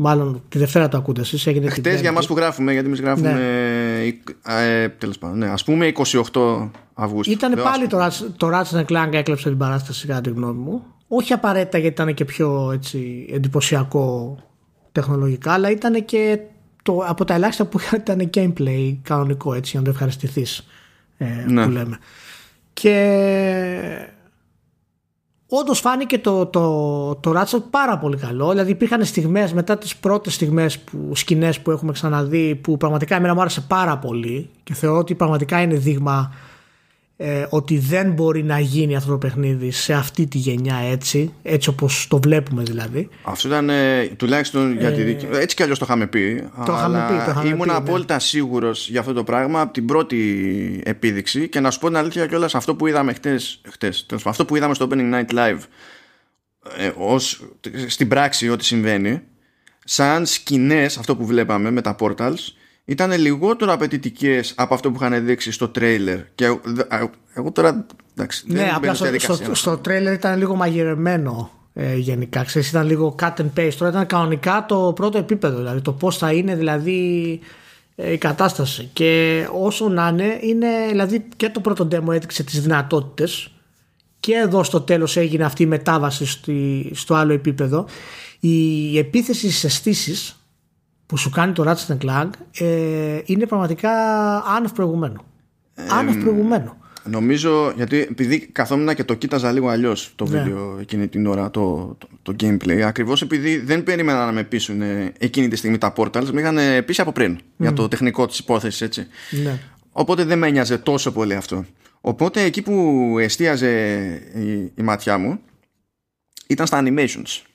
Μάλλον 0.00 0.42
τη 0.48 0.58
Δευτέρα 0.58 0.88
το 0.88 0.96
ακούτε 0.96 1.20
εσείς 1.20 1.46
έγινε 1.46 1.70
Χτες 1.70 2.00
για 2.00 2.08
εμάς 2.08 2.26
που 2.26 2.36
γράφουμε 2.36 2.72
Γιατί 2.72 2.86
εμείς 2.86 3.00
γράφουμε 3.00 3.32
ναι. 3.32 4.62
ε, 4.64 4.88
Τέλος 4.88 5.18
πάντων 5.18 5.38
ναι, 5.38 5.48
Ας 5.48 5.64
πούμε 5.64 5.92
28 6.32 6.68
Αυγούστου. 6.94 7.32
Ήταν 7.32 7.60
πάλι 7.62 7.86
το, 7.86 8.10
το 8.36 8.50
Ratchet 8.52 8.84
Clank 8.84 9.12
έκλεψε 9.12 9.48
την 9.48 9.58
παράσταση 9.58 10.06
Κατά 10.06 10.20
τη 10.20 10.30
γνώμη 10.30 10.60
μου. 10.60 10.82
Όχι 11.08 11.32
απαραίτητα 11.32 11.78
γιατί 11.78 12.02
ήταν 12.02 12.14
και 12.14 12.24
πιο 12.24 12.70
έτσι, 12.72 13.28
εντυπωσιακό 13.32 14.38
Τεχνολογικά 14.92 15.52
Αλλά 15.52 15.70
ήταν 15.70 16.04
και 16.04 16.38
το, 16.82 17.04
από 17.06 17.24
τα 17.24 17.34
ελάχιστα 17.34 17.64
που 17.64 17.78
ήταν 17.94 18.30
gameplay 18.34 18.96
κανονικό 19.02 19.54
έτσι 19.54 19.70
για 19.70 19.80
να 19.80 19.84
το 19.84 19.90
ευχαριστηθείς 19.90 20.66
ε, 21.18 21.44
ναι. 21.46 21.64
που 21.64 21.70
λέμε. 21.70 21.98
Και 22.72 24.08
Όντως 25.50 25.80
φάνηκε 25.80 26.18
το, 26.18 26.46
το, 26.46 27.14
το 27.14 27.32
Ratchet 27.36 27.62
πάρα 27.70 27.98
πολύ 27.98 28.16
καλό. 28.16 28.50
Δηλαδή 28.50 28.70
υπήρχαν 28.70 29.04
στιγμές 29.04 29.52
μετά 29.52 29.78
τις 29.78 29.96
πρώτες 29.96 30.34
στιγμές 30.34 30.78
που, 30.78 31.14
σκηνές 31.14 31.60
που 31.60 31.70
έχουμε 31.70 31.92
ξαναδεί 31.92 32.54
που 32.54 32.76
πραγματικά 32.76 33.16
εμένα 33.16 33.34
μου 33.34 33.40
άρεσε 33.40 33.60
πάρα 33.60 33.98
πολύ 33.98 34.50
και 34.64 34.74
θεωρώ 34.74 34.98
ότι 34.98 35.14
πραγματικά 35.14 35.60
είναι 35.60 35.74
δείγμα 35.74 36.32
ε, 37.20 37.46
ότι 37.48 37.78
δεν 37.78 38.12
μπορεί 38.12 38.42
να 38.42 38.60
γίνει 38.60 38.96
αυτό 38.96 39.10
το 39.10 39.18
παιχνίδι 39.18 39.70
σε 39.70 39.92
αυτή 39.92 40.26
τη 40.26 40.38
γενιά 40.38 40.76
έτσι, 40.76 41.32
έτσι 41.42 41.68
όπως 41.68 42.06
το 42.08 42.20
βλέπουμε 42.20 42.62
δηλαδή. 42.62 43.08
Αυτό 43.22 43.48
ήταν 43.48 43.70
ε, 43.70 44.06
τουλάχιστον 44.06 44.78
για 44.78 44.92
τη 44.92 45.02
δική... 45.02 45.28
Έτσι 45.32 45.56
κι 45.56 45.62
αλλιώς 45.62 45.78
το 45.78 45.84
είχαμε 45.88 46.06
πει. 46.06 46.48
Το 46.66 46.72
είχαμε 46.72 47.06
πει. 47.08 47.24
Το 47.24 47.30
είχαμε 47.30 47.48
ήμουν 47.48 47.60
πει, 47.60 47.66
ναι. 47.66 47.76
απόλυτα 47.76 48.14
ναι. 48.14 48.20
σίγουρος 48.20 48.88
για 48.88 49.00
αυτό 49.00 49.12
το 49.12 49.24
πράγμα 49.24 49.60
από 49.60 49.72
την 49.72 49.86
πρώτη 49.86 50.80
επίδειξη 50.84 51.48
και 51.48 51.60
να 51.60 51.70
σου 51.70 51.78
πω 51.78 51.86
την 51.86 51.96
αλήθεια 51.96 52.26
κιόλας 52.26 52.54
αυτό 52.54 52.74
που 52.74 52.86
είδαμε 52.86 53.12
χτες, 53.12 53.60
χτες 53.70 54.06
αυτό 54.24 54.44
που 54.44 54.56
είδαμε 54.56 54.74
στο 54.74 54.88
Opening 54.90 55.14
Night 55.14 55.34
Live 55.34 55.60
ε, 56.76 56.90
ως, 56.96 57.44
στην 57.86 58.08
πράξη 58.08 58.48
ό,τι 58.48 58.64
συμβαίνει 58.64 59.22
σαν 59.84 60.26
σκηνές 60.26 60.98
αυτό 60.98 61.16
που 61.16 61.26
βλέπαμε 61.26 61.70
με 61.70 61.80
τα 61.80 61.96
portals 62.00 62.52
ήταν 62.88 63.12
λιγότερο 63.12 63.72
απαιτητικές 63.72 64.52
από 64.56 64.74
αυτό 64.74 64.90
που 64.90 64.98
είχαν 65.02 65.24
δείξει 65.24 65.52
στο 65.52 65.68
τρέιλερ. 65.68 66.18
Και 66.34 66.44
εγώ 67.34 67.52
τώρα. 67.52 67.86
Εντάξει, 68.14 68.44
ναι, 68.46 68.70
απλά 68.74 68.94
στο, 68.94 69.34
στο, 69.34 69.54
στο, 69.54 69.76
τρέιλερ 69.76 70.12
ήταν 70.12 70.38
λίγο 70.38 70.54
μαγειρεμένο 70.54 71.50
ε, 71.74 71.96
γενικά. 71.96 72.42
Ξέρεις, 72.42 72.68
ήταν 72.68 72.86
λίγο 72.86 73.14
cut 73.20 73.34
and 73.36 73.50
paste. 73.56 73.72
Τώρα 73.78 73.90
ήταν 73.90 74.06
κανονικά 74.06 74.64
το 74.68 74.92
πρώτο 74.94 75.18
επίπεδο. 75.18 75.56
Δηλαδή 75.56 75.80
το 75.80 75.92
πώς 75.92 76.16
θα 76.16 76.32
είναι 76.32 76.56
δηλαδή 76.56 77.40
ε, 77.96 78.12
η 78.12 78.18
κατάσταση. 78.18 78.90
Και 78.92 79.42
όσο 79.52 79.88
να 79.88 80.08
είναι, 80.08 80.38
είναι 80.40 80.68
δηλαδή 80.88 81.24
και 81.36 81.48
το 81.48 81.60
πρώτο 81.60 81.88
demo 81.92 82.12
έδειξε 82.12 82.42
τις 82.42 82.60
δυνατότητες. 82.60 83.50
Και 84.20 84.34
εδώ 84.34 84.62
στο 84.62 84.80
τέλος 84.80 85.16
έγινε 85.16 85.44
αυτή 85.44 85.62
η 85.62 85.66
μετάβαση 85.66 86.26
στο 86.92 87.14
άλλο 87.14 87.32
επίπεδο. 87.32 87.86
Η 88.40 88.98
επίθεση 88.98 89.50
στις 89.50 89.64
αισθήσεις 89.64 90.37
που 91.08 91.16
σου 91.16 91.30
κάνει 91.30 91.52
το 91.52 91.64
Ratchet 91.66 91.96
Clank 92.04 92.30
ε, 92.58 93.20
είναι 93.24 93.46
πραγματικά 93.46 93.90
άνευ 94.38 94.72
προηγουμένου. 94.72 95.20
Ε, 95.74 95.82
άνευ 95.90 96.16
προηγουμένου. 96.16 96.72
Νομίζω, 97.04 97.72
γιατί 97.76 97.96
επειδή 97.96 98.38
καθόμουν 98.38 98.94
και 98.94 99.04
το 99.04 99.14
κοίταζα 99.14 99.52
λίγο 99.52 99.68
αλλιώς 99.68 100.12
το 100.16 100.26
ναι. 100.26 100.42
βίντεο 100.42 100.78
εκείνη 100.80 101.08
την 101.08 101.26
ώρα, 101.26 101.50
το, 101.50 101.96
το, 101.98 102.08
το 102.22 102.34
gameplay, 102.40 102.80
ακριβώς 102.80 103.22
επειδή 103.22 103.58
δεν 103.58 103.82
περίμενα 103.82 104.26
να 104.26 104.32
με 104.32 104.42
πείσουν 104.42 104.82
εκείνη 105.18 105.48
τη 105.48 105.56
στιγμή 105.56 105.78
τα 105.78 105.92
portals, 105.96 106.30
με 106.32 106.40
είχαν 106.40 106.84
πείσει 106.84 107.00
από 107.00 107.12
πριν 107.12 107.38
για 107.56 107.72
το 107.72 107.88
τεχνικό 107.88 108.26
της 108.26 108.38
υπόθεσης, 108.38 108.80
έτσι. 108.80 109.06
Ναι. 109.30 109.58
Οπότε 109.92 110.24
δεν 110.24 110.38
με 110.38 110.46
ένοιαζε 110.46 110.78
τόσο 110.78 111.12
πολύ 111.12 111.34
αυτό. 111.34 111.64
Οπότε 112.00 112.42
εκεί 112.42 112.62
που 112.62 113.16
εστίαζε 113.20 113.70
η, 114.34 114.72
η 114.74 114.82
ματιά 114.82 115.18
μου 115.18 115.40
ήταν 116.46 116.66
στα 116.66 116.82
animations. 116.84 117.47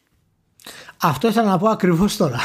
Αυτό 1.06 1.28
ήθελα 1.28 1.50
να 1.50 1.58
πω 1.58 1.68
ακριβώς 1.68 2.18
τώρα. 2.18 2.40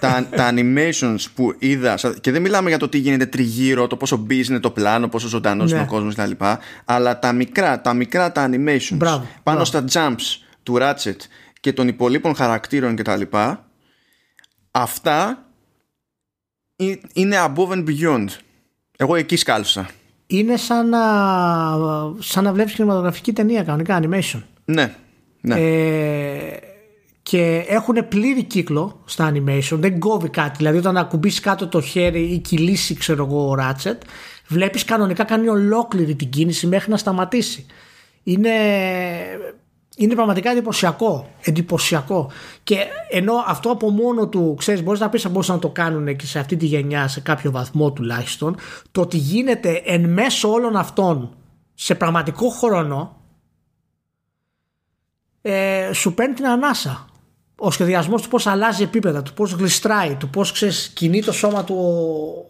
τα, 0.00 0.26
τα 0.30 0.52
animations 0.52 1.24
που 1.34 1.54
είδα, 1.58 1.98
και 2.20 2.30
δεν 2.30 2.42
μιλάμε 2.42 2.68
για 2.68 2.78
το 2.78 2.88
τι 2.88 2.98
γίνεται 2.98 3.26
τριγύρω, 3.26 3.86
το 3.86 3.96
πόσο 3.96 4.26
busy 4.28 4.48
είναι 4.48 4.60
το 4.60 4.70
πλάνο, 4.70 5.08
πόσο 5.08 5.28
ζωντανός 5.28 5.70
ναι. 5.70 5.76
είναι 5.76 5.86
ο 5.86 5.90
κόσμος 5.90 6.14
κτλ. 6.14 6.44
Αλλά 6.84 7.18
τα 7.18 7.32
μικρά, 7.32 7.80
τα 7.80 7.94
μικρά 7.94 8.32
τα 8.32 8.50
animations 8.50 8.94
μπράβο, 8.94 9.26
πάνω 9.42 9.64
στα 9.64 9.84
jumps 9.92 10.40
του 10.62 10.76
Ratchet 10.80 11.16
και 11.60 11.72
των 11.72 11.88
υπολείπων 11.88 12.34
χαρακτήρων 12.34 12.96
κτλ. 12.96 13.22
Αυτά 14.70 15.46
είναι 17.12 17.36
above 17.46 17.68
and 17.68 17.84
beyond. 17.88 18.26
Εγώ 18.96 19.14
εκεί 19.14 19.36
σκάλωσα. 19.36 19.88
Είναι 20.26 20.56
σαν 20.56 20.88
να, 20.88 21.00
σαν 22.18 22.44
να 22.44 22.52
βλέπεις 22.52 22.72
κινηματογραφική 22.72 23.32
ταινία 23.32 23.62
κανονικά 23.62 24.00
animation. 24.02 24.42
Ναι. 24.64 24.94
ναι. 25.40 25.54
Ε, 25.60 26.58
και 27.28 27.64
έχουν 27.68 28.08
πλήρη 28.08 28.42
κύκλο 28.42 29.02
στα 29.04 29.32
animation, 29.32 29.78
δεν 29.78 29.98
κόβει 29.98 30.28
κάτι. 30.28 30.56
Δηλαδή, 30.56 30.78
όταν 30.78 30.96
ακουμπήσει 30.96 31.40
κάτω 31.40 31.68
το 31.68 31.80
χέρι 31.80 32.20
ή 32.20 32.38
κυλήσει, 32.38 32.94
ξέρω 32.94 33.24
εγώ, 33.24 33.50
ο 33.50 33.54
Ratchet, 33.58 33.96
βλέπεις 34.46 34.84
κανονικά 34.84 35.24
κάνει 35.24 35.48
ολόκληρη 35.48 36.14
την 36.14 36.30
κίνηση 36.30 36.66
μέχρι 36.66 36.90
να 36.90 36.96
σταματήσει. 36.96 37.66
Είναι, 38.22 38.50
είναι 39.96 40.14
πραγματικά 40.14 40.50
εντυπωσιακό. 40.50 41.30
Εντυπωσιακό. 41.40 42.30
Και 42.64 42.76
ενώ 43.10 43.32
αυτό 43.46 43.70
από 43.70 43.90
μόνο 43.90 44.28
του, 44.28 44.54
ξέρεις, 44.58 44.82
μπορείς 44.82 45.00
να 45.00 45.08
πεις 45.08 45.22
θα 45.22 45.28
μπορούσαν 45.28 45.54
να 45.54 45.60
το 45.60 45.70
κάνουν 45.70 46.16
και 46.16 46.26
σε 46.26 46.38
αυτή 46.38 46.56
τη 46.56 46.66
γενιά, 46.66 47.08
σε 47.08 47.20
κάποιο 47.20 47.50
βαθμό 47.50 47.92
τουλάχιστον, 47.92 48.56
το 48.92 49.00
ότι 49.00 49.16
γίνεται 49.16 49.82
εν 49.84 50.08
μέσω 50.08 50.50
όλων 50.50 50.76
αυτών 50.76 51.36
σε 51.74 51.94
πραγματικό 51.94 52.48
χρόνο, 52.48 53.16
ε, 55.42 55.90
σου 55.92 56.14
παίρνει 56.14 56.34
την 56.34 56.46
ανάσα 56.46 57.06
ο 57.58 57.70
σχεδιασμός 57.70 58.22
του 58.22 58.28
πώς 58.28 58.46
αλλάζει 58.46 58.82
επίπεδα, 58.82 59.22
του 59.22 59.32
πώς 59.32 59.52
γλιστράει, 59.52 60.14
του 60.14 60.28
πώς 60.28 60.52
ξέρεις, 60.52 60.90
κινεί 60.94 61.22
το 61.22 61.32
σώμα 61.32 61.64
του 61.64 61.74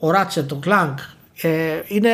ο, 0.01 0.07
ο 0.07 0.11
Ράτσετ, 0.11 0.53
ο 0.53 0.57
Κλάνκ. 0.57 0.99
Ε, 1.41 1.81
είναι 1.87 2.11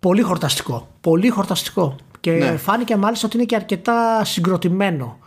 πολύ 0.00 0.22
χορταστικό. 0.22 0.88
Πολύ 1.00 1.28
χορταστικό. 1.28 1.96
Και 2.20 2.30
ναι. 2.30 2.56
φάνηκε 2.56 2.96
μάλιστα 2.96 3.26
ότι 3.26 3.36
είναι 3.36 3.46
και 3.46 3.56
αρκετά 3.56 4.24
συγκροτημένο. 4.24 5.18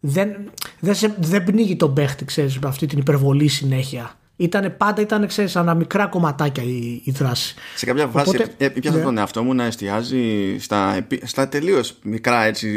Δεν, 0.00 0.50
δεν, 0.80 0.94
σε, 0.94 1.14
δεν 1.18 1.44
πνίγει 1.44 1.76
τον 1.76 1.94
παίχτη, 1.94 2.24
ξέρεις, 2.24 2.58
με 2.58 2.68
αυτή 2.68 2.86
την 2.86 2.98
υπερβολή 2.98 3.48
συνέχεια 3.48 4.14
Ήτανε, 4.36 4.70
πάντα 4.70 5.00
ήταν, 5.00 5.26
ξέρεις, 5.26 5.56
ανα 5.56 5.74
μικρά 5.74 6.06
κομματάκια 6.06 6.62
η, 6.62 7.00
η 7.04 7.10
δράση. 7.10 7.54
Σε 7.76 7.86
κάποια 7.86 8.06
φάση 8.06 8.28
Οπότε- 8.28 8.54
έπιασα 8.58 8.96
ναι. 8.96 9.02
τον 9.02 9.18
εαυτό 9.18 9.42
μου 9.42 9.54
να 9.54 9.64
εστιάζει 9.64 10.56
στα, 10.58 10.94
επί- 10.96 11.26
στα 11.26 11.48
τελείως 11.48 11.98
μικρά 12.02 12.44
έτσι 12.44 12.68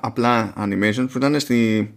απλά 0.00 0.52
animation 0.58 1.06
που 1.12 1.18
ήταν 1.18 1.40
στη, 1.40 1.90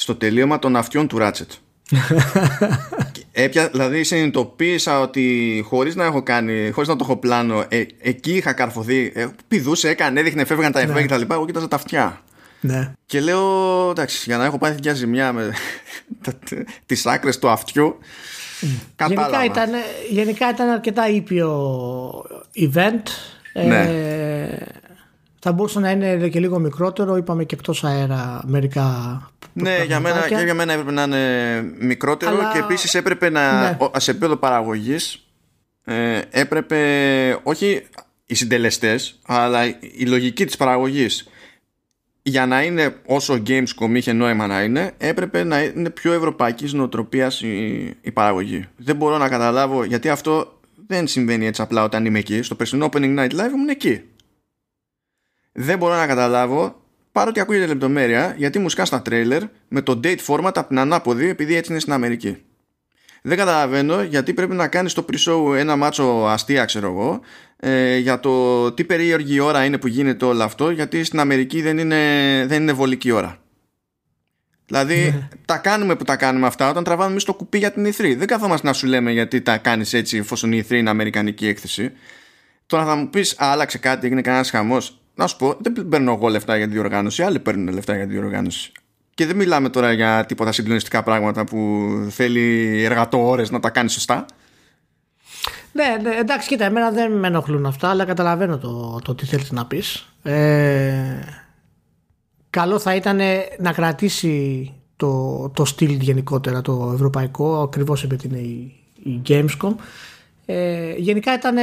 στο 0.00 0.14
τελείωμα 0.14 0.58
των 0.58 0.76
αυτιών 0.76 1.06
του 1.06 1.18
Ratchet. 1.20 1.46
Και 3.12 3.24
Έπια, 3.32 3.68
δηλαδή 3.68 4.04
συνειδητοποίησα 4.04 5.00
ότι 5.00 5.64
χωρίς 5.66 5.94
να 5.94 6.04
έχω 6.04 6.22
κάνει, 6.22 6.70
χωρίς 6.70 6.88
να 6.88 6.96
το 6.96 7.04
έχω 7.04 7.16
πλάνο, 7.16 7.64
ε, 7.68 7.84
εκεί 7.98 8.32
είχα 8.32 8.52
καρφωθεί. 8.52 9.12
Ε, 9.14 9.26
πηδούσε, 9.48 9.88
έκανε, 9.88 10.20
έδειχνε, 10.20 10.44
φεύγαν 10.44 10.72
τα 10.72 10.80
εφέ 10.80 11.00
και 11.00 11.08
τα 11.08 11.16
λοιπά. 11.16 11.34
Εγώ 11.34 11.46
κοίταζα 11.46 11.68
τα 11.68 11.76
αυτιά. 11.76 12.20
Ναι. 12.60 12.92
Και 13.06 13.20
λέω, 13.20 13.90
εντάξει, 13.90 14.22
για 14.26 14.36
να 14.36 14.44
έχω 14.44 14.58
πάθει 14.58 14.76
μια 14.82 14.94
ζημιά 14.94 15.32
με 15.32 15.52
τις 16.86 17.06
άκρες 17.06 17.38
του 17.38 17.48
αυτιού, 17.48 17.98
κατάλαβα. 18.96 19.28
Γενικά 19.28 19.44
ήταν, 19.44 19.70
γενικά 20.10 20.50
ήταν 20.50 20.68
αρκετά 20.68 21.08
ήπιο 21.08 21.50
event. 22.56 23.02
Ναι. 23.66 23.82
Ε, 23.82 24.79
θα 25.42 25.52
μπορούσε 25.52 25.80
να 25.80 25.90
είναι 25.90 26.28
και 26.28 26.40
λίγο 26.40 26.58
μικρότερο. 26.58 27.16
Είπαμε 27.16 27.44
και 27.44 27.54
εκτός 27.54 27.84
αέρα 27.84 28.42
μερικά 28.46 29.20
Ναι, 29.52 29.70
για 29.70 29.86
μένα, 29.86 30.00
πραγματάκια. 30.00 30.38
και 30.38 30.44
για 30.44 30.54
μένα 30.54 30.72
έπρεπε 30.72 30.90
να 30.92 31.02
είναι 31.02 31.62
μικρότερο 31.80 32.30
Αλλά- 32.30 32.50
και 32.52 32.58
επίσης 32.58 32.94
έπρεπε 32.94 33.30
να, 33.30 33.60
Ναι. 33.62 33.76
ο- 33.80 34.00
σε 34.00 34.10
επίπεδο 34.10 34.36
παραγωγής 34.36 35.24
ε, 35.84 36.20
έπρεπε 36.30 36.78
όχι 37.42 37.82
οι 38.26 38.34
συντελεστές 38.34 39.18
αλλά 39.26 39.66
η- 39.66 39.76
η 39.96 40.06
λογική 40.06 40.44
της 40.44 40.56
παραγωγής 40.56 41.28
για 42.22 42.46
να 42.46 42.62
είναι 42.62 42.94
όσο 43.06 43.42
Gamescom 43.46 43.90
είχε 43.94 44.12
νόημα 44.12 44.46
να 44.46 44.62
είναι 44.62 44.92
έπρεπε 44.98 45.44
να 45.44 45.62
είναι 45.62 45.90
πιο 45.90 46.12
ευρωπαϊκής 46.12 46.72
νοοτροπίας 46.72 47.40
η, 47.40 47.84
η 48.00 48.10
παραγωγή 48.12 48.64
δεν 48.76 48.96
μπορώ 48.96 49.18
να 49.18 49.28
καταλάβω 49.28 49.84
γιατί 49.84 50.08
αυτό 50.08 50.58
δεν 50.86 51.06
συμβαίνει 51.06 51.46
έτσι 51.46 51.62
απλά 51.62 51.84
όταν 51.84 52.04
είμαι 52.04 52.18
εκεί 52.18 52.42
στο 52.42 52.54
περσινό 52.54 52.88
Opening 52.92 53.18
Night 53.18 53.30
Live 53.30 53.52
ήμουν 53.54 53.68
εκεί 53.68 54.00
δεν 55.60 55.78
μπορώ 55.78 55.96
να 55.96 56.06
καταλάβω 56.06 56.82
παρότι 57.12 57.40
ακούγεται 57.40 57.66
λεπτομέρεια 57.66 58.34
γιατί 58.36 58.58
μου 58.58 58.68
σκά 58.68 58.84
στα 58.84 59.02
τρέιλερ 59.02 59.42
με 59.68 59.82
το 59.82 60.00
date 60.04 60.18
format 60.26 60.52
από 60.54 60.68
την 60.68 60.78
ανάποδη 60.78 61.28
επειδή 61.28 61.54
έτσι 61.54 61.70
είναι 61.70 61.80
στην 61.80 61.92
Αμερική. 61.92 62.42
Δεν 63.22 63.36
καταλαβαίνω 63.36 64.02
γιατί 64.02 64.34
πρέπει 64.34 64.54
να 64.54 64.68
κάνεις 64.68 64.92
στο 64.92 65.04
pre-show 65.12 65.56
ένα 65.56 65.76
μάτσο 65.76 66.26
αστεία 66.28 66.64
ξέρω 66.64 66.86
εγώ 66.86 67.20
ε, 67.56 67.96
για 67.96 68.20
το 68.20 68.72
τι 68.72 68.84
περίεργη 68.84 69.40
ώρα 69.40 69.64
είναι 69.64 69.78
που 69.78 69.86
γίνεται 69.86 70.24
όλο 70.24 70.42
αυτό 70.42 70.70
γιατί 70.70 71.04
στην 71.04 71.20
Αμερική 71.20 71.62
δεν 71.62 71.78
είναι, 71.78 72.44
δεν 72.46 72.62
είναι 72.62 72.72
βολική 72.72 73.10
ώρα. 73.10 73.38
Δηλαδή 74.66 75.28
τα 75.44 75.56
κάνουμε 75.56 75.96
που 75.96 76.04
τα 76.04 76.16
κάνουμε 76.16 76.46
αυτά 76.46 76.70
όταν 76.70 76.84
τραβάμε 76.84 77.10
εμείς 77.10 77.24
το 77.24 77.34
κουπί 77.34 77.58
για 77.58 77.72
την 77.72 77.86
E3 77.86 78.14
δεν 78.16 78.26
καθόμαστε 78.26 78.66
να 78.66 78.72
σου 78.72 78.86
λέμε 78.86 79.12
γιατί 79.12 79.40
τα 79.40 79.58
κάνεις 79.58 79.92
έτσι 79.92 80.16
εφόσον 80.16 80.52
η 80.52 80.64
E3 80.68 80.70
είναι 80.70 80.90
αμερικανική 80.90 81.46
έκθεση. 81.46 81.92
Τώρα 82.66 82.84
θα 82.84 82.94
μου 82.94 83.10
πεις, 83.10 83.34
άλλαξε 83.38 83.78
κάτι, 83.78 84.06
έγινε 84.06 84.20
κανένας 84.20 84.50
χαμός. 84.50 84.99
Να 85.20 85.26
σου 85.26 85.36
πω, 85.36 85.56
δεν 85.58 85.88
παίρνω 85.88 86.12
εγώ 86.12 86.28
λεφτά 86.28 86.56
για 86.56 86.66
τη 86.66 86.72
διοργάνωση, 86.72 87.22
άλλοι 87.22 87.38
παίρνουν 87.38 87.74
λεφτά 87.74 87.96
για 87.96 88.06
τη 88.06 88.12
διοργάνωση. 88.12 88.72
Και 89.14 89.26
δεν 89.26 89.36
μιλάμε 89.36 89.68
τώρα 89.68 89.92
για 89.92 90.24
τίποτα 90.26 90.52
συγκλονιστικά 90.52 91.02
πράγματα 91.02 91.44
που 91.44 91.88
θέλει 92.10 92.82
εργατόρες 92.84 93.50
να 93.50 93.60
τα 93.60 93.70
κάνει 93.70 93.90
σωστά. 93.90 94.26
Ναι, 95.72 95.96
ναι, 96.02 96.16
εντάξει, 96.16 96.48
κοίτα, 96.48 96.64
εμένα 96.64 96.90
δεν 96.90 97.12
με 97.12 97.26
ενοχλούν 97.26 97.66
αυτά, 97.66 97.88
αλλά 97.90 98.04
καταλαβαίνω 98.04 98.58
το, 98.58 98.98
το 99.04 99.14
τι 99.14 99.26
θέλεις 99.26 99.50
να 99.50 99.66
πεις. 99.66 100.12
Ε, 100.22 101.20
καλό 102.50 102.78
θα 102.78 102.94
ήταν 102.94 103.20
να 103.58 103.72
κρατήσει 103.72 104.72
το, 104.96 105.48
το 105.54 105.64
στυλ 105.64 105.90
γενικότερα 105.90 106.60
το 106.62 106.90
ευρωπαϊκό, 106.94 107.62
ακριβώς 107.62 108.02
επειδή 108.02 108.26
είναι 108.26 108.38
η, 108.38 108.74
η 109.02 109.22
Gamescom. 109.28 109.74
Ε, 110.52 110.94
γενικά 110.96 111.34
ήταν, 111.34 111.56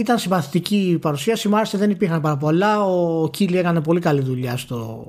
ήταν 0.00 0.18
συμπαθητική 0.18 0.76
η 0.76 0.98
παρουσίαση, 0.98 1.48
μου 1.48 1.56
άρεσε, 1.56 1.78
δεν 1.78 1.90
υπήρχαν 1.90 2.20
πάρα 2.20 2.36
πολλά. 2.36 2.84
Ο 2.84 3.28
Keighley 3.28 3.58
έκανε 3.58 3.80
πολύ 3.80 4.00
καλή 4.00 4.20
δουλειά 4.20 4.56
στο, 4.56 5.06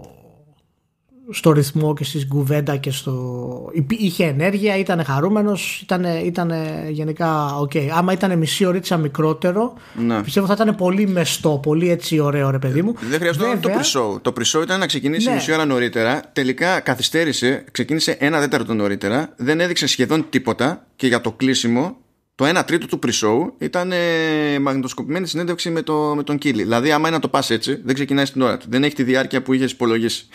στο 1.29 1.51
ρυθμό 1.51 1.93
και 1.93 2.03
στη 2.03 2.27
κουβέντα 2.27 2.77
και 2.77 2.91
στο... 2.91 3.69
υπή- 3.73 4.01
Είχε 4.01 4.25
ενέργεια, 4.25 4.77
ήταν 4.77 5.03
χαρούμενος, 5.03 5.79
ήταν, 5.83 6.03
ήταν 6.25 6.51
γενικά 6.89 7.55
οκ. 7.55 7.71
Άμα 7.95 8.13
ήταν 8.13 8.37
μισή 8.37 8.65
ωρίτσα 8.65 8.97
μικρότερο, 8.97 9.73
Ναι. 10.05 10.21
πιστεύω 10.23 10.45
θα 10.47 10.53
ήταν 10.61 10.75
πολύ 10.75 11.07
μεστό, 11.07 11.59
πολύ 11.63 11.89
έτσι 11.89 12.19
ωραίο 12.19 12.49
ρε 12.49 12.59
παιδί 12.59 12.81
μου. 12.81 12.93
Δεν 13.09 13.19
χρειαζόταν 13.19 13.59
το 13.59 13.67
Βέβαια, 13.67 13.83
pre-show. 13.83 14.21
Το 14.21 14.33
pre-show 14.37 14.61
ήταν 14.63 14.79
να 14.79 14.85
ξεκινήσει 14.85 15.27
Ναι. 15.27 15.33
μισή 15.33 15.53
ώρα 15.53 15.65
νωρίτερα. 15.65 16.21
Τελικά 16.33 16.79
καθυστέρησε, 16.79 17.65
ξεκίνησε 17.71 18.11
ένα 18.11 18.39
τέταρτο 18.39 18.73
νωρίτερα. 18.73 19.33
Δεν 19.35 19.59
έδειξε 19.59 19.87
σχεδόν 19.87 20.25
τίποτα. 20.29 20.85
Και 20.95 21.07
για 21.07 21.21
το 21.21 21.31
κλείσιμο, 21.31 21.95
το 22.35 22.59
1 22.59 22.63
τρίτο 22.65 22.87
του 22.87 22.99
pre-show 23.05 23.51
ήταν 23.57 23.91
ε, 23.91 24.59
μαγνητοσκοπημένη 24.59 25.27
συνέντευξη 25.27 25.69
με, 25.69 25.81
το, 25.81 26.13
με 26.15 26.23
τον 26.23 26.37
Κίλι. 26.37 26.63
Δηλαδή, 26.63 26.91
άμα 26.91 27.07
είναι 27.07 27.15
να 27.15 27.21
το 27.21 27.29
πας 27.29 27.49
έτσι, 27.49 27.75
δεν 27.83 27.93
ξεκινάει 27.95 28.25
στην 28.25 28.41
ώρα 28.41 28.57
του. 28.57 28.65
Δεν 28.69 28.83
έχει 28.83 28.95
τη 28.95 29.03
διάρκεια 29.03 29.41
που 29.43 29.53
είχες 29.53 29.71
υπολογίσει. 29.71 30.27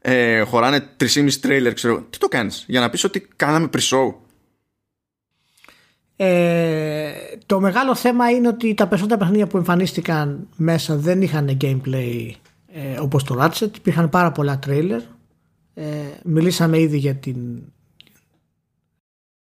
Ε, 0.00 0.40
χωράνε 0.40 0.88
3,5 1.00 1.32
τρέιλερ, 1.40 1.72
ξέρω. 1.74 1.94
εγώ. 1.94 2.02
Τι 2.10 2.18
το 2.18 2.28
κάνεις, 2.28 2.64
για 2.68 2.80
να 2.80 2.90
πεις 2.90 3.04
ότι 3.04 3.28
κάναμε 3.36 3.68
pre-show. 3.72 4.14
Ε, 6.16 7.12
το 7.46 7.60
μεγάλο 7.60 7.94
θέμα 7.94 8.30
είναι 8.30 8.48
ότι 8.48 8.74
τα 8.74 8.88
περισσότερα 8.88 9.18
παιχνίδια 9.20 9.46
που 9.46 9.56
εμφανίστηκαν 9.56 10.48
μέσα 10.56 10.96
δεν 10.96 11.22
είχαν 11.22 11.56
gameplay 11.60 12.30
ε, 12.72 12.98
όπως 13.00 13.24
το 13.24 13.36
Ratchet. 13.40 13.76
Υπήρχαν 13.76 14.08
πάρα 14.08 14.32
πολλά 14.32 14.58
τρέιλερ. 14.58 15.00
Ε, 15.74 15.84
μιλήσαμε 16.24 16.80
ήδη 16.80 16.96
για 16.98 17.14
την 17.16 17.36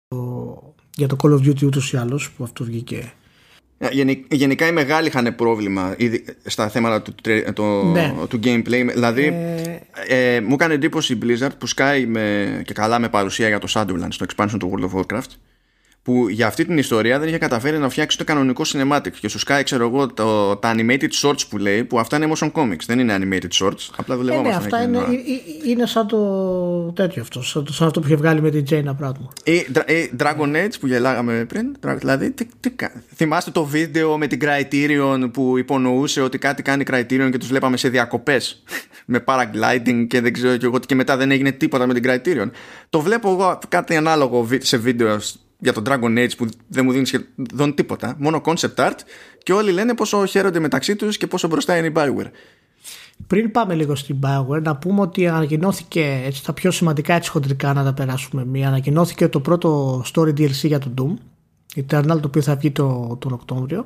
το- 0.07 0.62
για 0.95 1.07
το 1.07 1.15
Call 1.23 1.29
of 1.29 1.47
Duty 1.47 1.63
ούτως 1.63 1.93
ή 1.93 1.97
άλλως 1.97 2.31
που 2.31 2.43
αυτό 2.43 2.63
βγήκε 2.63 3.11
Ε, 3.77 3.87
γενι- 3.91 4.33
Γενικά 4.33 4.67
οι 4.67 4.71
μεγάλοι 4.71 5.07
είχαν 5.07 5.35
πρόβλημα 5.35 5.93
ήδη 5.97 6.23
στα 6.45 6.69
θέματα 6.69 7.01
του, 7.01 7.15
τρε- 7.21 7.51
το- 7.53 7.83
Ναι. 7.83 8.13
του 8.29 8.39
gameplay. 8.43 8.87
Δηλαδή, 8.93 9.33
ε, 10.07 10.39
μου 10.41 10.53
έκανε 10.53 10.73
εντύπωση 10.73 11.13
η 11.13 11.17
Blizzard 11.23 11.51
που 11.57 11.67
σκάει 11.67 12.05
με, 12.05 12.61
και 12.65 12.73
καλά 12.73 12.99
με 12.99 13.09
παρουσία 13.09 13.47
για 13.47 13.59
το 13.59 13.67
Shadowlands, 13.69 14.13
το 14.17 14.25
expansion 14.35 14.55
του 14.59 14.73
World 14.73 14.83
of 14.89 14.99
Warcraft, 15.01 15.29
που 16.03 16.29
για 16.29 16.47
αυτή 16.47 16.65
την 16.65 16.77
ιστορία 16.77 17.19
δεν 17.19 17.27
είχε 17.27 17.37
καταφέρει 17.37 17.77
να 17.77 17.89
φτιάξει 17.89 18.17
το 18.17 18.23
κανονικό 18.23 18.63
cinematic. 18.67 19.11
Και 19.19 19.27
σου 19.27 19.39
σκάει, 19.39 19.63
ξέρω 19.63 19.87
εγώ, 19.87 20.07
το, 20.13 20.55
τα 20.55 20.75
animated 20.77 21.09
shorts 21.21 21.47
που 21.49 21.57
λέει, 21.57 21.83
που 21.83 21.99
αυτά 21.99 22.17
είναι 22.17 22.31
motion 22.35 22.51
comics, 22.51 22.83
δεν 22.85 22.99
είναι 22.99 23.17
animated 23.19 23.65
shorts. 23.65 23.89
Απλά 23.95 24.15
Ε, 24.15 24.17
ναι, 24.17 24.23
δουλευόμαστε. 24.23 24.57
αυτά 24.63 24.77
εκείνη 24.81 24.97
είναι, 24.97 25.05
την 25.05 25.13
ώρα. 25.13 25.21
ε, 25.21 25.67
ε, 25.67 25.69
είναι 25.71 25.85
σαν 25.85 26.07
το 26.07 26.91
τέτοιο 26.95 27.21
αυτό, 27.21 27.41
σαν, 27.43 27.63
το- 27.63 27.73
σαν 27.73 27.87
αυτό 27.87 27.99
που 27.99 28.05
είχε 28.05 28.15
βγάλει 28.15 28.41
με 28.41 28.49
την 28.49 28.65
Jaina 28.69 29.03
Pratmore. 29.05 29.29
Ή, 29.49 29.65
Dra- 29.73 29.89
ή 29.91 30.11
Dragon 30.19 30.55
Age 30.65 30.73
που 30.79 30.87
γελάγαμε 30.87 31.45
πριν. 31.47 31.75
Dra- 31.85 31.95
Δηλαδή, 31.97 32.31
τι, 32.31 32.45
τι, 32.59 32.69
κα- 32.69 32.91
θυμάστε 33.15 33.51
το 33.51 33.65
βίντεο 33.65 34.17
με 34.17 34.27
την 34.27 34.39
Criterion 34.43 35.29
που 35.33 35.57
υπονοούσε 35.57 36.21
ότι 36.21 36.37
κάτι 36.37 36.61
κάνει 36.61 36.83
Criterion 36.91 37.27
και 37.31 37.37
τους 37.37 37.47
βλέπαμε 37.47 37.77
σε 37.77 37.89
διακοπές 37.89 38.63
με 39.05 39.23
paragliding 39.27 40.05
και 40.07 40.21
δεν 40.21 40.33
ξέρω 40.33 40.57
και 40.57 40.65
εγώ 40.65 40.79
τι 40.79 40.87
και 40.87 40.95
μετά 40.95 41.17
δεν 41.17 41.31
έγινε 41.31 41.51
τίποτα 41.51 41.87
με 41.87 41.93
την 41.93 42.03
Criterion. 42.11 42.49
Το 42.89 42.99
βλέπω 43.01 43.29
εγώ 43.29 43.59
κάτι 43.69 43.95
ανάλογο 43.95 44.43
βι- 44.43 44.63
σε 44.63 44.77
βίντεο 44.77 45.19
για 45.63 45.73
τον 45.73 45.83
Dragon 45.87 46.17
Age 46.17 46.31
που 46.37 46.47
δεν 46.67 46.85
μου 46.85 46.91
δίνει 46.91 47.05
σχεδόν 47.05 47.73
τίποτα, 47.75 48.15
μόνο 48.17 48.41
concept 48.45 48.75
art 48.75 48.97
και 49.43 49.53
όλοι 49.53 49.71
λένε 49.71 49.93
πόσο 49.93 50.25
χαίρονται 50.25 50.59
μεταξύ 50.59 50.95
τους 50.95 51.17
και 51.17 51.27
πόσο 51.27 51.47
μπροστά 51.47 51.77
είναι 51.77 51.87
η 51.87 51.91
Bioware. 51.95 52.29
Πριν 53.27 53.51
πάμε 53.51 53.73
λίγο 53.73 53.95
στην 53.95 54.17
Bioware, 54.21 54.61
να 54.61 54.75
πούμε 54.75 55.01
ότι 55.01 55.27
ανακοινώθηκε 55.27 56.21
έτσι, 56.25 56.45
τα 56.45 56.53
πιο 56.53 56.71
σημαντικά 56.71 57.13
έτσι 57.13 57.29
χοντρικά 57.29 57.73
να 57.73 57.83
τα 57.83 57.93
περάσουμε 57.93 58.45
μία. 58.45 58.67
Ανακοινώθηκε 58.67 59.27
το 59.27 59.39
πρώτο 59.39 60.01
story 60.13 60.29
DLC 60.29 60.51
για 60.51 60.79
το 60.79 60.93
Doom, 60.97 61.13
Eternal, 61.75 62.05
το 62.07 62.21
οποίο 62.25 62.41
θα 62.41 62.55
βγει 62.55 62.71
το, 62.71 63.17
τον 63.19 63.31
Οκτώβριο. 63.31 63.85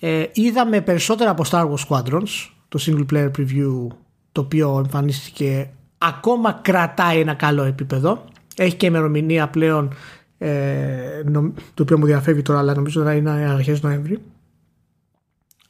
Ε, 0.00 0.24
είδαμε 0.32 0.80
περισσότερα 0.80 1.30
από 1.30 1.44
Star 1.50 1.68
Wars 1.70 1.86
Squadrons, 1.88 2.50
το 2.68 2.78
single 2.86 3.06
player 3.12 3.30
preview, 3.38 3.86
το 4.32 4.40
οποίο 4.40 4.78
εμφανίστηκε 4.84 5.70
ακόμα 5.98 6.52
κρατάει 6.52 7.20
ένα 7.20 7.34
καλό 7.34 7.62
επίπεδο. 7.62 8.24
Έχει 8.56 8.74
και 8.74 8.86
ημερομηνία 8.86 9.48
πλέον, 9.48 9.94
ε, 10.42 11.22
νομ- 11.24 11.54
το 11.74 11.82
οποίο 11.82 11.98
μου 11.98 12.06
διαφεύγει 12.06 12.42
τώρα, 12.42 12.58
αλλά 12.58 12.74
νομίζω 12.74 13.02
να 13.02 13.12
είναι 13.12 13.30
αρχές 13.30 13.82
Νοέμβρη. 13.82 14.18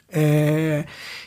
Ε, 0.06 0.82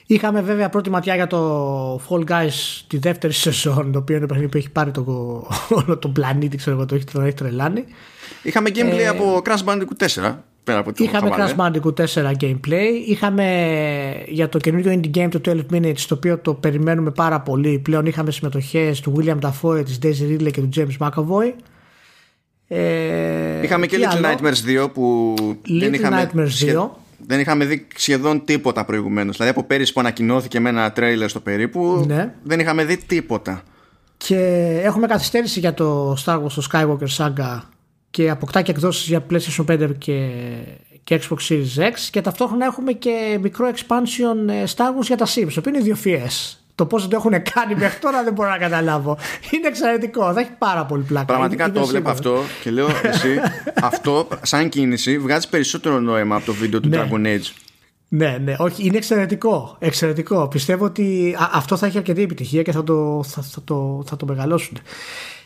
είχαμε 0.05 0.41
βέβαια 0.41 0.69
πρώτη 0.69 0.89
ματιά 0.89 1.15
για 1.15 1.27
το 1.27 1.95
Fall 1.95 2.23
Guys 2.29 2.81
τη 2.87 2.97
δεύτερη 2.97 3.33
σεζόν, 3.33 3.91
το 3.91 3.99
οποίο 3.99 4.15
είναι 4.17 4.25
παιχνίδι 4.27 4.49
που 4.49 4.57
έχει 4.57 4.69
πάρει 4.69 4.91
το, 4.91 5.03
όλο 5.85 5.97
τον 5.97 6.11
πλανήτη, 6.11 6.57
ξέρω 6.57 6.75
εγώ, 6.75 6.85
το 6.85 6.95
έχει, 6.95 7.03
τον 7.03 7.23
έχει 7.25 7.33
τρελάνει. 7.33 7.83
Είχαμε 8.43 8.69
gameplay 8.73 9.03
από 9.09 9.41
Crash 9.45 9.63
Bandicoot 9.65 10.05
4 10.31 10.35
πέρα 10.63 10.79
από 10.79 10.93
το 10.93 11.03
Ε, 11.03 11.05
Είχαμε 11.05 11.29
χαβαλέ. 11.29 11.53
Crash 11.55 11.59
Bandicoot 11.59 12.05
4 12.05 12.31
gameplay. 12.39 12.87
Είχαμε 13.07 13.45
για 14.27 14.49
το 14.49 14.57
καινούριο 14.57 14.91
indie 15.01 15.17
game 15.17 15.29
το 15.41 15.41
12 15.71 15.75
Minutes, 15.75 15.99
το 16.07 16.15
οποίο 16.15 16.37
το 16.37 16.53
περιμένουμε 16.53 17.11
πάρα 17.11 17.41
πολύ. 17.41 17.79
Πλέον 17.79 18.05
είχαμε 18.05 18.31
συμμετοχές 18.31 18.99
του 19.01 19.13
William 19.17 19.37
Dafoe, 19.39 19.85
της 19.85 19.99
Daisy 20.03 20.31
Ridley 20.31 20.51
και 20.51 20.61
του 20.61 20.69
James 20.75 21.07
McAvoy. 21.07 21.53
Ε, 22.67 23.63
Είχαμε 23.63 23.85
και 23.87 23.95
τι 23.97 24.03
Little 24.05 24.23
άλλο; 24.23 24.37
Nightmares 24.39 24.83
2 24.85 24.93
που 24.93 25.33
δεν 25.67 25.89
Little 25.89 25.93
είχαμε, 25.93 26.29
Nightmares 26.33 26.75
2. 26.77 26.89
δεν 27.27 27.39
είχαμε 27.39 27.65
δει 27.65 27.87
σχεδόν 27.95 28.45
τίποτα 28.45 28.85
προηγουμένως. 28.85 29.37
Δηλαδή 29.37 29.51
από 29.57 29.67
πέρυσι 29.67 29.93
που 29.93 29.99
ανακοινώθηκε 29.99 30.59
με 30.59 30.69
ένα 30.69 30.91
τρέιλερ 30.91 31.29
στο 31.29 31.39
περίπου 31.39 32.03
Ναι. 32.07 32.33
δεν 32.43 32.59
είχαμε 32.59 32.85
δει 32.85 32.97
τίποτα. 32.97 33.63
Και 34.17 34.37
έχουμε 34.83 35.07
καθυστέρηση 35.07 35.59
για 35.59 35.73
το 35.73 36.17
Star 36.25 36.35
Wars 36.43 36.51
το 36.55 36.67
Skywalker 36.71 37.17
Saga 37.17 37.59
και 38.09 38.29
αποκτά 38.29 38.61
και 38.61 38.71
εκδόσεις 38.71 39.07
για 39.07 39.25
PlayStation 39.31 39.65
5 39.65 39.89
και, 39.97 40.29
και 41.03 41.21
Xbox 41.21 41.49
Series 41.49 41.81
X 41.81 41.93
και 42.11 42.21
ταυτόχρονα 42.21 42.65
έχουμε 42.65 42.91
και 42.91 43.37
μικρό 43.41 43.71
expansion 43.75 44.49
ε, 44.49 44.63
Star 44.75 44.81
Wars 44.99 45.05
για 45.05 45.17
τα 45.17 45.25
Sims, 45.25 45.47
το 45.53 45.59
οποίο 45.59 45.71
είναι 45.71 45.79
ιδιοφιές. 45.79 46.62
Το 46.75 46.85
πώ 46.85 47.01
το 47.01 47.09
έχουν 47.11 47.31
κάνει 47.31 47.75
μέχρι 47.75 47.99
τώρα 47.99 48.23
δεν 48.23 48.33
μπορώ 48.33 48.49
να 48.49 48.57
καταλάβω. 48.57 49.17
Είναι 49.51 49.67
εξαιρετικό. 49.67 50.33
Θα 50.33 50.39
έχει 50.39 50.51
πάρα 50.57 50.85
πολύ 50.85 51.03
πλάκα. 51.03 51.25
Πραγματικά 51.25 51.71
το 51.71 51.85
βλέπω 51.85 52.09
αυτό 52.09 52.41
και 52.61 52.71
λέω 52.71 52.87
εσύ, 53.03 53.39
αυτό 53.81 54.27
σαν 54.41 54.69
κίνηση 54.69 55.19
βγάζει 55.19 55.49
περισσότερο 55.49 55.99
νόημα 55.99 56.35
από 56.35 56.45
το 56.45 56.53
βίντεο 56.53 56.79
του 56.79 56.89
ναι. 56.89 57.07
Dragon 57.11 57.25
Age. 57.25 57.51
Ναι, 58.07 58.37
ναι, 58.43 58.55
όχι, 58.57 58.85
είναι 58.85 58.97
εξαιρετικό. 58.97 59.75
εξαιρετικό. 59.79 60.47
Πιστεύω 60.47 60.85
ότι 60.85 61.35
αυτό 61.51 61.77
θα 61.77 61.85
έχει 61.85 61.97
αρκετή 61.97 62.21
επιτυχία 62.21 62.61
και 62.61 62.71
θα 62.71 62.83
το, 62.83 63.23
θα, 63.27 63.41
θα 63.41 63.61
το, 63.63 64.03
θα 64.07 64.15
το 64.15 64.25
μεγαλώσουν. 64.25 64.77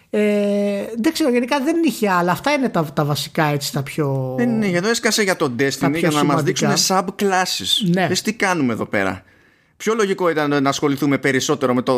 Ε, 0.10 0.20
δεν 1.02 1.14
ξέρω, 1.14 1.30
γενικά 1.30 1.60
δεν 1.64 1.76
είχε 1.86 2.10
άλλα. 2.10 2.32
Αυτά 2.32 2.52
είναι 2.52 2.70
τα, 2.70 2.84
τα 2.84 3.06
βασικά 3.06 3.46
έτσι 3.46 3.74
τα 3.74 3.84
πιο. 3.84 4.34
Δεν 4.38 4.50
είναι, 4.50 4.78
εδώ 4.78 4.90
έσκασε 4.90 5.24
για 5.24 5.36
τον 5.36 5.56
Destiny 5.60 5.96
για 5.96 6.10
να 6.10 6.24
μας 6.24 6.44
δείξουν 6.44 6.74
subclasses. 6.88 7.90
Ναι. 7.94 8.08
Δες 8.08 8.22
τι 8.22 8.34
κάνουμε 8.34 8.74
εδώ 8.74 8.86
πέρα. 8.86 9.24
Πιο 9.78 9.94
λογικό 9.94 10.30
ήταν 10.30 10.64
να 10.64 10.70
ασχοληθούμε 10.70 11.18
περισσότερο 11.18 11.74
με, 11.74 11.82
το, 11.82 11.94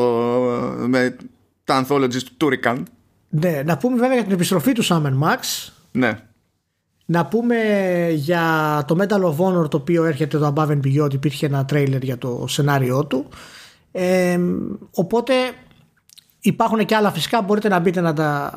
με 0.88 1.16
τα 1.64 1.86
anthologies 1.86 2.24
του 2.24 2.38
Turrican. 2.40 2.84
Ναι, 3.30 3.62
να 3.66 3.78
πούμε 3.78 3.98
βέβαια 3.98 4.14
για 4.14 4.24
την 4.24 4.34
επιστροφή 4.34 4.72
του 4.72 4.86
Summer 4.86 5.14
Max. 5.24 5.70
Ναι. 5.92 6.20
Να 7.06 7.26
πούμε 7.26 7.56
για 8.12 8.84
το 8.88 8.98
Medal 9.00 9.22
of 9.24 9.36
Honor 9.36 9.70
το 9.70 9.78
οποίο 9.78 10.04
έρχεται 10.06 10.38
το 10.38 10.54
Above 10.56 10.68
and 10.68 10.80
Beyond 10.86 11.14
υπήρχε 11.14 11.46
ένα 11.46 11.66
τρέιλερ 11.66 12.04
για 12.04 12.18
το 12.18 12.46
σενάριό 12.48 13.06
του 13.06 13.28
ε, 13.92 14.40
οπότε 14.92 15.34
υπάρχουν 16.40 16.86
και 16.86 16.96
άλλα 16.96 17.12
φυσικά 17.12 17.42
μπορείτε 17.42 17.68
να 17.68 17.80
μπείτε 17.80 18.02
να 18.02 18.14
τα 18.14 18.52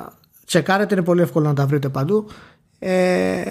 τσεκάρετε 0.46 0.94
είναι 0.94 1.04
πολύ 1.04 1.22
εύκολο 1.22 1.46
να 1.46 1.54
τα 1.54 1.66
βρείτε 1.66 1.88
παντού 1.88 2.26
ε, 2.78 3.42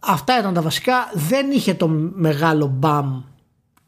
αυτά 0.00 0.38
ήταν 0.38 0.54
τα 0.54 0.62
βασικά 0.62 0.94
δεν 1.14 1.50
είχε 1.50 1.74
το 1.74 1.88
μεγάλο 2.14 2.66
μπαμ 2.66 3.22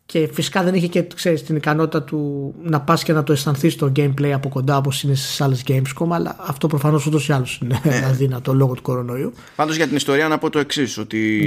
και 0.06 0.28
φυσικά 0.32 0.62
δεν 0.62 0.74
είχε 0.74 0.86
και 0.86 1.06
ξέρεις, 1.14 1.43
την 1.43 1.56
ικανότητα 1.56 2.02
του 2.02 2.55
να 2.62 2.81
πας 2.81 3.02
και 3.02 3.12
να 3.12 3.22
το 3.22 3.32
αισθανθείς 3.32 3.72
στο 3.72 3.93
gameplay 3.97 4.31
από 4.31 4.48
κοντά 4.48 4.76
όπως 4.76 5.02
είναι 5.02 5.14
στις 5.14 5.40
άλλες 5.40 5.62
Gamescom 5.66 6.09
αλλά 6.10 6.36
αυτό 6.40 6.66
προφανώς 6.66 7.06
ούτως 7.06 7.28
ή 7.28 7.32
άλλως 7.32 7.59
είναι 7.62 7.81
ναι. 7.85 8.05
αδύνατο 8.10 8.55
λόγω 8.55 8.74
του 8.74 8.82
κορονοϊού 8.82 9.32
Πάντως 9.56 9.76
για 9.76 9.86
την 9.86 9.97
ιστορία 9.97 10.28
να 10.28 10.39
πω 10.39 10.51
το 10.51 10.59
εξής 10.59 10.98
ότι 10.98 11.47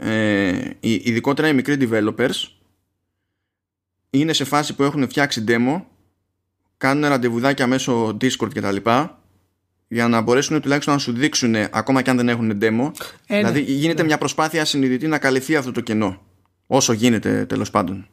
ναι. 0.00 0.10
ε, 0.10 0.76
ειδικότερα 0.80 1.48
οι 1.48 1.52
μικροί 1.52 1.76
developers 1.80 2.48
είναι 4.10 4.32
σε 4.32 4.44
φάση 4.44 4.74
που 4.74 4.82
έχουν 4.82 5.08
φτιάξει 5.08 5.44
demo 5.48 5.82
κάνουν 6.76 7.08
ραντεβουδάκια 7.08 7.66
μέσω 7.66 8.16
Discord 8.20 8.54
κτλ 8.54 8.76
για 9.88 10.08
να 10.08 10.20
μπορέσουν 10.20 10.60
τουλάχιστον 10.60 10.94
να 10.94 11.00
σου 11.00 11.12
δείξουν 11.12 11.54
ακόμα 11.70 12.02
και 12.02 12.10
αν 12.10 12.16
δεν 12.16 12.28
έχουν 12.28 12.58
demo 12.60 12.90
ε, 13.26 13.34
ναι. 13.34 13.36
δηλαδή 13.36 13.60
γίνεται 13.60 14.02
μια 14.02 14.18
προσπάθεια 14.18 14.64
συνειδητή 14.64 15.06
να 15.06 15.18
καλυφθεί 15.18 15.56
αυτό 15.56 15.72
το 15.72 15.80
κενό 15.80 16.26
όσο 16.68 16.92
γίνεται 16.92 17.46
τέλος 17.46 17.70
πάντων. 17.70 18.06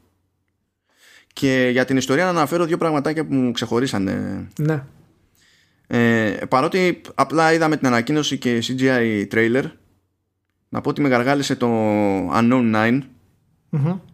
Και 1.34 1.69
για 1.72 1.86
την 1.86 1.98
ιστορία 1.98 2.23
να 2.23 2.30
αναφέρω 2.30 2.65
δύο 2.65 2.77
πραγματάκια 2.77 3.26
που 3.26 3.34
μου 3.34 3.52
ξεχωρίσανε. 3.52 4.48
Ναι. 4.60 4.84
Ε, 5.88 6.38
παρότι 6.49 7.02
απλά 7.15 7.53
είδαμε 7.53 7.77
την 7.77 7.88
ανακοίνωση 7.88 8.38
και 8.38 8.64
CGI 8.68 9.27
trailer, 9.32 9.64
να 10.69 10.82
πω 10.82 10.90
ότι 10.90 11.02
με 11.02 11.07
γαργάλισε 11.07 11.56
το 11.56 11.68
Unknown 12.32 12.76
9 12.76 13.02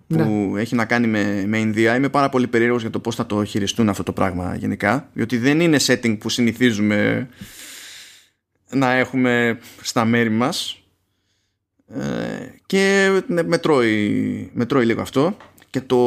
που 0.07 0.51
ναι. 0.53 0.61
έχει 0.61 0.75
να 0.75 0.85
κάνει 0.85 1.07
με, 1.07 1.43
με 1.47 1.57
Ινδία. 1.57 1.95
Είμαι 1.95 2.09
πάρα 2.09 2.29
πολύ 2.29 2.47
περίεργος 2.47 2.81
για 2.81 2.89
το 2.89 2.99
πώς 2.99 3.15
θα 3.15 3.25
το 3.25 3.43
χειριστούν 3.43 3.89
αυτό 3.89 4.03
το 4.03 4.13
πράγμα 4.13 4.55
γενικά, 4.55 5.09
διότι 5.13 5.37
δεν 5.37 5.59
είναι 5.59 5.77
setting 5.81 6.17
που 6.19 6.29
συνηθίζουμε 6.29 7.29
να 8.69 8.91
έχουμε 8.91 9.59
στα 9.81 10.05
μέρη 10.05 10.29
μας 10.29 10.80
ε, 11.93 12.53
και 12.65 13.09
με 13.45 13.57
τρώει, 13.57 14.49
με 14.53 14.65
τρώει 14.65 14.85
λίγο 14.85 15.01
αυτό 15.01 15.37
και 15.69 15.81
το 15.81 15.97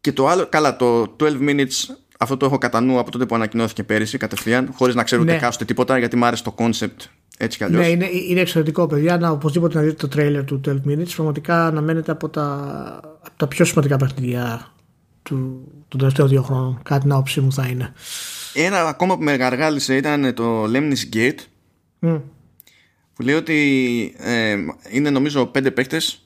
και 0.00 0.12
το 0.12 0.28
άλλο, 0.28 0.46
καλά 0.48 0.76
το 0.76 1.16
12 1.20 1.24
minutes 1.48 1.94
αυτό 2.18 2.36
το 2.36 2.46
έχω 2.46 2.58
κατά 2.58 2.80
νου 2.80 2.98
από 2.98 3.10
τότε 3.10 3.26
που 3.26 3.34
ανακοινώθηκε 3.34 3.82
πέρυσι 3.82 4.18
κατευθείαν 4.18 4.72
χωρίς 4.74 4.94
να 4.94 5.04
ξέρω 5.04 5.22
ναι. 5.22 5.40
ούτε 5.52 5.64
τίποτα 5.64 5.98
γιατί 5.98 6.16
μου 6.16 6.24
άρεσε 6.24 6.42
το 6.42 6.54
concept 6.58 7.06
έτσι 7.38 7.58
κι 7.58 7.64
αλλιώς. 7.64 7.80
Ναι, 7.80 7.88
είναι, 7.88 8.08
είναι 8.28 8.40
εξαιρετικό 8.40 8.86
παιδιά 8.86 9.18
να 9.18 9.30
οπωσδήποτε 9.30 9.78
να 9.78 9.84
δείτε 9.84 10.06
το 10.06 10.16
trailer 10.16 10.44
του 10.44 10.60
12 10.66 10.70
minutes 10.70 11.12
πραγματικά 11.14 11.66
αναμένεται 11.66 12.10
από 12.10 12.28
τα, 12.28 12.44
από 13.20 13.36
τα 13.36 13.46
πιο 13.46 13.64
σημαντικά 13.64 13.96
παιχνίδια 13.96 14.72
του, 15.22 15.68
των 15.88 15.98
τελευταίων 15.98 16.28
δύο 16.28 16.42
χρόνων 16.42 16.80
κάτι 16.82 17.06
να 17.06 17.16
όψη 17.16 17.40
μου 17.40 17.52
θα 17.52 17.66
είναι. 17.66 17.92
Ένα 18.54 18.82
ακόμα 18.88 19.16
που 19.16 19.22
με 19.22 19.34
γαργάλισε 19.34 19.96
ήταν 19.96 20.34
το 20.34 20.64
Lemnis 20.64 21.16
Gate 21.16 21.38
mm 22.02 22.20
που 23.20 23.26
λέει 23.26 23.34
ότι 23.34 24.14
ε, 24.18 24.56
είναι 24.90 25.10
νομίζω 25.10 25.46
πέντε 25.46 25.70
παίχτες 25.70 26.22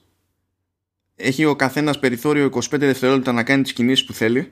έχει 1.16 1.44
ο 1.44 1.56
καθένας 1.56 1.98
περιθώριο 1.98 2.50
25 2.54 2.60
δευτερόλεπτα 2.78 3.32
να 3.32 3.42
κάνει 3.42 3.62
τις 3.62 3.72
κινήσεις 3.72 4.04
που 4.04 4.12
θέλει 4.12 4.50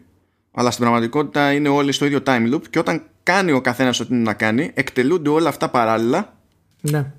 αλλά 0.52 0.70
στην 0.70 0.82
πραγματικότητα 0.82 1.52
είναι 1.52 1.69
όλοι 1.69 1.93
στο 1.93 2.05
ίδιο 2.05 2.20
time 2.27 2.55
loop 2.55 2.69
και 2.70 2.78
όταν 2.78 3.02
κάνει 3.23 3.52
ο 3.52 3.60
καθένας 3.60 4.01
ό,τι 4.01 4.14
είναι 4.14 4.23
να 4.23 4.35
κάνει 4.35 4.70
εκτελούνται 4.74 5.28
όλα 5.28 5.48
αυτά 5.48 5.69
παράλληλα 5.69 6.36
ναι. 6.81 7.12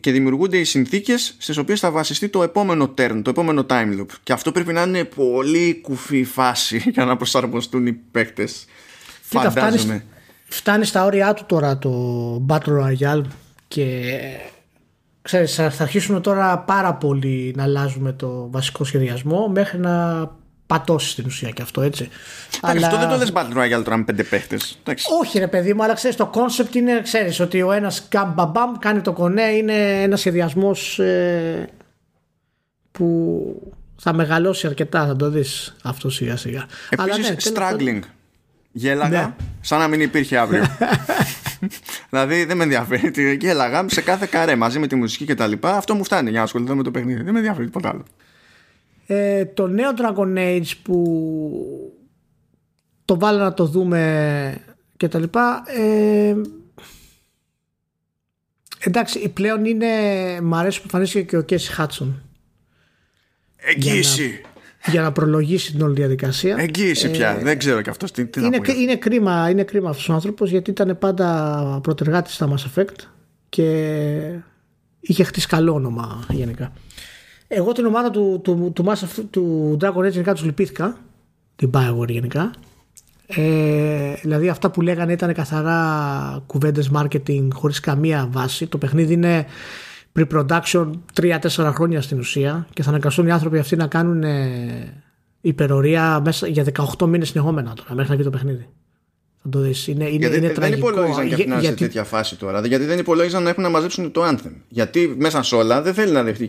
και 0.00 0.12
δημιουργούνται 0.12 0.58
οι 0.58 0.64
συνθήκες 0.64 1.34
στις 1.38 1.56
οποίες 1.56 1.80
θα 1.80 1.90
βασιστεί 1.90 2.28
το 2.28 2.42
επόμενο 2.42 2.94
turn, 2.98 3.20
το 3.22 3.30
επόμενο 3.30 3.66
time 3.68 3.98
loop 4.00 4.06
και 4.22 4.32
αυτό 4.32 4.52
πρέπει 4.52 4.72
να 4.72 4.82
είναι 4.82 5.04
πολύ 5.04 5.80
κουφή 5.82 6.24
φάση 6.24 6.82
για 6.94 7.04
να 7.04 7.16
προσαρμοστούν 7.16 7.86
οι 7.86 7.92
παίχτες 7.92 8.64
Φαντάζομαι. 9.22 9.70
Φτάνεις, 9.76 10.04
φτάνεις 10.44 10.88
στα 10.88 11.04
όρια 11.04 11.34
του 11.34 11.44
τώρα 11.46 11.78
το 11.78 12.46
Battle 12.48 12.80
Royale 12.80 13.22
και 13.68 14.18
ξέρεις, 15.22 15.54
θα 15.54 15.72
αρχίσουμε 15.78 16.20
τώρα 16.20 16.58
πάρα 16.58 16.94
πολύ 16.94 17.52
να 17.56 17.62
αλλάζουμε 17.62 18.12
το 18.12 18.48
βασικό 18.50 18.84
σχεδιασμό 18.84 19.48
μέχρι 19.48 19.78
να 19.78 20.26
πατώσει 20.66 21.10
στην 21.10 21.26
ουσία 21.26 21.50
και 21.50 21.62
αυτό 21.62 21.82
έτσι. 21.82 22.08
αλλά... 22.60 22.86
Αυτό 22.86 22.98
δεν 22.98 23.08
το 23.08 23.16
λες 23.16 23.32
Battle 23.34 23.56
Royale 23.56 23.84
τώρα 23.84 23.96
με 23.96 24.04
πέντε 24.04 24.22
παίχτες. 24.22 24.78
Όχι 25.20 25.38
ρε 25.38 25.48
παιδί 25.48 25.74
μου, 25.74 25.84
αλλά 25.84 25.94
ξέρεις 25.94 26.16
το 26.16 26.30
concept 26.34 26.74
είναι 26.74 27.00
ξέρεις, 27.02 27.40
ότι 27.40 27.62
ο 27.62 27.72
ένας 27.72 28.06
καμπαμπαμ 28.08 28.72
κάνει 28.78 29.00
το 29.00 29.12
κονέ, 29.12 29.42
είναι 29.42 30.02
ένας 30.02 30.20
σχεδιασμός 30.20 30.98
ε, 30.98 31.68
που 32.92 33.72
θα 33.96 34.12
μεγαλώσει 34.12 34.66
αρκετά, 34.66 35.06
θα 35.06 35.16
το 35.16 35.30
δεις 35.30 35.76
αυτό 35.82 36.10
σιγά 36.10 36.36
σιγά. 36.36 36.66
Επίσης 36.88 37.28
ναι, 37.30 37.36
struggling. 37.54 38.00
Γέλαγα 38.72 39.20
ναι. 39.20 39.34
σαν 39.60 39.78
να 39.78 39.88
μην 39.88 40.00
υπήρχε 40.00 40.38
αύριο. 40.38 40.64
δηλαδή 42.10 42.44
δεν 42.44 42.56
με 42.56 42.62
ενδιαφέρει. 42.62 43.36
Και 43.36 43.48
έλαγα 43.48 43.88
σε 43.88 44.00
κάθε 44.00 44.26
καρέ 44.30 44.56
μαζί 44.56 44.78
με 44.78 44.86
τη 44.86 44.94
μουσική 44.94 45.24
και 45.24 45.34
τα 45.34 45.46
λοιπά. 45.46 45.76
Αυτό 45.76 45.94
μου 45.94 46.04
φτάνει 46.04 46.30
για 46.30 46.38
να 46.38 46.44
ασχοληθώ 46.44 46.76
με 46.76 46.82
το 46.82 46.90
παιχνίδι. 46.90 47.22
Δεν 47.22 47.32
με 47.32 47.38
ενδιαφέρει 47.38 47.66
τίποτα 47.66 47.88
άλλο. 47.88 48.04
Ε, 49.06 49.44
το 49.44 49.66
νέο 49.66 49.90
Dragon 49.96 50.38
Age 50.38 50.70
που 50.82 51.20
το 53.04 53.18
βάλω 53.18 53.38
να 53.38 53.54
το 53.54 53.66
δούμε 53.66 54.60
και 54.96 55.08
τα 55.08 55.18
λοιπά 55.18 55.62
ε, 55.66 56.34
εντάξει 58.78 59.28
πλέον 59.28 59.64
είναι 59.64 59.88
μ' 60.42 60.54
αρέσει 60.54 60.78
που 60.78 60.84
εμφανίστηκε 60.84 61.24
και 61.24 61.36
ο 61.36 61.42
Κέσι 61.42 61.72
Χάτσον 61.72 62.22
εγγύηση 63.56 64.40
για 64.90 65.02
να 65.02 65.12
προλογίσει 65.12 65.72
την 65.72 65.82
όλη 65.82 65.94
διαδικασία. 65.94 66.56
Εγγύηση 66.58 67.10
πια. 67.10 67.30
Ε, 67.30 67.42
δεν 67.42 67.58
ξέρω 67.58 67.82
κι 67.82 67.90
αυτός 67.90 68.12
τι, 68.12 68.26
τι 68.26 68.44
είναι, 68.44 68.60
είναι, 68.80 68.96
κρίμα, 68.96 69.50
είναι 69.50 69.62
κρίμα 69.62 69.90
αυτός 69.90 70.08
ο 70.08 70.12
άνθρωπος 70.12 70.50
γιατί 70.50 70.70
ήταν 70.70 70.98
πάντα 70.98 71.80
πρωτεργάτης 71.82 72.34
στα 72.34 72.48
Mass 72.52 72.80
Effect 72.80 73.06
και 73.48 73.64
είχε 75.00 75.24
χτίσει 75.24 75.46
καλό 75.46 75.72
όνομα 75.72 76.24
γενικά. 76.30 76.72
Εγώ 77.48 77.72
την 77.72 77.86
ομάδα 77.86 78.10
του, 78.10 78.40
του, 78.44 78.72
του, 78.74 78.84
Mass 78.84 79.22
του 79.30 79.76
Dragon 79.80 80.06
Age 80.06 80.10
γενικά 80.10 80.32
τους 80.32 80.44
λυπήθηκα. 80.44 80.96
Την 81.56 81.70
Bioware 81.74 82.08
γενικά. 82.08 82.50
Ε, 83.26 84.14
δηλαδή 84.22 84.48
αυτά 84.48 84.70
που 84.70 84.80
λέγανε 84.80 85.12
ήταν 85.12 85.34
καθαρά 85.34 86.42
κουβέντες 86.46 86.90
marketing 86.94 87.48
χωρίς 87.52 87.80
καμία 87.80 88.28
βάση. 88.30 88.66
Το 88.66 88.78
παιχνίδι 88.78 89.12
είναι 89.12 89.46
pre-production 90.16 90.90
3-4 91.20 91.38
χρόνια 91.74 92.02
στην 92.02 92.18
ουσία 92.18 92.66
και 92.72 92.82
θα 92.82 92.88
αναγκαστούν 92.88 93.26
οι 93.26 93.30
άνθρωποι 93.30 93.58
αυτοί 93.58 93.76
να 93.76 93.86
κάνουν 93.86 94.22
ε, 94.22 95.02
υπερορία 95.40 96.20
μέσα 96.24 96.46
για 96.46 96.64
18 96.98 97.06
μήνες 97.06 97.28
συνεχόμενα 97.28 97.72
τώρα 97.74 97.94
μέχρι 97.94 98.10
να 98.10 98.16
βγει 98.16 98.24
το 98.24 98.30
παιχνίδι. 98.30 98.68
Θα 99.42 99.48
το 99.48 99.58
δεις. 99.58 99.86
Είναι, 99.86 100.04
είναι, 100.04 100.16
γιατί 100.16 100.36
είναι 100.36 100.46
δεν 100.46 100.54
τραγικό. 100.54 100.88
υπολόγιζαν 100.88 101.28
και 101.28 101.46
να 101.46 101.58
γιατί... 101.58 101.78
σε 101.78 101.84
τέτοια 101.84 102.04
φάση 102.04 102.36
τώρα. 102.36 102.66
Γιατί 102.66 102.84
δεν 102.84 102.98
υπολόγιζαν 102.98 103.42
να 103.42 103.50
έχουν 103.50 103.62
να 103.62 103.68
μαζέψουν 103.68 104.12
το 104.12 104.28
Anthem. 104.28 104.52
Γιατί 104.68 105.14
μέσα 105.18 105.42
σε 105.42 105.54
όλα 105.54 105.82
δεν 105.82 105.94
θέλει 105.94 106.12
να 106.12 106.22
δεχτεί 106.22 106.48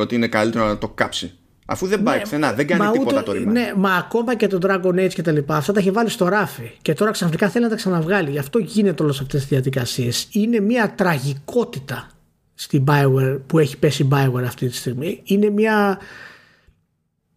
ότι 0.00 0.14
είναι 0.14 0.28
καλύτερο 0.28 0.66
να 0.66 0.78
το 0.78 0.88
κάψει. 0.88 1.32
Αφού 1.66 1.86
δεν 1.86 2.02
πάει 2.02 2.16
ναι, 2.16 2.22
πουθενά, 2.22 2.52
δεν 2.52 2.66
κάνει 2.66 2.90
τίποτα 2.90 3.22
το 3.22 3.32
ρήμα. 3.32 3.52
Ναι, 3.52 3.72
μα 3.76 3.94
ακόμα 3.94 4.36
και 4.36 4.46
το 4.46 4.58
Dragon 4.62 5.04
Age 5.04 5.12
και 5.14 5.22
τα 5.22 5.32
λοιπά, 5.32 5.56
αυτά 5.56 5.72
τα 5.72 5.80
έχει 5.80 5.90
βάλει 5.90 6.08
στο 6.08 6.28
ράφι. 6.28 6.70
Και 6.82 6.92
τώρα 6.92 7.10
ξαφνικά 7.10 7.48
θέλει 7.48 7.64
να 7.64 7.70
τα 7.70 7.76
ξαναβγάλει. 7.76 8.30
Γι' 8.30 8.38
αυτό 8.38 8.58
γίνεται 8.58 9.02
όλες 9.02 9.20
αυτές 9.20 9.40
τις 9.40 9.48
διαδικασίες. 9.48 10.28
Είναι 10.32 10.60
μια 10.60 10.94
τραγικότητα 10.96 12.08
στην 12.54 12.84
Bioware 12.88 13.38
που 13.46 13.58
έχει 13.58 13.78
πέσει 13.78 14.02
η 14.02 14.08
Bioware 14.12 14.44
αυτή 14.46 14.68
τη 14.68 14.74
στιγμή 14.74 15.20
είναι 15.24 15.50
μια 15.50 15.98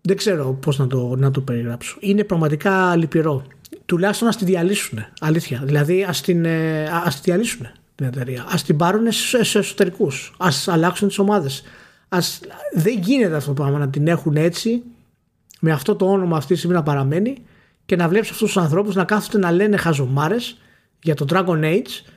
δεν 0.01 0.17
ξέρω 0.17 0.53
πώς 0.53 0.77
να 0.77 0.87
το, 0.87 1.15
να 1.15 1.31
το 1.31 1.41
περιγράψω 1.41 1.97
είναι 1.99 2.23
πραγματικά 2.23 2.95
λυπηρό 2.95 3.43
τουλάχιστον 3.85 4.27
να 4.27 4.35
τη 4.35 4.45
διαλύσουν 4.45 5.05
αλήθεια 5.19 5.61
δηλαδή 5.63 6.03
ας 6.03 6.21
την, 6.21 6.45
ε, 6.45 6.83
ας 6.83 7.15
τη 7.15 7.21
διαλύσουν 7.31 7.67
την 7.97 8.05
εταιρεία. 8.05 8.41
Α 8.41 8.55
την 8.65 8.77
πάρουν 8.77 9.11
σε 9.11 9.57
εσωτερικούς. 9.57 10.33
Α 10.37 10.47
αλλάξουν 10.65 11.07
τις 11.07 11.19
ομάδες. 11.19 11.63
Δεν 12.73 12.99
γίνεται 12.99 13.35
αυτό 13.35 13.53
το 13.53 13.61
πράγμα 13.61 13.79
να 13.79 13.89
την 13.89 14.07
έχουν 14.07 14.35
έτσι, 14.35 14.83
με 15.59 15.71
αυτό 15.71 15.95
το 15.95 16.11
όνομα 16.11 16.37
αυτή 16.37 16.51
τη 16.53 16.57
στιγμή 16.57 16.75
να 16.75 16.83
παραμένει 16.83 17.37
και 17.85 17.95
να 17.95 18.07
βλέπεις 18.07 18.29
αυτούς 18.29 18.47
τους 18.53 18.61
ανθρώπους 18.61 18.95
να 18.95 19.03
κάθονται 19.03 19.37
να 19.37 19.51
λένε 19.51 19.77
χαζομάρες 19.77 20.57
για 21.01 21.15
το 21.15 21.25
Dragon 21.29 21.63
Age 21.63 22.11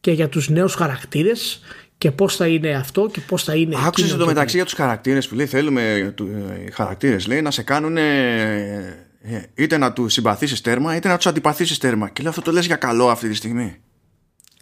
και 0.00 0.10
για 0.10 0.28
τους 0.28 0.48
νέους 0.48 0.74
χαρακτήρες 0.74 1.60
και 2.00 2.10
πώς 2.10 2.36
θα 2.36 2.46
είναι 2.46 2.70
αυτό 2.70 3.08
και 3.12 3.20
πώς 3.20 3.44
θα 3.44 3.54
είναι. 3.54 3.76
Άκουσες 3.86 4.16
το 4.16 4.26
μεταξύ 4.26 4.56
για 4.56 4.64
τους 4.64 4.74
χαρακτήρες 4.74 5.28
που 5.28 5.34
λέει: 5.34 5.46
Θέλουμε 5.46 5.82
ε, 5.82 6.14
οι 6.66 6.70
χαρακτήρε 6.70 7.40
να 7.40 7.50
σε 7.50 7.62
κάνουν 7.62 7.96
ε, 7.96 9.06
είτε 9.54 9.76
να 9.76 9.92
τους 9.92 10.12
συμπαθήσεις 10.12 10.60
τέρμα 10.60 10.96
είτε 10.96 11.08
να 11.08 11.16
τους 11.16 11.26
αντιπαθήσεις 11.26 11.78
τέρμα. 11.78 12.08
Και 12.08 12.22
λέω: 12.22 12.30
Αυτό 12.30 12.42
το 12.42 12.52
λες 12.52 12.66
για 12.66 12.76
καλό 12.76 13.08
αυτή 13.08 13.28
τη 13.28 13.34
στιγμή. 13.34 13.76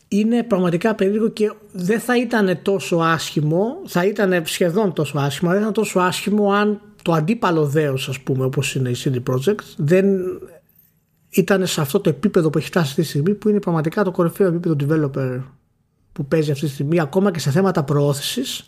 Είναι 0.08 0.42
πραγματικά 0.42 0.94
περίεργο 0.94 1.28
και 1.28 1.52
δεν 1.72 2.00
θα 2.00 2.18
ήταν 2.18 2.58
τόσο 2.62 2.96
άσχημο, 2.96 3.82
θα 3.86 4.04
ήταν 4.04 4.42
σχεδόν 4.44 4.92
τόσο 4.92 5.18
άσχημο, 5.18 5.50
δεν 5.50 5.58
θα 5.58 5.66
ήταν 5.66 5.82
τόσο 5.82 5.98
άσχημο 5.98 6.52
αν 6.52 6.80
το 7.02 7.12
αντίπαλο 7.12 7.66
δέος 7.66 8.08
ας 8.08 8.20
πούμε 8.20 8.44
όπως 8.44 8.74
είναι 8.74 8.88
η 8.88 8.96
CD 9.04 9.32
Projekt 9.32 9.64
δεν 9.76 10.06
ήταν 11.30 11.66
σε 11.66 11.80
αυτό 11.80 12.00
το 12.00 12.10
επίπεδο 12.10 12.50
που 12.50 12.58
έχει 12.58 12.66
φτάσει 12.66 12.88
αυτή 12.88 13.02
τη 13.02 13.08
στιγμή 13.08 13.34
που 13.34 13.48
είναι 13.48 13.60
πραγματικά 13.60 14.04
το 14.04 14.10
κορυφαίο 14.10 14.46
επίπεδο 14.46 14.76
developer 14.80 15.40
που 16.12 16.26
παίζει 16.26 16.50
αυτή 16.50 16.66
τη 16.66 16.72
στιγμή 16.72 17.00
ακόμα 17.00 17.30
και 17.30 17.38
σε 17.38 17.50
θέματα 17.50 17.84
προώθησης 17.84 18.66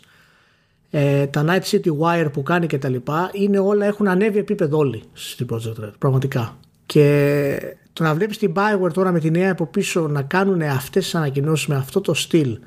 ε, 0.89 1.27
τα 1.27 1.45
Night 1.47 1.71
City 1.71 1.97
Wire 1.99 2.29
που 2.33 2.43
κάνει 2.43 2.67
και 2.67 2.77
τα 2.77 2.89
λοιπά 2.89 3.29
είναι 3.33 3.59
όλα 3.59 3.85
έχουν 3.85 4.07
ανέβει 4.07 4.39
επίπεδο 4.39 4.77
όλοι 4.77 5.03
στην 5.13 5.47
Project 5.51 5.83
Red 5.83 5.91
πραγματικά. 5.99 6.57
Και 6.85 7.75
το 7.93 8.03
να 8.03 8.13
βλέπεις 8.13 8.37
την 8.37 8.53
Bioware 8.55 8.93
τώρα 8.93 9.11
με 9.11 9.19
τη 9.19 9.31
νέα 9.31 9.51
από 9.51 9.65
πίσω 9.65 10.07
να 10.07 10.21
κάνουν 10.21 10.61
αυτές 10.61 11.03
τις 11.03 11.15
ανακοινώσεις 11.15 11.67
με 11.67 11.75
αυτό 11.75 12.01
το 12.01 12.13
στυλ 12.13 12.59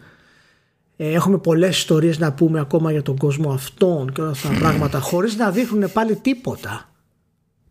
ε, 0.96 1.12
έχουμε 1.12 1.38
πολλές 1.38 1.76
ιστορίες 1.76 2.18
να 2.18 2.32
πούμε 2.32 2.60
ακόμα 2.60 2.92
για 2.92 3.02
τον 3.02 3.16
κόσμο 3.16 3.52
αυτών 3.52 4.12
και 4.12 4.20
όλα 4.20 4.30
αυτά 4.30 4.48
τα 4.48 4.54
πράγματα 4.54 5.00
χωρίς 5.10 5.36
να 5.36 5.50
δείχνουν 5.50 5.92
πάλι 5.92 6.16
τίποτα. 6.16 6.88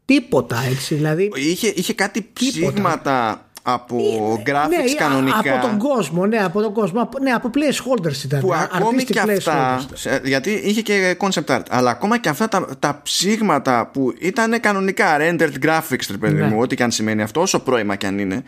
Τίποτα 0.05 0.61
έτσι 0.61 0.95
δηλαδή 0.95 1.31
είχε, 1.35 1.67
είχε 1.67 1.93
κάτι 1.93 2.29
ψήγματα 2.33 3.49
από 3.65 3.97
ε, 4.39 4.51
graphics 4.51 4.85
ναι, 4.85 4.93
κανονικά. 4.97 5.53
Από 5.55 5.67
τον 5.67 5.77
κόσμο, 5.77 6.25
ναι, 6.25 6.37
από 6.37 6.61
τον 6.61 6.73
κόσμο. 6.73 7.09
Ναι, 7.21 7.31
από 7.31 7.49
placeholders 7.53 8.23
ήταν. 8.23 8.39
Που 8.39 8.53
ακόμη 8.53 9.03
και 9.03 9.19
αυτά. 9.19 9.85
Γιατί 10.23 10.51
είχε 10.51 10.81
και 10.81 11.17
concept 11.19 11.45
art. 11.45 11.63
Αλλά 11.69 11.91
ακόμα 11.91 12.19
και 12.19 12.29
αυτά 12.29 12.47
τα, 12.47 12.67
τα 12.79 12.99
ψήγματα 13.03 13.89
που 13.93 14.13
ήταν 14.19 14.59
κανονικά 14.59 15.17
rendered 15.19 15.53
graphics, 15.65 16.07
ρε 16.11 16.17
παιδί 16.17 16.41
ναι. 16.41 16.47
μου, 16.47 16.59
ό,τι 16.59 16.75
και 16.75 16.83
αν 16.83 16.91
σημαίνει 16.91 17.21
αυτό, 17.21 17.41
όσο 17.41 17.59
πρώιμα 17.59 17.95
και 17.95 18.07
αν 18.07 18.19
είναι, 18.19 18.43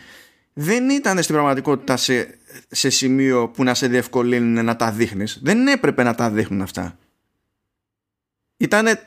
δεν 0.52 0.90
ήταν 0.90 1.22
στην 1.22 1.34
πραγματικότητα 1.34 1.96
σε, 1.96 2.38
σε 2.68 2.90
σημείο 2.90 3.48
που 3.48 3.64
να 3.64 3.74
σε 3.74 3.86
διευκολύνουν 3.86 4.64
να 4.64 4.76
τα 4.76 4.90
δείχνεις. 4.90 5.40
Δεν 5.42 5.66
έπρεπε 5.66 6.02
να 6.02 6.14
τα 6.14 6.30
δείχνουν 6.30 6.62
αυτά. 6.62 6.98
Ήτανε, 8.56 9.04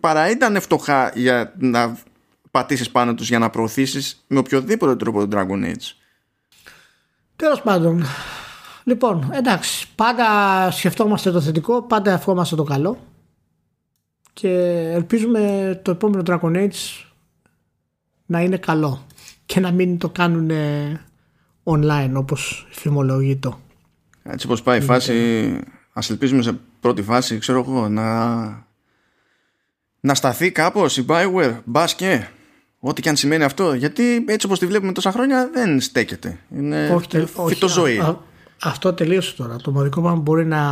παρά 0.00 0.30
ήταν 0.30 0.60
φτωχά 0.60 1.10
για 1.14 1.52
να 1.58 1.96
πατήσεις 2.54 2.90
πάνω 2.90 3.14
τους 3.14 3.28
για 3.28 3.38
να 3.38 3.50
προωθήσεις 3.50 4.24
με 4.26 4.38
οποιοδήποτε 4.38 4.96
τρόπο 4.96 5.26
τον 5.26 5.30
Dragon 5.32 5.64
Age. 5.64 5.92
Τέλος 7.36 7.62
πάντων, 7.62 8.04
λοιπόν, 8.84 9.30
εντάξει, 9.32 9.88
πάντα 9.94 10.70
σκεφτόμαστε 10.70 11.30
το 11.30 11.40
θετικό, 11.40 11.82
πάντα 11.82 12.12
ευχόμαστε 12.12 12.56
το 12.56 12.62
καλό 12.62 12.98
και 14.32 14.50
ελπίζουμε 14.92 15.80
το 15.84 15.90
επόμενο 15.90 16.22
Dragon 16.26 16.56
Age 16.56 17.04
να 18.26 18.40
είναι 18.40 18.56
καλό 18.56 19.06
και 19.46 19.60
να 19.60 19.70
μην 19.70 19.98
το 19.98 20.08
κάνουν 20.08 20.50
online 21.64 22.12
όπως 22.14 22.66
φημολογείται. 22.70 23.52
Έτσι 24.22 24.46
όπως 24.46 24.62
πάει 24.62 24.78
η 24.78 24.82
φάση, 24.82 25.58
ας 25.92 26.10
ελπίζουμε 26.10 26.42
σε 26.42 26.58
πρώτη 26.80 27.02
φάση, 27.02 27.38
ξέρω 27.38 27.58
εγώ, 27.58 27.88
να, 27.88 28.34
να 30.00 30.14
σταθεί 30.14 30.52
κάπως 30.52 30.96
η 30.96 31.04
Bioware, 31.08 31.58
μπας 31.64 31.94
και 31.94 32.26
Ό,τι 32.86 33.02
και 33.02 33.08
αν 33.08 33.16
σημαίνει 33.16 33.44
αυτό, 33.44 33.72
γιατί 33.72 34.24
έτσι 34.26 34.46
όπως 34.46 34.58
τη 34.58 34.66
βλέπουμε 34.66 34.92
τόσα 34.92 35.12
χρόνια 35.12 35.50
δεν 35.52 35.80
στέκεται. 35.80 36.38
Είναι 36.56 36.90
όχι, 36.94 37.26
φυτοζωή. 37.46 37.98
Α, 37.98 38.18
αυτό 38.62 38.92
τελείωσε 38.92 39.34
τώρα. 39.36 39.56
Το 39.56 39.70
μοναδικό 39.70 40.00
που 40.00 40.20
μπορεί 40.20 40.46
να, 40.46 40.62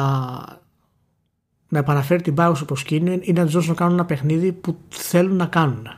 να 1.68 1.78
επαναφέρει 1.78 2.22
την 2.22 2.34
Bioware 2.38 2.62
όπως 2.62 2.84
είναι 2.88 3.18
ή 3.22 3.32
να 3.32 3.44
τους 3.44 3.52
δώσουν 3.52 3.70
να 3.70 3.76
κάνουν 3.76 3.94
ένα 3.94 4.04
παιχνίδι 4.04 4.52
που 4.52 4.76
θέλουν 4.88 5.36
να 5.36 5.46
κάνουν 5.46 5.88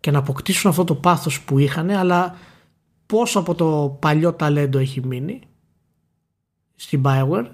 και 0.00 0.10
να 0.10 0.18
αποκτήσουν 0.18 0.70
αυτό 0.70 0.84
το 0.84 0.94
πάθος 0.94 1.40
που 1.40 1.58
είχαν 1.58 1.90
αλλά 1.90 2.36
πόσο 3.06 3.38
από 3.38 3.54
το 3.54 3.96
παλιό 4.00 4.32
ταλέντο 4.32 4.78
έχει 4.78 5.06
μείνει 5.06 5.40
στην 6.74 7.02
Bioware 7.04 7.46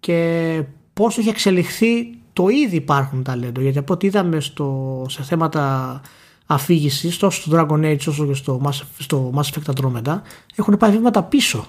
και 0.00 0.62
πόσο 0.92 1.20
έχει 1.20 1.28
εξελιχθεί 1.28 2.18
το 2.32 2.48
ήδη 2.48 2.76
υπάρχουν 2.76 3.22
ταλέντο 3.22 3.60
γιατί 3.60 3.78
από 3.78 3.92
ό,τι 3.92 4.06
είδαμε 4.06 4.40
στο, 4.40 5.06
σε 5.08 5.22
θέματα 5.22 6.00
αφήγηση 6.46 7.18
τόσο 7.18 7.40
στο 7.40 7.52
Dragon 7.54 7.84
Age 7.84 8.08
όσο 8.08 8.26
και 8.26 8.34
στο 8.34 8.60
Mass, 8.64 8.80
στο 8.98 9.32
Mass 9.34 9.42
Effect 9.42 9.74
Andromeda 9.74 10.20
έχουν 10.54 10.76
πάει 10.76 10.90
βήματα 10.90 11.22
πίσω 11.22 11.66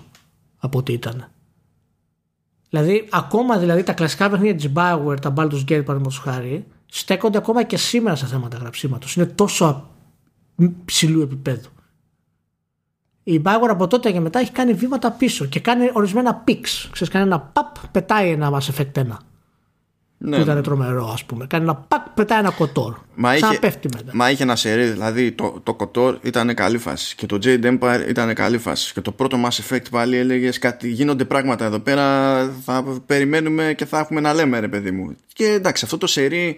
από 0.58 0.78
ό,τι 0.78 0.94
ήταν. 0.94 1.28
Δηλαδή, 2.70 3.08
ακόμα 3.12 3.58
δηλαδή 3.58 3.84
τα 3.84 3.94
κλασικά 3.94 4.30
παιχνίδια 4.30 4.56
της 4.56 4.72
Bioware, 4.76 5.22
τα 5.22 5.34
Baldur's 5.38 5.62
Gate 5.62 5.84
παραδείγματος 5.86 6.18
χάρη, 6.18 6.66
στέκονται 6.86 7.38
ακόμα 7.38 7.64
και 7.64 7.78
σήμερα 7.78 8.16
σε 8.16 8.26
θέματα 8.26 8.58
γραψίματος. 8.58 9.16
Είναι 9.16 9.26
τόσο 9.26 9.90
ψηλού 10.86 11.22
επίπεδου. 11.22 11.70
Η 13.24 13.42
Bioware 13.46 13.70
από 13.70 13.88
τότε 13.88 14.12
και 14.12 14.20
μετά 14.20 14.40
έχει 14.40 14.52
κάνει 14.52 14.74
βήματα 14.74 15.12
πίσω 15.12 15.46
και 15.46 15.60
κάνει 15.60 15.90
ορισμένα 15.94 16.44
picks. 16.48 16.88
Ξέρεις, 16.92 17.10
κάνει 17.10 17.26
ένα 17.26 17.40
παπ, 17.40 17.76
πετάει 17.92 18.30
ένα 18.30 18.52
Mass 18.54 18.74
Effect 18.74 18.92
1 18.94 19.18
ναι. 20.18 20.36
που 20.36 20.42
ήταν 20.42 20.64
τρομερό, 20.64 21.10
ας 21.14 21.24
πούμε. 21.24 21.48
Κάνει 21.48 21.64
ένα 21.64 21.76
πακ, 21.76 22.10
πετάει 22.10 22.40
ένα 22.40 22.52
κοτόρ. 22.52 22.96
Μα 23.16 23.36
είχε, 23.36 23.58
πέφτει 23.60 23.90
μετά. 23.96 24.12
Μα 24.14 24.30
είχε 24.30 24.44
ένα 24.44 24.56
σερί, 24.56 24.86
δηλαδή 24.86 25.32
το, 25.32 25.60
το 25.64 25.74
κοτόρ 25.74 26.18
ήταν 26.22 26.54
καλή 26.54 26.78
φάση 26.78 27.16
και 27.16 27.26
το 27.26 27.40
Jade 27.44 27.64
Empire 27.64 28.06
ήταν 28.08 28.34
καλή 28.34 28.58
φάση. 28.58 28.94
Και 28.94 29.02
το 29.02 29.12
πρώτο 29.12 29.38
Mass 29.46 29.74
Effect 29.74 29.90
πάλι 29.92 30.18
έλεγες 30.18 30.60
κάτι 30.60 30.90
γίνονται 30.90 31.26
πράγματα 31.26 31.66
εδώ 31.66 31.80
πέρα. 31.80 32.44
Θα 32.66 32.84
περιμένουμε 33.06 33.74
και 33.78 33.86
θα 33.86 34.00
έχουμε 34.00 34.20
να 34.20 34.34
λέμε, 34.34 34.60
ρε 34.60 34.68
παιδί 34.68 34.92
μου. 34.92 35.16
Και 35.34 35.46
εντάξει, 35.46 35.86
αυτό 35.86 35.98
το 35.98 36.08
σερί 36.08 36.58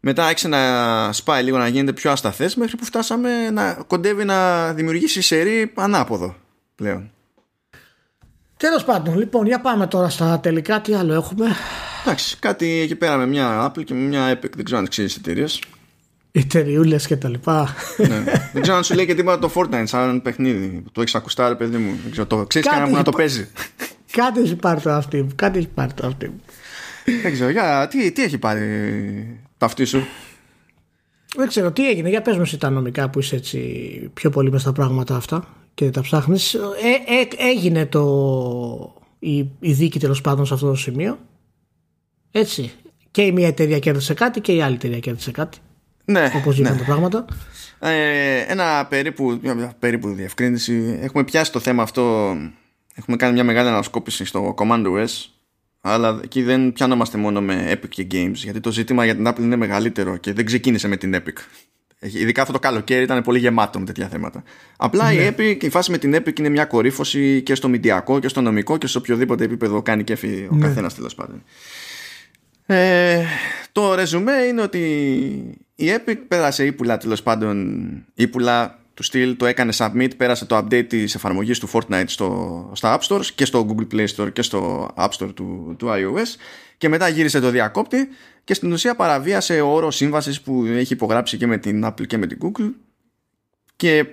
μετά 0.00 0.24
άρχισε 0.24 0.48
να 0.48 1.12
σπάει 1.12 1.42
λίγο 1.42 1.58
να 1.58 1.68
γίνεται 1.68 1.92
πιο 1.92 2.10
ασταθές 2.10 2.54
μέχρι 2.54 2.76
που 2.76 2.84
φτάσαμε 2.84 3.50
να 3.50 3.78
κοντεύει 3.86 4.24
να 4.24 4.72
δημιουργήσει 4.72 5.22
σερί 5.22 5.72
ανάποδο 5.74 6.34
πλέον. 6.74 7.10
Τέλος 8.56 8.84
πάντων, 8.84 9.18
λοιπόν, 9.18 9.46
για 9.46 9.60
πάμε 9.60 9.86
τώρα 9.86 10.08
στα 10.08 10.40
τελικά. 10.40 10.80
Τι 10.80 10.94
άλλο 10.94 11.12
έχουμε; 11.12 11.46
Εντάξει, 12.06 12.36
κάτι 12.38 12.80
εκεί 12.80 12.94
πέρα 12.94 13.16
με 13.16 13.26
μια 13.26 13.66
Apple 13.66 13.84
και 13.84 13.94
με 13.94 14.00
μια 14.00 14.32
Epic, 14.32 14.50
δεν 14.54 14.64
ξέρω 14.64 14.80
αν 14.80 14.88
ξέρεις 14.88 15.16
εταιρείες. 15.16 15.62
Εταιρεούλες 16.32 17.06
και 17.06 17.16
τα 17.16 17.28
λοιπά. 17.28 17.74
ναι. 17.96 18.24
Δεν 18.52 18.62
ξέρω 18.62 18.76
αν 18.76 18.84
σου 18.84 18.94
λέει 18.94 19.06
και 19.06 19.14
τίποτα 19.14 19.38
το 19.38 19.50
Fortnite 19.54 19.82
σαν 19.84 20.22
παιχνίδι. 20.22 20.84
Το 20.92 21.00
έχεις 21.00 21.14
ακουστά, 21.14 21.48
ρε 21.48 21.54
παιδί 21.54 21.76
μου. 21.76 21.98
Δεν 22.02 22.10
ξέρω, 22.10 22.26
το 22.26 22.44
ξέρεις 22.46 22.68
κανένα 22.68 22.88
που 22.88 22.94
να 22.94 23.02
το 23.02 23.10
παίζει. 23.10 23.48
Κάτι 24.10 24.40
έχει 24.40 24.56
πάρει 24.56 24.80
το 24.80 24.90
αυτή 24.90 25.22
μου. 25.22 25.28
Κάτι 25.34 25.58
έχει 25.58 25.68
πάρει 25.68 25.92
το 25.92 26.06
αυτή 26.06 26.26
μου. 26.26 26.40
Δεν 27.22 27.32
ξέρω, 27.32 27.50
για, 27.50 27.88
τι, 27.90 28.12
τι 28.12 28.22
έχει 28.22 28.38
πάρει 28.38 29.40
το 29.58 29.66
αυτή 29.66 29.84
σου; 29.84 30.06
Δεν 31.36 31.48
ξέρω 31.48 31.72
τι 31.72 31.88
έγινε. 31.88 32.08
Για 32.08 32.22
πες 32.22 32.36
μου 32.36 32.42
εσύ 32.42 32.58
τα 32.58 32.70
νομικά 32.70 33.10
που 33.10 33.18
είσαι 33.18 33.36
έτσι 33.36 33.60
πιο 34.14 34.30
πολύ 34.30 34.50
μες 34.50 34.60
στα 34.60 34.72
πράγματα 34.72 35.16
αυτά 35.16 35.48
και 35.74 35.90
τα 35.90 36.00
ψάχνεις. 36.00 36.54
Ε, 36.54 36.58
ε, 37.38 37.48
έγινε 37.50 37.86
το, 37.86 39.02
η, 39.18 39.38
η 39.60 39.72
δίκη 39.72 39.98
τέλος 39.98 40.20
πάντων 40.20 40.46
σε 40.46 40.54
αυτό 40.54 40.66
το 40.66 40.74
σημείο 40.74 41.18
έτσι. 42.38 42.72
Και 43.10 43.22
η 43.22 43.32
μία 43.32 43.46
εταιρεία 43.46 43.78
κέρδισε 43.78 44.14
κάτι 44.14 44.40
και 44.40 44.52
η 44.52 44.62
άλλη 44.62 44.74
εταιρεία 44.74 44.98
κέρδισε 44.98 45.30
κάτι. 45.30 45.58
Ναι. 46.04 46.32
Όπως 46.36 46.58
ναι. 46.58 46.68
τα 46.68 46.84
πράγματα. 46.84 47.24
Ε, 47.78 48.38
ένα 48.38 48.86
περίπου, 48.86 49.40
μια 49.42 49.74
περίπου 49.78 50.08
διευκρίνηση. 50.08 50.98
Έχουμε 51.02 51.24
πιάσει 51.24 51.52
το 51.52 51.60
θέμα 51.60 51.82
αυτό. 51.82 52.36
Έχουμε 52.94 53.16
κάνει 53.16 53.32
μια 53.32 53.44
μεγάλη 53.44 53.68
ανασκόπηση 53.68 54.24
στο 54.24 54.54
Command 54.58 54.86
OS. 54.86 55.24
Αλλά 55.80 56.20
εκεί 56.22 56.42
δεν 56.42 56.72
πιάνομαστε 56.72 57.18
μόνο 57.18 57.40
με 57.40 57.72
Epic 57.72 57.88
και 57.88 58.06
Games. 58.10 58.34
Γιατί 58.34 58.60
το 58.60 58.72
ζήτημα 58.72 59.04
για 59.04 59.14
την 59.14 59.28
Apple 59.28 59.40
είναι 59.40 59.56
μεγαλύτερο 59.56 60.16
και 60.16 60.32
δεν 60.32 60.44
ξεκίνησε 60.44 60.88
με 60.88 60.96
την 60.96 61.14
Epic. 61.16 61.38
Ειδικά 61.98 62.40
αυτό 62.40 62.52
το 62.52 62.58
καλοκαίρι 62.58 63.02
ήταν 63.02 63.22
πολύ 63.22 63.38
γεμάτο 63.38 63.78
με 63.78 63.84
τέτοια 63.84 64.08
θέματα. 64.08 64.42
Απλά 64.76 65.12
η 65.12 65.16
ναι. 65.16 65.34
Epic, 65.36 65.64
η 65.64 65.68
φάση 65.68 65.90
με 65.90 65.98
την 65.98 66.16
Epic 66.16 66.38
είναι 66.38 66.48
μια 66.48 66.64
κορύφωση 66.64 67.42
και 67.42 67.54
στο 67.54 67.68
μηντιακό 67.68 68.18
και 68.18 68.28
στο 68.28 68.40
νομικό 68.40 68.76
και 68.76 68.86
σε 68.86 68.98
οποιοδήποτε 68.98 69.44
επίπεδο 69.44 69.82
κάνει 69.82 70.04
κέφι 70.04 70.48
ο 70.50 70.54
ναι. 70.54 70.66
καθένας 70.66 70.94
τέλος 70.94 71.14
πάντων. 71.14 71.42
Ε, 72.66 73.24
το 73.72 73.94
ρεζουμέ 73.94 74.32
είναι 74.32 74.62
ότι 74.62 74.80
η 75.74 75.86
Epic 75.86 76.16
πέρασε 76.28 76.64
ύπουλα 76.66 76.96
τέλος 76.96 77.22
πάντων 77.22 78.04
ύπουλα 78.14 78.78
του 78.94 79.02
στυλ 79.02 79.36
το 79.36 79.46
έκανε 79.46 79.72
submit 79.76 80.10
πέρασε 80.16 80.44
το 80.44 80.56
update 80.56 80.86
της 80.88 81.14
εφαρμογής 81.14 81.58
του 81.58 81.68
Fortnite 81.72 82.04
στο, 82.06 82.70
στα 82.74 82.98
App 82.98 83.06
Stores 83.06 83.26
και 83.26 83.44
στο 83.44 83.66
Google 83.68 83.94
Play 83.94 84.06
Store 84.16 84.32
και 84.32 84.42
στο 84.42 84.90
App 84.96 85.08
Store 85.08 85.34
του, 85.34 85.74
του 85.78 85.86
iOS 85.88 86.38
και 86.78 86.88
μετά 86.88 87.08
γύρισε 87.08 87.40
το 87.40 87.50
διακόπτη 87.50 88.08
και 88.44 88.54
στην 88.54 88.72
ουσία 88.72 88.94
παραβίασε 88.94 89.60
ο 89.60 89.74
όρο 89.74 89.90
σύμβασης 89.90 90.40
που 90.40 90.64
έχει 90.64 90.92
υπογράψει 90.92 91.36
και 91.36 91.46
με 91.46 91.58
την 91.58 91.86
Apple 91.86 92.06
και 92.06 92.16
με 92.16 92.26
την 92.26 92.38
Google 92.42 92.70
και 93.76 94.06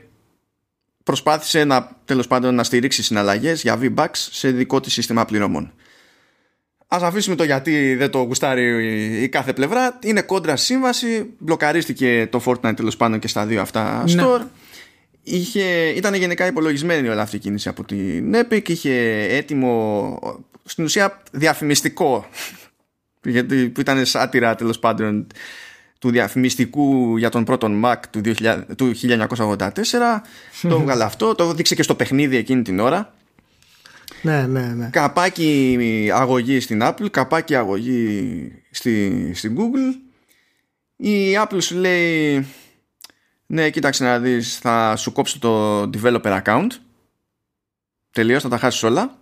προσπάθησε 1.03 1.63
να, 1.63 1.97
τέλος 2.05 2.27
πάντων, 2.27 2.55
να 2.55 2.63
στηρίξει 2.63 3.03
συναλλαγές 3.03 3.61
για 3.61 3.80
V-Bucks 3.81 4.09
σε 4.13 4.51
δικό 4.51 4.80
της 4.80 4.93
σύστημα 4.93 5.25
πληρωμών. 5.25 5.73
Ας 6.95 7.02
αφήσουμε 7.02 7.36
το 7.36 7.44
γιατί 7.44 7.95
δεν 7.95 8.10
το 8.10 8.20
γουστάρει 8.20 9.24
η 9.24 9.30
κάθε 9.30 9.53
πλευρά. 9.53 9.99
Είναι 10.03 10.22
κόντρα 10.22 10.56
σύμβαση. 10.56 11.34
Μπλοκαρίστηκε 11.38 12.28
το 12.32 12.41
Fortnite 12.45 12.76
τέλος 12.76 12.98
πάντων 12.98 13.20
και 13.20 13.28
στα 13.28 13.45
δύο 13.45 13.61
αυτά 13.61 14.03
ναι. 14.07 14.24
store. 14.24 14.41
Είχε, 15.24 15.88
ήταν 15.88 16.14
γενικά 16.14 16.45
υπολογισμένη 16.45 17.07
όλη 17.07 17.20
αυτή 17.20 17.36
η 17.36 17.40
κίνηση 17.40 17.70
από 17.70 17.84
την 17.84 18.36
Epic. 18.36 18.70
Είχε 18.70 19.28
έτοιμο, 19.30 20.20
στην 20.64 20.84
ουσία 20.84 21.22
διαφημιστικό, 21.32 22.28
γιατί 23.24 23.70
που 23.70 23.80
ήταν 23.80 24.06
σάτυρα 24.06 24.56
τέλος 24.56 24.80
πάντων 24.80 25.28
του 25.99 26.11
διαφημιστικού 26.11 27.18
για 27.18 27.30
τον 27.30 27.44
πρώτον 27.44 27.82
Mac 27.86 27.98
του, 28.10 28.22
2000, 28.26 28.61
του 28.78 28.91
1984. 28.95 29.74
το 30.61 30.76
έβγαλε 30.80 31.03
αυτό, 31.03 31.36
το 31.36 31.53
δείξε 31.53 31.76
και 31.76 31.84
στο 31.84 31.95
παιχνίδι 31.95 32.38
εκείνη 32.38 32.61
την 32.61 32.80
ώρα. 32.80 33.14
Ναι, 34.22 34.48
ναι, 34.48 34.61
ναι. 34.61 34.90
Καπάκι 34.91 35.77
αγωγή 36.14 36.60
στην 36.60 36.80
Apple, 36.84 37.07
καπάκι 37.11 37.56
αγωγή 37.56 38.52
στη, 38.72 39.31
στην 39.35 39.57
Google. 39.57 39.99
Η 40.95 41.38
Apple 41.38 41.57
σου 41.60 41.76
λέει 41.76 42.45
ναι, 43.53 43.69
κοίταξε 43.69 44.03
να 44.03 44.19
δεις, 44.19 44.57
θα 44.57 44.95
σου 44.95 45.11
κόψω 45.11 45.40
το 45.40 45.81
developer 45.81 46.41
account. 46.44 46.68
Τελείως, 48.11 48.41
θα 48.44 48.49
τα 48.49 48.57
χάσεις 48.57 48.84
όλα. 48.84 49.18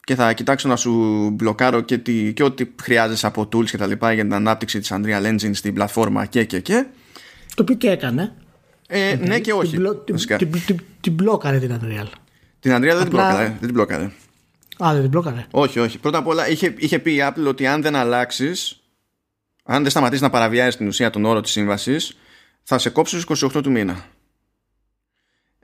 Και 0.00 0.14
θα 0.14 0.32
κοιτάξω 0.32 0.68
να 0.68 0.76
σου 0.76 0.90
μπλοκάρω 1.30 1.80
και, 1.80 1.98
τι, 1.98 2.32
και 2.32 2.42
ό,τι 2.42 2.66
χρειάζεσαι 2.82 3.26
από 3.26 3.42
tools 3.42 3.64
και 3.64 3.76
τα 3.76 3.86
λοιπά 3.86 4.12
για 4.12 4.22
την 4.22 4.34
ανάπτυξη 4.34 4.78
της 4.78 4.92
Unreal 4.92 5.26
Engine 5.26 5.50
στην 5.54 5.74
πλατφόρμα 5.74 6.26
και 6.26 6.44
και 6.44 6.60
και. 6.60 6.86
Το 7.54 7.62
οποίο 7.62 7.74
και 7.74 7.90
έκανε. 7.90 8.34
Ε, 8.88 9.16
ναι 9.20 9.40
και 9.40 9.52
όχι. 9.52 9.76
Την, 10.04 10.18
την, 10.38 10.50
την, 10.66 10.80
την 11.00 11.12
μπλόκαρε 11.12 11.58
την 11.58 11.80
Unreal. 11.80 12.06
Την 12.60 12.72
Unreal 12.72 12.80
δεν 12.80 12.98
την 12.98 13.08
μπλόκαρε. 13.08 13.44
Δεν 13.44 13.58
την 13.58 13.72
μπλόκαρε. 13.72 14.10
Α, 14.84 14.92
δεν 14.92 15.00
την 15.00 15.10
μπλόκαρε. 15.10 15.46
Όχι, 15.50 15.78
όχι. 15.78 15.98
Πρώτα 15.98 16.18
απ' 16.18 16.26
όλα 16.26 16.48
είχε, 16.48 16.74
είχε 16.78 16.98
πει 16.98 17.14
η 17.14 17.18
Apple 17.22 17.46
ότι 17.46 17.66
αν 17.66 17.82
δεν 17.82 17.96
αλλάξεις, 17.96 18.82
αν 19.64 19.82
δεν 19.82 19.90
σταματήσεις 19.90 20.22
να 20.22 20.30
παραβιάζει 20.30 20.76
την 20.76 20.86
ουσία 20.86 21.10
τον 21.10 21.24
όρο 21.24 21.40
της 21.40 21.50
σύμβασης, 21.50 22.16
θα 22.62 22.78
σε 22.78 22.90
κόψει 22.90 23.22
28 23.26 23.62
του 23.62 23.70
μήνα. 23.70 24.04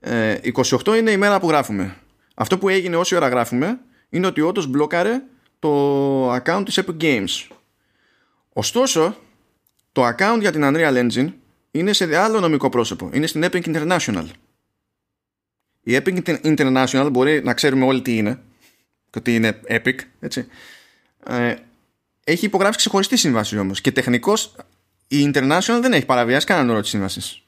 Ε, 0.01 0.37
28 0.55 0.97
είναι 0.97 1.11
η 1.11 1.17
μέρα 1.17 1.41
που 1.41 1.49
γράφουμε. 1.49 1.97
Αυτό 2.35 2.59
που 2.59 2.69
έγινε 2.69 2.97
όση 2.97 3.15
ώρα 3.17 3.29
γράφουμε 3.29 3.79
είναι 4.09 4.27
ότι 4.27 4.41
όντως 4.41 4.67
μπλόκαρε 4.67 5.23
το 5.59 6.35
account 6.35 6.63
της 6.65 6.81
Epic 6.81 7.03
Games. 7.03 7.49
Ωστόσο, 8.53 9.17
το 9.93 10.07
account 10.07 10.39
για 10.41 10.53
την 10.53 10.63
Unreal 10.65 11.07
Engine 11.07 11.33
είναι 11.71 11.93
σε 11.93 12.17
άλλο 12.17 12.41
νομικό 12.41 12.69
πρόσωπο. 12.69 13.11
Είναι 13.13 13.27
στην 13.27 13.45
Epic 13.45 13.63
International. 13.63 14.25
Η 15.89 15.99
Epic 16.03 16.37
International 16.43 17.09
μπορεί 17.13 17.43
να 17.43 17.55
ξέρουμε 17.55 17.85
όλοι 17.85 18.03
τι 18.03 18.17
είναι 18.17 18.41
και 19.11 19.19
ότι 19.19 19.35
είναι 19.35 19.61
Epic, 19.69 19.95
έτσι. 20.21 20.47
Ε, 21.27 21.55
έχει 22.25 22.45
υπογράψει 22.45 22.79
ξεχωριστή 22.79 23.17
σύμβαση 23.17 23.59
όμως 23.59 23.81
και 23.81 23.93
τεχνικώς 23.93 24.57
η 25.09 25.31
International 25.35 25.79
δεν 25.81 25.93
έχει 25.93 26.05
παραβιάσει 26.05 26.47
κανέναν 26.47 26.71
όρο 26.71 26.81
της 26.81 26.91
σύμβασης. 26.91 27.43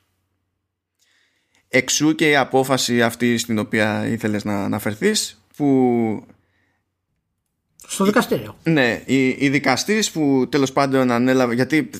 Εξού 1.69 2.15
και 2.15 2.29
η 2.29 2.37
απόφαση 2.37 3.03
αυτή 3.03 3.39
στην 3.39 3.59
οποία 3.59 4.07
ήθελες 4.07 4.45
να 4.45 4.65
αναφερθείς 4.65 5.45
που 5.57 6.27
στο 7.91 8.05
δικαστήριο. 8.05 8.57
Ναι, 8.63 9.03
η, 9.05 9.29
η 9.29 9.49
δικαστής 9.49 10.11
που 10.11 10.47
τέλος 10.49 10.73
πάντων 10.73 11.11
ανέλαβε. 11.11 11.55
Γιατί 11.55 11.91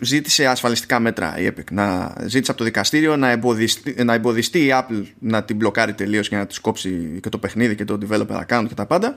ζήτησε 0.00 0.46
ασφαλιστικά 0.46 1.00
μέτρα 1.00 1.38
η 1.38 1.48
Epic. 1.50 1.72
Να, 1.72 2.14
ζήτησε 2.20 2.50
από 2.50 2.58
το 2.58 2.64
δικαστήριο 2.64 3.16
να 3.16 3.30
εμποδιστεί, 3.30 4.04
να 4.04 4.14
εμποδιστεί 4.14 4.58
η 4.58 4.68
Apple 4.72 5.02
να 5.18 5.44
την 5.44 5.56
μπλοκάρει 5.56 5.94
τελείως 5.94 6.28
και 6.28 6.36
να 6.36 6.46
της 6.46 6.58
κόψει 6.58 7.18
και 7.22 7.28
το 7.28 7.38
παιχνίδι 7.38 7.74
και 7.74 7.84
το 7.84 7.98
developer 8.08 8.44
account 8.46 8.64
και 8.68 8.74
τα 8.74 8.86
πάντα. 8.86 9.14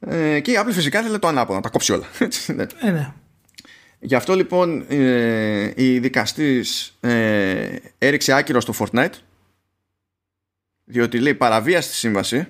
Ε, 0.00 0.40
και 0.40 0.50
η 0.50 0.54
Apple 0.58 0.72
φυσικά 0.72 1.02
θέλει 1.02 1.18
το 1.18 1.28
ανάποδο, 1.28 1.54
να 1.54 1.60
τα 1.62 1.68
κόψει 1.68 1.92
όλα. 1.92 2.06
Ναι. 2.56 2.66
ε, 2.80 2.90
ναι. 2.90 3.12
Γι' 3.98 4.14
αυτό 4.14 4.34
λοιπόν 4.34 4.84
ε, 4.88 5.72
η 5.76 5.98
δικαστής 5.98 6.96
ε, 7.00 7.76
έριξε 7.98 8.32
άκυρο 8.32 8.60
στο 8.60 8.74
Fortnite 8.78 9.14
διότι 10.84 11.18
λέει 11.18 11.34
παραβίαση 11.34 11.88
τη 11.88 11.94
σύμβαση 11.94 12.48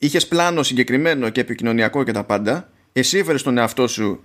είχες 0.00 0.28
πλάνο 0.28 0.62
συγκεκριμένο 0.62 1.28
και 1.28 1.40
επικοινωνιακό 1.40 2.04
και 2.04 2.12
τα 2.12 2.24
πάντα. 2.24 2.70
Εσύ 2.92 3.18
έφερες 3.18 3.42
τον 3.42 3.58
εαυτό 3.58 3.88
σου 3.88 4.24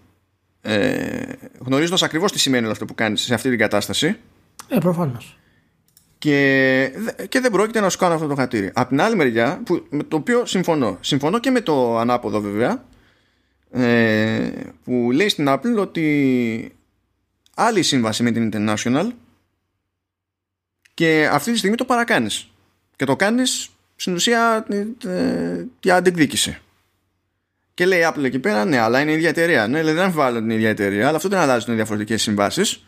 ε, 0.61 1.23
γνωρίζοντας 1.60 2.03
ακριβώς 2.03 2.31
τι 2.31 2.39
σημαίνει 2.39 2.64
όλο 2.64 2.72
αυτό 2.72 2.85
που 2.85 2.95
κάνεις 2.95 3.22
σε 3.22 3.34
αυτή 3.34 3.49
την 3.49 3.57
κατάσταση. 3.57 4.18
Ε 4.68 4.77
προφανώς. 4.80 5.38
Και, 6.18 6.91
και 7.30 7.39
δεν 7.39 7.52
πρόκειται 7.52 7.80
να 7.80 7.89
σου 7.89 7.97
κάνω 7.97 8.14
αυτό 8.14 8.27
το 8.27 8.35
χατήρι. 8.35 8.72
Απ' 8.73 8.88
την 8.88 9.02
άλλη 9.02 9.15
μεριά 9.15 9.61
που, 9.65 9.85
με 9.89 10.03
το 10.03 10.15
οποίο 10.15 10.45
συμφωνώ. 10.45 10.97
Συμφωνώ 11.02 11.39
και 11.39 11.49
με 11.49 11.61
το 11.61 11.97
ανάποδο 11.97 12.41
βέβαια 12.41 12.85
ε, 13.72 14.52
που 14.84 15.11
λέει 15.11 15.30
στην 15.30 15.45
Apple 15.49 15.77
ότι 15.77 16.76
άλλη 17.56 17.84
σύμβαση 17.84 18.23
με 18.23 18.31
την 18.31 18.52
International 18.53 19.07
και 20.93 21.30
αυτή 21.31 21.52
τη 21.52 21.57
στιγμή 21.57 21.76
το 21.76 21.85
παρακάνεις. 21.85 22.49
Και 22.95 23.06
το 23.06 23.15
κάνεις 23.15 23.69
στην 23.96 24.14
ουσία 24.14 24.66
η 25.80 25.90
αντεκδίκηση 25.90 26.58
και 27.74 27.86
λέει 27.86 28.00
η 28.00 28.04
Apple 28.08 28.24
εκεί 28.24 28.40
πέρα 28.40 28.66
ναι 28.66 28.80
αλλά 28.80 29.00
είναι 29.00 29.12
η 29.12 29.14
ίδια 29.14 29.30
εταιρεία 29.30 29.68
ναι 29.68 29.84
δεν 29.84 30.00
αμφιβάλλω 30.00 30.40
την 30.40 30.50
ίδια 30.50 30.70
εταιρεία 30.70 31.08
αλλά 31.08 31.18
αυτό 31.18 31.30
δεν 31.30 31.40
αλλάζει 31.40 31.66
είναι 31.68 31.76
διαφορετικές 31.76 32.22
συμβάσεις 32.22 32.86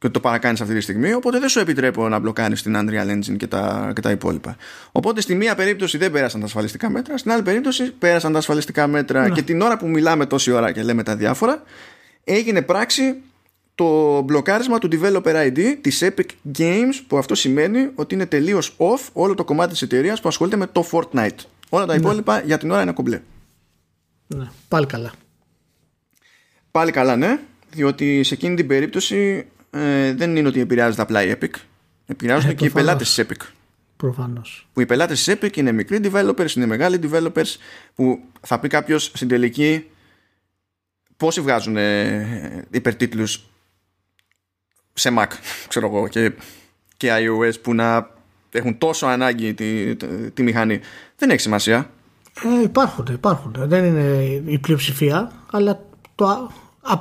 και 0.00 0.06
ότι 0.06 0.14
το 0.14 0.20
παρακάνεις 0.20 0.60
αυτή 0.60 0.74
τη 0.74 0.80
στιγμή. 0.80 1.12
Οπότε 1.12 1.38
δεν 1.38 1.48
σου 1.48 1.60
επιτρέπω 1.60 2.08
να 2.08 2.18
μπλοκάρεις 2.18 2.62
την 2.62 2.76
Unreal 2.76 3.10
Engine 3.10 3.36
και 3.36 3.46
τα, 3.46 3.92
και 3.94 4.00
τα 4.00 4.10
υπόλοιπα. 4.10 4.56
Οπότε 4.92 5.20
στη 5.20 5.34
μία 5.34 5.54
περίπτωση 5.54 5.98
δεν 5.98 6.10
πέρασαν 6.10 6.40
τα 6.40 6.46
ασφαλιστικά 6.46 6.90
μέτρα, 6.90 7.16
στην 7.16 7.32
άλλη 7.32 7.42
περίπτωση 7.42 7.90
πέρασαν 7.90 8.32
τα 8.32 8.38
ασφαλιστικά 8.38 8.86
μέτρα 8.86 9.22
ναι. 9.22 9.34
και 9.34 9.42
την 9.42 9.60
ώρα 9.60 9.76
που 9.76 9.88
μιλάμε 9.88 10.26
τόση 10.26 10.50
ώρα 10.50 10.72
και 10.72 10.82
λέμε 10.82 11.02
τα 11.02 11.16
διάφορα, 11.16 11.62
έγινε 12.24 12.62
πράξη 12.62 13.22
το 13.80 14.20
μπλοκάρισμα 14.22 14.78
του 14.78 14.88
developer 14.92 15.34
ID 15.34 15.76
της 15.80 16.02
Epic 16.04 16.26
Games 16.58 16.94
που 17.06 17.18
αυτό 17.18 17.34
σημαίνει 17.34 17.90
ότι 17.94 18.14
είναι 18.14 18.26
τελείως 18.26 18.76
off 18.78 19.08
όλο 19.12 19.34
το 19.34 19.44
κομμάτι 19.44 19.72
της 19.72 19.82
εταιρείας 19.82 20.20
που 20.20 20.28
ασχολείται 20.28 20.56
με 20.56 20.66
το 20.66 20.88
Fortnite. 20.90 21.38
Όλα 21.68 21.86
τα 21.86 21.92
ναι. 21.92 21.98
υπόλοιπα 21.98 22.40
για 22.40 22.58
την 22.58 22.70
ώρα 22.70 22.82
είναι 22.82 22.92
κομπλέ. 22.92 23.20
Ναι, 24.26 24.48
πάλι 24.68 24.86
καλά. 24.86 25.12
Πάλι 26.70 26.90
καλά, 26.90 27.16
ναι, 27.16 27.40
διότι 27.70 28.22
σε 28.22 28.34
εκείνη 28.34 28.54
την 28.54 28.66
περίπτωση 28.66 29.46
ε, 29.70 30.14
δεν 30.14 30.36
είναι 30.36 30.48
ότι 30.48 30.60
επηρεάζεται 30.60 31.02
απλά 31.02 31.24
η 31.24 31.34
Epic. 31.40 31.54
Επηρεάζονται 32.06 32.52
ε, 32.52 32.54
και 32.54 32.64
οι 32.64 32.70
πελάτες 32.70 33.14
της 33.14 33.26
Epic. 33.26 33.46
Προφανώς. 33.96 34.68
Που 34.72 34.80
οι 34.80 34.86
πελάτες 34.86 35.24
της 35.24 35.36
Epic 35.36 35.56
είναι 35.56 35.72
μικροί 35.72 36.00
developers, 36.02 36.56
είναι 36.56 36.66
μεγάλοι 36.66 36.98
developers, 37.02 37.56
που 37.94 38.20
θα 38.40 38.60
πει 38.60 38.68
κάποιος 38.68 39.04
στην 39.04 39.28
τελική 39.28 39.86
πόσοι 41.16 41.40
βγάζουν 41.40 41.76
ε, 41.76 42.66
υπερτίτλους 42.70 43.49
σε 45.00 45.14
Mac, 45.18 45.26
ξέρω 45.68 45.86
εγώ, 45.86 46.08
και, 46.08 46.32
και 46.96 47.08
iOS 47.12 47.54
που 47.62 47.74
να 47.74 48.10
έχουν 48.50 48.78
τόσο 48.78 49.06
ανάγκη 49.06 49.54
τη, 49.54 49.96
τη, 50.34 50.42
μηχανή. 50.42 50.80
Δεν 51.16 51.30
έχει 51.30 51.40
σημασία. 51.40 51.90
Ε, 52.58 52.62
υπάρχουν, 52.62 53.06
υπάρχουν. 53.10 53.54
Δεν 53.56 53.84
είναι 53.84 54.24
η 54.46 54.58
πλειοψηφία, 54.58 55.32
αλλά 55.50 55.84
το, 56.14 56.50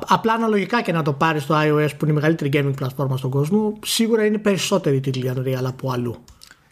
απλά 0.07 0.33
αναλογικά 0.33 0.81
και 0.81 0.91
να 0.91 1.01
το 1.01 1.13
πάρεις 1.13 1.43
στο 1.43 1.55
iOS 1.55 1.89
που 1.97 2.05
είναι 2.05 2.11
η 2.11 2.15
μεγαλύτερη 2.15 2.49
gaming 2.53 2.75
πλατφόρμα 2.75 3.17
στον 3.17 3.29
κόσμο, 3.29 3.79
σίγουρα 3.85 4.25
είναι 4.25 4.37
περισσότερη 4.37 4.99
τίτλοι 4.99 5.33
Unreal 5.35 5.63
από 5.65 5.91
αλλού. 5.91 6.23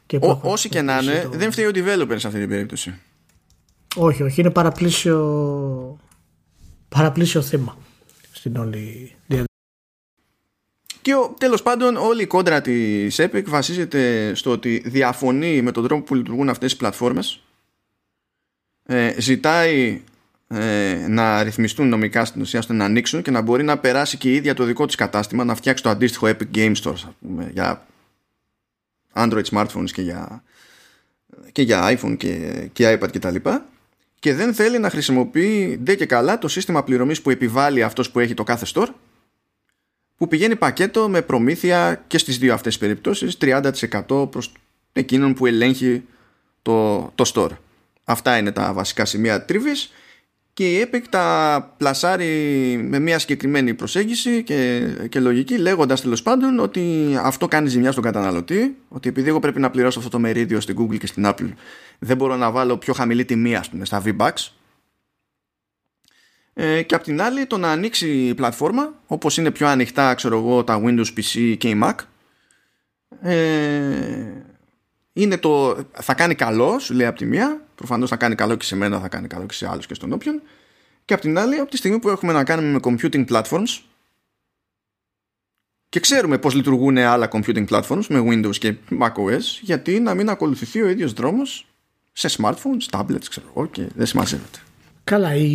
Και 0.06 0.18
Ό, 0.22 0.40
όσοι 0.42 0.70
και 0.70 0.82
να 0.82 1.00
είναι, 1.02 1.30
δεν 1.32 1.52
φταίει 1.52 1.66
ο 1.66 1.72
developer 1.74 2.16
σε 2.16 2.28
αυτή 2.28 2.40
την 2.40 2.50
περίπτωση. 2.50 3.00
Όχι, 3.96 4.24
όχι, 4.24 4.42
είναι 4.42 4.50
παραπλήσιο, 4.50 6.00
παραπλήσιο 6.90 7.42
θέμα 7.42 7.78
στην 8.32 8.58
όλη 8.58 9.16
διαδικασία. 9.28 9.46
Και 11.08 11.16
ο, 11.16 11.36
τέλος 11.38 11.62
πάντων 11.62 11.96
όλη 11.96 12.22
η 12.22 12.28
κόντρα 12.28 12.62
της 12.62 13.20
Epic 13.20 13.44
βασίζεται 13.46 14.32
στο 14.36 14.52
ότι 14.52 14.82
διαφωνεί 14.86 15.62
με 15.62 15.72
τον 15.72 15.88
τρόπο 15.88 16.04
που 16.04 16.16
λειτουργούν 16.16 16.50
αυτές 16.50 16.72
οι 16.72 16.78
πλατφόρμες 16.78 17.44
ε, 18.86 19.16
ζητάει 19.18 20.02
ε, 20.48 21.06
να 21.08 21.44
ρυθμιστούν 21.44 21.88
νομικά 21.88 22.26
στην 22.26 22.42
ουσία 22.42 22.60
ώστε 22.60 22.74
να 22.74 22.86
ανοίξουν 22.86 23.22
και 23.22 23.32
να 23.32 23.42
μπορεί 23.42 23.64
να 23.64 23.78
περάσει 23.78 24.18
και 24.18 24.32
η 24.32 24.36
ίδια 24.36 24.54
το 24.54 24.64
δικό 24.64 24.86
της 24.86 24.96
κατάστημα 24.96 25.44
να 25.44 25.56
φτιάξει 25.56 25.84
το 25.84 25.90
αντίστοιχο 25.90 26.28
Epic 26.28 26.56
Game 26.56 26.76
Store 26.84 26.96
πούμε, 27.20 27.50
για 27.54 27.86
Android 29.14 29.44
smartphones 29.52 29.92
και 29.92 30.02
για, 30.02 30.44
και 31.52 31.62
για 31.62 31.98
iPhone 31.98 32.18
και, 32.18 32.70
και 32.74 32.98
iPad 33.00 33.12
κτλ. 33.12 33.36
Και, 33.36 33.60
και 34.20 34.34
δεν 34.34 34.54
θέλει 34.54 34.80
να 34.80 34.90
χρησιμοποιεί 34.90 35.80
ντε 35.84 35.96
και 35.96 36.06
καλά 36.06 36.38
το 36.38 36.48
σύστημα 36.48 36.84
πληρωμής 36.84 37.22
που 37.22 37.30
επιβάλλει 37.30 37.84
αυτός 37.84 38.12
που 38.12 38.20
έχει 38.20 38.34
το 38.34 38.44
κάθε 38.44 38.66
store 38.74 38.88
που 40.18 40.28
πηγαίνει 40.28 40.56
πακέτο 40.56 41.10
με 41.10 41.22
προμήθεια 41.22 42.04
και 42.08 42.18
στις 42.18 42.38
δύο 42.38 42.54
αυτές 42.54 42.78
τις 42.78 42.88
περιπτώσεις 42.88 43.38
30% 43.42 44.32
προς 44.32 44.52
εκείνον 44.94 45.34
που 45.34 45.46
ελέγχει 45.46 46.04
το, 46.62 47.00
το 47.16 47.32
store. 47.34 47.52
Αυτά 48.04 48.38
είναι 48.38 48.52
τα 48.52 48.74
βασικά 48.74 49.06
σημεία 49.06 49.46
τρίβης 49.46 49.92
και 50.54 50.72
η 50.72 50.88
Epic 50.92 51.02
τα 51.10 51.74
πλασάρει 51.78 52.26
με 52.90 53.00
μια 53.00 53.20
συγκεκριμένη 53.20 53.74
προσέγγιση 53.74 54.44
και, 54.44 54.88
και 55.10 55.20
λογική 55.20 55.58
λέγοντας 55.58 56.02
τέλος 56.02 56.22
πάντων 56.22 56.60
ότι 56.60 57.16
αυτό 57.22 57.48
κάνει 57.48 57.70
ζημιά 57.70 57.92
στον 57.92 58.04
καταναλωτή 58.04 58.76
ότι 58.90 59.10
επειδή 59.10 59.30
εγώ 59.30 59.40
πρέπει 59.40 59.60
να 59.60 59.70
πληρώσω 59.70 60.00
αυτό 60.00 60.12
το 60.12 60.20
μερίδιο 60.20 60.60
στην 60.60 60.76
Google 60.80 60.98
και 60.98 61.08
στην 61.08 61.24
Apple 61.26 61.52
δεν 62.00 62.18
μπορώ 62.18 62.36
να 62.36 62.52
βάλω 62.52 62.78
πιο 62.78 62.94
χαμηλή 62.94 63.26
τιμή 63.26 63.56
ας 63.56 63.70
πούμε 63.70 63.86
στα 63.86 64.04
V-Bucks 64.06 64.52
ε, 66.60 66.82
και 66.82 66.96
απ' 66.96 67.04
την 67.04 67.22
άλλη 67.22 67.46
το 67.46 67.58
να 67.58 67.72
ανοίξει 67.72 68.28
η 68.28 68.34
πλατφόρμα 68.34 68.94
όπως 69.08 69.38
είναι 69.38 69.52
πιο 69.52 69.68
ανοιχτά 69.68 70.14
ξέρω 70.14 70.38
εγώ 70.38 70.64
τα 70.64 70.82
Windows 70.84 71.08
PC 71.18 71.56
και 71.58 71.70
η 71.70 71.82
Mac 71.84 71.94
ε, 73.22 74.44
είναι 75.14 75.38
το, 75.38 75.78
θα 75.92 76.14
κάνει 76.14 76.36
καλό 76.36 76.80
σου 76.80 76.94
λέει 76.94 77.08
απ' 77.08 77.18
τη 77.18 77.26
μία 77.26 77.62
προφανώς 77.76 78.10
θα 78.10 78.16
κάνει 78.16 78.36
καλό 78.36 78.56
και 78.56 78.66
σε 78.66 78.76
μένα 78.76 79.00
θα 79.00 79.08
κάνει 79.08 79.28
καλό 79.28 79.46
και 79.46 79.54
σε 79.54 79.70
άλλους 79.70 79.86
και 79.86 79.94
στον 79.94 80.14
όποιον 80.14 80.42
και 81.06 81.14
απ' 81.14 81.20
την 81.20 81.38
άλλη 81.38 81.56
από 81.56 81.70
τη 81.70 81.78
στιγμή 81.78 82.00
που 82.00 82.10
έχουμε 82.10 82.34
να 82.34 82.44
κάνουμε 82.44 82.72
με 82.72 82.80
computing 82.84 83.26
platforms 83.28 83.82
και 85.90 86.00
ξέρουμε 86.00 86.38
πώς 86.38 86.54
λειτουργούν 86.54 86.98
άλλα 86.98 87.30
computing 87.32 87.68
platforms 87.68 88.06
με 88.10 88.24
Windows 88.28 88.56
και 88.56 88.76
macOS 89.00 89.42
γιατί 89.62 90.00
να 90.00 90.14
μην 90.14 90.30
ακολουθηθεί 90.30 90.82
ο 90.82 90.88
ίδιος 90.88 91.14
δρόμος 91.14 91.68
σε 92.14 92.30
smartphones, 92.38 93.00
tablets 93.00 93.26
ξέρω 93.30 93.48
εγώ 93.56 93.66
και 93.66 93.88
δεν 93.96 94.06
συμμαζεύεται. 94.06 94.60
Καλά, 95.08 95.36
η, 95.36 95.52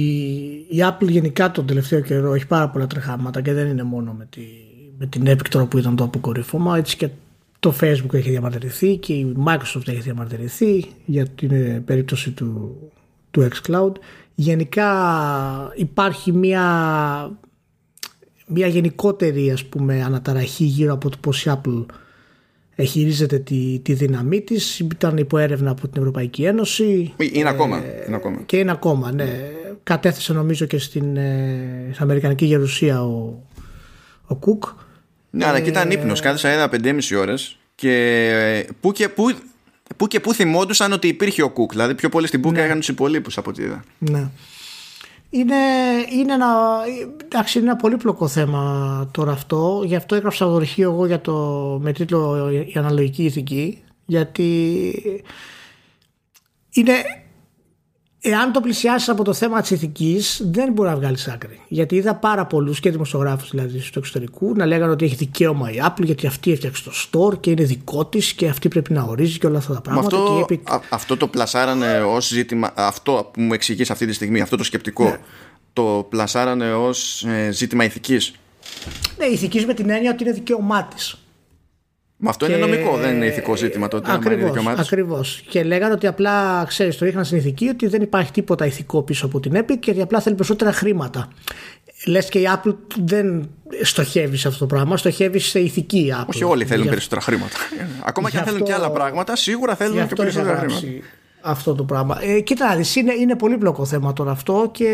η 0.69 0.77
Apple 0.79 1.09
γενικά 1.09 1.51
τον 1.51 1.67
τελευταίο 1.67 2.01
καιρό 2.01 2.35
έχει 2.35 2.47
πάρα 2.47 2.69
πολλά 2.69 2.87
τρεχάματα 2.87 3.41
και 3.41 3.53
δεν 3.53 3.67
είναι 3.67 3.83
μόνο 3.83 4.13
με, 4.13 4.27
τη, 4.31 4.41
με 4.99 5.07
την 5.07 5.25
Epic 5.27 5.69
που 5.69 5.79
ήταν 5.79 5.97
το 5.97 6.05
αποκορύφωμα, 6.05 6.77
έτσι 6.77 6.97
και 6.97 7.09
το 7.61 7.75
Facebook 7.81 8.15
έχει 8.15 8.31
διαμαρτυρηθεί 8.31 8.97
και 8.97 9.13
η 9.13 9.37
Microsoft 9.47 9.89
έχει 9.89 10.01
διαμαρτυρηθεί 10.01 10.87
για 11.05 11.27
την 11.27 11.85
περίπτωση 11.85 12.31
του, 12.31 12.77
του 13.31 13.49
xCloud. 13.49 13.93
Γενικά 14.35 14.93
υπάρχει 15.75 16.33
μια, 16.33 16.67
μια 18.47 18.67
γενικότερη 18.67 19.51
ας 19.51 19.65
πούμε 19.65 20.03
αναταραχή 20.03 20.65
γύρω 20.65 20.93
από 20.93 21.11
το 21.11 21.17
πώς 21.21 21.45
η 21.45 21.53
Apple 21.55 21.85
χειρίζεται 22.81 23.39
τη, 23.39 23.81
τη 23.83 23.93
δύναμή 23.93 24.41
της. 24.41 24.79
Ήταν 24.79 25.17
υπό 25.17 25.39
έρευνα 25.39 25.71
από 25.71 25.89
την 25.89 26.01
Ευρωπαϊκή 26.01 26.45
Ένωση. 26.45 27.15
Είναι 27.33 27.49
ακόμα. 27.49 27.83
Είναι 28.07 28.17
ακόμα. 28.17 28.43
Και 28.47 28.57
είναι 28.57 28.71
ακόμα, 28.71 29.13
ναι. 29.13 29.51
Κατέθεσε 29.83 30.33
νομίζω 30.33 30.67
και 30.67 30.79
στην, 30.79 31.17
ε, 31.17 31.89
στην 31.91 32.05
Αμερικανική 32.05 32.45
Γερουσία 32.45 33.03
ο, 33.03 33.43
ο 34.27 34.35
Κουκ. 34.35 34.65
Ναι, 35.31 35.47
αλλά 35.47 35.61
και 35.61 35.69
ήταν 35.69 35.91
ε, 35.91 35.95
ύπνος. 35.95 36.21
Κάθεσα 36.21 36.49
ένα 36.49 36.71
5,5 36.73 36.99
ώρες 37.19 37.57
και 37.75 38.67
που 38.81 38.93
και 38.93 39.09
που, 39.09 39.35
που 39.97 40.07
και 40.07 40.21
που 40.21 40.35
θυμόντουσαν 40.35 40.93
ότι 40.93 41.09
υπήρχε 41.09 41.43
ο 41.43 41.51
Κουκ. 41.51 41.71
Δηλαδή 41.71 41.95
πιο 41.95 42.09
πολύ 42.09 42.27
στην 42.27 42.41
Πούκα 42.41 42.61
ναι. 42.61 42.67
είχαν 42.67 42.79
τους 42.79 42.89
υπολείπους 42.89 43.39
από 43.39 43.51
ό,τι 43.51 43.63
είδα. 43.63 43.85
Ναι. 43.99 44.31
Είναι, 45.35 45.55
είναι, 46.11 46.33
ένα, 46.33 46.81
εντάξει, 47.25 47.59
είναι 47.59 47.69
ένα 47.69 47.77
πολύπλοκο 47.77 48.29
θέμα 48.29 49.09
τώρα 49.13 49.33
αυτό. 49.33 49.83
Γι' 49.85 49.97
αυτό 49.97 50.15
έγραψα 50.15 50.47
δορυχείο 50.47 50.91
εγώ 50.91 51.07
για 51.07 51.21
το, 51.21 51.33
με 51.83 51.93
τίτλο 51.93 52.51
«Η 52.51 52.73
αναλογική 52.77 53.25
ηθική». 53.25 53.83
Γιατί 54.07 54.93
είναι 56.73 56.93
Εάν 58.25 58.53
το 58.53 58.61
πλησιάσεις 58.61 59.09
από 59.09 59.25
το 59.25 59.33
θέμα 59.33 59.61
της 59.61 59.71
ηθικής, 59.71 60.43
δεν 60.45 60.73
μπορεί 60.73 60.89
να 60.89 60.97
βγάλεις 60.97 61.29
άκρη. 61.29 61.61
Γιατί 61.69 61.97
είδα 61.97 62.15
πάρα 62.15 62.47
πολλούς 62.47 62.81
και 62.81 62.91
δημοσιογράφους 62.91 63.51
δηλαδή 63.51 63.81
στο 63.81 63.99
εξωτερικού 63.99 64.53
να 64.57 64.67
λέγανε 64.67 64.93
ότι 64.93 65.05
έχει 65.05 65.15
δικαίωμα 65.15 65.71
η 65.71 65.77
Apple 65.87 66.03
γιατί 66.03 66.27
αυτή 66.27 66.53
έφτιαξε 66.53 66.83
το 66.85 66.93
store 66.93 67.41
και 67.41 67.51
είναι 67.51 67.65
δικό 67.65 68.07
της 68.07 68.33
και 68.33 68.49
αυτή 68.49 68.69
πρέπει 68.69 68.93
να 68.93 69.03
ορίζει 69.03 69.39
και 69.39 69.47
όλα 69.47 69.59
αυτά 69.59 69.75
τα 69.75 69.81
πράγματα. 69.81 70.17
Αυτό, 70.17 70.45
και 70.49 70.59
αυτό 70.89 71.17
το 71.17 71.27
πλασάρανε 71.27 72.03
ως 72.03 72.27
ζήτημα. 72.27 72.73
Αυτό 72.75 73.31
που 73.33 73.41
μου 73.41 73.53
εξηγείς 73.53 73.91
αυτή 73.91 74.07
τη 74.07 74.13
στιγμή, 74.13 74.41
αυτό 74.41 74.57
το 74.57 74.65
σκεπτικό, 74.65 75.05
ναι. 75.05 75.19
το 75.73 76.07
πλασάρανε 76.09 76.75
ως 76.75 77.25
ε, 77.25 77.51
ζήτημα 77.51 77.85
ηθικής. 77.85 78.35
Ναι, 79.19 79.25
ηθικής 79.25 79.67
με 79.67 79.75
την 79.75 79.91
έννοια 79.91 80.11
ότι 80.11 80.25
είναι 80.25 80.33
δικαίωμά 80.33 80.85
της. 80.85 81.22
Μα 82.25 82.31
αυτό 82.31 82.47
είναι 82.47 82.57
νομικό, 82.57 82.97
δεν 82.97 83.15
είναι 83.15 83.27
ηθικό 83.27 83.57
ζήτημα 83.57 83.89
τότε. 83.89 84.13
Ακριβώς. 84.13 84.67
Ακριβώς. 84.67 85.43
Και 85.49 85.63
λέγανε 85.63 85.93
ότι 85.93 86.07
απλά, 86.07 86.65
ξέρεις, 86.69 86.97
το 86.97 87.07
είχαν 87.07 87.25
στην 87.25 87.37
ηθική 87.37 87.69
ότι 87.69 87.87
δεν 87.87 88.03
υπάρχει 88.03 88.33
τίποτα 88.33 88.67
ηθικό 88.67 89.03
πίσω 89.03 89.27
από 89.27 89.41
την 89.41 89.53
Epic 89.57 89.77
και 89.81 89.91
ότι 89.91 90.01
απλά 90.01 90.21
θέλει 90.21 90.35
περισσότερα 90.35 90.73
χρήματα. 90.73 91.29
Λες 92.07 92.29
και 92.29 92.39
η 92.39 92.49
Apple 92.55 92.75
δεν 93.05 93.51
στοχεύει 93.83 94.37
σε 94.37 94.49
αυτό 94.49 94.61
το 94.61 94.67
πράγμα, 94.67 94.97
στοχεύει 94.97 95.39
σε 95.39 95.61
ηθική 95.61 96.13
Apple. 96.21 96.27
Όχι 96.27 96.45
όλοι 96.45 96.65
θέλουν 96.65 96.89
περισσότερα 96.89 97.21
χρήματα. 97.21 97.57
Ακόμα 98.05 98.31
και 98.31 98.39
αν 98.39 98.45
θέλουν 98.45 98.63
και 98.63 98.73
άλλα 98.73 98.91
πράγματα, 98.91 99.37
σίγουρα 99.37 99.75
θέλουν 99.75 100.09
και 100.09 100.15
περισσότερα 100.15 100.57
χρήματα. 100.57 100.87
Αυτό 101.41 101.75
το 101.75 101.85
πράγμα. 101.85 102.19
Ε, 102.23 102.41
κοίτα, 102.41 102.81
είναι, 102.95 103.13
είναι 103.13 103.37
πολύπλοκο 103.37 103.85
θέμα 103.85 104.13
τώρα 104.13 104.31
αυτό 104.31 104.69
και 104.73 104.89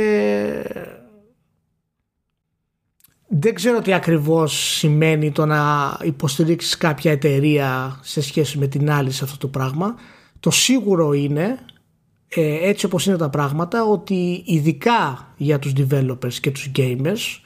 δεν 3.29 3.55
ξέρω 3.55 3.81
τι 3.81 3.93
ακριβώς 3.93 4.77
σημαίνει 4.77 5.31
το 5.31 5.47
να 5.47 5.97
υποστηρίξεις 6.03 6.77
κάποια 6.77 7.11
εταιρεία 7.13 7.99
σε 8.03 8.21
σχέση 8.21 8.59
με 8.59 8.67
την 8.67 8.91
άλλη 8.91 9.11
σε 9.11 9.25
αυτό 9.25 9.37
το 9.39 9.49
πράγμα. 9.49 9.95
Το 10.41 10.51
σίγουρο 10.51 11.13
είναι, 11.13 11.59
ε, 12.29 12.69
έτσι 12.69 12.87
όπως 12.87 13.07
είναι 13.07 13.17
τα 13.17 13.31
πράγματα, 13.31 13.85
ότι 13.85 14.43
ειδικά 14.47 15.33
για 15.37 15.59
τους 15.59 15.73
developers 15.77 16.33
και 16.33 16.51
τους 16.51 16.71
gamers, 16.77 17.41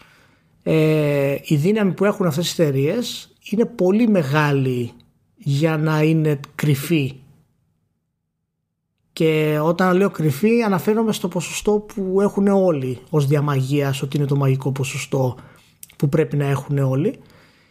ε, 0.62 1.36
η 1.42 1.56
δύναμη 1.56 1.92
που 1.92 2.04
έχουν 2.04 2.26
αυτές 2.26 2.44
τις 2.44 2.58
εταιρείες 2.58 3.34
είναι 3.50 3.64
πολύ 3.64 4.08
μεγάλη 4.08 4.92
για 5.36 5.76
να 5.76 6.02
είναι 6.02 6.40
κρυφή. 6.54 7.14
Και 9.12 9.58
όταν 9.62 9.96
λέω 9.96 10.10
κρυφή 10.10 10.62
αναφέρομαι 10.62 11.12
στο 11.12 11.28
ποσοστό 11.28 11.72
που 11.94 12.20
έχουν 12.20 12.46
όλοι 12.46 12.98
ως 13.10 13.26
διαμαγείας 13.26 14.02
ότι 14.02 14.16
είναι 14.16 14.26
το 14.26 14.36
μαγικό 14.36 14.72
ποσοστό 14.72 15.36
που 16.02 16.08
πρέπει 16.08 16.36
να 16.36 16.46
έχουν 16.46 16.78
όλοι. 16.78 17.14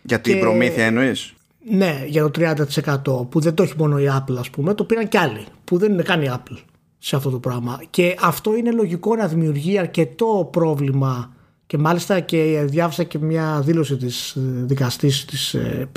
Για 0.02 0.20
την 0.20 0.40
προμήθεια 0.40 0.86
εννοείς; 0.86 1.34
Ναι, 1.70 2.04
για 2.08 2.30
το 2.30 2.32
30% 2.32 3.30
που 3.30 3.40
δεν 3.40 3.54
το 3.54 3.64
έχει 3.64 3.74
μόνο 3.78 4.00
η 4.00 4.06
Apple 4.10 4.36
ας 4.40 4.50
πούμε, 4.50 4.74
το 4.74 4.84
πήραν 4.84 5.08
κι 5.08 5.18
άλλοι 5.18 5.46
που 5.64 5.78
δεν 5.78 5.92
είναι 5.92 6.04
καν 6.04 6.22
η 6.22 6.28
Apple 6.30 6.58
σε 6.98 7.16
αυτό 7.16 7.30
το 7.30 7.40
πράγμα. 7.40 7.82
Και 7.90 8.16
αυτό 8.22 8.56
είναι 8.56 8.72
λογικό 8.72 9.16
να 9.16 9.28
δημιουργεί 9.28 9.78
αρκετό 9.78 10.50
πρόβλημα 10.52 11.34
και 11.68 11.78
μάλιστα 11.78 12.20
και 12.20 12.64
διάβασα 12.66 13.04
και 13.04 13.18
μια 13.18 13.62
δήλωση 13.66 13.98
της 13.98 14.34
δικαστής 14.66 15.26
της, 15.26 15.54
ε, 15.54 15.90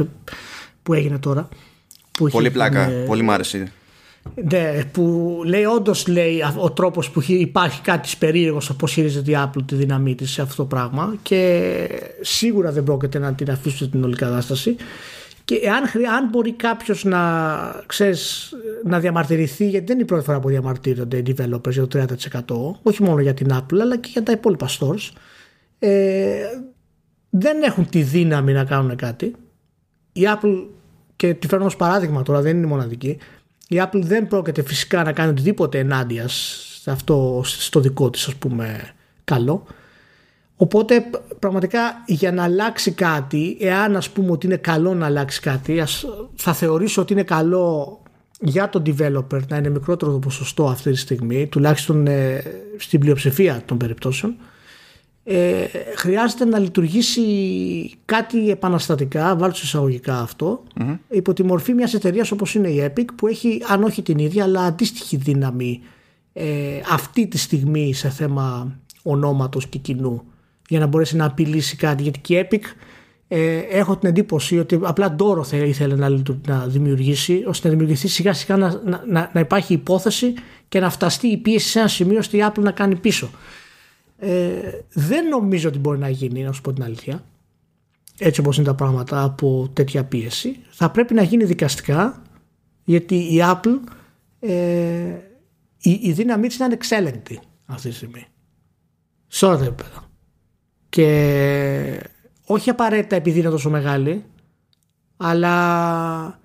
που 0.82 0.94
έγινε 0.94 1.18
τώρα. 1.18 1.48
Που 2.12 2.28
πολύ 2.28 2.50
πλάκα, 2.50 2.90
πολύ 3.06 3.22
μ' 3.22 3.30
άρεσε. 3.30 3.72
Ναι, 4.50 4.84
που 4.92 5.40
λέει 5.44 5.64
όντως 5.64 6.06
λέει 6.06 6.42
ο 6.56 6.70
τρόπος 6.70 7.10
που 7.10 7.22
υπάρχει 7.26 7.80
κάτι 7.80 8.10
περίεργος 8.18 8.64
στο 8.64 8.74
πώς 8.74 8.92
χειρίζεται 8.92 9.30
η 9.30 9.34
Apple 9.38 9.62
τη 9.66 9.74
δύναμή 9.74 10.14
της 10.14 10.30
σε 10.30 10.42
αυτό 10.42 10.56
το 10.56 10.64
πράγμα 10.64 11.16
και 11.22 11.88
σίγουρα 12.20 12.72
δεν 12.72 12.84
πρόκειται 12.84 13.18
να 13.18 13.34
την 13.34 13.50
αφήσει 13.50 13.84
στην 13.84 14.04
όλη 14.04 14.16
κατάσταση. 14.16 14.76
Και 15.44 15.60
αν, 15.68 16.04
αν 16.14 16.28
μπορεί 16.28 16.52
κάποιος 16.52 17.04
να, 17.04 17.22
ξέρεις, 17.86 18.52
να 18.84 19.00
διαμαρτυρηθεί, 19.00 19.68
γιατί 19.68 19.86
δεν 19.86 19.94
είναι 19.94 20.04
η 20.04 20.06
πρώτη 20.06 20.24
φορά 20.24 20.40
που 20.40 20.48
διαμαρτύρονται 20.48 21.16
οι 21.16 21.22
developers 21.26 21.70
για 21.70 21.86
το 21.86 22.06
30%, 22.74 22.80
όχι 22.82 23.02
μόνο 23.02 23.20
για 23.20 23.34
την 23.34 23.48
Apple 23.52 23.78
αλλά 23.80 23.96
και 23.96 24.08
για 24.12 24.22
τα 24.22 24.32
υπόλοιπα 24.32 24.68
stores, 24.68 25.10
ε, 25.78 26.44
δεν 27.30 27.62
έχουν 27.62 27.88
τη 27.88 28.02
δύναμη 28.02 28.52
να 28.52 28.64
κάνουν 28.64 28.96
κάτι. 28.96 29.34
Η 30.12 30.22
Apple, 30.24 30.66
και 31.16 31.34
τη 31.34 31.46
φέρνω 31.46 31.64
ως 31.64 31.76
παράδειγμα 31.76 32.22
τώρα, 32.22 32.40
δεν 32.40 32.56
είναι 32.56 32.66
μοναδική, 32.66 33.18
η 33.68 33.82
Apple 33.82 34.00
δεν 34.02 34.28
πρόκειται 34.28 34.62
φυσικά 34.62 35.02
να 35.02 35.12
κάνει 35.12 35.30
οτιδήποτε 35.30 35.78
ενάντια 35.78 36.28
σε 36.82 36.90
αυτό, 36.90 37.42
στο 37.44 37.80
δικό 37.80 38.10
της 38.10 38.26
ας 38.26 38.34
πούμε 38.34 38.94
καλό. 39.24 39.66
Οπότε 40.56 41.04
πραγματικά 41.38 41.80
για 42.06 42.32
να 42.32 42.42
αλλάξει 42.42 42.90
κάτι, 42.90 43.56
εάν 43.60 43.96
ας 43.96 44.10
πούμε 44.10 44.30
ότι 44.30 44.46
είναι 44.46 44.56
καλό 44.56 44.94
να 44.94 45.06
αλλάξει 45.06 45.40
κάτι, 45.40 45.80
ας, 45.80 46.04
θα 46.34 46.52
θεωρήσω 46.52 47.02
ότι 47.02 47.12
είναι 47.12 47.22
καλό 47.22 47.98
για 48.40 48.68
τον 48.68 48.82
developer 48.86 49.46
να 49.48 49.56
είναι 49.56 49.68
μικρότερο 49.68 50.12
το 50.12 50.18
ποσοστό 50.18 50.66
αυτή 50.66 50.90
τη 50.90 50.96
στιγμή, 50.96 51.46
τουλάχιστον 51.46 52.06
ε, 52.06 52.42
στην 52.76 53.00
πλειοψηφία 53.00 53.62
των 53.64 53.76
περιπτώσεων, 53.76 54.36
ε, 55.24 55.64
χρειάζεται 55.96 56.44
να 56.44 56.58
λειτουργήσει 56.58 57.22
κάτι 58.04 58.50
επαναστατικά, 58.50 59.36
βάλω 59.36 59.52
εισαγωγικά 59.62 60.28
υπό 61.08 61.32
τη 61.32 61.42
μορφή 61.42 61.74
μιας 61.74 61.94
εταιρείας 61.94 62.30
όπως 62.30 62.54
είναι 62.54 62.68
η 62.68 62.92
Epic 62.92 63.04
που 63.16 63.26
έχει 63.26 63.62
αν 63.68 63.82
όχι 63.82 64.02
την 64.02 64.18
ίδια 64.18 64.44
αλλά 64.44 64.62
αντίστοιχη 64.62 65.16
δύναμη 65.16 65.80
ε, 66.32 66.80
αυτή 66.92 67.26
τη 67.26 67.38
στιγμή 67.38 67.94
σε 67.94 68.08
θέμα 68.08 68.76
ονόματος 69.02 69.66
και 69.66 69.78
κοινού 69.78 70.22
για 70.68 70.78
να 70.78 70.86
μπορέσει 70.86 71.16
να 71.16 71.24
απειλήσει 71.24 71.76
κάτι. 71.76 72.02
Γιατί 72.02 72.18
και 72.18 72.38
η 72.38 72.48
Epic 72.50 72.62
ε, 73.28 73.56
έχω 73.56 73.96
την 73.96 74.08
εντύπωση 74.08 74.58
ότι 74.58 74.80
απλά 74.82 75.12
ντόρο 75.12 75.46
ήθελε 75.52 75.94
να, 75.94 76.08
να 76.46 76.66
δημιουργήσει 76.66 77.44
ώστε 77.46 77.68
να 77.68 77.74
δημιουργηθεί 77.74 78.08
σιγά 78.08 78.32
σιγά 78.32 78.56
να, 78.56 78.80
να, 79.06 79.30
να 79.32 79.40
υπάρχει 79.40 79.72
υπόθεση 79.72 80.34
και 80.68 80.80
να 80.80 80.90
φταστεί 80.90 81.26
η 81.26 81.36
πίεση 81.36 81.68
σε 81.68 81.78
ένα 81.78 81.88
σημείο 81.88 82.18
ώστε 82.18 82.36
η 82.36 82.44
Apple 82.46 82.62
να 82.62 82.70
κάνει 82.70 82.96
πίσω 82.96 83.30
ε, 84.24 84.84
δεν 84.92 85.28
νομίζω 85.28 85.68
ότι 85.68 85.78
μπορεί 85.78 85.98
να 85.98 86.08
γίνει, 86.08 86.42
να 86.42 86.52
σου 86.52 86.60
πω 86.60 86.72
την 86.72 86.82
αλήθεια, 86.82 87.24
έτσι 88.18 88.40
όπως 88.40 88.56
είναι 88.56 88.66
τα 88.66 88.74
πράγματα 88.74 89.22
από 89.22 89.70
τέτοια 89.72 90.04
πίεση. 90.04 90.56
Θα 90.70 90.90
πρέπει 90.90 91.14
να 91.14 91.22
γίνει 91.22 91.44
δικαστικά, 91.44 92.22
γιατί 92.84 93.14
η 93.14 93.38
Apple, 93.42 93.78
ε, 94.40 95.18
η, 95.78 95.98
η 96.02 96.12
δύναμή 96.12 96.46
της 96.46 96.56
είναι 96.56 96.64
ανεξέλεγκτη 96.64 97.40
αυτή 97.66 97.88
τη 97.88 97.94
στιγμή. 97.94 98.26
Σε 99.26 99.46
όλα 99.46 99.56
τα 99.56 99.64
επίπεδα. 99.64 100.10
Και 100.88 102.08
όχι 102.44 102.70
απαραίτητα 102.70 103.16
επειδή 103.16 103.38
είναι 103.38 103.50
τόσο 103.50 103.70
μεγάλη, 103.70 104.24
αλλά 105.16 106.40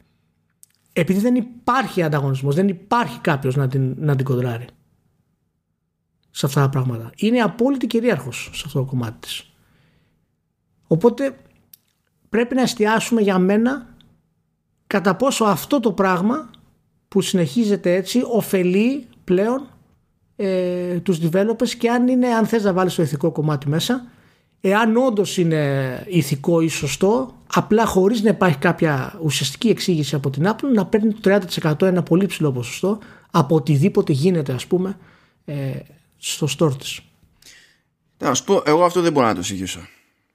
επειδή 0.94 1.20
δεν 1.20 1.36
υπάρχει 1.36 2.04
ανταγωνισμός, 2.04 2.56
δεν 2.56 2.68
υπάρχει 2.68 3.20
κάποιος 3.20 3.56
να 3.56 3.68
την, 3.68 3.96
να 3.98 4.16
την 4.16 4.26
κοντράρει 4.26 4.66
σε 6.32 6.46
αυτά 6.46 6.62
τα 6.62 6.70
πράγματα. 6.70 7.12
Είναι 7.16 7.40
απόλυτη 7.40 7.88
κυρίαρχος 7.88 8.50
σε 8.54 8.64
αυτό 8.66 8.80
το 8.80 8.86
κομμάτι 8.86 9.18
της. 9.20 9.52
Οπότε 10.88 11.36
πρέπει 12.30 12.56
να 12.56 12.62
εστιάσουμε 12.62 13.22
για 13.22 13.40
μένα 13.40 13.88
κατά 14.88 15.16
πόσο 15.16 15.44
αυτό 15.44 15.80
το 15.80 15.92
πράγμα 15.92 16.50
που 17.08 17.22
συνεχίζεται 17.22 17.94
έτσι 17.94 18.22
ωφελεί 18.32 19.08
πλέον 19.24 19.68
ε, 20.36 21.00
τους 21.00 21.20
developers 21.22 21.70
και 21.78 21.90
αν 21.90 22.08
είναι 22.08 22.28
αν 22.28 22.46
θες 22.46 22.64
να 22.64 22.74
βάλεις 22.74 22.96
το 22.96 23.02
ηθικό 23.02 23.32
κομμάτι 23.32 23.70
μέσα 23.70 24.06
εάν 24.62 24.98
όντως 24.98 25.38
είναι 25.38 26.04
ηθικό 26.08 26.62
ή 26.62 26.68
σωστό 26.68 27.34
απλά 27.54 27.86
χωρίς 27.86 28.22
να 28.22 28.30
υπάρχει 28.30 28.58
κάποια 28.58 29.20
ουσιαστική 29.24 29.68
εξήγηση 29.70 30.16
από 30.16 30.30
την 30.30 30.44
Apple 30.48 30.74
να 30.74 30.86
παίρνει 30.86 31.14
το 31.14 31.40
30% 31.62 31.82
ένα 31.82 32.04
πολύ 32.04 32.26
ψηλό 32.26 32.52
ποσοστό 32.52 33.00
από 33.32 33.56
οτιδήποτε 33.56 34.14
γίνεται 34.14 34.54
ας 34.54 34.66
πούμε 34.66 34.98
ε, 35.46 35.72
στο 36.20 36.48
store 36.60 36.78
της. 36.78 37.00
Να 38.18 38.34
σου 38.34 38.44
πω, 38.44 38.64
εγώ 38.66 38.84
αυτό 38.84 39.02
δεν 39.02 39.12
μπορώ 39.12 39.26
να 39.26 39.34
το 39.34 39.40
εξηγήσω. 39.40 39.80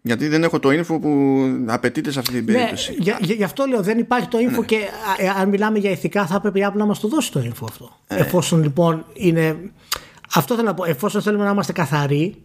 Γιατί 0.02 0.28
δεν 0.28 0.42
έχω 0.42 0.58
το 0.58 0.68
info 0.68 1.00
που 1.00 1.40
απαιτείται 1.66 2.10
σε 2.10 2.18
αυτή 2.18 2.32
την 2.32 2.44
ναι, 2.44 2.52
περίπτωση. 2.52 2.90
Ναι, 2.90 2.96
για, 3.00 3.18
γι' 3.20 3.44
αυτό 3.44 3.64
λέω 3.64 3.82
δεν 3.82 3.98
υπάρχει 3.98 4.28
το 4.28 4.38
info 4.38 4.58
ναι. 4.58 4.64
και 4.64 4.78
ε, 5.18 5.28
αν 5.28 5.48
μιλάμε 5.48 5.78
για 5.78 5.90
ηθικά 5.90 6.26
θα 6.26 6.34
έπρεπε 6.34 6.58
η 6.58 6.66
Apple 6.66 6.76
να 6.76 6.86
μας 6.86 7.00
το 7.00 7.08
δώσει 7.08 7.32
το 7.32 7.40
info 7.40 7.66
αυτό. 7.68 7.98
Ε. 8.06 8.16
Εφόσον 8.16 8.62
λοιπόν 8.62 9.06
είναι... 9.12 9.72
Αυτό 10.34 10.54
θέλω 10.54 10.66
να 10.66 10.74
πω. 10.74 10.84
Εφόσον 10.84 11.22
θέλουμε 11.22 11.44
να 11.44 11.50
είμαστε 11.50 11.72
καθαροί 11.72 12.42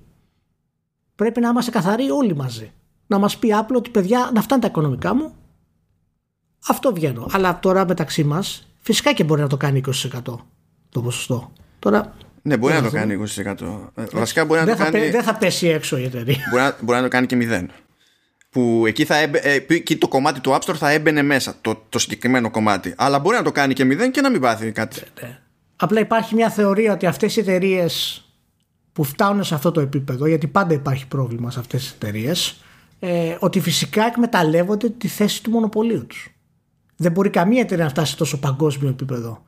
πρέπει 1.20 1.40
να 1.40 1.50
είμαστε 1.50 1.72
καθαροί 1.72 2.10
όλοι 2.10 2.36
μαζί. 2.36 2.72
Να 3.08 3.20
μας 3.20 3.38
πει 3.38 3.50
Apple 3.52 3.76
ότι 3.76 3.90
παιδιά 3.90 4.32
να 4.34 4.42
φτάνει 4.42 4.62
τα 4.62 4.68
οικονομικά 4.68 5.16
μου 5.16 5.34
αυτό 6.68 6.94
βγαίνω. 6.94 7.28
Αλλά 7.32 7.60
τώρα 7.60 7.86
μεταξύ 7.86 8.24
μας 8.24 8.68
φυσικά 8.80 9.14
και 9.14 9.24
μπορεί 9.24 9.42
να 9.42 9.48
το 9.48 9.58
κάνει 9.58 9.82
20% 9.86 10.22
το 10.90 11.02
ποσοστό. 11.02 11.52
Τώρα 11.80 12.14
ναι, 12.50 12.58
μπορεί 12.58 12.74
να 12.74 12.82
το 12.82 12.92
κάνει 12.92 13.18
20%. 13.36 13.56
Ε, 13.96 14.04
βασικά 14.12 14.46
μπορεί 14.46 14.60
να 14.60 14.66
δεν, 14.66 14.78
το 14.78 14.84
θα 14.84 14.92
κάνει... 14.92 15.10
δεν 15.10 15.24
θα 15.24 15.36
πέσει 15.36 15.68
έξω 15.68 15.98
η 15.98 16.04
εταιρεία. 16.04 16.38
Μπορεί 16.50 16.62
να, 16.64 16.76
μπορεί 16.82 16.98
να 16.98 17.04
το 17.04 17.10
κάνει 17.10 17.26
και 17.26 17.38
0. 17.42 17.66
Που 18.50 18.84
εκεί, 18.88 19.06
θα 19.06 19.16
έμπαι... 19.16 19.38
Ε, 19.38 19.66
εκεί 19.68 19.98
το 19.98 20.08
κομμάτι 20.08 20.40
του 20.40 20.52
App 20.52 20.60
Store 20.60 20.76
θα 20.76 20.90
έμπαινε 20.90 21.22
μέσα, 21.22 21.56
το, 21.62 21.84
το 21.90 22.00
συγκεκριμένο 22.00 22.52
κομμάτι. 22.52 22.94
Αλλά 22.98 23.20
μπορεί 23.20 23.36
να 23.36 23.44
το 23.44 23.52
κάνει 23.52 23.74
και 23.74 23.84
0 23.84 24.12
και 24.12 24.22
να 24.22 24.30
μην 24.30 24.42
πάθει 24.42 24.72
κάτι. 24.72 25.02
Ναι, 25.22 25.28
ναι. 25.28 25.40
Απλά 25.76 26.00
υπάρχει 26.00 26.36
μια 26.36 26.50
θεωρία 26.50 26.94
ότι 26.94 27.06
αυτές 27.06 27.36
οι 27.36 27.40
εταιρείες 27.40 28.24
που 28.94 29.04
φτάνουν 29.04 29.44
σε 29.44 29.56
αυτό 29.56 29.72
το 29.72 29.82
επίπεδο, 29.82 30.28
γιατί 30.28 30.48
πάντα 30.48 30.74
υπάρχει 30.74 31.08
πρόβλημα 31.08 31.52
σε 31.52 31.60
αυτές 31.60 31.82
τις 31.82 31.92
εταιρείες, 31.92 32.62
ε, 33.00 33.36
ότι 33.40 33.60
φυσικά 33.60 34.06
εκμεταλλεύονται 34.06 34.90
τη 34.90 35.08
θέση 35.08 35.44
του 35.44 35.52
μονοπωλίου 35.52 36.06
τους. 36.08 36.34
Δεν 36.96 37.12
μπορεί 37.12 37.30
καμία 37.30 37.62
εταιρεία 37.62 37.84
να 37.84 37.90
φτάσει 37.90 38.12
σε 38.12 38.18
τόσο 38.18 38.40
παγκόσμιο 38.40 38.90
επίπεδο 38.90 39.44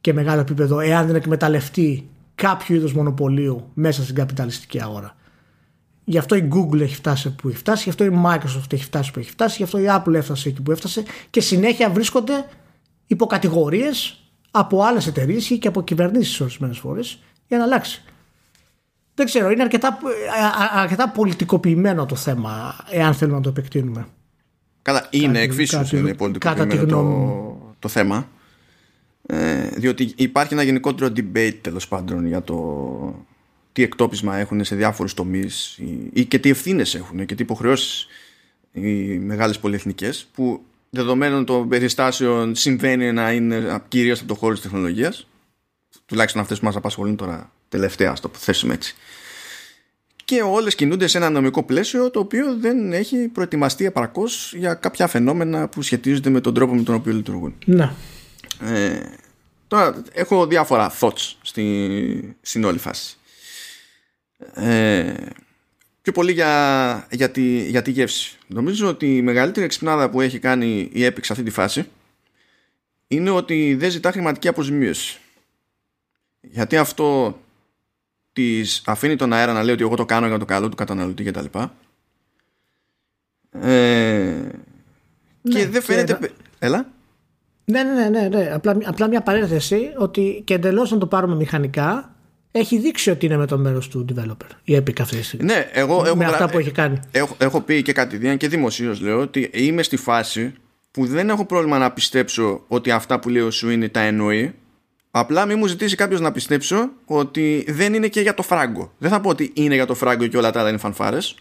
και 0.00 0.12
μεγάλο 0.12 0.40
επίπεδο 0.40 0.80
εάν 0.80 1.06
δεν 1.06 1.14
εκμεταλλευτεί 1.14 2.08
κάποιο 2.34 2.76
είδος 2.76 2.92
μονοπωλίου 2.92 3.70
μέσα 3.74 4.02
στην 4.02 4.14
καπιταλιστική 4.14 4.82
αγορά. 4.82 5.16
Γι' 6.04 6.18
αυτό 6.18 6.34
η 6.34 6.48
Google 6.52 6.80
έχει 6.80 6.94
φτάσει 6.94 7.34
που 7.34 7.48
έχει 7.48 7.56
φτάσει, 7.56 7.82
γι' 7.82 7.90
αυτό 7.90 8.04
η 8.04 8.22
Microsoft 8.24 8.72
έχει 8.72 8.84
φτάσει 8.84 9.10
που 9.10 9.18
έχει 9.18 9.30
φτάσει, 9.30 9.54
γι' 9.56 9.62
αυτό 9.62 9.78
η 9.78 9.84
Apple 9.88 10.14
έφτασε 10.14 10.48
εκεί 10.48 10.62
που 10.62 10.70
έφτασε 10.70 11.02
και 11.30 11.40
συνέχεια 11.40 11.90
βρίσκονται 11.90 12.46
υποκατηγορίες 13.06 14.24
από 14.50 14.82
άλλες 14.82 15.06
εταιρείες 15.06 15.56
και 15.60 15.68
από 15.68 15.82
κυβερνήσεις 15.82 16.40
ορισμένες 16.40 16.78
φορές 16.78 17.22
για 17.46 17.58
να 17.58 17.64
αλλάξει. 17.64 18.02
Δεν 19.14 19.26
ξέρω, 19.26 19.50
είναι 19.50 19.62
αρκετά, 19.62 19.98
αρκετά 20.74 21.08
πολιτικοποιημένο 21.08 22.06
το 22.06 22.14
θέμα, 22.14 22.76
εάν 22.90 23.14
θέλουμε 23.14 23.36
να 23.36 23.42
το 23.42 23.48
επεκτείνουμε. 23.48 24.06
Καλά, 24.82 25.06
είναι 25.10 25.40
εξίσου 25.40 25.96
είναι 25.96 26.14
πολιτικοποιημένο 26.14 26.86
το, 26.86 27.74
το 27.78 27.88
θέμα. 27.88 28.28
Ε, 29.32 29.68
διότι 29.74 30.12
υπάρχει 30.16 30.52
ένα 30.52 30.62
γενικότερο 30.62 31.12
debate 31.16 31.56
τέλος 31.60 31.88
πάντων 31.88 32.26
για 32.26 32.42
το 32.42 33.26
τι 33.72 33.82
εκτόπισμα 33.82 34.36
έχουν 34.36 34.64
σε 34.64 34.76
διάφορους 34.76 35.14
τομείς 35.14 35.76
ή, 35.78 36.10
ή 36.12 36.24
και 36.24 36.38
τι 36.38 36.50
ευθύνες 36.50 36.94
έχουν 36.94 37.26
και 37.26 37.34
τι 37.34 37.42
υποχρεώσεις 37.42 38.06
οι 38.72 39.18
μεγάλες 39.18 39.58
πολυεθνικές 39.58 40.26
που 40.34 40.60
δεδομένων 40.90 41.44
των 41.44 41.68
περιστάσεων 41.68 42.54
συμβαίνει 42.54 43.12
να 43.12 43.32
είναι 43.32 43.80
κυρίως 43.88 44.18
από 44.18 44.28
το 44.28 44.34
χώρο 44.34 44.52
της 44.52 44.62
τεχνολογίας 44.62 45.26
τουλάχιστον 46.06 46.42
αυτές 46.42 46.58
που 46.58 46.64
μας 46.64 46.76
απασχολούν 46.76 47.16
τώρα 47.16 47.52
τελευταία 47.68 48.14
στο 48.14 48.28
το 48.28 48.38
θέσουμε 48.38 48.74
έτσι 48.74 48.94
και 50.24 50.42
όλες 50.42 50.74
κινούνται 50.74 51.06
σε 51.06 51.18
ένα 51.18 51.30
νομικό 51.30 51.62
πλαίσιο 51.62 52.10
το 52.10 52.18
οποίο 52.18 52.56
δεν 52.56 52.92
έχει 52.92 53.16
προετοιμαστεί 53.16 53.84
επαρκώς 53.84 54.54
για 54.56 54.74
κάποια 54.74 55.06
φαινόμενα 55.06 55.68
που 55.68 55.82
σχετίζονται 55.82 56.30
με 56.30 56.40
τον 56.40 56.54
τρόπο 56.54 56.74
με 56.74 56.82
τον 56.82 56.94
οποίο 56.94 57.12
λειτουργούν. 57.12 57.54
Ναι. 57.64 57.90
Ε, 58.60 59.00
τώρα 59.70 60.02
έχω 60.12 60.46
διάφορα 60.46 60.92
thoughts 61.00 61.34
στη, 61.42 62.36
στην 62.40 62.64
όλη 62.64 62.78
φάση. 62.78 63.16
Ε, 64.54 65.14
πιο 66.02 66.12
πολύ 66.12 66.32
για, 66.32 67.06
για, 67.10 67.30
τη, 67.30 67.68
για 67.68 67.82
τη 67.82 67.90
γεύση. 67.90 68.38
Νομίζω 68.46 68.88
ότι 68.88 69.16
η 69.16 69.22
μεγαλύτερη 69.22 69.66
εξυπνάδα 69.66 70.10
που 70.10 70.20
έχει 70.20 70.38
κάνει 70.38 70.90
η 70.92 71.06
Epic 71.06 71.18
σε 71.22 71.32
αυτή 71.32 71.44
τη 71.44 71.50
φάση 71.50 71.88
είναι 73.06 73.30
ότι 73.30 73.74
δεν 73.74 73.90
ζητά 73.90 74.12
χρηματική 74.12 74.48
αποζημίωση. 74.48 75.18
Γιατί 76.40 76.76
αυτό 76.76 77.40
της 78.32 78.82
αφήνει 78.86 79.16
τον 79.16 79.32
αέρα 79.32 79.52
να 79.52 79.62
λέει 79.62 79.74
ότι 79.74 79.82
εγώ 79.82 79.96
το 79.96 80.04
κάνω 80.04 80.26
για 80.26 80.38
το 80.38 80.44
καλό 80.44 80.68
του 80.68 80.76
καταναλωτή 80.76 81.24
κτλ. 81.24 81.44
Ε, 83.50 83.68
ναι, 85.42 85.60
και 85.60 85.68
δεν 85.68 85.82
φαίνεται. 85.82 86.32
Έλα. 86.58 86.92
Ναι, 87.70 87.82
ναι, 87.82 88.08
ναι, 88.08 88.28
ναι. 88.28 88.50
Απλά, 88.54 88.76
απλά 88.84 89.08
μια 89.08 89.20
παρένθεση 89.20 89.92
ότι 89.96 90.42
και 90.44 90.54
εντελώς 90.54 90.90
να 90.90 90.98
το 90.98 91.06
πάρουμε 91.06 91.34
μηχανικά 91.34 92.14
έχει 92.52 92.78
δείξει 92.78 93.10
ότι 93.10 93.26
είναι 93.26 93.36
με 93.36 93.46
το 93.46 93.58
μέρος 93.58 93.88
του 93.88 94.04
developer 94.08 94.48
η 94.64 94.76
Epic 94.76 95.00
αυτή 95.00 95.16
τη 95.16 95.22
στιγμή. 95.22 95.44
Ναι, 95.44 95.68
εγώ 95.72 96.02
έχω, 96.06 96.16
με 96.16 96.24
αυτά 96.24 96.50
που 96.50 96.58
έχει 96.58 96.70
κάνει. 96.70 96.98
Έχω, 97.10 97.36
έχω 97.38 97.60
πει 97.60 97.82
και 97.82 97.92
κάτι 97.92 98.36
και 98.36 98.48
δημοσίως 98.48 99.00
λέω 99.00 99.20
ότι 99.20 99.50
είμαι 99.52 99.82
στη 99.82 99.96
φάση 99.96 100.52
που 100.90 101.06
δεν 101.06 101.28
έχω 101.28 101.44
πρόβλημα 101.44 101.78
να 101.78 101.92
πιστέψω 101.92 102.64
ότι 102.68 102.90
αυτά 102.90 103.20
που 103.20 103.28
λέω 103.28 103.50
σου 103.50 103.70
είναι 103.70 103.88
τα 103.88 104.00
εννοεί. 104.00 104.54
Απλά 105.10 105.46
μην 105.46 105.58
μου 105.58 105.66
ζητήσει 105.66 105.96
κάποιος 105.96 106.20
να 106.20 106.32
πιστέψω 106.32 106.90
ότι 107.04 107.64
δεν 107.68 107.94
είναι 107.94 108.08
και 108.08 108.20
για 108.20 108.34
το 108.34 108.42
φράγκο. 108.42 108.92
Δεν 108.98 109.10
θα 109.10 109.20
πω 109.20 109.28
ότι 109.28 109.50
είναι 109.54 109.74
για 109.74 109.86
το 109.86 109.94
φράγκο 109.94 110.26
και 110.26 110.36
όλα 110.36 110.50
τα 110.50 110.60
άλλα 110.60 110.68
είναι 110.68 110.78
φανφάρες 110.78 111.34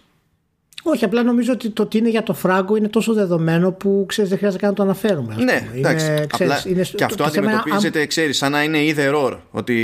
όχι, 0.83 1.05
απλά 1.05 1.23
νομίζω 1.23 1.51
ότι 1.51 1.69
το 1.69 1.81
ότι 1.81 1.97
είναι 1.97 2.09
για 2.09 2.23
το 2.23 2.33
φράγκο 2.33 2.75
είναι 2.75 2.87
τόσο 2.87 3.13
δεδομένο 3.13 3.71
που 3.71 4.05
ξέρεις 4.07 4.29
δεν 4.29 4.39
χρειάζεται 4.39 4.61
καν 4.61 4.69
να 4.69 4.75
το 4.75 4.83
αναφέρουμε. 4.83 5.35
ναι, 5.35 5.69
εντάξει. 5.75 6.05
Είναι, 6.05 6.27
ξέρεις, 6.27 6.65
είναι, 6.65 6.81
και 6.81 7.03
αυτό 7.03 7.15
το, 7.15 7.23
αντιμετωπίζεται, 7.23 8.05
ξέρεις, 8.05 8.37
σαν 8.37 8.51
να 8.51 8.63
είναι 8.63 8.77
either 8.81 9.25
or. 9.25 9.37
Ότι 9.51 9.75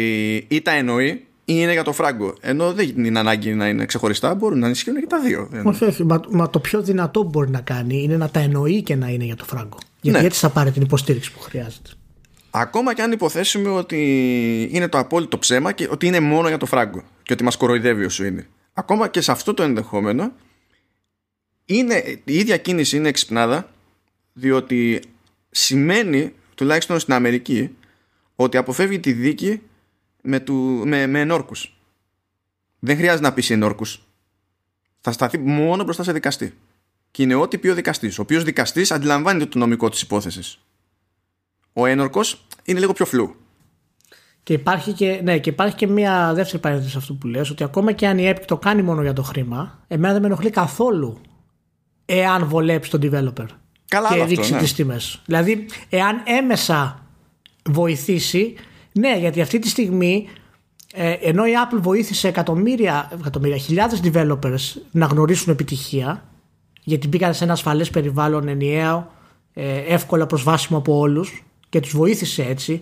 ή 0.47 0.61
τα 0.61 0.71
εννοεί 0.71 1.25
ή 1.45 1.53
είναι 1.57 1.71
για 1.71 1.83
το 1.83 1.93
φράγκο. 1.93 2.35
Ενώ 2.41 2.73
δεν 2.73 3.05
είναι 3.05 3.19
ανάγκη 3.19 3.53
να 3.53 3.67
είναι 3.67 3.85
ξεχωριστά, 3.85 4.35
μπορούν 4.35 4.59
να 4.59 4.69
ισχύουν 4.69 4.99
και 4.99 5.07
τα 5.07 5.19
δύο. 5.19 5.49
Όχι, 5.63 5.85
όχι. 5.85 6.03
Μα, 6.03 6.21
μα, 6.29 6.49
το 6.49 6.59
πιο 6.59 6.81
δυνατό 6.81 7.21
που 7.21 7.29
μπορεί 7.29 7.49
να 7.49 7.61
κάνει 7.61 8.03
είναι 8.03 8.17
να 8.17 8.29
τα 8.29 8.39
εννοεί 8.39 8.81
και 8.81 8.95
να 8.95 9.07
είναι 9.07 9.23
για 9.23 9.35
το 9.35 9.45
φράγκο. 9.45 9.77
Γιατί 10.01 10.19
ναι. 10.19 10.25
έτσι 10.25 10.39
θα 10.39 10.49
πάρει 10.49 10.71
την 10.71 10.81
υποστήριξη 10.81 11.31
που 11.31 11.39
χρειάζεται. 11.39 11.89
Ακόμα 12.49 12.93
και 12.93 13.01
αν 13.01 13.11
υποθέσουμε 13.11 13.69
ότι 13.69 13.99
είναι 14.71 14.87
το 14.87 14.97
απόλυτο 14.97 15.39
ψέμα 15.39 15.71
και 15.71 15.87
ότι 15.91 16.07
είναι 16.07 16.19
μόνο 16.19 16.47
για 16.47 16.57
το 16.57 16.65
φράγκο 16.65 17.03
και 17.23 17.33
ότι 17.33 17.43
μας 17.43 17.55
κοροϊδεύει 17.55 18.05
ο 18.05 18.25
είναι. 18.25 18.47
Ακόμα 18.73 19.07
και 19.07 19.21
σε 19.21 19.31
αυτό 19.31 19.53
το 19.53 19.63
ενδεχόμενο 19.63 20.31
είναι, 21.65 22.19
η 22.23 22.37
ίδια 22.37 22.57
κίνηση 22.57 22.97
είναι 22.97 23.07
εξυπνάδα 23.07 23.71
διότι 24.33 25.01
σημαίνει 25.49 26.33
τουλάχιστον 26.55 26.99
στην 26.99 27.13
Αμερική 27.13 27.75
ότι 28.35 28.57
αποφεύγει 28.57 28.99
τη 28.99 29.13
δίκη 29.13 29.61
με, 30.21 30.39
του, 30.39 30.53
με, 30.85 31.07
με 31.07 31.19
ενόρκους. 31.19 31.79
Δεν 32.79 32.97
χρειάζεται 32.97 33.27
να 33.27 33.33
πείσει 33.33 33.53
ενόρκους. 33.53 34.07
Θα 35.01 35.11
σταθεί 35.11 35.37
μόνο 35.37 35.83
μπροστά 35.83 36.03
σε 36.03 36.11
δικαστή. 36.11 36.53
Και 37.11 37.23
είναι 37.23 37.35
ό,τι 37.35 37.57
πει 37.57 37.67
ο 37.67 37.73
δικαστής. 37.73 38.19
Ο 38.19 38.21
οποίος 38.21 38.43
δικαστής 38.43 38.91
αντιλαμβάνεται 38.91 39.45
το 39.45 39.57
νομικό 39.57 39.89
της 39.89 40.01
υπόθεσης. 40.01 40.59
Ο 41.73 41.85
ένορκος 41.85 42.47
είναι 42.63 42.79
λίγο 42.79 42.93
πιο 42.93 43.05
φλού. 43.05 43.35
Και 44.43 44.53
υπάρχει 44.53 44.91
και, 44.91 45.19
ναι, 45.23 45.39
και 45.39 45.49
υπάρχει 45.49 45.75
και 45.75 45.87
μια 45.87 46.33
δεύτερη 46.33 46.61
παρένθεση 46.61 46.91
σε 46.91 46.97
αυτό 46.97 47.13
που 47.13 47.27
λες 47.27 47.49
ότι 47.49 47.63
ακόμα 47.63 47.91
και 47.91 48.07
αν 48.07 48.17
η 48.17 48.33
Epic 48.35 48.43
το 48.45 48.57
κάνει 48.57 48.81
μόνο 48.81 49.01
για 49.01 49.13
το 49.13 49.23
χρήμα, 49.23 49.83
εμένα 49.87 50.13
δεν 50.13 50.21
με 50.21 50.27
ενοχλεί 50.27 50.49
καθόλου 50.49 51.21
εάν 52.05 52.45
βολέψει 52.47 52.91
τον 52.91 53.01
developer 53.03 53.45
Καλά 53.87 54.09
και 54.13 54.23
ρίξει 54.23 54.53
ναι. 54.53 54.59
τις 54.59 54.73
τιμές. 54.73 55.21
Δηλαδή, 55.25 55.65
εάν 55.89 56.21
έμεσα 56.25 57.05
βοηθήσει, 57.63 58.55
ναι, 58.91 59.17
γιατί 59.17 59.41
αυτή 59.41 59.59
τη 59.59 59.67
στιγμή 59.67 60.27
ε, 60.97 61.11
ενώ 61.11 61.45
η 61.45 61.51
Apple 61.65 61.79
βοήθησε 61.81 62.27
εκατομμύρια, 62.27 63.11
εκατομμύρια 63.19 63.57
χιλιάδες 63.57 64.01
developers 64.03 64.81
να 64.91 65.05
γνωρίσουν 65.05 65.53
επιτυχία 65.53 66.23
γιατί 66.83 67.07
μπήκαν 67.07 67.33
σε 67.33 67.43
ένα 67.43 67.53
ασφαλές 67.53 67.89
περιβάλλον 67.89 68.47
ενιαίο, 68.47 69.11
ε, 69.53 69.77
εύκολα 69.77 70.25
προσβάσιμο 70.25 70.77
από 70.77 70.97
όλους 70.97 71.43
και 71.69 71.79
τους 71.79 71.91
βοήθησε 71.91 72.43
έτσι 72.43 72.81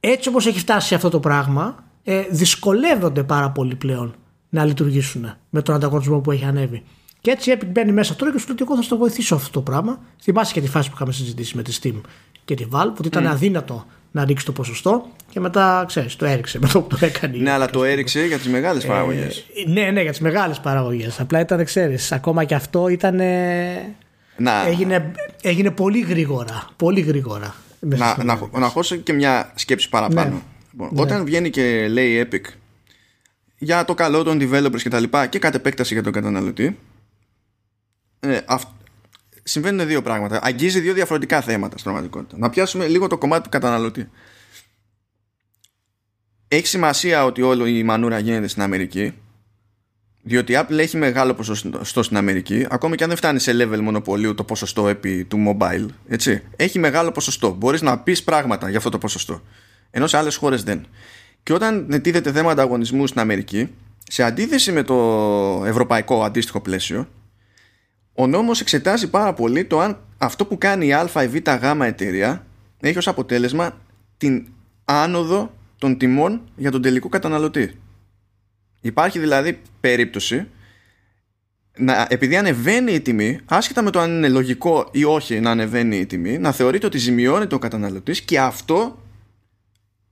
έτσι 0.00 0.28
όπως 0.28 0.46
έχει 0.46 0.58
φτάσει 0.58 0.94
αυτό 0.94 1.08
το 1.08 1.20
πράγμα 1.20 1.84
ε, 2.04 2.22
δυσκολεύονται 2.30 3.22
πάρα 3.22 3.50
πολύ 3.50 3.74
πλέον 3.74 4.14
να 4.48 4.64
λειτουργήσουν 4.64 5.34
με 5.50 5.62
τον 5.62 5.74
ανταγωνισμό 5.74 6.18
που 6.20 6.30
έχει 6.30 6.44
ανέβει. 6.44 6.82
Και 7.22 7.30
έτσι 7.30 7.50
η 7.50 7.56
Epic 7.60 7.66
μπαίνει 7.66 7.92
μέσα 7.92 8.14
τώρα 8.16 8.32
και 8.32 8.38
σου 8.38 8.44
λέει 8.46 8.54
ότι 8.54 8.64
εγώ 8.68 8.76
θα 8.76 8.82
στο 8.82 8.96
βοηθήσω 8.96 9.34
αυτό 9.34 9.50
το 9.50 9.60
πράγμα. 9.60 10.00
Θυμάσαι 10.22 10.52
και 10.52 10.60
τη 10.60 10.68
φάση 10.68 10.88
που 10.88 10.94
είχαμε 10.96 11.12
συζητήσει 11.12 11.56
με 11.56 11.62
τη 11.62 11.78
Steam 11.82 12.00
και 12.44 12.54
τη 12.54 12.66
Valve, 12.72 12.92
ότι 12.98 13.06
ήταν 13.06 13.26
αδύνατο 13.26 13.86
να 14.10 14.24
ρίξει 14.24 14.44
το 14.44 14.52
ποσοστό 14.52 15.06
και 15.30 15.40
μετά, 15.40 15.84
ξέρεις, 15.86 16.16
το 16.16 16.24
έριξε 16.24 16.58
με 16.58 16.68
το 16.68 16.80
που 16.82 16.96
το 16.96 17.06
έκανε. 17.06 17.36
Ναι, 17.36 17.50
αλλά 17.50 17.70
το 17.70 17.84
έριξε 17.84 18.26
για 18.26 18.36
τις 18.38 18.48
μεγάλες 18.48 18.86
παραγωγές. 18.86 19.44
ναι, 19.66 19.90
ναι, 19.90 20.02
για 20.02 20.10
τις 20.10 20.20
μεγάλες 20.20 20.60
παραγωγές. 20.60 21.20
Απλά 21.20 21.40
ήταν, 21.40 21.64
ξέρεις, 21.64 22.12
ακόμα 22.12 22.44
και 22.44 22.54
αυτό 22.54 22.88
ήταν. 22.88 23.16
Να, 24.36 24.66
Έγινε, 24.66 25.12
έγινε 25.42 25.70
πολύ 25.70 26.00
γρήγορα. 26.00 26.66
Πολύ 26.76 27.00
γρήγορα. 27.00 27.54
μέσα 27.80 28.04
να, 28.04 28.10
στο 28.12 28.22
να, 28.22 28.34
μέλλον. 28.34 28.50
να 28.60 28.66
χώσω 28.68 28.96
και 28.96 29.12
μια 29.12 29.52
σκέψη 29.54 29.88
παραπάνω. 29.88 30.30
Ναι. 30.30 30.40
Λοιπόν, 30.72 30.88
Ναι. 30.92 31.00
Όταν 31.00 31.24
βγαίνει 31.24 31.50
και 31.50 31.88
λέει 31.88 32.10
η 32.10 32.28
Epic 32.30 32.52
για 33.58 33.84
το 33.84 33.94
καλό 33.94 34.22
των 34.22 34.38
developers 34.40 34.80
και 34.82 34.88
τα 34.88 35.00
λοιπά 35.00 35.26
και 35.26 35.38
κατ' 35.38 35.54
επέκταση 35.54 35.94
για 35.94 36.02
τον 36.02 36.12
καταναλωτή 36.12 36.78
ε, 38.26 38.40
αυ- 38.46 38.68
συμβαίνουν 39.42 39.86
δύο 39.86 40.02
πράγματα. 40.02 40.40
Αγγίζει 40.42 40.80
δύο 40.80 40.94
διαφορετικά 40.94 41.40
θέματα 41.40 41.78
στην 41.78 41.82
πραγματικότητα. 41.82 42.38
Να 42.38 42.50
πιάσουμε 42.50 42.86
λίγο 42.86 43.06
το 43.06 43.18
κομμάτι 43.18 43.42
του 43.42 43.48
καταναλωτή. 43.48 44.08
Έχει 46.48 46.66
σημασία 46.66 47.24
ότι 47.24 47.42
όλο 47.42 47.66
η 47.66 47.82
μανούρα 47.82 48.18
γίνεται 48.18 48.48
στην 48.48 48.62
Αμερική 48.62 49.14
διότι 50.22 50.52
η 50.52 50.56
Apple 50.58 50.78
έχει 50.78 50.96
μεγάλο 50.96 51.34
ποσοστό 51.34 52.02
στην 52.02 52.16
Αμερική, 52.16 52.66
ακόμη 52.70 52.96
και 52.96 53.02
αν 53.02 53.08
δεν 53.08 53.18
φτάνει 53.18 53.38
σε 53.38 53.52
level 53.54 53.80
μονοπωλίου 53.80 54.34
το 54.34 54.44
ποσοστό 54.44 54.88
επί 54.88 55.24
του 55.24 55.56
mobile, 55.58 55.86
έτσι, 56.08 56.42
έχει 56.56 56.78
μεγάλο 56.78 57.12
ποσοστό. 57.12 57.50
Μπορείς 57.50 57.82
να 57.82 57.98
πεις 57.98 58.22
πράγματα 58.22 58.68
για 58.68 58.78
αυτό 58.78 58.90
το 58.90 58.98
ποσοστό. 58.98 59.42
Ενώ 59.90 60.06
σε 60.06 60.16
άλλες 60.16 60.36
χώρες 60.36 60.62
δεν. 60.62 60.86
Και 61.42 61.52
όταν 61.52 62.00
τίθεται 62.02 62.32
θέμα 62.32 62.50
ανταγωνισμού 62.50 63.06
στην 63.06 63.20
Αμερική, 63.20 63.68
σε 64.08 64.22
αντίθεση 64.22 64.72
με 64.72 64.82
το 64.82 64.94
ευρωπαϊκό 65.66 66.24
αντίστοιχο 66.24 66.60
πλαίσιο, 66.60 67.08
ο 68.14 68.26
νόμος 68.26 68.60
εξετάζει 68.60 69.10
πάρα 69.10 69.34
πολύ 69.34 69.64
το 69.64 69.80
αν 69.80 69.98
αυτό 70.18 70.46
που 70.46 70.58
κάνει 70.58 70.86
η 70.86 70.92
α 70.92 71.22
ή 71.22 71.28
β 71.28 71.36
γ 71.36 71.82
εταιρεία 71.82 72.46
έχει 72.80 72.98
ως 72.98 73.08
αποτέλεσμα 73.08 73.78
την 74.16 74.46
άνοδο 74.84 75.54
των 75.78 75.98
τιμών 75.98 76.40
για 76.56 76.70
τον 76.70 76.82
τελικό 76.82 77.08
καταναλωτή. 77.08 77.80
Υπάρχει 78.80 79.18
δηλαδή 79.18 79.60
περίπτωση 79.80 80.46
να, 81.76 82.06
επειδή 82.10 82.36
ανεβαίνει 82.36 82.92
η 82.92 83.00
τιμή, 83.00 83.40
άσχετα 83.44 83.82
με 83.82 83.90
το 83.90 84.00
αν 84.00 84.10
είναι 84.10 84.28
λογικό 84.28 84.88
ή 84.92 85.04
όχι 85.04 85.40
να 85.40 85.50
ανεβαίνει 85.50 85.96
η 85.96 86.06
τιμή, 86.06 86.38
να 86.38 86.52
θεωρείται 86.52 86.86
ότι 86.86 86.98
ζημιώνει 86.98 87.46
ο 87.52 87.58
καταναλωτής 87.58 88.20
και 88.20 88.40
αυτό 88.40 89.02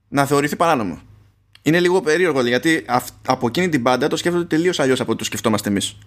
να 0.07 0.25
θεωρηθεί 0.25 0.55
παράνομο. 0.55 1.01
Είναι 1.61 1.79
λίγο 1.79 2.01
περίεργο 2.01 2.47
γιατί 2.47 2.83
αυ- 2.87 3.13
από 3.27 3.47
εκείνη 3.47 3.69
την 3.69 3.83
πάντα 3.83 4.07
το 4.07 4.15
σκέφτονται 4.15 4.45
τελείως 4.45 4.79
αλλιώς 4.79 4.99
από 4.99 5.09
ό,τι 5.09 5.19
το 5.19 5.25
σκεφτόμαστε 5.25 5.69
εμείς. 5.69 5.97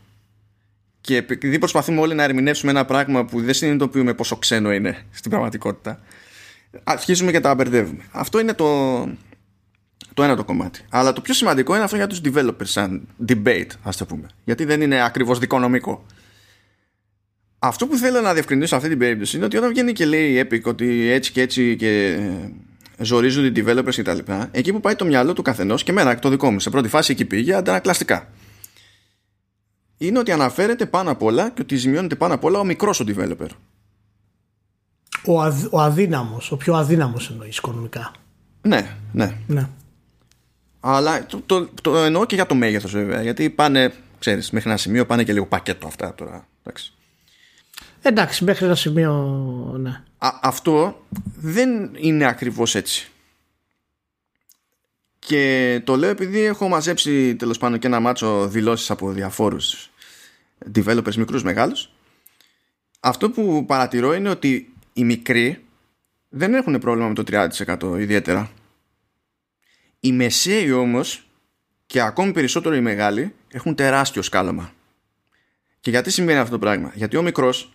Και 1.04 1.16
επειδή 1.16 1.58
προσπαθούμε 1.58 2.00
όλοι 2.00 2.14
να 2.14 2.22
ερμηνεύσουμε 2.22 2.70
ένα 2.70 2.84
πράγμα 2.84 3.24
που 3.24 3.40
δεν 3.40 3.54
συνειδητοποιούμε 3.54 4.14
πόσο 4.14 4.36
ξένο 4.36 4.72
είναι 4.72 4.96
στην 5.10 5.30
πραγματικότητα, 5.30 6.00
αρχίζουμε 6.84 7.30
και 7.30 7.40
τα 7.40 7.54
μπερδεύουμε. 7.54 8.02
Αυτό 8.10 8.40
είναι 8.40 8.52
το, 8.52 9.00
το 10.14 10.22
ένα 10.22 10.36
το 10.36 10.44
κομμάτι. 10.44 10.80
Αλλά 10.90 11.12
το 11.12 11.20
πιο 11.20 11.34
σημαντικό 11.34 11.74
είναι 11.74 11.84
αυτό 11.84 11.96
για 11.96 12.06
τους 12.06 12.20
developers 12.24 12.64
σαν 12.64 13.08
debate, 13.28 13.66
ας 13.82 13.96
το 13.96 14.06
πούμε. 14.06 14.28
Γιατί 14.44 14.64
δεν 14.64 14.80
είναι 14.80 15.04
ακριβώς 15.04 15.38
δικονομικό. 15.38 16.06
Αυτό 17.58 17.86
που 17.86 17.96
θέλω 17.96 18.20
να 18.20 18.32
διευκρινίσω 18.32 18.68
σε 18.68 18.76
αυτή 18.76 18.88
την 18.88 18.98
περίπτωση 18.98 19.36
είναι 19.36 19.44
ότι 19.44 19.56
όταν 19.56 19.70
βγαίνει 19.70 19.92
και 19.92 20.06
λέει 20.06 20.32
η 20.32 20.46
Epic 20.48 20.62
ότι 20.62 21.08
έτσι 21.08 21.32
και 21.32 21.40
έτσι 21.40 21.76
και 21.76 22.16
ε, 22.98 23.04
ζορίζουν 23.04 23.44
οι 23.44 23.52
developers 23.56 23.94
κτλ. 23.96 24.32
Εκεί 24.50 24.72
που 24.72 24.80
πάει 24.80 24.94
το 24.94 25.04
μυαλό 25.04 25.32
του 25.32 25.42
καθενός 25.42 25.82
και 25.82 25.90
εμένα 25.90 26.18
το 26.18 26.28
δικό 26.28 26.50
μου 26.50 26.60
σε 26.60 26.70
πρώτη 26.70 26.88
φάση 26.88 27.12
εκεί 27.12 27.24
πήγε 27.24 27.54
αντανακλαστικά. 27.54 28.28
Είναι 29.98 30.18
ότι 30.18 30.32
αναφέρεται 30.32 30.86
πάνω 30.86 31.10
απ' 31.10 31.22
όλα 31.22 31.50
και 31.50 31.62
ότι 31.62 31.76
ζημιώνεται 31.76 32.14
πάνω 32.14 32.34
απ' 32.34 32.44
όλα 32.44 32.58
ο 32.58 32.64
μικρός 32.64 33.00
ο 33.00 33.04
developer. 33.08 33.48
Ο, 35.26 35.42
αδ, 35.42 35.66
ο 35.70 35.80
αδύναμος, 35.80 36.52
ο 36.52 36.56
πιο 36.56 36.74
αδύναμος 36.74 37.30
εννοείς 37.30 37.56
οικονομικά. 37.56 38.12
Ναι, 38.62 38.96
ναι. 39.12 39.36
Ναι. 39.46 39.68
Αλλά 40.80 41.26
το, 41.26 41.42
το, 41.46 41.68
το 41.82 41.96
εννοώ 41.96 42.26
και 42.26 42.34
για 42.34 42.46
το 42.46 42.54
μέγεθος 42.54 42.92
βέβαια. 42.92 43.22
Γιατί 43.22 43.50
πάνε, 43.50 43.92
ξέρεις, 44.18 44.50
μέχρι 44.50 44.68
ένα 44.68 44.78
σημείο 44.78 45.06
πάνε 45.06 45.24
και 45.24 45.32
λίγο 45.32 45.46
πακέτο 45.46 45.86
αυτά 45.86 46.14
τώρα. 46.14 46.46
Εντάξει. 46.62 46.92
Εντάξει, 48.02 48.44
μέχρι 48.44 48.64
ένα 48.64 48.74
σημείο, 48.74 49.12
ναι. 49.78 50.02
Α, 50.18 50.28
αυτό 50.42 51.02
δεν 51.36 51.90
είναι 51.96 52.26
ακριβώς 52.26 52.74
έτσι. 52.74 53.10
Και 55.26 55.80
το 55.84 55.96
λέω 55.96 56.10
επειδή 56.10 56.40
έχω 56.40 56.68
μαζέψει 56.68 57.36
τέλος 57.36 57.58
πάντων 57.58 57.78
και 57.78 57.86
ένα 57.86 58.00
μάτσο 58.00 58.48
δηλώσεις 58.48 58.90
από 58.90 59.10
διαφόρους 59.10 59.90
developers 60.74 61.14
μικρούς 61.14 61.42
μεγάλους. 61.42 61.90
Αυτό 63.00 63.30
που 63.30 63.64
παρατηρώ 63.66 64.14
είναι 64.14 64.28
ότι 64.28 64.72
οι 64.92 65.04
μικροί 65.04 65.64
δεν 66.28 66.54
έχουν 66.54 66.78
πρόβλημα 66.78 67.08
με 67.08 67.14
το 67.14 67.48
30% 67.92 67.98
ιδιαίτερα. 67.98 68.50
Οι 70.00 70.12
μεσαίοι 70.12 70.72
όμως 70.72 71.26
και 71.86 72.00
ακόμη 72.00 72.32
περισσότερο 72.32 72.74
οι 72.74 72.80
μεγάλοι 72.80 73.34
έχουν 73.48 73.74
τεράστιο 73.74 74.22
σκάλωμα. 74.22 74.72
Και 75.80 75.90
γιατί 75.90 76.10
συμβαίνει 76.10 76.38
αυτό 76.38 76.52
το 76.52 76.58
πράγμα; 76.58 76.92
Γιατί 76.94 77.16
ο 77.16 77.22
μικρός 77.22 77.72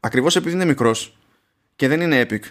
ακριβώς 0.00 0.36
επειδή 0.36 0.54
είναι 0.54 0.64
μικρός 0.64 1.18
και 1.76 1.88
δεν 1.88 2.00
είναι 2.00 2.22
epic 2.22 2.42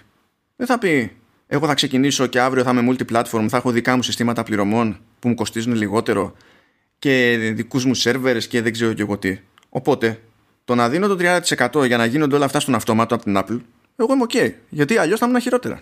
δεν 0.56 0.68
θα 0.68 0.78
πει 0.78 1.16
εγώ 1.48 1.68
θα 1.68 1.74
ξεκινήσω 1.74 2.28
και 2.28 2.40
αύριο 2.40 2.64
θα 2.64 2.72
είμαι 2.72 2.92
multi-platform 2.92 3.46
θα 3.50 3.58
έχω 3.58 3.72
δικά 3.72 3.96
μου 3.96 4.04
συστήματα 4.04 4.44
πληρωμών 4.44 5.00
που 5.20 5.28
μου 5.28 5.36
κοστίζουν 5.36 5.74
λιγότερο 5.74 6.34
και 7.00 7.38
δικούς 7.56 7.86
μου 7.86 7.94
σερβέρες 7.94 8.48
και 8.48 8.62
δεν 8.62 8.72
ξέρω 8.72 8.94
και 8.94 9.02
εγώ 9.02 9.18
τι. 9.18 9.40
Οπότε 9.70 10.22
το 10.66 10.76
να 10.76 10.90
δίνω 10.90 11.08
το 11.08 11.40
30% 11.74 11.86
για 11.86 11.98
να 11.98 12.06
γίνονται 12.06 12.36
όλα 12.36 12.46
αυτά 12.46 12.60
στον 12.60 12.76
αυτόματο 12.76 13.16
από 13.16 13.24
την 13.24 13.38
Apple 13.38 13.60
εγώ 13.96 14.14
είμαι 14.14 14.26
ok 14.30 14.54
γιατί 14.70 14.98
αλλιώς 14.98 15.20
θα 15.20 15.26
ήμουν 15.26 15.42
χειρότερα. 15.42 15.82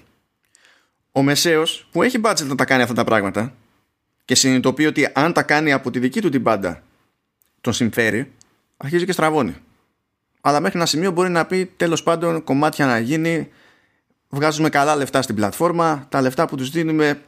Ο 1.11 1.21
μεσαίος 1.21 1.87
που 1.91 2.03
έχει 2.03 2.21
budget 2.23 2.45
να 2.45 2.55
τα 2.55 2.65
κάνει 2.65 2.81
αυτά 2.81 2.93
τα 2.93 3.03
πράγματα 3.03 3.53
και 4.25 4.35
συνειδητοποιεί 4.35 4.85
ότι 4.89 5.09
αν 5.13 5.33
τα 5.33 5.43
κάνει 5.43 5.71
από 5.71 5.91
τη 5.91 5.99
δική 5.99 6.21
του 6.21 6.29
την 6.29 6.43
πάντα 6.43 6.83
τον 7.61 7.73
συμφέρει 7.73 8.31
αρχίζει 8.77 9.05
και 9.05 9.11
στραβώνει. 9.11 9.55
Αλλά 10.41 10.59
μέχρι 10.59 10.77
ένα 10.77 10.85
σημείο 10.85 11.11
μπορεί 11.11 11.29
να 11.29 11.45
πει 11.45 11.71
τέλος 11.77 12.03
πάντων 12.03 12.43
κομμάτια 12.43 12.85
να 12.85 12.99
γίνει 12.99 13.49
βγάζουμε 14.35 14.69
καλά 14.69 14.95
λεφτά 14.95 15.21
στην 15.21 15.35
πλατφόρμα 15.35 16.05
τα 16.09 16.21
λεφτά 16.21 16.47
που 16.47 16.55
τους 16.55 16.69
δίνουμε 16.69 17.21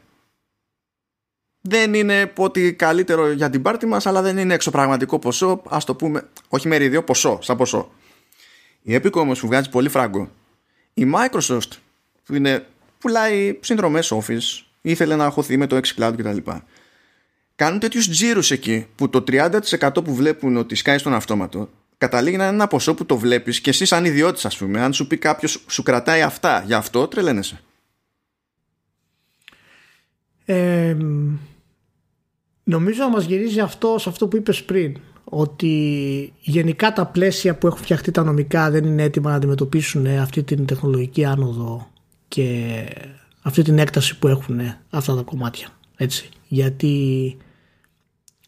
δεν 1.62 1.94
είναι 1.94 2.34
ότι 2.38 2.74
καλύτερο 2.74 3.32
για 3.32 3.50
την 3.50 3.62
πάρτη 3.62 3.86
μας 3.86 4.06
αλλά 4.06 4.22
δεν 4.22 4.38
είναι 4.38 4.54
εξωπραγματικό 4.54 5.20
ποσό 5.20 5.62
ας 5.70 5.86
το 5.86 5.96
πούμε, 5.96 6.30
όχι 6.48 6.68
μερίδιο, 6.68 7.04
ποσό, 7.04 7.40
σαν 7.42 7.58
ποσό. 7.58 7.92
Η 8.82 8.96
Epic 8.96 9.12
όμως 9.12 9.40
που 9.40 9.48
βγάζει 9.48 9.70
πολύ 9.70 9.90
φράγκο 9.90 10.32
η 10.94 11.12
Microsoft 11.16 11.72
που 12.24 12.36
είναι, 12.36 12.66
πουλάει 13.00 13.60
συνδρομές 13.62 14.14
Office 14.14 14.64
ήθελε 14.82 15.16
να 15.16 15.26
αχωθεί 15.26 15.58
με 15.58 15.68
το 15.68 15.80
xCloud 15.84 16.14
κτλ 16.18 16.52
κάνουν 17.56 17.80
τέτοιους 17.80 18.10
τζίρους 18.10 18.52
εκεί 18.52 18.88
που 18.96 19.10
το 19.10 19.24
30% 19.28 19.60
που 20.04 20.16
βλέπουν 20.16 20.58
ότι 20.58 20.76
σκάει 20.76 20.98
στον 20.98 21.14
αυτόματο 21.14 21.70
καταλήγει 21.98 22.38
να 22.38 22.44
είναι 22.44 22.54
ένα 22.54 22.68
ποσό 22.68 22.94
που 22.94 23.06
το 23.06 23.18
βλέπεις 23.18 23.62
και 23.62 23.70
εσύ, 23.70 23.86
σαν 23.86 24.06
ιδιώτης, 24.06 24.46
ας 24.46 24.58
πούμε, 24.58 24.82
αν 24.82 24.94
σου 24.94 25.08
πει 25.08 25.18
κάποιος 25.18 25.64
σου 25.68 25.84
κρατάει 25.84 26.22
αυτά 26.22 26.64
για 26.66 26.78
αυτό, 26.78 27.08
τρελαίνεσαι. 27.08 27.60
Ε, 30.46 30.98
νομίζω 32.64 33.04
να 33.04 33.10
μας 33.10 33.26
γυρίζει 33.26 33.60
αυτό 33.60 33.96
σε 34.00 34.10
αυτό 34.10 34.28
που 34.28 34.36
είπες 34.36 34.64
πριν 34.64 34.98
ότι 35.24 36.34
γενικά 36.40 36.94
τα 36.94 37.06
πλαίσια 37.06 37.56
που 37.56 37.68
έχουν 37.68 37.80
φτιαχτεί 37.80 38.12
τα 38.12 38.24
νομικά 38.24 38.72
δεν 38.72 38.84
είναι 38.84 39.04
έτοιμα 39.04 39.30
να 39.30 39.36
αντιμετωπίσουν 39.36 40.08
αυτή 40.08 40.44
την 40.44 40.66
τεχνολογική 40.66 41.26
άνοδο 41.26 41.92
και 42.28 42.70
αυτή 43.42 43.62
την 43.62 43.80
έκταση 43.80 44.20
που 44.20 44.28
έχουν 44.28 44.60
αυτά 44.90 45.16
τα 45.16 45.22
κομμάτια 45.22 45.68
έτσι 45.96 46.30
γιατί 46.48 47.38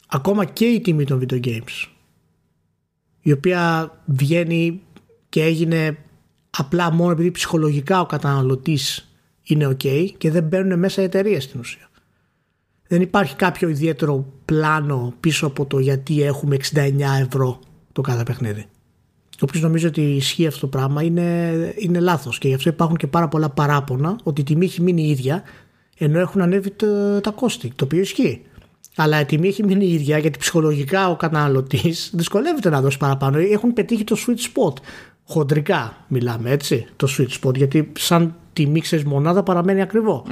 ακόμα 0.07 0.45
και 0.45 0.65
η 0.65 0.81
τιμή 0.81 1.05
των 1.05 1.25
video 1.25 1.45
games 1.45 1.87
η 3.29 3.31
οποία 3.31 3.91
βγαίνει 4.05 4.81
και 5.29 5.43
έγινε 5.43 5.97
απλά 6.49 6.91
μόνο 6.91 7.11
επειδή 7.11 7.31
ψυχολογικά 7.31 8.01
ο 8.01 8.05
καταναλωτής 8.05 9.11
είναι 9.43 9.67
ok 9.67 10.07
και 10.17 10.31
δεν 10.31 10.43
μπαίνουν 10.43 10.79
μέσα 10.79 11.01
οι 11.01 11.03
εταιρείες 11.03 11.43
στην 11.43 11.59
ουσία. 11.59 11.89
Δεν 12.87 13.01
υπάρχει 13.01 13.35
κάποιο 13.35 13.69
ιδιαίτερο 13.69 14.33
πλάνο 14.45 15.13
πίσω 15.19 15.47
από 15.47 15.65
το 15.65 15.79
γιατί 15.79 16.23
έχουμε 16.23 16.57
69 16.73 16.91
ευρώ 17.21 17.59
το 17.91 18.01
κάθε 18.01 18.23
παιχνίδι. 18.23 18.65
Όποιο 19.39 19.61
νομίζω 19.61 19.87
ότι 19.87 20.01
ισχύει 20.01 20.47
αυτό 20.47 20.59
το 20.59 20.67
πράγμα 20.67 21.03
είναι, 21.03 21.53
είναι 21.77 21.99
λάθος 21.99 22.37
και 22.37 22.47
γι' 22.47 22.53
αυτό 22.53 22.69
υπάρχουν 22.69 22.97
και 22.97 23.07
πάρα 23.07 23.27
πολλά 23.27 23.49
παράπονα 23.49 24.15
ότι 24.23 24.41
η 24.41 24.43
τιμή 24.43 24.65
έχει 24.65 24.81
μείνει 24.81 25.09
ίδια 25.09 25.43
ενώ 25.97 26.19
έχουν 26.19 26.41
ανέβει 26.41 26.71
τα, 26.71 27.19
τα 27.23 27.31
κόστη, 27.31 27.71
το 27.75 27.85
οποίο 27.85 27.99
ισχύει. 27.99 28.41
Αλλά 29.01 29.19
η 29.19 29.25
τιμή 29.25 29.47
έχει 29.47 29.63
μείνει 29.63 29.85
ίδια 29.85 30.17
γιατί 30.17 30.39
ψυχολογικά 30.39 31.09
ο 31.09 31.15
καταναλωτής 31.15 32.11
δυσκολεύεται 32.13 32.69
να 32.69 32.81
δώσει 32.81 32.97
παραπάνω. 32.97 33.37
Έχουν 33.37 33.73
πετύχει 33.73 34.03
το 34.03 34.15
sweet 34.27 34.37
spot. 34.37 34.73
Χοντρικά 35.23 36.05
μιλάμε 36.07 36.49
έτσι, 36.49 36.87
το 36.95 37.07
sweet 37.17 37.39
spot, 37.39 37.55
γιατί 37.55 37.91
σαν 37.97 38.35
τιμή 38.53 38.79
ξέρεις 38.79 39.05
μονάδα 39.05 39.43
παραμένει 39.43 39.81
ακριβό. 39.81 40.25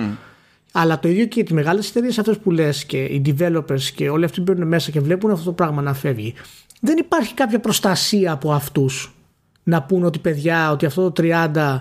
Αλλά 0.72 1.00
το 1.00 1.08
ίδιο 1.08 1.26
και 1.26 1.40
οι 1.40 1.54
μεγάλες 1.54 1.90
εταιρείες 1.90 2.20
αυτές 2.20 2.38
που 2.38 2.52
λες 2.52 2.86
και 2.86 3.04
οι 3.04 3.22
developers 3.26 3.82
και 3.96 4.10
όλοι 4.10 4.26
αυτοί 4.26 4.42
που 4.42 4.52
μπαίνουν 4.52 4.68
μέσα 4.68 4.92
και 4.92 5.00
βλέπουν 5.00 5.32
αυτό 5.32 5.46
το 5.46 5.52
πράγμα 5.52 5.82
να 5.82 5.94
φεύγει. 5.94 6.34
Δεν 6.82 6.98
υπάρχει 6.98 7.34
κάποια 7.34 7.60
προστασία 7.60 8.32
από 8.32 8.52
αυτούς 8.52 9.16
να 9.64 9.84
πούν 9.84 10.04
ότι 10.04 10.20
παιδιά, 10.20 10.72
ότι 10.72 10.86
αυτό 10.86 11.12
το 11.12 11.24
30 11.56 11.80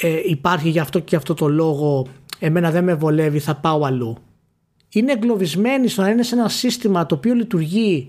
ε, 0.00 0.20
υπάρχει 0.26 0.68
γι' 0.68 0.78
αυτό 0.78 0.98
και 0.98 1.06
γι' 1.08 1.16
αυτό 1.16 1.34
το 1.34 1.48
λόγο, 1.48 2.06
εμένα 2.38 2.70
δεν 2.70 2.84
με 2.84 2.94
βολεύει, 2.94 3.38
θα 3.38 3.54
πάω 3.54 3.84
αλλού. 3.84 4.16
Είναι 4.92 5.12
εγκλωβισμένοι 5.12 5.88
στο 5.88 6.02
να 6.02 6.08
είναι 6.08 6.22
σε 6.22 6.34
ένα 6.34 6.48
σύστημα 6.48 7.06
το 7.06 7.14
οποίο 7.14 7.34
λειτουργεί 7.34 8.08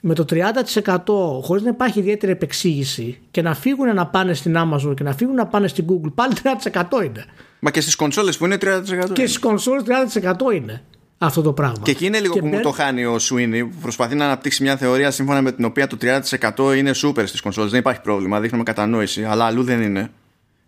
με 0.00 0.14
το 0.14 0.24
30% 0.30 1.42
χωρίς 1.42 1.62
να 1.62 1.68
υπάρχει 1.68 1.98
ιδιαίτερη 1.98 2.32
επεξήγηση 2.32 3.18
και 3.30 3.42
να 3.42 3.54
φύγουν 3.54 3.94
να 3.94 4.06
πάνε 4.06 4.34
στην 4.34 4.56
Amazon 4.56 4.94
και 4.96 5.02
να 5.02 5.12
φύγουν 5.14 5.34
να 5.34 5.46
πάνε 5.46 5.68
στην 5.68 5.84
Google 5.88 6.12
πάλι 6.14 6.32
30% 6.42 7.04
είναι. 7.04 7.24
Μα 7.60 7.70
και 7.70 7.80
στις 7.80 7.96
κονσόλες 7.96 8.36
που 8.36 8.44
είναι 8.44 8.58
30%. 8.60 8.82
Και 9.12 9.26
στις 9.26 9.38
κονσόλες 9.38 9.82
30% 10.14 10.54
είναι 10.54 10.82
αυτό 11.18 11.42
το 11.42 11.52
πράγμα. 11.52 11.78
Και 11.82 11.90
εκεί 11.90 12.06
είναι 12.06 12.20
λίγο 12.20 12.38
που 12.38 12.46
μου 12.46 12.60
το 12.60 12.70
χάνει 12.70 13.04
ο 13.04 13.18
Σουίνι 13.18 13.64
που 13.64 13.76
προσπαθεί 13.82 14.14
να 14.14 14.24
αναπτύξει 14.24 14.62
μια 14.62 14.76
θεωρία 14.76 15.10
σύμφωνα 15.10 15.42
με 15.42 15.52
την 15.52 15.64
οποία 15.64 15.86
το 15.86 15.96
30% 16.56 16.76
είναι 16.76 16.90
super 16.94 17.22
στις 17.26 17.40
κονσόλες. 17.40 17.70
Δεν 17.70 17.80
υπάρχει 17.80 18.00
πρόβλημα, 18.00 18.40
δείχνουμε 18.40 18.64
κατανόηση, 18.64 19.24
αλλά 19.24 19.44
αλλού 19.44 19.62
δεν 19.62 19.82
είναι. 19.82 20.10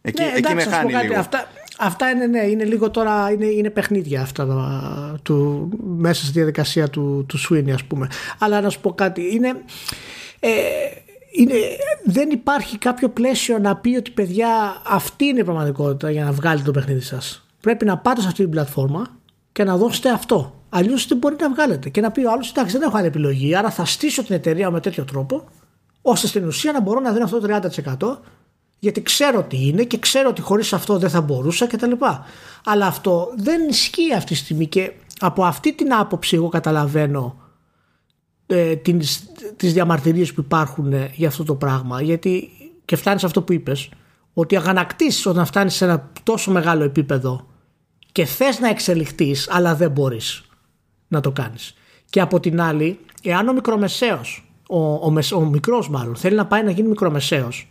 Εκεί, 0.02 0.22
ναι, 0.22 0.32
εκεί 0.36 0.54
με 0.54 0.62
χάνει 0.62 0.92
λίγο. 0.92 1.18
Αυτά, 1.18 1.48
αυτά 1.80 2.10
είναι, 2.10 2.26
ναι, 2.26 2.40
είναι 2.40 2.64
λίγο 2.64 2.90
τώρα, 2.90 3.30
είναι, 3.30 3.46
είναι 3.46 3.70
παιχνίδια 3.70 4.20
αυτά 4.20 4.46
του, 5.22 5.68
μέσα 5.96 6.22
στη 6.22 6.32
διαδικασία 6.32 6.88
του, 6.88 7.24
του 7.28 7.38
Sweeney 7.38 7.70
ας 7.70 7.84
πούμε. 7.84 8.08
Αλλά 8.38 8.60
να 8.60 8.68
σου 8.70 8.80
πω 8.80 8.92
κάτι, 8.92 9.34
είναι, 9.34 9.48
ε, 10.40 10.50
είναι, 11.30 11.54
δεν 12.04 12.30
υπάρχει 12.30 12.78
κάποιο 12.78 13.08
πλαίσιο 13.08 13.58
να 13.58 13.76
πει 13.76 13.96
ότι 13.96 14.10
παιδιά 14.10 14.82
αυτή 14.86 15.24
είναι 15.24 15.40
η 15.40 15.44
πραγματικότητα 15.44 16.10
για 16.10 16.24
να 16.24 16.32
βγάλει 16.32 16.62
το 16.62 16.70
παιχνίδι 16.70 17.00
σας. 17.00 17.46
Πρέπει 17.60 17.84
να 17.84 17.98
πάτε 17.98 18.20
σε 18.20 18.26
αυτή 18.26 18.42
την 18.42 18.50
πλατφόρμα 18.50 19.06
και 19.52 19.64
να 19.64 19.76
δώσετε 19.76 20.10
αυτό. 20.10 20.54
Αλλιώς 20.68 21.06
δεν 21.06 21.18
μπορεί 21.18 21.36
να 21.40 21.50
βγάλετε. 21.50 21.88
Και 21.88 22.00
να 22.00 22.10
πει 22.10 22.24
ο 22.24 22.30
άλλος: 22.30 22.50
Εντάξει, 22.50 22.78
δεν 22.78 22.88
έχω 22.88 22.96
άλλη 22.96 23.06
επιλογή. 23.06 23.54
Άρα 23.54 23.70
θα 23.70 23.84
στήσω 23.84 24.24
την 24.24 24.34
εταιρεία 24.34 24.70
με 24.70 24.80
τέτοιο 24.80 25.04
τρόπο, 25.04 25.44
ώστε 26.02 26.26
στην 26.26 26.46
ουσία 26.46 26.72
να 26.72 26.80
μπορώ 26.80 27.00
να 27.00 27.12
δίνω 27.12 27.24
αυτό 27.24 27.40
το 27.40 27.60
30% 28.16 28.18
γιατί 28.80 29.02
ξέρω 29.02 29.42
τι 29.42 29.66
είναι 29.66 29.84
και 29.84 29.98
ξέρω 29.98 30.28
ότι 30.28 30.40
χωρίς 30.40 30.72
αυτό 30.72 30.98
δεν 30.98 31.10
θα 31.10 31.20
μπορούσα 31.20 31.66
κτλ. 31.66 31.92
Αλλά 32.64 32.86
αυτό 32.86 33.32
δεν 33.36 33.68
ισχύει 33.68 34.14
αυτή 34.14 34.32
τη 34.32 34.38
στιγμή 34.38 34.66
και 34.66 34.92
από 35.18 35.44
αυτή 35.44 35.72
την 35.72 35.94
άποψη 35.94 36.36
εγώ 36.36 36.48
καταλαβαίνω 36.48 37.36
ε, 38.46 38.76
τις, 38.76 39.32
τις 39.56 39.72
διαμαρτυρίες 39.72 40.32
που 40.32 40.40
υπάρχουν 40.40 40.92
ε, 40.92 41.10
για 41.14 41.28
αυτό 41.28 41.44
το 41.44 41.54
πράγμα 41.54 42.02
γιατί 42.02 42.50
και 42.84 42.96
φτάνεις 42.96 43.24
αυτό 43.24 43.42
που 43.42 43.52
είπες 43.52 43.88
ότι 44.34 44.56
αγανακτήσεις 44.56 45.26
όταν 45.26 45.46
φτάνεις 45.46 45.74
σε 45.74 45.84
ένα 45.84 46.10
τόσο 46.22 46.50
μεγάλο 46.50 46.84
επίπεδο 46.84 47.46
και 48.12 48.24
θες 48.24 48.60
να 48.60 48.68
εξελιχθείς 48.68 49.48
αλλά 49.50 49.74
δεν 49.74 49.90
μπορείς 49.90 50.44
να 51.08 51.20
το 51.20 51.30
κάνεις 51.30 51.74
και 52.10 52.20
από 52.20 52.40
την 52.40 52.60
άλλη 52.60 52.98
εάν 53.22 53.48
ο 53.48 53.52
μικρομεσαίος 53.52 54.52
ο, 54.68 54.78
ο, 54.78 55.12
ο, 55.32 55.36
ο 55.36 55.44
μικρός 55.44 55.90
μάλλον 55.90 56.16
θέλει 56.16 56.36
να 56.36 56.46
πάει 56.46 56.62
να 56.62 56.70
γίνει 56.70 56.88
μικρομεσαίος 56.88 57.69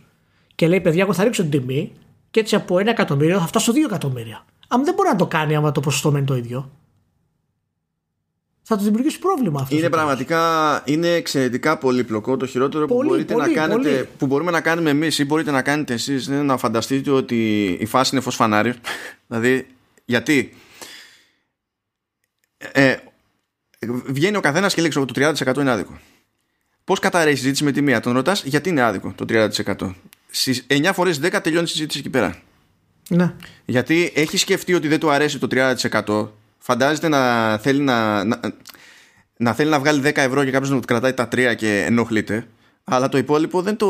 και 0.60 0.68
λέει: 0.68 0.80
Παιδιά, 0.80 1.02
εγώ 1.02 1.12
θα 1.12 1.24
ρίξω 1.24 1.42
την 1.42 1.50
τιμή 1.50 1.92
και 2.30 2.40
έτσι 2.40 2.54
από 2.54 2.78
ένα 2.78 2.90
εκατομμύριο 2.90 3.38
θα 3.38 3.46
φτάσω 3.46 3.72
δύο 3.72 3.84
εκατομμύρια. 3.86 4.44
Αν 4.68 4.84
δεν 4.84 4.94
μπορεί 4.94 5.08
να 5.08 5.16
το 5.16 5.26
κάνει 5.26 5.56
άμα 5.56 5.72
το 5.72 5.80
ποσοστό 5.80 6.10
μένει 6.10 6.24
το 6.26 6.36
ίδιο. 6.36 6.70
Θα 8.62 8.76
του 8.76 8.82
δημιουργήσει 8.82 9.18
πρόβλημα 9.18 9.60
αυτό. 9.60 9.76
Είναι 9.76 9.88
πραγματικά 9.88 10.82
είναι 10.86 11.08
εξαιρετικά 11.08 11.78
πολύπλοκο. 11.78 12.36
Το 12.36 12.46
χειρότερο 12.46 12.86
που, 12.86 13.02
μπορείτε 13.02 13.34
να 13.34 13.48
κάνετε, 13.48 14.08
που 14.18 14.26
μπορούμε 14.26 14.50
να 14.50 14.60
κάνουμε 14.60 14.90
εμείς 14.90 15.18
ή 15.18 15.24
μπορείτε 15.24 15.50
να 15.50 15.62
κάνετε 15.62 15.94
εσείς 15.94 16.26
είναι 16.26 16.42
να 16.42 16.56
φανταστείτε 16.56 17.10
ότι 17.10 17.66
η 17.80 17.86
φάση 17.86 18.10
είναι 18.12 18.22
φως 18.22 18.34
φανάρι. 18.34 18.74
δηλαδή, 19.28 19.66
γιατί; 20.04 20.54
Ε, 22.56 22.96
βγαίνει 24.06 24.36
ο 24.36 24.40
καθένας 24.40 24.74
και 24.74 24.80
λέει 24.80 24.92
ότι 24.96 25.12
το 25.12 25.32
30% 25.46 25.60
είναι 25.60 25.70
άδικο. 25.70 25.98
Πώς 26.84 26.98
καταραίει 26.98 27.32
η 27.32 27.36
συζήτηση 27.36 27.64
με 27.64 27.72
τη 27.72 27.82
μία, 27.82 28.00
τον 28.00 28.12
ρωτάς 28.12 28.44
γιατί 28.44 28.68
είναι 28.68 28.82
άδικο 28.82 29.12
το 29.16 29.24
30% 29.28 29.92
στις 30.30 30.66
9 30.68 30.90
φορές 30.94 31.20
10 31.22 31.40
τελειώνει 31.42 31.64
η 31.64 31.68
συζήτηση 31.68 31.98
εκεί 31.98 32.10
πέρα. 32.10 32.36
Ναι. 33.08 33.34
Γιατί 33.64 34.12
έχει 34.14 34.36
σκεφτεί 34.36 34.74
ότι 34.74 34.88
δεν 34.88 35.00
του 35.00 35.10
αρέσει 35.10 35.38
το 35.38 35.46
30%. 35.50 36.28
Φαντάζεται 36.58 37.08
να 37.08 37.58
θέλει 37.58 37.80
να, 37.80 38.24
να, 38.24 38.40
να 39.36 39.52
θέλει 39.52 39.70
να 39.70 39.78
βγάλει 39.78 40.02
10 40.04 40.16
ευρώ 40.16 40.44
και 40.44 40.50
κάποιος 40.50 40.70
να 40.70 40.80
του 40.80 40.86
κρατάει 40.86 41.12
τα 41.12 41.28
3 41.32 41.54
και 41.56 41.84
ενοχλείται. 41.86 42.46
Αλλά 42.84 43.08
το 43.08 43.18
υπόλοιπο 43.18 43.62
δεν 43.62 43.76
το. 43.76 43.88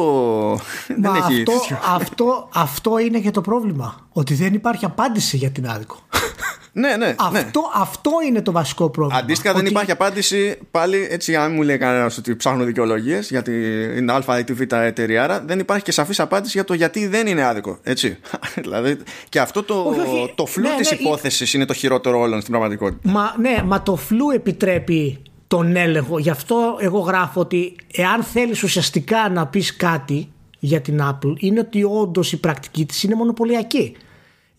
δεν 1.03 1.15
έχει 1.15 1.43
αυτό, 1.43 1.77
αυτό, 1.87 2.49
αυτό 2.53 2.99
είναι 2.99 3.21
και 3.21 3.31
το 3.31 3.41
πρόβλημα. 3.41 4.09
Ότι 4.13 4.35
δεν 4.35 4.55
υπάρχει 4.55 4.85
απάντηση 4.85 5.37
για 5.37 5.51
την 5.51 5.69
άδικο. 5.69 5.97
Ναι, 6.73 6.89
ναι, 6.89 6.97
ναι. 6.97 7.15
Αυτό, 7.19 7.71
αυτό 7.75 8.11
είναι 8.27 8.43
το 8.43 8.53
βασικό 8.53 8.91
πρόβλημα. 8.91 9.21
Αντίστοιχα, 9.21 9.55
δεν 9.55 9.67
υπάρχει 9.67 9.91
απάντηση 9.91 10.59
πάλι 10.71 11.07
έτσι, 11.11 11.37
αν 11.37 11.55
μου 11.55 11.63
λέει 11.63 11.79
κανένας 11.79 12.19
ότι 12.19 12.37
ψάχνω 12.37 12.65
δικαιολογίες 12.65 13.31
γιατί 13.31 13.53
είναι 13.97 14.13
Α 14.13 14.39
ή 14.49 14.53
Β 14.53 14.61
εταιρεία, 14.73 15.23
άρα 15.23 15.41
δεν 15.47 15.59
υπάρχει 15.59 15.85
και 15.85 15.93
σαφής 15.93 16.21
απάντηση 16.21 16.53
για 16.55 16.65
το 16.65 16.75
γιατί 16.75 17.07
δεν 17.07 17.27
είναι 17.27 17.45
άδικο. 17.45 17.79
Έτσι. 17.83 18.19
δηλαδή, 18.63 18.97
και 19.29 19.41
αυτό 19.41 19.63
το, 19.63 19.75
όχι, 19.75 20.33
το 20.35 20.47
φλου 20.47 20.69
ναι, 20.69 20.75
της 20.77 20.91
ναι, 20.91 20.97
υπόθεσης 21.01 21.55
είναι 21.55 21.65
το 21.65 21.73
χειρότερο 21.73 22.21
όλων 22.21 22.39
στην 22.39 22.51
πραγματικότητα. 22.51 23.11
Μα, 23.11 23.35
ναι, 23.39 23.63
μα 23.65 23.83
το 23.83 23.97
φλου 23.97 24.31
επιτρέπει 24.31 25.23
τον 25.47 25.77
έλεγχο. 25.77 26.19
Γι' 26.19 26.31
αυτό 26.31 26.77
εγώ 26.81 26.99
γράφω 26.99 27.41
ότι 27.41 27.77
εάν 27.93 28.23
θέλεις 28.23 28.63
ουσιαστικά 28.63 29.29
να 29.29 29.47
πεις 29.47 29.77
κάτι 29.77 30.29
για 30.59 30.81
την 30.81 31.01
Apple, 31.03 31.35
είναι 31.39 31.61
ότι 31.61 31.85
όντως 31.85 32.33
η 32.33 32.37
πρακτική 32.41 32.87
της 32.87 33.03
είναι 33.03 33.15
μονοπωλιακή 33.15 33.97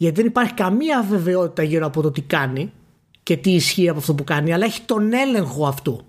γιατί 0.01 0.15
δεν 0.15 0.25
υπάρχει 0.25 0.53
καμία 0.53 1.05
βεβαιότητα 1.09 1.63
γύρω 1.63 1.85
από 1.85 2.01
το 2.01 2.11
τι 2.11 2.21
κάνει 2.21 2.71
και 3.23 3.37
τι 3.37 3.51
ισχύει 3.51 3.89
από 3.89 3.99
αυτό 3.99 4.13
που 4.13 4.23
κάνει, 4.23 4.53
αλλά 4.53 4.65
έχει 4.65 4.81
τον 4.81 5.13
έλεγχο 5.13 5.67
αυτού. 5.67 6.05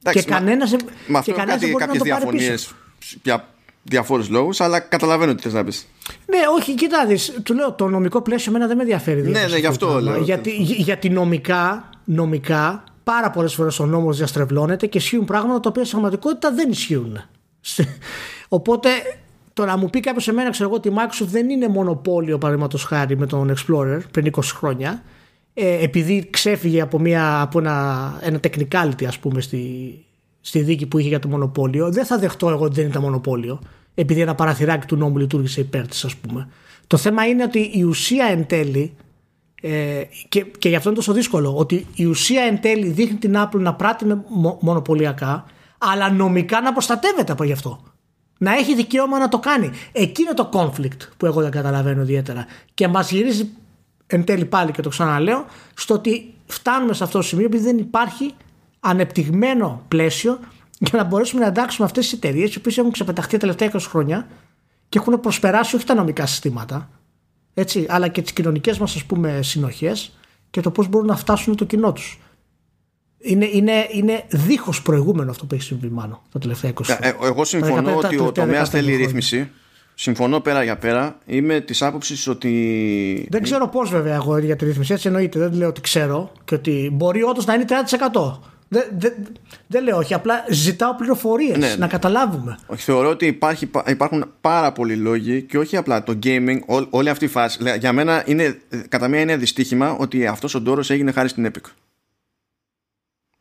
Εντάξει, 0.00 0.24
και 0.24 0.30
κανένας 0.30 0.76
με 1.06 1.18
αυτό 1.18 1.32
κάτι, 1.32 1.72
κάποιες 1.72 2.02
διαφωνίες 2.02 2.74
για 3.22 3.48
διαφόρου 3.82 4.24
λόγους, 4.30 4.60
αλλά 4.60 4.80
καταλαβαίνω 4.80 5.34
τι 5.34 5.42
θες 5.42 5.52
να 5.52 5.64
πεις. 5.64 5.88
Ναι, 6.26 6.38
όχι, 6.58 6.74
κοιτά, 6.74 7.06
του 7.42 7.54
λέω 7.54 7.72
το 7.72 7.88
νομικό 7.88 8.22
πλαίσιο 8.22 8.50
εμένα 8.50 8.66
δεν 8.66 8.76
με 8.76 8.82
ενδιαφέρει. 8.82 9.22
Ναι, 9.22 9.46
ναι, 9.46 9.58
γι' 9.58 9.66
αυτό 9.66 10.00
λέω. 10.00 10.22
Γιατί, 10.22 10.50
γιατί 10.62 11.08
νομικά, 11.08 11.90
νομικά 12.04 12.84
πάρα 13.04 13.30
πολλές 13.30 13.54
φορές 13.54 13.78
ο 13.78 13.86
νόμος 13.86 14.16
διαστρεβλώνεται 14.16 14.86
και 14.86 14.98
ισχύουν 14.98 15.24
πράγματα 15.24 15.60
τα 15.60 15.68
οποία 15.68 15.84
στην 15.84 15.98
πραγματικότητα 15.98 16.52
δεν 16.52 16.70
ισχύουν. 16.70 17.20
Οπότε 18.48 18.88
το 19.58 19.64
να 19.64 19.76
μου 19.76 19.90
πει 19.90 20.00
κάποιος 20.00 20.24
σε 20.24 20.32
μένα, 20.32 20.50
ξέρω 20.50 20.68
εγώ, 20.68 20.78
ότι 20.78 20.88
η 20.88 20.92
Microsoft 20.96 21.28
δεν 21.28 21.48
είναι 21.48 21.68
μονοπόλιο 21.68 22.38
παραδείγματος 22.38 22.84
χάρη 22.84 23.16
με 23.16 23.26
τον 23.26 23.54
Explorer 23.54 23.98
πριν 24.10 24.32
20 24.36 24.40
χρόνια, 24.42 25.02
ε, 25.54 25.84
επειδή 25.84 26.28
ξέφυγε 26.30 26.80
από, 26.80 26.98
μια, 26.98 27.40
από 27.40 27.58
ένα, 27.58 28.18
ένα 28.22 28.40
technicality, 28.42 29.04
ας 29.04 29.18
πούμε, 29.18 29.40
στη, 29.40 29.94
στη 30.40 30.60
δίκη 30.60 30.86
που 30.86 30.98
είχε 30.98 31.08
για 31.08 31.18
το 31.18 31.28
μονοπόλιο, 31.28 31.90
δεν 31.90 32.04
θα 32.04 32.18
δεχτώ 32.18 32.48
εγώ 32.48 32.64
ότι 32.64 32.74
δεν 32.74 32.86
ήταν 32.86 33.02
μονοπόλιο, 33.02 33.60
επειδή 33.94 34.20
ένα 34.20 34.34
παραθυράκι 34.34 34.86
του 34.86 34.96
νόμου 34.96 35.18
λειτουργήσε 35.18 35.60
υπέρ 35.60 35.86
της, 35.86 36.04
ας 36.04 36.16
πούμε. 36.16 36.48
Το 36.86 36.96
θέμα 36.96 37.26
είναι 37.26 37.42
ότι 37.42 37.70
η 37.74 37.82
ουσία 37.82 38.26
εν 38.30 38.46
τέλει, 38.46 38.94
ε, 39.62 40.02
και, 40.28 40.44
και 40.58 40.68
γι' 40.68 40.76
αυτό 40.76 40.88
είναι 40.88 40.98
τόσο 40.98 41.12
δύσκολο, 41.12 41.56
ότι 41.56 41.86
η 41.94 42.04
ουσία 42.04 42.42
εν 42.42 42.60
τέλει 42.60 42.88
δείχνει 42.88 43.18
την 43.18 43.34
Apple 43.36 43.60
να 43.60 43.74
πράττει 43.74 44.04
μονοπωλιακά, 44.60 45.44
αλλά 45.78 46.10
νομικά 46.10 46.60
να 46.60 46.72
προστατεύεται 46.72 47.32
από 47.32 47.44
γι' 47.44 47.52
αυτό 47.52 47.80
να 48.38 48.52
έχει 48.52 48.74
δικαίωμα 48.74 49.18
να 49.18 49.28
το 49.28 49.38
κάνει. 49.38 49.70
Εκείνο 49.92 50.34
το 50.34 50.50
conflict 50.52 51.08
που 51.16 51.26
εγώ 51.26 51.40
δεν 51.40 51.50
καταλαβαίνω 51.50 52.02
ιδιαίτερα. 52.02 52.46
Και 52.74 52.88
μας 52.88 53.10
γυρίζει 53.10 53.48
εν 54.06 54.24
τέλει 54.24 54.44
πάλι 54.44 54.72
και 54.72 54.82
το 54.82 54.88
ξαναλέω 54.88 55.44
στο 55.74 55.94
ότι 55.94 56.34
φτάνουμε 56.46 56.94
σε 56.94 57.04
αυτό 57.04 57.18
το 57.18 57.24
σημείο 57.24 57.44
επειδή 57.44 57.64
δεν 57.64 57.78
υπάρχει 57.78 58.34
ανεπτυγμένο 58.80 59.82
πλαίσιο 59.88 60.38
για 60.78 60.98
να 60.98 61.04
μπορέσουμε 61.04 61.40
να 61.40 61.46
εντάξουμε 61.46 61.86
αυτές 61.86 62.04
τις 62.04 62.12
εταιρείες 62.12 62.54
οι 62.54 62.58
οποίες 62.58 62.78
έχουν 62.78 62.90
ξεπεταχθεί 62.90 63.32
τα 63.32 63.38
τελευταία 63.38 63.70
20 63.72 63.78
χρόνια 63.80 64.26
και 64.88 64.98
έχουν 64.98 65.20
προσπεράσει 65.20 65.76
όχι 65.76 65.84
τα 65.84 65.94
νομικά 65.94 66.26
συστήματα 66.26 66.88
έτσι, 67.58 67.86
αλλά 67.88 68.08
και 68.08 68.22
τις 68.22 68.32
κοινωνικές 68.32 68.78
μας 68.78 69.04
συνοχές 69.40 70.18
και 70.50 70.60
το 70.60 70.70
πώς 70.70 70.88
μπορούν 70.88 71.06
να 71.06 71.16
φτάσουν 71.16 71.56
το 71.56 71.64
κοινό 71.64 71.92
τους. 71.92 72.20
Είναι, 73.20 73.48
είναι, 73.52 73.86
είναι 73.90 74.24
δίχως 74.28 74.82
προηγούμενο 74.82 75.30
αυτό 75.30 75.46
που 75.46 75.54
έχει 75.54 75.62
συμβεί 75.62 75.88
μάλλον 75.88 76.20
τα 76.32 76.38
τελευταία 76.38 76.70
20 76.70 76.74
χρόνια. 76.84 77.08
Ε, 77.08 77.26
εγώ 77.26 77.44
συμφωνώ 77.44 77.96
ότι 77.96 78.18
ο 78.18 78.32
τομέας 78.32 78.70
θέλει 78.70 78.96
ρύθμιση. 78.96 79.50
Συμφωνώ 79.94 80.40
πέρα 80.40 80.62
για 80.62 80.76
πέρα. 80.76 81.18
Είμαι 81.26 81.60
της 81.60 81.82
άποψης 81.82 82.26
ότι. 82.26 83.26
Δεν 83.30 83.42
ξέρω 83.42 83.68
πώς 83.68 83.90
βέβαια 83.90 84.14
εγώ 84.14 84.38
για 84.38 84.56
τη 84.56 84.64
ρύθμιση. 84.64 84.92
Έτσι 84.92 85.06
εννοείται. 85.06 85.38
Δεν 85.38 85.52
λέω 85.52 85.68
ότι 85.68 85.80
ξέρω 85.80 86.32
και 86.44 86.54
ότι 86.54 86.90
μπορεί 86.92 87.22
όντως 87.22 87.44
να 87.44 87.54
είναι 87.54 87.64
30%. 88.14 88.38
Δεν, 88.68 88.84
δεν, 88.98 89.12
δεν 89.66 89.82
λέω 89.82 89.96
όχι, 89.96 90.14
απλά 90.14 90.44
ζητάω 90.50 90.94
πληροφορίες 90.94 91.56
ναι, 91.56 91.68
να 91.68 91.76
ναι. 91.76 91.86
καταλάβουμε. 91.86 92.58
Όχι, 92.66 92.82
θεωρώ 92.82 93.08
ότι 93.08 93.26
υπάρχει, 93.26 93.70
υπάρχουν 93.86 94.24
πάρα 94.40 94.72
πολλοί 94.72 94.96
λόγοι 94.96 95.42
και 95.42 95.58
όχι 95.58 95.76
απλά 95.76 96.02
το 96.02 96.18
gaming, 96.22 96.58
ό, 96.66 96.86
όλη 96.90 97.08
αυτή 97.08 97.24
η 97.24 97.28
φάση. 97.28 97.58
Για 97.78 97.92
μένα 97.92 98.22
είναι 98.26 98.58
κατά 98.88 99.08
μία 99.08 99.20
είναι 99.20 99.36
δυστύχημα 99.36 99.90
ότι 99.92 100.26
αυτός 100.26 100.54
ο 100.54 100.60
ντόρος 100.60 100.90
έγινε 100.90 101.12
χάρη 101.12 101.28
στην 101.28 101.50
Epic 101.52 101.70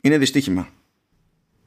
είναι 0.08 0.18
δυστύχημα. 0.18 0.68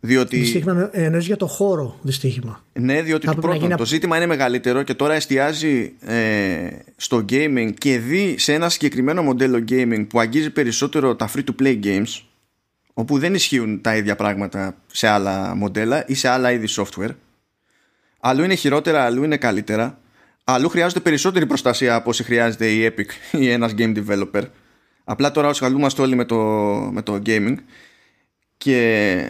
Διότι... 0.01 0.37
Δυστύχημα 0.37 0.91
εννοείς 0.93 1.27
για 1.27 1.37
το 1.37 1.47
χώρο 1.47 1.99
δυστύχημα. 2.03 2.65
Ναι, 2.73 3.03
διότι 3.03 3.27
το, 3.27 3.35
πρώτον, 3.35 3.77
το 3.77 3.87
ζήτημα 3.87 4.17
είναι 4.17 4.27
μεγαλύτερο 4.27 4.83
και 4.83 4.95
τώρα 4.95 5.15
εστιάζει 5.15 5.93
ε, 6.01 6.69
στο 6.97 7.25
gaming 7.29 7.71
και 7.79 7.99
δει 7.99 8.35
σε 8.39 8.53
ένα 8.53 8.69
συγκεκριμένο 8.69 9.23
μοντέλο 9.23 9.65
gaming 9.69 10.07
που 10.09 10.21
αγγίζει 10.21 10.51
περισσότερο 10.51 11.17
τα 11.17 11.31
free-to-play 11.35 11.81
games 11.85 12.23
όπου 12.93 13.19
δεν 13.19 13.35
ισχύουν 13.35 13.81
τα 13.81 13.97
ίδια 13.97 14.17
πράγματα 14.17 14.77
σε 14.87 15.07
άλλα 15.07 15.55
μοντέλα 15.55 16.05
ή 16.07 16.15
σε 16.15 16.29
άλλα 16.29 16.53
είδη 16.53 16.69
software. 16.71 17.15
Αλλού 18.21 18.45
είναι 18.45 18.55
χειρότερα, 18.55 19.05
αλλού 19.05 19.25
είναι 19.25 19.37
καλύτερα. 19.37 19.99
Αλλού 20.45 20.69
χρειάζεται 20.69 21.01
περισσότερη 21.01 21.47
προστασία 21.47 21.95
από 21.95 22.11
όσοι 22.11 22.25
χρειάζεται 22.25 22.67
η 22.67 22.93
Epic 22.95 23.39
ή 23.41 23.51
ένας 23.51 23.75
game 23.79 23.97
developer. 23.97 24.43
Απλά 25.05 25.31
τώρα 25.31 25.49
ασχολούμαστε 25.49 26.03
όλοι 26.03 26.15
με 26.15 26.25
το, 26.25 26.37
με 26.93 27.03
το 27.03 27.23
gaming 27.27 27.55
και 28.65 28.78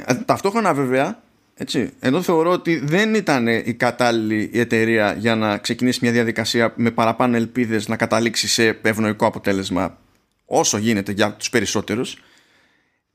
ε, 0.07 0.15
ταυτόχρονα 0.15 0.75
βέβαια 0.75 1.23
έτσι, 1.55 1.93
ενώ 2.01 2.23
θεωρώ 2.23 2.51
ότι 2.51 2.79
δεν 2.85 3.15
ήταν 3.15 3.47
η 3.47 3.75
κατάλληλη 3.75 4.51
η 4.53 4.61
εταιρεία 4.61 5.13
για 5.19 5.37
να 5.37 5.59
ξεκινήσει 5.59 5.99
μια 6.03 6.13
διαδικασία 6.13 6.73
με 6.77 6.91
παραπάνω 6.91 7.37
ελπίδες 7.37 7.89
να 7.89 7.97
καταλήξει 7.97 8.49
σε 8.49 8.79
ευνοϊκό 8.83 9.27
αποτέλεσμα 9.27 9.99
όσο 10.45 10.79
γίνεται 10.79 11.13
για 11.13 11.33
τους 11.33 11.51
περισσότερους 11.51 12.23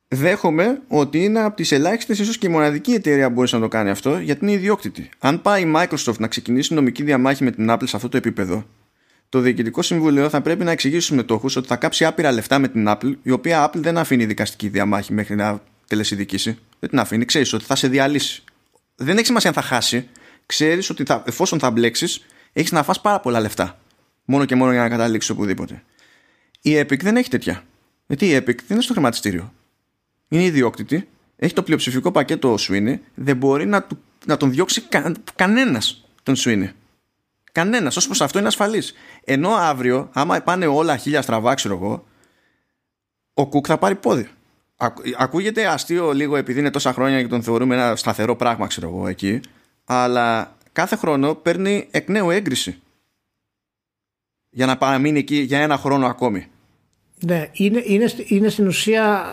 δέχομαι 0.07 0.81
ότι 0.87 1.23
είναι 1.23 1.39
από 1.39 1.55
τις 1.55 1.71
ελάχιστες 1.71 2.19
ίσως 2.19 2.37
και 2.37 2.47
η 2.47 2.49
μοναδική 2.49 2.91
εταιρεία 2.91 3.27
που 3.27 3.33
μπορείς 3.33 3.51
να 3.51 3.59
το 3.59 3.67
κάνει 3.67 3.89
αυτό 3.89 4.17
γιατί 4.17 4.45
είναι 4.45 4.53
ιδιόκτητη. 4.53 5.09
Αν 5.19 5.41
πάει 5.41 5.61
η 5.61 5.73
Microsoft 5.75 6.17
να 6.17 6.27
ξεκινήσει 6.27 6.73
νομική 6.73 7.03
διαμάχη 7.03 7.43
με 7.43 7.51
την 7.51 7.67
Apple 7.69 7.87
σε 7.87 7.95
αυτό 7.95 8.09
το 8.09 8.17
επίπεδο 8.17 8.65
το 9.29 9.39
Διοικητικό 9.39 9.81
Συμβουλίο 9.81 10.29
θα 10.29 10.41
πρέπει 10.41 10.63
να 10.63 10.71
εξηγήσει 10.71 11.01
στους 11.01 11.15
μετόχους 11.15 11.55
ότι 11.55 11.67
θα 11.67 11.75
κάψει 11.75 12.05
άπειρα 12.05 12.31
λεφτά 12.31 12.59
με 12.59 12.67
την 12.67 12.85
Apple 12.87 13.13
η 13.21 13.31
οποία 13.31 13.69
Apple 13.69 13.79
δεν 13.79 13.97
αφήνει 13.97 14.25
δικαστική 14.25 14.67
διαμάχη 14.67 15.13
μέχρι 15.13 15.35
να 15.35 15.61
τελεσυδικήσει. 15.87 16.57
Δεν 16.79 16.89
την 16.89 16.99
αφήνει. 16.99 17.25
Ξέρεις 17.25 17.53
ότι 17.53 17.63
θα 17.63 17.75
σε 17.75 17.87
διαλύσει. 17.87 18.43
Δεν 18.95 19.17
έχει 19.17 19.25
σημασία 19.25 19.49
αν 19.49 19.55
θα 19.55 19.61
χάσει. 19.61 20.09
Ξέρεις 20.45 20.89
ότι 20.89 21.03
θα, 21.03 21.23
εφόσον 21.27 21.59
θα 21.59 21.71
μπλέξεις, 21.71 22.25
έχεις 22.53 22.71
να 22.71 22.83
φας 22.83 23.01
πάρα 23.01 23.19
πολλά 23.19 23.39
λεφτά. 23.39 23.79
Μόνο 24.25 24.45
και 24.45 24.55
μόνο 24.55 24.71
για 24.71 24.81
να 24.81 24.89
καταλήξεις 24.89 25.29
οπουδήποτε. 25.29 25.83
Η 26.61 26.79
Epic 26.79 26.99
δεν 26.99 27.15
έχει 27.15 27.29
τέτοια. 27.29 27.63
Γιατί 28.07 28.25
η 28.25 28.37
Epic 28.37 28.55
δεν 28.55 28.65
είναι 28.69 28.81
στο 28.81 28.93
χρηματιστήριο. 28.93 29.53
Είναι 30.27 30.43
ιδιόκτητη. 30.43 31.07
Έχει 31.35 31.53
το 31.53 31.63
πλειοψηφικό 31.63 32.11
πακέτο 32.11 32.53
ο 32.53 32.55
Sweeney. 32.59 32.95
Δεν 33.15 33.37
μπορεί 33.37 33.65
να, 33.65 33.87
να 34.25 34.37
τον 34.37 34.51
διώξει 34.51 34.81
κα, 34.81 35.11
κανένας 35.35 36.07
τον 36.23 36.35
Sweeney. 36.37 36.69
Κανένας. 37.51 37.97
Ω 37.97 38.05
προς 38.05 38.21
αυτό 38.21 38.39
είναι 38.39 38.47
ασφαλής. 38.47 38.93
Ενώ 39.23 39.49
αύριο, 39.49 40.09
άμα 40.13 40.41
πάνε 40.41 40.65
όλα 40.65 40.97
χίλια 40.97 41.21
στραβά, 41.21 41.53
ξέρω 41.53 41.75
εγώ, 41.75 42.05
ο 43.33 43.47
Κουκ 43.47 43.65
θα 43.67 43.77
πάρει 43.77 43.95
πόδι 43.95 44.29
ακούγεται 45.17 45.67
αστείο 45.67 46.11
λίγο 46.11 46.35
επειδή 46.35 46.59
είναι 46.59 46.69
τόσα 46.69 46.93
χρόνια 46.93 47.21
και 47.21 47.27
τον 47.27 47.43
θεωρούμε 47.43 47.75
ένα 47.75 47.95
σταθερό 47.95 48.35
πράγμα 48.35 48.67
ξέρω 48.67 48.87
εγώ 48.87 49.07
εκεί 49.07 49.39
αλλά 49.85 50.55
κάθε 50.71 50.95
χρόνο 50.95 51.35
παίρνει 51.35 51.87
εκ 51.91 52.09
νέου 52.09 52.29
έγκριση. 52.29 52.79
Για 54.49 54.65
να 54.65 54.77
παραμείνει 54.77 55.19
εκεί 55.19 55.35
για 55.35 55.59
ένα 55.59 55.77
χρόνο 55.77 56.05
ακόμη. 56.05 56.47
Ναι 57.19 57.49
είναι, 57.53 57.83
είναι, 57.85 58.13
είναι 58.27 58.49
στην 58.49 58.67
ουσία 58.67 59.25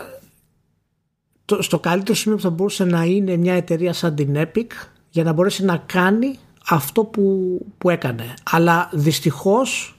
το, 1.45 1.63
στο 1.63 1.79
καλύτερο 1.79 2.17
σημείο 2.17 2.37
που 2.37 2.43
θα 2.43 2.51
μπορούσε 2.51 2.85
να 2.85 3.05
είναι 3.05 3.37
μια 3.37 3.55
εταιρεία 3.55 3.93
σαν 3.93 4.15
την 4.15 4.35
Epic 4.37 4.67
για 5.11 5.25
να 5.25 5.33
μπορέσει 5.33 5.65
να 5.65 5.77
κάνει 5.77 6.39
αυτό 6.69 7.05
που, 7.05 7.59
που 7.79 7.91
έκανε. 7.91 8.35
Αλλά 8.51 8.91
δυστυχώς 8.93 9.99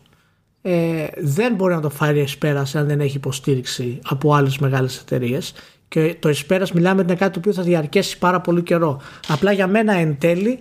ε, 0.65 1.07
δεν 1.17 1.55
μπορεί 1.55 1.73
να 1.73 1.81
το 1.81 1.89
φάρει 1.89 2.19
εσπέρας 2.19 2.75
αν 2.75 2.87
δεν 2.87 2.99
έχει 2.99 3.17
υποστήριξη 3.17 3.99
από 4.03 4.33
άλλες 4.33 4.57
μεγάλες 4.57 4.97
εταιρείες. 4.97 5.53
και 5.87 6.15
το 6.19 6.29
εσπέρας 6.29 6.71
μιλάμε 6.71 7.01
είναι 7.01 7.15
κάτι 7.15 7.33
το 7.33 7.39
οποίο 7.39 7.53
θα 7.53 7.63
διαρκέσει 7.63 8.17
πάρα 8.17 8.41
πολύ 8.41 8.63
καιρό 8.63 9.01
απλά 9.27 9.51
για 9.51 9.67
μένα 9.67 9.93
εν 9.93 10.17
τέλει 10.17 10.59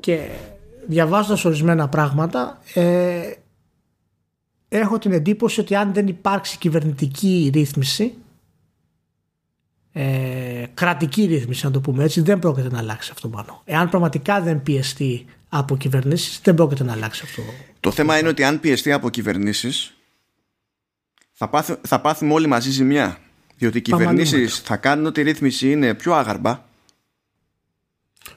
και 0.00 0.28
διαβάζοντας 0.86 1.44
ορισμένα 1.44 1.88
πράγματα 1.88 2.58
ε, 2.74 3.20
έχω 4.68 4.98
την 4.98 5.12
εντύπωση 5.12 5.60
ότι 5.60 5.74
αν 5.74 5.92
δεν 5.92 6.06
υπάρξει 6.06 6.58
κυβερνητική 6.58 7.50
ρύθμιση 7.54 8.14
ε, 9.92 10.64
κρατική 10.74 11.24
ρύθμιση 11.24 11.64
να 11.64 11.70
το 11.70 11.80
πούμε 11.80 12.04
έτσι 12.04 12.20
δεν 12.20 12.38
πρόκειται 12.38 12.68
να 12.68 12.78
αλλάξει 12.78 13.10
αυτό 13.12 13.28
πάνω 13.28 13.62
εάν 13.64 13.88
πραγματικά 13.88 14.40
δεν 14.40 14.62
πιεστεί 14.62 15.26
από 15.48 15.76
κυβερνήσεις, 15.76 16.40
δεν 16.42 16.54
πρόκειται 16.54 16.84
να 16.84 16.92
αλλάξει 16.92 17.22
αυτό. 17.24 17.42
Το 17.86 17.92
θέμα 17.92 18.18
είναι 18.18 18.28
ότι 18.28 18.44
αν 18.44 18.60
πιεστεί 18.60 18.92
από 18.92 19.10
κυβερνήσεις, 19.10 19.94
θα, 21.32 21.48
πάθ, 21.48 21.70
θα 21.82 22.00
πάθουμε 22.00 22.32
όλοι 22.32 22.46
μαζί 22.46 22.70
ζημιά. 22.70 23.18
Διότι 23.56 23.78
οι 23.78 23.80
κυβερνήσεις 23.80 24.58
θα 24.58 24.76
κάνουν 24.76 25.06
ότι 25.06 25.20
η 25.20 25.22
ρύθμιση 25.22 25.70
είναι 25.70 25.94
πιο 25.94 26.14
άγαρμπα. 26.14 26.50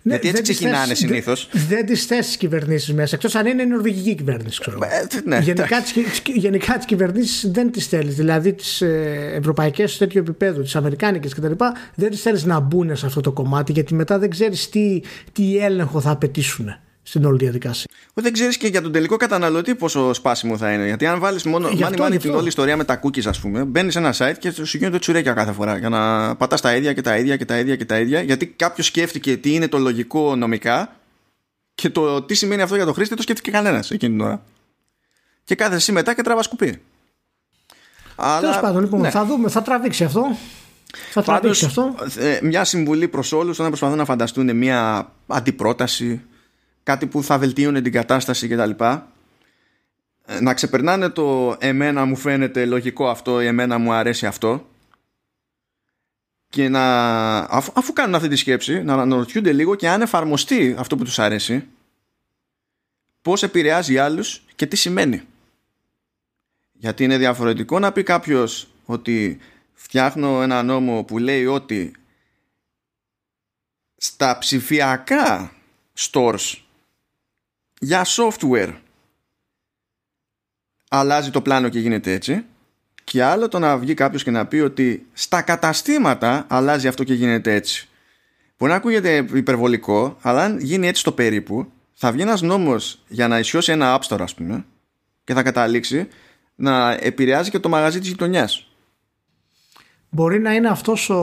Ναι, 0.01 0.13
Γιατί 0.13 0.27
έτσι 0.27 0.41
ξεκινάνε 0.41 0.93
συνήθως. 0.93 1.49
Δεν, 1.51 1.67
δεν 1.67 1.85
τις 1.85 2.05
θες 2.05 2.26
τις 2.26 2.38
κυβερνήσεις 2.38 2.93
μέσα, 2.93 3.15
εκτός 3.15 3.35
αν 3.35 3.45
είναι 3.45 3.61
η 3.61 3.65
νορβηγική 3.65 4.15
κυβέρνηση. 4.15 4.59
Ξέρω. 4.59 4.80
Ε, 4.84 5.21
ναι, 5.26 5.39
γενικά, 5.39 5.84
γενικά 6.26 6.77
τις 6.77 6.85
κυβερνήσεις 6.85 7.51
δεν 7.51 7.71
τις 7.71 7.88
θέλεις. 7.88 8.15
Δηλαδή 8.15 8.53
τις 8.53 8.81
ε, 8.81 9.31
ευρωπαϊκές 9.35 9.91
σε 9.91 9.97
τέτοιο 9.97 10.21
επίπεδο, 10.21 10.61
τις 10.61 10.76
αμερικάνικες 10.76 11.34
κτλ. 11.34 11.53
Δεν 11.95 12.09
τις 12.09 12.21
θέλεις 12.21 12.43
να 12.43 12.59
μπουν 12.59 12.95
σε 12.95 13.05
αυτό 13.05 13.21
το 13.21 13.31
κομμάτι, 13.31 13.71
γιατί 13.71 13.93
μετά 13.93 14.19
δεν 14.19 14.30
ξέρεις 14.30 14.69
τι, 14.69 15.01
τι 15.31 15.57
έλεγχο 15.57 16.01
θα 16.01 16.11
απαιτήσουν 16.11 16.80
στην 17.03 17.26
όλη 17.26 17.38
διαδικασία. 17.38 17.85
Δεν 18.13 18.34
ξέρεις 18.34 18.57
και 18.57 18.67
για 18.67 18.81
τον 18.81 18.91
τελικό 18.91 19.15
καταναλωτή 19.15 19.76
πόσο 19.76 20.13
σπάσιμο 20.13 20.57
θα 20.57 20.73
είναι. 20.73 20.85
Γιατί 20.85 21.05
αν 21.05 21.19
βάλεις 21.19 21.43
μόνο 21.43 21.69
μάνι 21.80 21.97
μάνι 21.97 22.17
την 22.17 22.34
όλη 22.34 22.47
ιστορία 22.47 22.77
με 22.77 22.84
τα 22.84 22.99
cookies, 23.03 23.26
ας 23.26 23.39
πούμε, 23.39 23.63
μπαίνεις 23.63 23.93
σε 23.93 23.99
ένα 23.99 24.13
site 24.17 24.35
και 24.39 24.51
σου 24.51 24.77
γίνονται 24.77 24.99
τσουρέκια 24.99 25.34
κάθε 25.34 25.51
φορά 25.51 25.77
για 25.77 25.89
να 25.89 26.35
πατάς 26.35 26.61
τα 26.61 26.76
ίδια 26.76 26.93
και 26.93 27.01
τα 27.01 27.17
ίδια 27.17 27.38
και 27.38 27.45
τα 27.45 27.59
ίδια 27.59 27.76
και 27.76 27.85
τα 27.85 27.99
ίδια. 27.99 28.21
Γιατί 28.21 28.47
κάποιος 28.47 28.85
σκέφτηκε 28.85 29.38
τι 29.38 29.53
είναι 29.53 29.67
το 29.67 29.77
λογικό 29.77 30.35
νομικά 30.35 30.95
και 31.76 31.89
το 31.89 32.21
τι 32.21 32.34
σημαίνει 32.34 32.61
αυτό 32.61 32.76
για 32.76 32.85
τον 32.85 32.93
χρήστη 32.93 33.15
το 33.15 33.21
σκέφτηκε 33.21 33.51
κανένας 33.51 33.91
εκείνη 33.91 34.11
την 34.11 34.21
ώρα. 34.21 34.41
Και 35.43 35.55
κάθε 35.55 35.76
εσύ 35.76 35.91
μετά 35.91 36.13
και 36.13 36.21
τραβάς 36.21 36.45
σκουπί. 36.45 36.81
Τέλος 38.39 38.59
πάντων, 38.59 38.81
λοιπόν, 38.81 39.01
ναι. 39.01 39.09
θα 39.09 39.26
δούμε, 39.26 39.49
θα 39.49 39.61
τραβήξει 39.61 40.03
αυτό. 40.03 40.38
Θα 41.11 41.21
τραβήξει 41.21 41.65
αυτό. 41.65 41.95
Ε, 42.17 42.39
μια 42.41 42.63
συμβουλή 42.63 43.07
προς 43.07 43.31
όλους 43.31 43.55
όταν 43.55 43.67
προσπαθούν 43.67 43.97
να 43.97 44.05
φανταστούν 44.05 44.55
μια 44.55 45.11
αντιπρόταση 45.27 46.21
κάτι 46.84 47.06
που 47.06 47.23
θα 47.23 47.38
βελτίωνε 47.38 47.81
την 47.81 47.91
κατάσταση 47.91 48.47
κτλ. 48.47 48.84
Ε, 50.26 50.39
να 50.41 50.53
ξεπερνάνε 50.53 51.10
το 51.10 51.56
εμένα 51.60 52.06
μου 52.06 52.15
φαίνεται 52.15 52.65
λογικό 52.65 53.10
αυτό 53.10 53.41
ή 53.41 53.45
εμένα 53.45 53.77
μου 53.77 53.93
αρέσει 53.93 54.26
αυτό 54.26 54.68
και 56.49 56.69
να 56.69 57.38
αφού, 57.39 57.72
αφού 57.76 57.93
κάνουν 57.93 58.15
αυτή 58.15 58.27
τη 58.27 58.35
σκέψη 58.35 58.84
να 58.84 58.93
αναρωτιούνται 58.93 59.53
λίγο 59.53 59.76
και 59.76 59.89
αν 59.89 60.01
εφαρμοστεί 60.01 60.76
αυτό 60.77 60.97
που 60.97 61.03
τους 61.03 61.19
αρέσει 61.19 61.68
πώς 63.22 63.43
επηρεάζει 63.43 63.97
άλλους 63.97 64.43
και 64.56 64.65
τι 64.65 64.76
σημαίνει 64.76 65.22
γιατί 66.72 67.03
είναι 67.03 67.18
διαφορετικό 67.18 67.80
να 67.80 67.91
πει 67.91 68.03
κάποιος 68.03 68.68
ότι 68.85 69.39
φτιάχνω 69.73 70.41
ένα 70.41 70.64
νόμο 70.64 71.03
που 71.03 71.18
λέει 71.18 71.45
ότι 71.45 71.93
στα 73.97 74.38
ψηφιακά 74.38 75.53
stores 75.97 76.56
για 77.80 78.06
software 78.06 78.73
αλλάζει 80.89 81.30
το 81.30 81.41
πλάνο 81.41 81.69
και 81.69 81.80
γίνεται 81.80 82.11
έτσι 82.11 82.45
και 83.03 83.23
άλλο 83.23 83.47
το 83.47 83.60
να 83.60 83.77
βγει 83.77 83.93
κάποιος 83.93 84.23
και 84.23 84.31
να 84.31 84.45
πει 84.45 84.60
ότι 84.60 85.07
στα 85.14 85.41
καταστήματα 85.41 86.45
αλλάζει 86.49 86.88
αυτό 86.88 87.03
και 87.03 87.14
γίνεται 87.14 87.53
έτσι. 87.53 87.88
Μπορεί 88.57 88.72
να 88.72 88.77
ακούγεται 88.77 89.27
υπερβολικό, 89.34 90.18
αλλά 90.22 90.43
αν 90.43 90.60
γίνει 90.60 90.88
έτσι 90.88 91.01
στο 91.01 91.11
περίπου, 91.11 91.72
θα 91.93 92.11
βγει 92.11 92.22
ένας 92.22 92.41
νόμος 92.41 92.99
για 93.07 93.27
να 93.27 93.39
ισιώσει 93.39 93.72
ένα 93.72 93.99
App 93.99 94.07
Store, 94.07 94.22
ας 94.22 94.34
πούμε, 94.34 94.65
και 95.23 95.34
θα 95.34 95.43
καταλήξει 95.43 96.07
να 96.56 96.91
επηρεάζει 96.91 97.49
και 97.49 97.60
το 97.60 97.69
μαγαζί 97.69 97.99
της 97.99 98.07
γειτονιάς. 98.07 98.68
Μπορεί 100.10 100.39
να 100.39 100.53
είναι 100.53 100.69
αυτός 100.69 101.10
ο, 101.10 101.22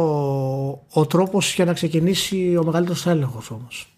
ο 0.91 1.07
τρόπος 1.07 1.55
για 1.55 1.65
να 1.65 1.73
ξεκινήσει 1.73 2.57
ο 2.57 2.65
μεγαλύτερος 2.65 3.07
έλεγχος 3.07 3.51
όμως. 3.51 3.96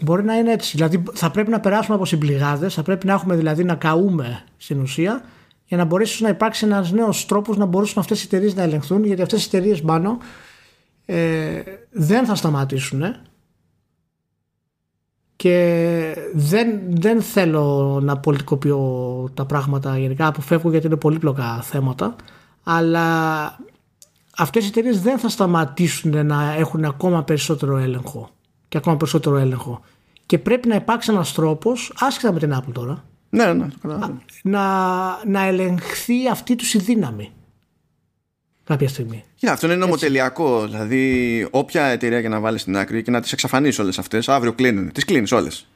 Μπορεί 0.00 0.24
να 0.24 0.34
είναι 0.34 0.52
έτσι. 0.52 0.76
Δηλαδή 0.76 1.02
θα 1.12 1.30
πρέπει 1.30 1.50
να 1.50 1.60
περάσουμε 1.60 1.96
από 1.96 2.04
συμπληγάδες, 2.04 2.74
θα 2.74 2.82
πρέπει 2.82 3.06
να 3.06 3.12
έχουμε 3.12 3.36
δηλαδή 3.36 3.64
να 3.64 3.74
καούμε 3.74 4.44
στην 4.56 4.80
ουσία 4.80 5.24
για 5.64 5.76
να 5.76 5.84
μπορέσει 5.84 6.22
να 6.22 6.28
υπάρξει 6.28 6.66
ένας 6.66 6.92
νέος 6.92 7.26
τρόπος 7.26 7.56
να 7.56 7.64
μπορέσουν 7.64 8.00
αυτές 8.00 8.22
οι 8.22 8.26
εταιρείες 8.26 8.54
να 8.54 8.62
ελεγχθούν 8.62 9.04
γιατί 9.04 9.22
αυτές 9.22 9.44
οι 9.44 9.48
εταιρείες 9.52 9.82
πάνω 9.82 10.18
ε, 11.04 11.62
δεν 11.90 12.26
θα 12.26 12.34
σταματήσουν 12.34 13.02
και 15.36 16.16
δεν, 16.34 16.80
δεν 16.88 17.22
θέλω 17.22 17.98
να 18.02 18.18
πολιτικοποιώ 18.18 19.30
τα 19.34 19.44
πράγματα 19.46 19.98
γενικά 19.98 20.26
αποφεύγω 20.26 20.70
γιατί 20.70 20.86
είναι 20.86 20.96
πολύπλοκα 20.96 21.62
θέματα 21.62 22.16
αλλά 22.62 23.58
αυτές 24.36 24.64
οι 24.64 24.68
εταιρείες 24.68 25.00
δεν 25.00 25.18
θα 25.18 25.28
σταματήσουν 25.28 26.26
να 26.26 26.54
έχουν 26.54 26.84
ακόμα 26.84 27.24
περισσότερο 27.24 27.76
έλεγχο 27.76 28.30
και 28.74 28.80
ακόμα 28.80 28.96
περισσότερο 28.96 29.36
έλεγχο. 29.36 29.84
Και 30.26 30.38
πρέπει 30.38 30.68
να 30.68 30.74
υπάρξει 30.74 31.12
ένας 31.12 31.32
τρόπος, 31.32 31.92
άσχετα 31.98 32.32
με 32.32 32.38
την 32.38 32.54
Apple 32.54 32.72
τώρα, 32.72 33.04
ναι, 33.30 33.52
ναι, 33.52 33.66
να, 34.42 34.64
να 35.26 35.46
ελεγχθεί 35.46 36.28
αυτή 36.30 36.56
τους 36.56 36.74
η 36.74 36.78
δύναμη. 36.78 37.30
κάποια 38.64 38.88
στιγμή. 38.88 39.24
Yeah, 39.40 39.48
αυτό 39.48 39.66
είναι 39.66 39.76
νομοτελειακό. 39.76 40.66
Δηλαδή, 40.66 41.46
όποια 41.50 41.84
εταιρεία 41.84 42.20
και 42.20 42.28
να 42.28 42.40
βάλεις 42.40 42.60
στην 42.60 42.76
άκρη 42.76 43.02
και 43.02 43.10
να 43.10 43.20
τις 43.20 43.32
εξαφανίσεις 43.32 43.78
όλες 43.78 43.98
αυτές, 43.98 44.28
αύριο 44.28 44.52
κλείνουν. 44.52 44.92
Τις 44.92 45.04
κλείνεις 45.04 45.32
όλες. 45.32 45.66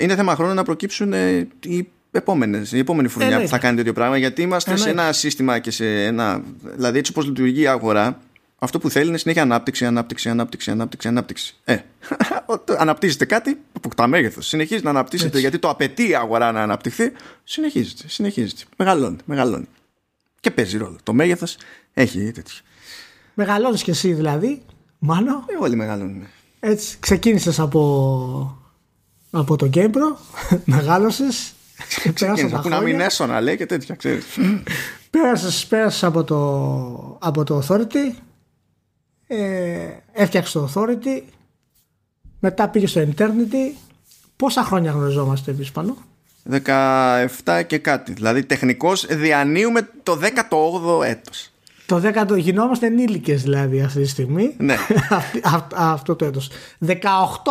Είναι 0.00 0.14
θέμα 0.14 0.34
χρόνου 0.34 0.54
να 0.54 0.62
προκύψουν 0.62 1.12
ε, 1.12 1.48
οι 1.64 1.88
επόμενες, 2.10 2.72
η 2.72 2.78
επόμενη 2.78 3.08
φουρνιά 3.08 3.38
ε, 3.38 3.42
που 3.42 3.48
θα 3.48 3.58
κάνει 3.58 3.76
τέτοιο 3.76 3.92
πράγμα. 3.92 4.16
Γιατί 4.16 4.42
είμαστε 4.42 4.76
σε 4.76 4.90
ένα 4.90 5.12
σύστημα 5.12 5.58
και 5.58 5.70
σε 5.70 6.04
ένα. 6.04 6.42
Δηλαδή, 6.74 6.98
έτσι 6.98 7.10
όπως 7.10 7.26
λειτουργεί 7.26 7.60
η 7.60 7.66
αγορά, 7.66 8.20
αυτό 8.58 8.78
που 8.78 8.90
θέλει 8.90 9.08
είναι 9.08 9.18
συνέχεια 9.18 9.42
ανάπτυξη, 9.42 9.86
ανάπτυξη, 9.86 10.28
ανάπτυξη, 10.28 10.70
ανάπτυξη, 10.70 11.08
ανάπτυξη. 11.08 11.56
Ε, 11.64 11.78
αναπτύσσεται 12.78 13.24
κάτι, 13.24 13.60
αποκτά 13.72 14.06
μέγεθος. 14.06 14.46
Συνεχίζει 14.46 14.82
να 14.82 14.90
αναπτύσσεται 14.90 15.38
γιατί 15.38 15.58
το 15.58 15.68
απαιτεί 15.68 16.08
η 16.08 16.14
αγορά 16.14 16.52
να 16.52 16.62
αναπτυχθεί. 16.62 17.12
Συνεχίζεται, 17.44 18.08
συνεχίζεται. 18.08 18.62
Μεγαλώνει, 18.76 19.16
μεγαλώνει. 19.24 19.68
Και 20.40 20.50
παίζει 20.50 20.78
ρόλο. 20.78 20.96
Το 21.02 21.12
μέγεθος 21.12 21.56
έχει 21.94 22.30
τέτοιο. 22.32 22.56
Μεγαλώνεις 23.34 23.82
κι 23.82 23.90
εσύ 23.90 24.12
δηλαδή, 24.12 24.62
μάλλον. 24.98 25.44
Ε, 25.46 25.62
όλοι 25.62 25.76
μεγαλώνουν. 25.76 26.26
Έτσι, 26.60 26.96
ξεκίνησες 27.00 27.58
από, 27.58 28.62
από 29.30 29.56
το 29.56 29.66
GamePro, 29.66 30.18
μεγάλωσες. 30.64 31.52
Ξεκίνησα 32.14 32.60
που 32.60 32.68
να 32.68 32.80
μην 32.80 33.00
έσωνα 33.00 33.40
λέει 33.40 33.56
και 33.56 33.66
τέτοια, 33.66 33.94
ξέρεις. 33.94 34.24
Πέρασες, 35.10 36.04
από 36.04 36.24
το, 36.24 37.18
από 37.20 37.44
το 37.44 37.62
Authority, 37.62 38.14
ε, 39.26 39.88
έφτιαξε 40.12 40.58
το 40.58 40.70
Authority, 40.74 41.22
μετά 42.40 42.68
πήγε 42.68 42.86
στο 42.86 43.00
Eternity. 43.00 43.76
Πόσα 44.36 44.62
χρόνια 44.62 44.90
γνωριζόμαστε 44.90 45.50
εμείς 45.50 45.70
Πάνο; 45.70 45.96
17 47.44 47.62
και 47.66 47.78
κάτι. 47.78 48.12
Δηλαδή 48.12 48.44
τεχνικώς 48.44 49.06
διανύουμε 49.06 49.88
το 50.02 50.18
18ο 50.22 51.04
έτος. 51.04 51.48
Το 51.86 52.02
10ο, 52.04 52.38
γινόμαστε 52.38 52.86
ενήλικες 52.86 53.42
δηλαδή 53.42 53.80
αυτή 53.80 54.02
τη 54.02 54.08
στιγμή. 54.08 54.54
Ναι. 54.58 54.76
αυτό 55.74 56.16
το 56.16 56.24
έτος. 56.24 56.50
18 56.86 56.94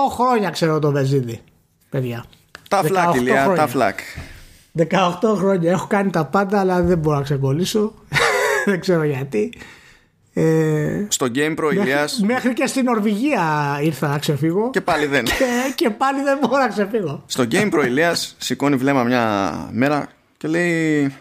χρόνια 0.10 0.50
ξέρω 0.50 0.80
το 0.80 0.91
Βεζίδι, 0.91 1.41
παιδιά. 1.90 2.26
Τα 2.70 2.84
φλακ, 2.84 3.16
Ηλία, 3.16 3.54
τα 3.56 3.68
φλακ. 3.68 4.00
18 4.78 4.88
χρόνια 5.36 5.72
έχω 5.72 5.88
κάνει 5.88 6.10
τα 6.10 6.26
πάντα, 6.26 6.60
αλλά 6.60 6.82
δεν 6.82 6.98
μπορώ 6.98 7.18
να 7.18 7.24
ξεκολλήσω. 7.24 7.94
δεν 8.66 8.80
ξέρω 8.80 9.04
γιατί. 9.04 9.54
Ε, 10.36 11.06
στο 11.08 11.28
Game 11.36 11.56
Pro 11.56 11.72
Ηλιάς 11.74 12.22
Μέχρι 12.26 12.54
και 12.54 12.66
στην 12.66 12.84
Νορβηγία 12.84 13.80
ήρθα 13.82 14.08
να 14.08 14.20
ξεφύγω. 14.20 14.70
Και 14.70 14.82
πάλι 14.82 15.06
δεν. 15.06 15.26
Και, 15.26 15.74
και 15.76 15.90
πάλι 15.90 16.24
δεν 16.24 16.38
μπορώ 16.38 16.58
να 16.58 16.68
ξεφύγω. 16.68 17.24
Στο 17.26 17.46
Game 17.52 17.74
Pro 17.74 17.86
Ηλιάς 17.86 18.36
σηκώνει 18.38 18.76
βλέμμα 18.76 19.04
μια 19.04 19.54
μέρα 19.72 20.08
Και 20.38 20.48
λέει 20.48 21.16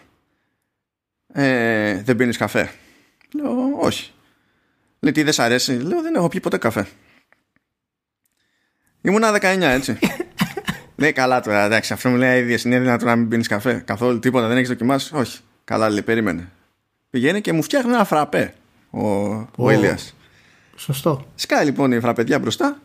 ε, 1.32 2.02
Δεν 2.02 2.16
πίνεις 2.16 2.36
καφέ; 2.36 2.70
Λέω 3.34 3.78
όχι 3.80 4.12
Λέει 5.00 5.12
τι 5.12 5.22
δεν 5.22 5.32
σ' 5.32 5.38
αρέσει; 5.38 5.72
Λέω 5.72 6.02
δεν 6.02 6.14
έχω 6.14 6.28
πιει 6.28 6.40
ποτέ 6.40 6.58
καφέ 6.58 6.86
Ήμουνα 9.00 9.38
19 9.40 9.60
έτσι. 9.60 9.98
Λέει 10.96 11.12
καλά 11.12 11.40
τώρα 11.40 11.64
εντάξει 11.64 11.92
Αυτό 11.92 12.08
μου 12.08 12.16
λέει 12.16 12.40
ίδια 12.40 12.58
είναι 12.64 12.78
δυνατόν 12.78 13.08
να 13.08 13.16
μην 13.16 13.28
πίνεις 13.28 13.48
καφέ 13.48 13.82
Καθόλου 13.86 14.18
τίποτα 14.18 14.46
δεν 14.46 14.56
έχεις 14.56 14.68
δοκιμάσει; 14.68 15.16
Όχι 15.16 15.40
καλά 15.64 15.90
λέει 15.90 16.02
περίμενε 16.02 16.48
Πηγαίνει 17.10 17.40
και 17.40 17.52
μου 17.52 17.62
φτιάχνει 17.62 17.92
ένα 17.92 18.04
φραπέ 18.04 18.54
ο, 18.92 19.06
ο 19.56 19.70
Ηλίας. 19.70 20.14
Σωστό. 20.76 21.26
Σκάει 21.34 21.64
λοιπόν 21.64 21.92
η 21.92 22.00
φραπεδιά 22.00 22.38
μπροστά 22.38 22.80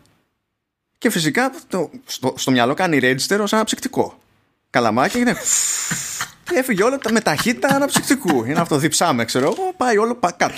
και 0.98 1.10
φυσικά 1.10 1.52
το, 1.68 1.90
στο, 2.04 2.34
στο 2.36 2.50
μυαλό 2.50 2.74
κάνει 2.74 2.98
register 3.02 3.38
ως 3.40 3.52
αναψυκτικό. 3.52 4.18
Καλαμάκι 4.70 5.18
είναι... 5.18 5.34
και 6.44 6.58
έφυγε 6.58 6.82
όλο 6.82 6.98
με 7.10 7.20
ταχύτητα 7.20 7.68
αναψυκτικού. 7.68 8.44
Είναι 8.44 8.60
αυτό, 8.60 8.78
διψάμε, 8.78 9.24
ξέρω 9.24 9.44
εγώ, 9.44 9.74
πάει 9.76 9.98
όλο 9.98 10.18
κάτω. 10.36 10.54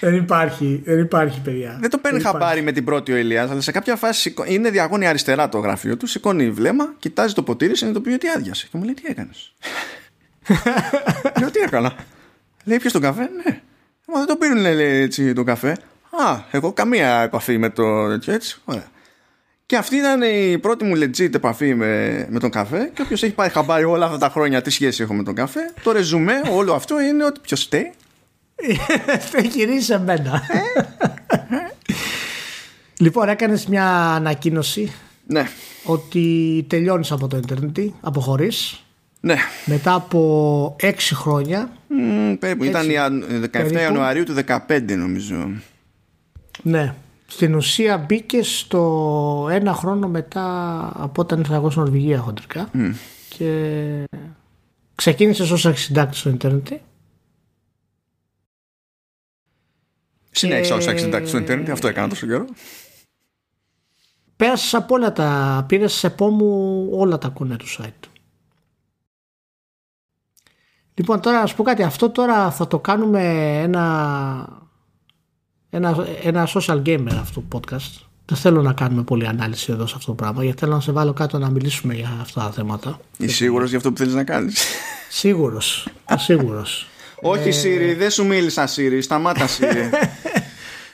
Δεν 0.00 0.14
υπάρχει, 0.14 0.82
δεν 0.84 0.98
υπάρχει, 0.98 1.40
παιδιά. 1.40 1.76
Δεν 1.80 1.90
το 1.90 1.98
παίρνει 1.98 2.20
χαμπάρι 2.20 2.62
με 2.62 2.72
την 2.72 2.84
πρώτη 2.84 3.12
ο 3.12 3.16
Ηλίας, 3.16 3.50
αλλά 3.50 3.60
σε 3.60 3.72
κάποια 3.72 3.96
φάση 3.96 4.34
είναι 4.46 4.70
διαγώνια 4.70 5.08
αριστερά 5.08 5.48
το 5.48 5.58
γραφείο 5.58 5.96
του, 5.96 6.06
σηκώνει 6.06 6.50
βλέμμα, 6.50 6.94
κοιτάζει 6.98 7.34
το 7.34 7.42
ποτήρι, 7.42 7.76
συνειδητοποιεί 7.76 8.12
ότι 8.16 8.28
άδειασε. 8.28 8.68
Και 8.70 8.76
μου 8.76 8.84
λέει, 8.84 8.94
τι 8.94 9.02
έκανες; 9.06 9.54
Λέω, 11.38 11.50
τι 11.50 11.60
έκανα; 11.60 11.94
Λέει, 12.64 12.78
ποιο 12.78 12.90
τον 12.90 13.00
καφέ, 13.00 13.30
ναι. 13.44 13.60
Μα 14.12 14.18
δεν 14.18 14.26
το 14.26 14.36
πίνουν 14.36 14.58
λέει, 14.58 15.00
έτσι 15.00 15.32
το 15.32 15.44
καφέ. 15.44 15.70
Α, 16.10 16.40
εγώ 16.50 16.72
καμία 16.72 17.20
επαφή 17.20 17.58
με 17.58 17.70
το 17.70 18.08
τέτοιο 18.08 18.32
έτσι. 18.32 18.60
Ωραία. 18.64 18.88
Και 19.66 19.76
αυτή 19.76 19.96
ήταν 19.96 20.22
η 20.22 20.58
πρώτη 20.58 20.84
μου 20.84 20.94
legit 20.96 21.34
επαφή 21.34 21.74
με, 21.74 22.26
με 22.30 22.38
τον 22.38 22.50
καφέ. 22.50 22.90
Και 22.94 23.02
όποιος 23.02 23.22
έχει 23.22 23.34
πάρει 23.34 23.50
χαμπάρι 23.50 23.84
όλα 23.84 24.04
αυτά 24.06 24.18
τα 24.18 24.28
χρόνια 24.28 24.62
τι 24.62 24.70
σχέση 24.70 25.02
έχω 25.02 25.14
με 25.14 25.22
τον 25.22 25.34
καφέ, 25.34 25.72
το 25.82 25.92
ρεζουμέ 25.92 26.42
όλο 26.52 26.74
αυτό 26.74 27.00
είναι 27.00 27.24
ότι 27.24 27.40
ποιος 27.40 27.60
στέει. 27.60 27.92
γυρίσει 29.42 29.84
σε 29.92 29.98
μένα. 29.98 30.42
λοιπόν, 33.04 33.28
έκανες 33.28 33.66
μια 33.66 33.86
ανακοίνωση. 34.14 34.92
Ναι. 35.26 35.48
Ότι 35.84 36.66
τελειώνεις 36.68 37.12
από 37.12 37.26
το 37.26 37.36
Ιντερνετ, 37.36 37.78
αποχωρείς. 38.00 38.84
Ναι. 39.20 39.36
Μετά 39.66 39.94
από 39.94 40.76
6 40.80 40.94
χρόνια. 41.12 41.72
Mm, 41.90 42.36
περίπου. 42.38 42.64
Ήταν 42.64 42.86
17 42.86 43.50
περίπου. 43.50 43.78
Ιανουαρίου 43.78 44.24
του 44.24 44.34
2015 44.46 44.96
νομίζω. 44.96 45.50
Ναι. 46.62 46.94
Στην 47.26 47.54
ουσία 47.54 47.98
μπήκε 47.98 48.42
στο 48.42 49.48
ένα 49.50 49.72
χρόνο 49.72 50.08
μετά 50.08 50.46
από 50.96 51.20
όταν 51.20 51.38
ήρθα 51.38 51.54
εγώ 51.54 51.70
στην 51.70 51.82
Νορβηγία 51.82 52.18
χοντρικά. 52.18 52.70
Mm. 52.74 52.92
Και 53.28 54.04
ξεκίνησε 54.94 55.42
ως 55.42 55.66
αρχισυντάκτης 55.66 56.18
στο 56.18 56.30
Ιντερνετ. 56.30 56.68
Συνέχισα 60.30 60.74
ως 60.74 60.86
αρχισυντάκτης 60.86 61.28
στο 61.28 61.38
Ιντερνετ. 61.38 61.70
Αυτό 61.70 61.88
έκανα 61.88 62.08
τόσο 62.08 62.26
καιρό. 62.26 62.44
Πέρασες 64.36 64.74
από 64.74 64.94
όλα 64.94 65.12
τα. 65.12 65.64
Πήρες 65.68 65.92
σε 65.92 66.10
πόμου 66.10 66.88
όλα 66.92 67.18
τα 67.18 67.28
κούνε 67.28 67.56
του 67.56 67.66
site. 67.68 68.09
Λοιπόν, 70.94 71.20
τώρα 71.20 71.40
να 71.40 71.46
σου 71.46 71.56
πω 71.56 71.62
κάτι. 71.62 71.82
Αυτό 71.82 72.10
τώρα 72.10 72.50
θα 72.50 72.66
το 72.66 72.78
κάνουμε 72.78 73.22
ένα, 73.62 74.48
ένα, 75.70 76.06
ένα 76.22 76.48
social 76.54 76.82
gamer 76.82 77.14
αυτό 77.20 77.42
το 77.48 77.60
podcast. 77.60 78.04
Δεν 78.24 78.38
θέλω 78.38 78.62
να 78.62 78.72
κάνουμε 78.72 79.02
πολλή 79.02 79.26
ανάλυση 79.26 79.72
εδώ 79.72 79.86
σε 79.86 79.94
αυτό 79.96 80.06
το 80.10 80.14
πράγμα, 80.14 80.44
γιατί 80.44 80.58
θέλω 80.58 80.74
να 80.74 80.80
σε 80.80 80.92
βάλω 80.92 81.12
κάτω 81.12 81.38
να 81.38 81.50
μιλήσουμε 81.50 81.94
για 81.94 82.18
αυτά 82.20 82.40
τα 82.40 82.50
θέματα. 82.50 83.00
Είσαι 83.16 83.34
σίγουρος 83.34 83.68
για 83.68 83.78
αυτό 83.78 83.90
που 83.90 83.98
θέλεις 83.98 84.14
να 84.14 84.24
κάνεις; 84.24 84.64
Σίγουρος. 85.08 85.88
Σίγουρος. 86.16 86.86
Όχι, 87.22 87.50
Σύρι, 87.50 87.94
δεν 87.94 88.10
σου 88.10 88.26
μίλησα, 88.26 88.66
Σύρι. 88.66 89.02
Σταμάτα, 89.02 89.46
Σύρι. 89.46 89.90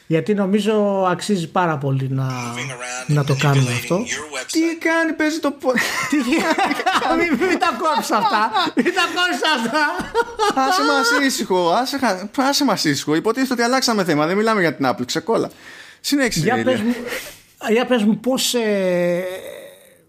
Γιατί 0.06 0.34
νομίζω 0.34 1.06
αξίζει 1.10 1.48
πάρα 1.48 1.78
πολύ 1.78 2.08
να, 2.10 2.32
να 3.06 3.24
το 3.24 3.36
κάνουμε 3.40 3.70
αυτό. 3.70 4.04
Τι 4.52 4.60
κάνει, 4.78 5.12
παίζει 5.12 5.38
το 5.38 5.50
πόδι. 5.50 5.78
Τι 6.10 6.16
μην, 6.16 7.48
μην 7.48 7.58
τα 7.58 7.76
κόψεις 7.78 8.10
αυτά. 8.10 8.50
Μην 8.74 8.94
τα 8.94 9.02
κόψεις 9.14 9.42
αυτά. 9.56 9.86
Άσε 10.68 10.82
μας 10.82 11.26
ήσυχο. 11.26 11.72
Άσε 12.36 12.64
μας 12.64 12.84
ήσυχο. 12.84 13.14
Υποτίθεται 13.14 13.52
ότι 13.52 13.62
αλλάξαμε 13.62 14.04
θέμα. 14.04 14.26
Δεν 14.26 14.36
μιλάμε 14.36 14.60
για 14.60 14.74
την 14.74 14.86
Apple. 14.88 15.06
Ξεκόλα. 15.06 15.50
Συνέχισε. 16.00 16.40
Για 16.40 16.62
πες 16.64 16.80
μου, 16.80 16.94
για 17.68 17.86
πες 17.86 18.02
μου 18.02 18.18
πώς 18.18 18.54
ε, 18.54 19.24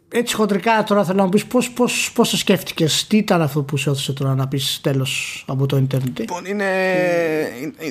έτσι 0.10 0.36
χοντρικά 0.36 0.84
τώρα 0.84 1.06
θέλω 1.06 1.18
να 1.18 1.24
μου 1.24 1.30
πεις 1.30 1.46
πώς, 1.46 1.72
πώς, 1.72 2.12
πώς 2.14 2.30
το 2.30 2.38
σκέφτηκες. 2.38 3.08
Τι 3.08 3.18
ήταν 3.18 3.42
αυτό 3.42 3.64
που 3.64 3.78
σε 3.78 3.90
όθησε 3.90 4.14
τώρα 4.14 4.36
να 4.36 4.48
πεις 4.48 4.80
τέλος 4.84 5.44
από 5.48 5.66
το 5.66 5.78
ίντερνετ 5.78 6.20
λοιπόν 6.20 6.46
είναι, 6.46 6.66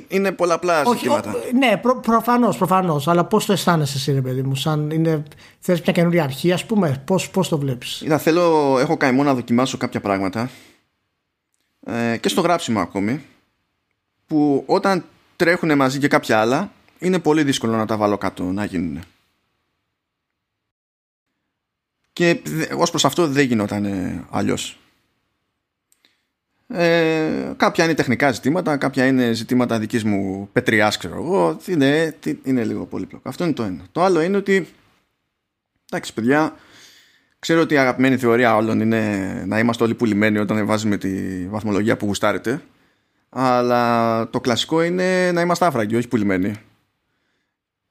είναι 0.09 0.33
πολλαπλά 0.33 0.85
ζητήματα. 0.93 1.35
ναι 1.59 1.77
προ, 1.77 2.01
προφανώς 2.01 2.57
προφανώς 2.57 3.09
αλλά 3.09 3.25
πώς 3.25 3.47
το 3.47 3.53
αισθάνεσαι 3.53 3.97
εσύ 3.97 4.13
ρε 4.13 4.21
παιδί 4.21 4.43
μου 4.43 4.55
σαν 4.55 4.91
είναι, 4.91 5.23
θες 5.59 5.81
μια 5.81 5.93
καινούργια 5.93 6.23
αρχή 6.23 6.53
ας 6.53 6.65
πούμε 6.65 7.03
πώς, 7.05 7.31
πώς 7.31 7.49
το 7.49 7.59
βλέπεις; 7.59 8.01
Είδα, 8.01 8.19
θέλω, 8.19 8.77
έχω 8.79 8.97
καημό 8.97 9.23
να 9.23 9.35
δοκιμάσω 9.35 9.77
κάποια 9.77 10.01
πράγματα 10.01 10.51
ε, 11.87 12.17
και 12.17 12.29
στο 12.29 12.41
γράψιμο 12.41 12.81
ακόμη 12.81 13.23
που 14.27 14.63
όταν 14.67 15.05
τρέχουν 15.37 15.77
μαζί 15.77 15.99
και 15.99 16.09
κάποια 16.09 16.41
άλλα 16.41 16.71
είναι 16.99 17.19
πολύ 17.19 17.43
δύσκολο 17.43 17.77
να 17.77 17.87
τα 17.87 17.97
βάλω 17.97 18.19
κάτω 18.19 18.43
να 18.43 18.65
γίνουν 18.65 19.03
και 22.17 22.41
ως 22.77 22.91
προς 22.91 23.05
αυτό 23.05 23.27
δεν 23.27 23.47
γινόταν 23.47 23.87
αλλιώς. 24.31 24.79
Ε, 26.69 27.53
κάποια 27.57 27.85
είναι 27.85 27.95
τεχνικά 27.95 28.33
ζητήματα, 28.33 28.77
κάποια 28.77 29.07
είναι 29.07 29.33
ζητήματα 29.33 29.79
δικής 29.79 30.05
μου 30.05 30.49
πετριάς, 30.53 30.97
ξέρω 30.97 31.15
εγώ. 31.15 31.59
Είναι, 31.67 32.17
είναι 32.43 32.65
λίγο 32.65 32.85
πολύπλοκο. 32.87 33.29
Αυτό 33.29 33.45
είναι 33.45 33.53
το 33.53 33.63
ένα. 33.63 33.85
Το 33.93 34.03
άλλο 34.03 34.21
είναι 34.21 34.37
ότι, 34.37 34.69
εντάξει 35.91 36.15
παιδιά, 36.15 36.55
ξέρω 37.39 37.61
ότι 37.61 37.75
η 37.75 37.79
αγαπημένη 37.79 38.17
θεωρία 38.17 38.57
όλων 38.57 38.81
είναι 38.81 39.43
να 39.47 39.59
είμαστε 39.59 39.85
όλοι 39.85 39.95
πουλημένοι 39.95 40.39
όταν 40.39 40.67
βάζουμε 40.67 40.97
τη 40.97 41.47
βαθμολογία 41.49 41.97
που 41.97 42.07
γουστάρετε. 42.07 42.63
Αλλά 43.29 44.29
το 44.31 44.41
κλασικό 44.41 44.83
είναι 44.83 45.33
να 45.33 45.41
είμαστε 45.41 45.67
άφραγγοι, 45.67 45.97
όχι 45.97 46.09
πουλημένοι. 46.09 46.55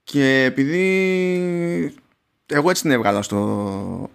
Και 0.03 0.43
επειδή 0.43 1.95
εγώ 2.45 2.69
έτσι 2.69 2.81
την 2.81 2.91
έβγαλα 2.91 3.21
στο. 3.21 3.35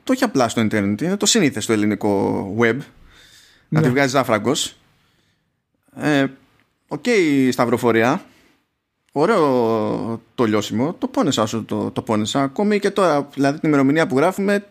Το 0.05 0.12
όχι 0.12 0.24
απλά 0.24 0.48
στο 0.48 0.61
Ίντερνετ, 0.60 1.01
είναι 1.01 1.16
το 1.16 1.27
σύνηθες 1.27 1.65
στο 1.65 1.73
ελληνικό 1.73 2.55
web. 2.59 2.77
Να 3.69 3.81
τη 3.81 3.86
ναι. 3.86 3.93
βγάζει 3.93 4.16
άφραγκο. 4.16 4.52
Ε, 5.97 6.27
OK, 6.89 7.02
okay, 7.07 7.48
σταυροφορία. 7.52 8.24
Ωραίο 9.12 10.23
το 10.35 10.44
λιώσιμο. 10.44 10.93
Το 10.98 11.07
πόνεσα 11.07 11.43
όσο 11.43 11.62
το, 11.62 11.90
το 11.90 12.02
πόνεσα. 12.02 12.43
Ακόμη 12.43 12.78
και 12.78 12.90
τώρα, 12.90 13.28
δηλαδή 13.35 13.59
την 13.59 13.69
ημερομηνία 13.69 14.07
που 14.07 14.16
γράφουμε, 14.16 14.66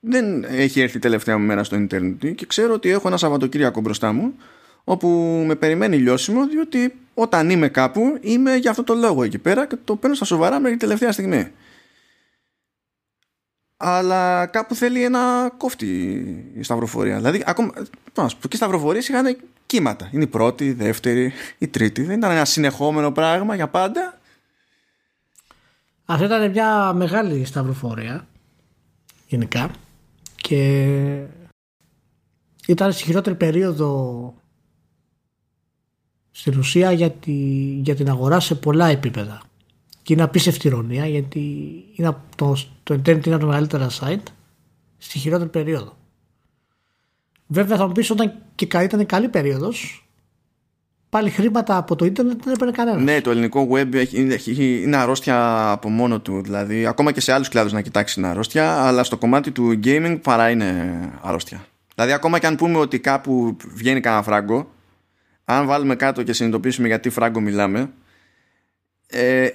δεν 0.00 0.44
έχει 0.44 0.80
έρθει 0.80 0.96
η 0.96 1.00
τελευταία 1.00 1.38
μου 1.38 1.46
μέρα 1.46 1.64
στο 1.64 1.76
Ιντερνετ 1.76 2.26
και 2.26 2.46
ξέρω 2.46 2.74
ότι 2.74 2.90
έχω 2.90 3.08
ένα 3.08 3.16
Σαββατοκύριακο 3.16 3.80
μπροστά 3.80 4.12
μου 4.12 4.34
όπου 4.84 5.08
με 5.46 5.54
περιμένει 5.54 5.96
λιώσιμο 5.96 6.46
διότι 6.46 6.94
όταν 7.14 7.50
είμαι 7.50 7.68
κάπου 7.68 8.18
είμαι 8.20 8.56
για 8.56 8.70
αυτό 8.70 8.84
το 8.84 8.94
λόγο 8.94 9.22
εκεί 9.22 9.38
πέρα 9.38 9.66
και 9.66 9.76
το 9.84 9.96
παίρνω 9.96 10.16
στα 10.16 10.24
σοβαρά 10.24 10.56
μέχρι 10.56 10.70
την 10.70 10.78
τελευταία 10.78 11.12
στιγμή. 11.12 11.52
Αλλά 13.76 14.46
κάπου 14.46 14.74
θέλει 14.74 15.04
ένα 15.04 15.52
κόφτη 15.56 15.86
η 16.54 16.62
σταυροφορία. 16.62 17.16
Δηλαδή, 17.16 17.42
ακόμα. 17.46 17.72
Πάνω, 18.12 18.28
και 18.28 18.48
οι 18.52 18.56
σταυροφορίες 18.56 19.08
είχαν 19.08 19.36
κύματα. 19.66 20.08
Είναι 20.12 20.22
η 20.22 20.26
πρώτη, 20.26 20.64
η 20.64 20.72
δεύτερη, 20.72 21.32
η 21.58 21.68
τρίτη. 21.68 22.02
Δεν 22.02 22.18
ήταν 22.18 22.30
ένα 22.30 22.44
συνεχόμενο 22.44 23.12
πράγμα 23.12 23.54
για 23.54 23.68
πάντα. 23.68 24.18
Αυτή 26.04 26.24
ήταν 26.24 26.50
μια 26.50 26.92
μεγάλη 26.92 27.44
σταυροφορία 27.44 28.26
γενικά 29.26 29.70
και 30.36 31.26
ήταν 32.66 32.92
στη 32.92 33.02
χειρότερη 33.02 33.36
περίοδο 33.36 34.34
στην 36.30 36.58
ουσία 36.58 36.92
για, 36.92 37.14
για 37.82 37.94
την 37.94 38.08
αγορά 38.08 38.40
σε 38.40 38.54
πολλά 38.54 38.86
επίπεδα. 38.86 39.42
Και 40.06 40.12
είναι 40.12 40.22
απίστευτη 40.22 40.66
ηρωνία 40.66 41.06
γιατί 41.06 41.40
είναι 41.94 42.16
το, 42.36 42.56
το 42.82 42.94
Internet 42.94 43.26
είναι 43.26 43.34
από 43.34 43.38
τα 43.38 43.46
μεγαλύτερα 43.46 43.90
site 44.00 44.22
στη 44.98 45.18
χειρότερη 45.18 45.50
περίοδο. 45.50 45.96
Βέβαια 47.46 47.76
θα 47.76 47.86
μου 47.86 47.92
πεις 47.92 48.10
όταν 48.10 48.32
και 48.54 48.68
ήταν 48.82 49.06
καλή 49.06 49.28
περίοδος 49.28 50.06
πάλι 51.08 51.30
χρήματα 51.30 51.76
από 51.76 51.96
το 51.96 52.04
ίντερνετ 52.04 52.42
δεν 52.44 52.52
έπαιρνε 52.52 52.72
κανένας. 52.72 53.02
Ναι, 53.02 53.20
το 53.20 53.30
ελληνικό 53.30 53.68
web 53.70 53.94
έχει, 53.94 54.82
είναι 54.82 54.96
αρρώστια 54.96 55.70
από 55.70 55.88
μόνο 55.88 56.20
του. 56.20 56.42
Δηλαδή, 56.42 56.86
ακόμα 56.86 57.12
και 57.12 57.20
σε 57.20 57.32
άλλους 57.32 57.48
κλάδους 57.48 57.72
να 57.72 57.80
κοιτάξεις 57.80 58.16
είναι 58.16 58.26
αρρώστια, 58.26 58.86
αλλά 58.86 59.04
στο 59.04 59.16
κομμάτι 59.16 59.50
του 59.50 59.80
gaming 59.84 60.18
παρά 60.22 60.50
είναι 60.50 60.98
αρρώστια. 61.20 61.66
Δηλαδή, 61.94 62.12
ακόμα 62.12 62.38
και 62.38 62.46
αν 62.46 62.56
πούμε 62.56 62.78
ότι 62.78 62.98
κάπου 62.98 63.56
βγαίνει 63.74 64.00
κανένα 64.00 64.22
φράγκο, 64.22 64.70
αν 65.44 65.66
βάλουμε 65.66 65.96
κάτω 65.96 66.22
και 66.22 66.32
συνειδητοποιήσουμε 66.32 66.86
γιατί 66.86 67.10
φράγκο 67.10 67.40
μιλάμε, 67.40 67.90
ε, 69.06 69.48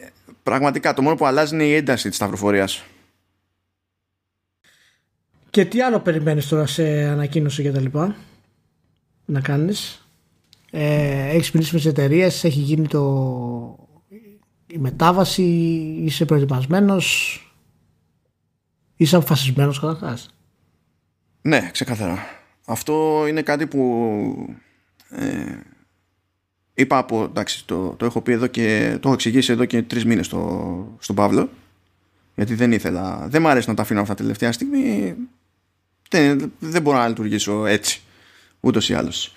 πραγματικά 0.51 0.93
το 0.93 1.01
μόνο 1.01 1.15
που 1.15 1.25
αλλάζει 1.25 1.53
είναι 1.53 1.63
η 1.63 1.73
ένταση 1.73 2.07
της 2.07 2.17
σταυροφορίας. 2.17 2.83
Και 5.49 5.65
τι 5.65 5.81
άλλο 5.81 5.99
περιμένεις 5.99 6.47
τώρα 6.47 6.65
σε 6.65 7.03
ανακοίνωση 7.03 7.61
για 7.61 7.73
τα 7.73 7.79
λοιπά 7.79 8.15
να 9.25 9.41
κάνεις; 9.41 10.07
Ε, 10.71 11.29
έχεις 11.29 11.51
μιλήσει 11.51 11.73
με 11.73 11.79
τις 11.79 11.89
εταιρείες, 11.89 12.43
έχει 12.43 12.59
γίνει 12.59 12.87
το, 12.87 13.89
η 14.67 14.77
μετάβαση, 14.77 15.43
είσαι 16.03 16.25
προετοιμασμένος, 16.25 17.37
είσαι 18.95 19.15
αποφασισμένος 19.15 19.79
καταρχάς; 19.79 20.29
Ναι, 21.41 21.69
ξεκαθαρά. 21.71 22.19
Αυτό 22.65 23.25
είναι 23.27 23.41
κάτι 23.41 23.67
που 23.67 23.79
ε, 25.09 25.70
είπα 26.81 26.97
από, 26.97 27.23
εντάξει, 27.23 27.65
το, 27.65 27.95
το 27.97 28.05
έχω 28.05 28.21
πει 28.21 28.31
εδώ 28.31 28.47
και 28.47 28.91
το 28.91 28.99
έχω 29.03 29.13
εξηγήσει 29.13 29.51
εδώ 29.51 29.65
και 29.65 29.81
τρεις 29.81 30.05
μήνες 30.05 30.25
στο, 30.25 30.97
στον 30.99 31.15
Παύλο 31.15 31.49
γιατί 32.35 32.53
δεν 32.55 32.71
ήθελα, 32.71 33.25
δεν 33.27 33.41
μου 33.41 33.47
αρέσει 33.47 33.69
να 33.69 33.75
τα 33.75 33.81
αφήνω 33.81 34.01
αυτά 34.01 34.15
τελευταία 34.15 34.51
στιγμή. 34.51 35.15
Δεν, 36.09 36.51
δεν 36.59 36.81
μπορώ 36.81 36.97
να 36.97 37.07
λειτουργήσω 37.07 37.65
έτσι 37.65 38.01
ούτως 38.59 38.89
ή 38.89 38.93
άλλως. 38.93 39.33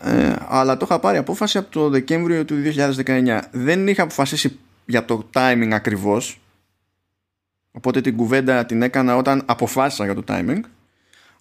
Ε, 0.00 0.34
αλλά 0.48 0.76
το 0.76 0.86
είχα 0.88 1.00
πάρει 1.00 1.16
απόφαση 1.16 1.58
από 1.58 1.70
το 1.70 1.88
Δεκέμβριο 1.88 2.44
του 2.44 2.54
2019 3.04 3.40
δεν 3.50 3.88
είχα 3.88 4.02
αποφασίσει 4.02 4.58
για 4.86 5.04
το 5.04 5.30
timing 5.34 5.70
ακριβώς 5.72 6.40
οπότε 7.72 8.00
την 8.00 8.16
κουβέντα 8.16 8.66
την 8.66 8.82
έκανα 8.82 9.16
όταν 9.16 9.42
αποφάσισα 9.46 10.04
για 10.04 10.14
το 10.14 10.22
timing 10.28 10.60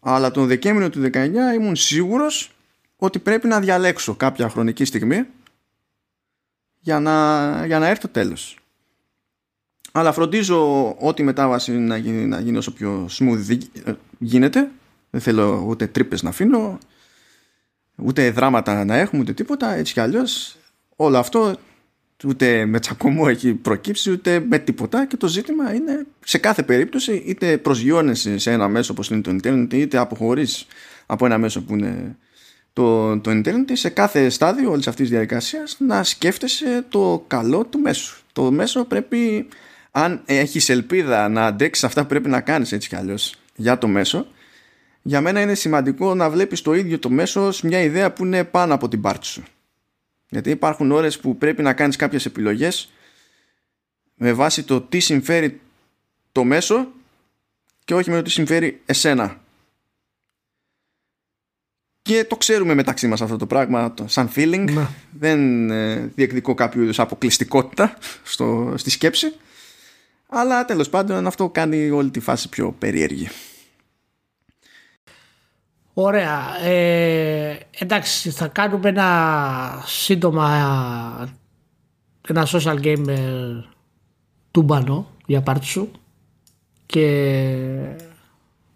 αλλά 0.01 0.31
τον 0.31 0.47
Δεκέμβριο 0.47 0.89
του 0.89 1.09
2019 1.13 1.27
ήμουν 1.55 1.75
σίγουρος 1.75 2.51
ότι 2.99 3.19
πρέπει 3.19 3.47
να 3.47 3.59
διαλέξω 3.59 4.15
κάποια 4.15 4.49
χρονική 4.49 4.85
στιγμή 4.85 5.25
για 6.79 6.99
να, 6.99 7.65
για 7.65 7.79
να 7.79 7.87
έρθει 7.87 8.01
το 8.01 8.07
τέλος. 8.07 8.57
Αλλά 9.91 10.11
φροντίζω 10.11 10.89
ό,τι 10.99 11.23
μετάβαση 11.23 11.71
να 11.71 11.97
γίνει, 11.97 12.25
να 12.25 12.39
γίνει 12.39 12.57
όσο 12.57 12.73
πιο 12.73 13.09
smooth 13.11 13.57
γίνεται. 14.19 14.71
Δεν 15.09 15.21
θέλω 15.21 15.63
ούτε 15.67 15.87
τρύπες 15.87 16.21
να 16.23 16.29
αφήνω 16.29 16.77
ούτε 17.95 18.31
δράματα 18.31 18.85
να 18.85 18.95
έχουμε 18.95 19.21
ούτε 19.21 19.33
τίποτα 19.33 19.73
έτσι 19.73 19.93
κι 19.93 19.99
αλλιώς. 19.99 20.57
Όλο 20.95 21.17
αυτό 21.17 21.55
ούτε 22.25 22.65
με 22.65 22.79
τσακωμό 22.79 23.25
έχει 23.27 23.53
προκύψει 23.53 24.11
ούτε 24.11 24.39
με 24.39 24.59
τίποτα. 24.59 25.05
Και 25.05 25.17
το 25.17 25.27
ζήτημα 25.27 25.73
είναι 25.73 26.05
σε 26.25 26.37
κάθε 26.37 26.63
περίπτωση 26.63 27.23
είτε 27.25 27.57
προσγειώνεσαι 27.57 28.37
σε 28.37 28.51
ένα 28.51 28.67
μέσο 28.67 28.91
όπως 28.91 29.09
είναι 29.09 29.21
το 29.21 29.37
internet 29.41 29.73
είτε 29.73 29.97
αποχωρείς 29.97 30.67
από 31.05 31.25
ένα 31.25 31.37
μέσο 31.37 31.61
που 31.63 31.73
είναι 31.73 32.17
το, 32.79 33.19
το 33.19 33.31
internet 33.31 33.71
σε 33.71 33.89
κάθε 33.89 34.29
στάδιο 34.29 34.71
όλης 34.71 34.87
αυτής 34.87 35.01
της 35.01 35.09
διαδικασίας 35.09 35.75
να 35.79 36.03
σκέφτεσαι 36.03 36.85
το 36.89 37.23
καλό 37.27 37.65
του 37.65 37.79
μέσου 37.79 38.17
το 38.33 38.51
μέσο 38.51 38.85
πρέπει 38.85 39.47
αν 39.91 40.21
έχεις 40.25 40.69
ελπίδα 40.69 41.29
να 41.29 41.45
αντέξεις 41.45 41.83
αυτά 41.83 42.01
που 42.01 42.07
πρέπει 42.07 42.29
να 42.29 42.41
κάνεις 42.41 42.71
έτσι 42.71 42.89
κι 42.89 42.95
αλλιώς 42.95 43.35
για 43.55 43.77
το 43.77 43.87
μέσο 43.87 44.27
για 45.01 45.21
μένα 45.21 45.41
είναι 45.41 45.53
σημαντικό 45.53 46.15
να 46.15 46.29
βλέπεις 46.29 46.61
το 46.61 46.73
ίδιο 46.73 46.99
το 46.99 47.09
μέσο 47.09 47.47
ως 47.47 47.61
μια 47.61 47.81
ιδέα 47.81 48.13
που 48.13 48.25
είναι 48.25 48.43
πάνω 48.43 48.73
από 48.73 48.87
την 48.87 49.01
πάρτι 49.01 49.25
σου. 49.25 49.43
Γιατί 50.29 50.49
υπάρχουν 50.49 50.91
ώρες 50.91 51.19
που 51.19 51.37
πρέπει 51.37 51.61
να 51.61 51.73
κάνεις 51.73 51.95
κάποιες 51.95 52.25
επιλογές 52.25 52.91
με 54.15 54.33
βάση 54.33 54.63
το 54.63 54.81
τι 54.81 54.99
συμφέρει 54.99 55.59
το 56.31 56.43
μέσο 56.43 56.87
και 57.85 57.93
όχι 57.93 58.09
με 58.09 58.15
το 58.15 58.21
τι 58.21 58.29
συμφέρει 58.29 58.81
εσένα. 58.85 59.41
Και 62.09 62.25
το 62.29 62.35
ξέρουμε 62.35 62.73
μεταξύ 62.73 63.07
μας 63.07 63.21
αυτό 63.21 63.37
το 63.37 63.45
πράγμα 63.45 63.93
σαν 64.05 64.29
feeling. 64.35 64.71
Ναι. 64.71 64.87
Δεν 65.19 65.69
ε, 65.71 66.11
διεκδικώ 66.15 66.53
κάποιο 66.53 66.81
είδους 66.81 66.99
αποκλειστικότητα 66.99 67.97
στο, 68.23 68.73
στη 68.75 68.89
σκέψη. 68.89 69.35
Αλλά 70.29 70.65
τέλος 70.65 70.89
πάντων 70.89 71.27
αυτό 71.27 71.49
κάνει 71.49 71.89
όλη 71.89 72.09
τη 72.09 72.19
φάση 72.19 72.49
πιο 72.49 72.75
περίεργη. 72.79 73.29
Ωραία. 75.93 76.63
Ε, 76.63 77.57
εντάξει, 77.79 78.29
θα 78.29 78.47
κάνουμε 78.47 78.89
ένα 78.89 79.83
σύντομα 79.85 81.29
ένα 82.27 82.47
social 82.47 82.79
game 82.79 83.07
ε, 83.07 83.17
τούμπανο 84.51 85.07
για 85.25 85.41
πάρτι 85.41 85.65
σου 85.65 85.91
και 86.85 87.05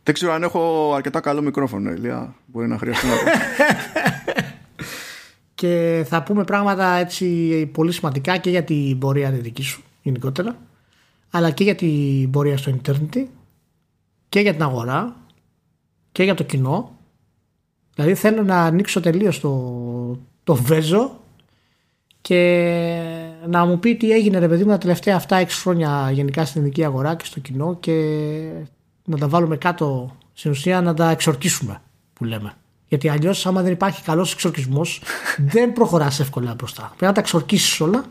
δεν 0.04 0.14
ξέρω 0.14 0.34
αν 0.34 0.44
έχω 0.44 0.94
αρκετά 0.96 1.20
καλό 1.20 1.42
μικρόφωνο, 1.42 1.92
Ηλία. 1.92 2.36
Μπορεί 2.46 2.68
να 2.68 2.78
χρειαστεί 2.78 3.08
να 3.08 3.14
Και 5.56 6.06
θα 6.08 6.24
πούμε 6.24 6.44
πράγματα 6.44 6.94
έτσι 6.96 7.26
πολύ 7.74 7.92
σημαντικά 7.92 8.38
και 8.38 8.50
για 8.50 8.64
την 8.64 9.00
πορεία 9.00 9.32
τη 9.32 9.40
δική 9.40 9.64
σου 9.64 9.84
γενικότερα, 10.02 10.58
αλλά 11.30 11.52
και 11.52 11.64
για 11.64 11.76
την 11.76 12.32
πορεία 12.32 12.58
στο 12.58 12.70
ίντερνετ 12.70 13.18
και 14.30 14.40
για 14.40 14.52
την 14.52 14.64
αγορά 14.64 15.16
και 16.12 16.24
για 16.24 16.34
το 16.34 16.44
κοινό 16.44 16.98
Δηλαδή 17.96 18.16
θέλω 18.16 18.44
να 18.44 18.58
ανοίξω 18.58 19.00
τελείως 19.00 19.40
το, 19.40 20.20
το 20.44 20.56
βέζο 20.56 21.20
και 22.22 23.02
να 23.48 23.66
μου 23.66 23.80
πει 23.80 23.96
τι 23.96 24.12
έγινε 24.12 24.40
ρε 24.40 24.48
παιδί 24.48 24.64
μου 24.64 24.70
τα 24.70 24.78
τελευταία 24.78 25.16
αυτά 25.16 25.44
6 25.44 25.48
χρόνια 25.50 26.12
γενικά 26.12 26.46
στην 26.46 26.60
ελληνική 26.60 26.84
αγορά 26.84 27.16
και 27.16 27.26
στο 27.26 27.40
κοινό 27.40 27.78
και 27.80 27.94
να 29.06 29.18
τα 29.18 29.28
βάλουμε 29.28 29.58
κάτω 29.58 30.16
στην 30.34 30.52
ουσία 30.52 30.82
να 30.82 30.94
τα 30.94 31.10
εξορκίσουμε 31.10 31.82
που 32.14 32.24
λέμε. 32.24 32.54
Γιατί 32.88 33.10
αλλιώς, 33.10 33.46
άμα 33.46 33.62
δεν 33.62 33.72
υπάρχει 33.72 34.04
καλός 34.04 34.34
εξορκισμός, 34.34 35.02
δεν 35.54 35.74
προχωράς 35.74 36.20
εύκολα 36.20 36.54
μπροστά. 36.54 36.82
Πρέπει 36.82 37.06
να 37.06 37.12
τα 37.12 37.20
εξορκίσεις 37.20 37.80
όλα 37.82 38.06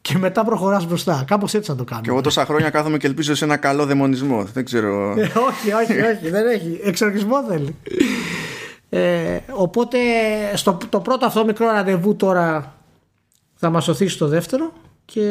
και 0.00 0.18
μετά 0.18 0.44
προχωράς 0.44 0.86
μπροστά. 0.86 1.24
Κάπως 1.26 1.54
έτσι 1.54 1.70
θα 1.70 1.76
το 1.76 1.84
κάνουμε. 1.84 2.06
Και 2.06 2.12
εγώ 2.12 2.20
τόσα 2.20 2.44
χρόνια 2.44 2.70
κάθομαι 2.70 2.96
και 2.96 3.06
ελπίζω 3.06 3.34
σε 3.34 3.44
ένα 3.44 3.56
καλό 3.56 3.86
δαιμονισμό. 3.86 4.44
Δεν 4.44 4.64
ξέρω. 4.64 5.14
Ε, 5.18 5.22
όχι, 5.22 5.72
όχι, 5.72 6.00
όχι, 6.10 6.30
δεν 6.30 6.46
έχει. 6.46 6.80
Εξορκισμό 6.82 7.44
θέλει. 7.48 7.76
Ε, 8.88 9.38
οπότε 9.52 9.98
στο, 10.54 10.78
το 10.88 11.00
πρώτο 11.00 11.26
αυτό 11.26 11.44
μικρό 11.44 11.66
ραντεβού 11.66 12.16
τώρα 12.16 12.74
θα 13.54 13.70
μας 13.70 13.84
σωθεί 13.84 14.08
στο 14.08 14.28
δεύτερο 14.28 14.72
και 15.04 15.22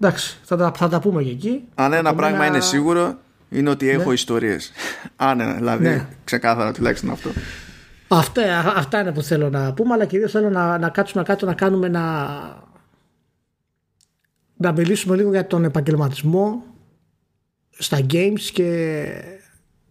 εντάξει 0.00 0.38
θα 0.42 0.56
τα, 0.56 0.72
θα 0.76 0.88
τα 0.88 1.00
πούμε 1.00 1.22
και 1.22 1.30
εκεί. 1.30 1.64
Αν 1.74 1.92
ένα 1.92 2.14
πράγμα 2.14 2.46
είναι 2.46 2.60
σίγουρο 2.60 3.16
είναι 3.50 3.70
ότι 3.70 3.88
έχω 3.88 4.08
ναι. 4.08 4.14
ιστορίες. 4.14 4.72
Αν 5.16 5.54
δηλαδή 5.56 5.84
ναι. 5.84 6.08
ξεκάθαρα 6.24 6.72
τουλάχιστον 6.72 7.10
αυτό. 7.10 7.30
Αυτά, 8.08 8.72
αυτά 8.76 9.00
είναι 9.00 9.12
που 9.12 9.22
θέλω 9.22 9.50
να 9.50 9.72
πούμε 9.72 9.92
αλλά 9.92 10.06
κυρίως 10.06 10.30
θέλω 10.30 10.50
να, 10.50 10.78
να 10.78 10.88
κάτσουμε 10.88 11.22
κάτω 11.22 11.46
να 11.46 11.54
κάνουμε 11.54 11.88
να, 11.88 12.28
να 14.56 14.72
μιλήσουμε 14.72 15.16
λίγο 15.16 15.30
για 15.30 15.46
τον 15.46 15.64
επαγγελματισμό 15.64 16.64
στα 17.70 17.98
games 18.10 18.40
και 18.52 19.06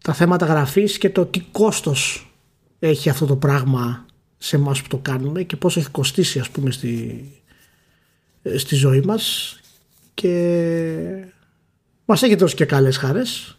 τα 0.03 0.13
θέματα 0.13 0.45
γραφής 0.45 0.97
και 0.97 1.09
το 1.09 1.25
τι 1.25 1.39
κόστος 1.39 2.31
έχει 2.79 3.09
αυτό 3.09 3.25
το 3.25 3.35
πράγμα 3.35 4.05
σε 4.37 4.55
εμάς 4.55 4.81
που 4.81 4.87
το 4.87 4.97
κάνουμε 4.97 5.43
και 5.43 5.55
πόσο 5.55 5.79
έχει 5.79 5.89
κοστίσει 5.89 6.39
ας 6.39 6.49
πούμε 6.49 6.71
στη, 6.71 7.25
στη 8.55 8.75
ζωή 8.75 9.01
μας 9.01 9.55
και 10.13 11.25
μας 12.11 12.23
έχει 12.23 12.35
δώσει 12.35 12.55
και 12.55 12.65
καλές 12.65 12.97
χαρές 12.97 13.57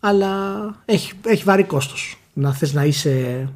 αλλά 0.00 0.64
έχει, 0.84 1.12
έχει 1.26 1.42
βαρύ 1.44 1.64
κόστος 1.64 2.18
να 2.32 2.54
θες 2.54 2.72
να 2.72 2.84
είσαι 2.84 3.48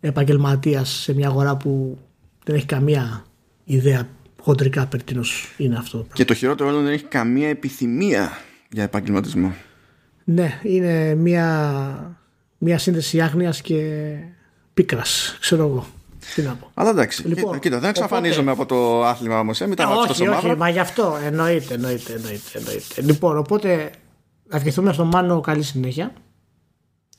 επαγγελματίας 0.00 0.88
σε 0.90 1.14
μια 1.14 1.28
αγορά 1.28 1.56
που 1.56 1.98
δεν 2.44 2.54
έχει 2.54 2.66
καμία 2.66 3.24
ιδέα 3.64 4.08
χοντρικά 4.40 4.86
περί 4.86 5.02
είναι 5.56 5.76
αυτό. 5.76 6.06
Και 6.12 6.24
το 6.24 6.34
χειρότερο 6.34 6.68
όλο 6.68 6.82
δεν 6.82 6.92
έχει 6.92 7.04
καμία 7.04 7.48
επιθυμία 7.48 8.38
για 8.70 8.82
επαγγελματισμό. 8.82 9.54
Ναι, 10.24 10.60
είναι 10.62 11.14
μια, 11.14 12.18
μια 12.58 12.78
σύνδεση 12.78 13.20
άγνοιας 13.20 13.60
και 13.60 14.12
πίκρας, 14.74 15.36
ξέρω 15.40 15.62
εγώ. 15.64 15.86
Τι 16.34 16.42
να 16.42 16.54
πω. 16.54 16.70
Αλλά 16.74 16.90
εντάξει, 16.90 17.28
λοιπόν, 17.28 17.58
κοίτα, 17.58 17.78
δεν 17.78 17.90
εξαφανίζομαι 17.90 18.50
από 18.50 18.66
το 18.66 19.04
άθλημα 19.04 19.40
όμως. 19.40 19.60
Ε, 19.60 19.66
μην 19.66 19.76
τα 19.76 19.82
ε, 19.82 19.86
όχι, 19.86 20.28
όχι, 20.28 20.46
όχι, 20.46 20.56
μα 20.56 20.68
γι' 20.68 20.78
αυτό 20.78 21.18
εννοείται, 21.24 21.74
εννοείται, 21.74 22.12
εννοείται, 22.12 22.58
εννοείται. 22.58 23.02
Λοιπόν, 23.02 23.38
οπότε 23.38 23.90
ευχηθούμε 24.50 24.92
στον 24.92 25.06
Μάνο 25.06 25.40
καλή 25.40 25.62
συνέχεια. 25.62 26.12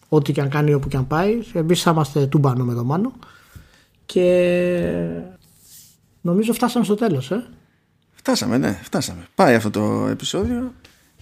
Ό,τι 0.09 0.31
και 0.31 0.41
αν 0.41 0.49
κάνει, 0.49 0.73
όπου 0.73 0.87
και 0.87 0.97
αν 0.97 1.07
πάει. 1.07 1.39
Εμείς 1.53 1.81
θα 1.81 1.91
είμαστε 1.91 2.25
τούμπανο 2.25 2.63
με 2.63 2.73
τον 2.73 2.85
Μάνο. 2.85 3.11
Και 4.05 4.51
νομίζω 6.21 6.53
φτάσαμε 6.53 6.85
στο 6.85 6.95
τέλος, 6.95 7.31
ε. 7.31 7.43
Φτάσαμε, 8.11 8.57
ναι, 8.57 8.79
φτάσαμε. 8.83 9.27
Πάει 9.35 9.55
αυτό 9.55 9.69
το 9.69 10.07
επεισόδιο. 10.09 10.73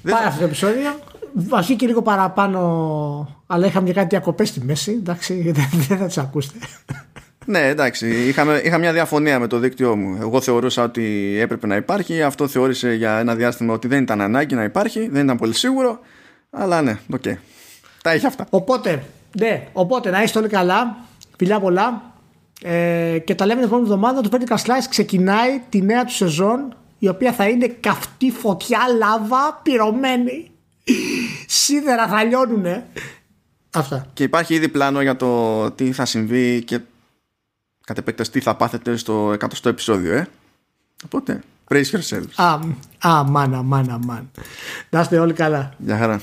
Πάει 0.02 0.26
αυτό 0.26 0.40
το 0.40 0.46
επεισόδιο. 0.46 1.00
Βασί 1.34 1.76
και 1.76 1.86
λίγο 1.86 2.02
παραπάνω, 2.02 3.44
αλλά 3.48 3.66
είχαμε 3.66 3.88
και 3.88 3.94
κάτι 3.94 4.08
διακοπές 4.08 4.50
στη 4.50 4.64
μέση. 4.64 4.92
Εντάξει, 4.92 5.52
δεν 5.88 5.98
θα 5.98 6.06
τις 6.06 6.18
ακούσετε. 6.18 6.58
Ναι, 7.50 7.68
εντάξει. 7.68 8.28
Είχαμε, 8.28 8.62
είχα 8.64 8.78
μια 8.78 8.94
διαφωνία 8.94 9.40
με 9.40 9.48
το 9.48 9.58
δίκτυό 9.58 9.96
μου. 9.96 10.18
Εγώ 10.22 10.42
θεωρούσα 10.42 10.84
ότι 10.84 11.38
έπρεπε 11.40 11.68
να 11.68 11.76
υπάρχει. 11.76 12.22
Αυτό 12.22 12.48
θεώρησε 12.48 12.94
για 12.94 13.18
ένα 13.18 13.36
διάστημα 13.36 13.74
ότι 13.74 13.88
δεν 13.88 14.02
ήταν 14.02 14.22
ανάγκη 14.22 14.56
να 14.56 14.64
υπάρχει. 14.64 15.10
Δεν 15.10 15.24
ήταν 15.24 15.38
πολύ 15.38 15.54
σίγουρο. 15.54 16.00
Αλλά 16.50 16.82
ναι, 16.82 16.98
OK. 17.14 17.22
Okay. 17.26 17.36
Τα 18.02 18.12
έχει 18.12 18.26
αυτά. 18.26 18.48
Οπότε, 18.50 19.04
ναι, 19.40 19.68
οπότε 19.74 20.10
να 20.10 20.24
είστε 20.24 20.40
όλοι 20.40 20.48
καλά. 20.48 20.98
Φιλιά 21.38 21.60
πολλά. 21.60 22.14
Ε, 22.64 23.18
και 23.24 23.36
τα 23.36 23.46
λέμε 23.46 23.60
την 23.60 23.68
επόμενη 23.68 23.88
εβδομάδα. 23.88 24.22
Το 24.22 24.30
Vertical 24.32 24.56
Slice 24.56 24.86
ξεκινάει 24.90 25.62
τη 25.70 25.82
νέα 25.82 26.06
του 26.06 26.14
σεζόν. 26.14 26.76
Η 27.00 27.08
οποία 27.08 27.34
θα 27.34 27.48
είναι 27.48 27.68
καυτή 27.80 28.32
φωτιά, 28.32 28.80
λάβα, 28.98 29.60
πυρωμένη. 29.64 30.52
Σίδερα 31.48 32.08
θα 32.08 32.24
λιώνουνε. 32.24 32.86
Αυτά. 33.72 34.06
Και 34.14 34.24
υπάρχει 34.24 34.54
ήδη 34.54 34.70
πλάνο 34.70 35.02
για 35.02 35.16
το 35.16 35.72
τι 35.72 35.92
θα 35.92 36.06
συμβεί 36.06 36.64
και 36.64 36.80
κατ' 37.88 37.98
επέκταση 37.98 38.32
τι 38.32 38.40
θα 38.40 38.56
πάθετε 38.56 38.98
στο 38.98 39.32
εκατοστό 39.34 39.70
επεισόδιο, 39.70 40.14
ε; 40.14 40.28
Οπότε, 41.06 41.44
praise 41.68 41.86
yourselves. 41.92 42.32
Α, 42.36 42.60
α, 43.10 43.24
μάνα, 43.24 43.62
μάνα, 43.62 43.98
μάνα. 43.98 44.26
Να 44.90 45.00
είστε 45.00 45.20
όλοι 45.20 45.34
καλά. 45.34 45.74
Γεια 45.78 45.98
χαρά. 45.98 46.22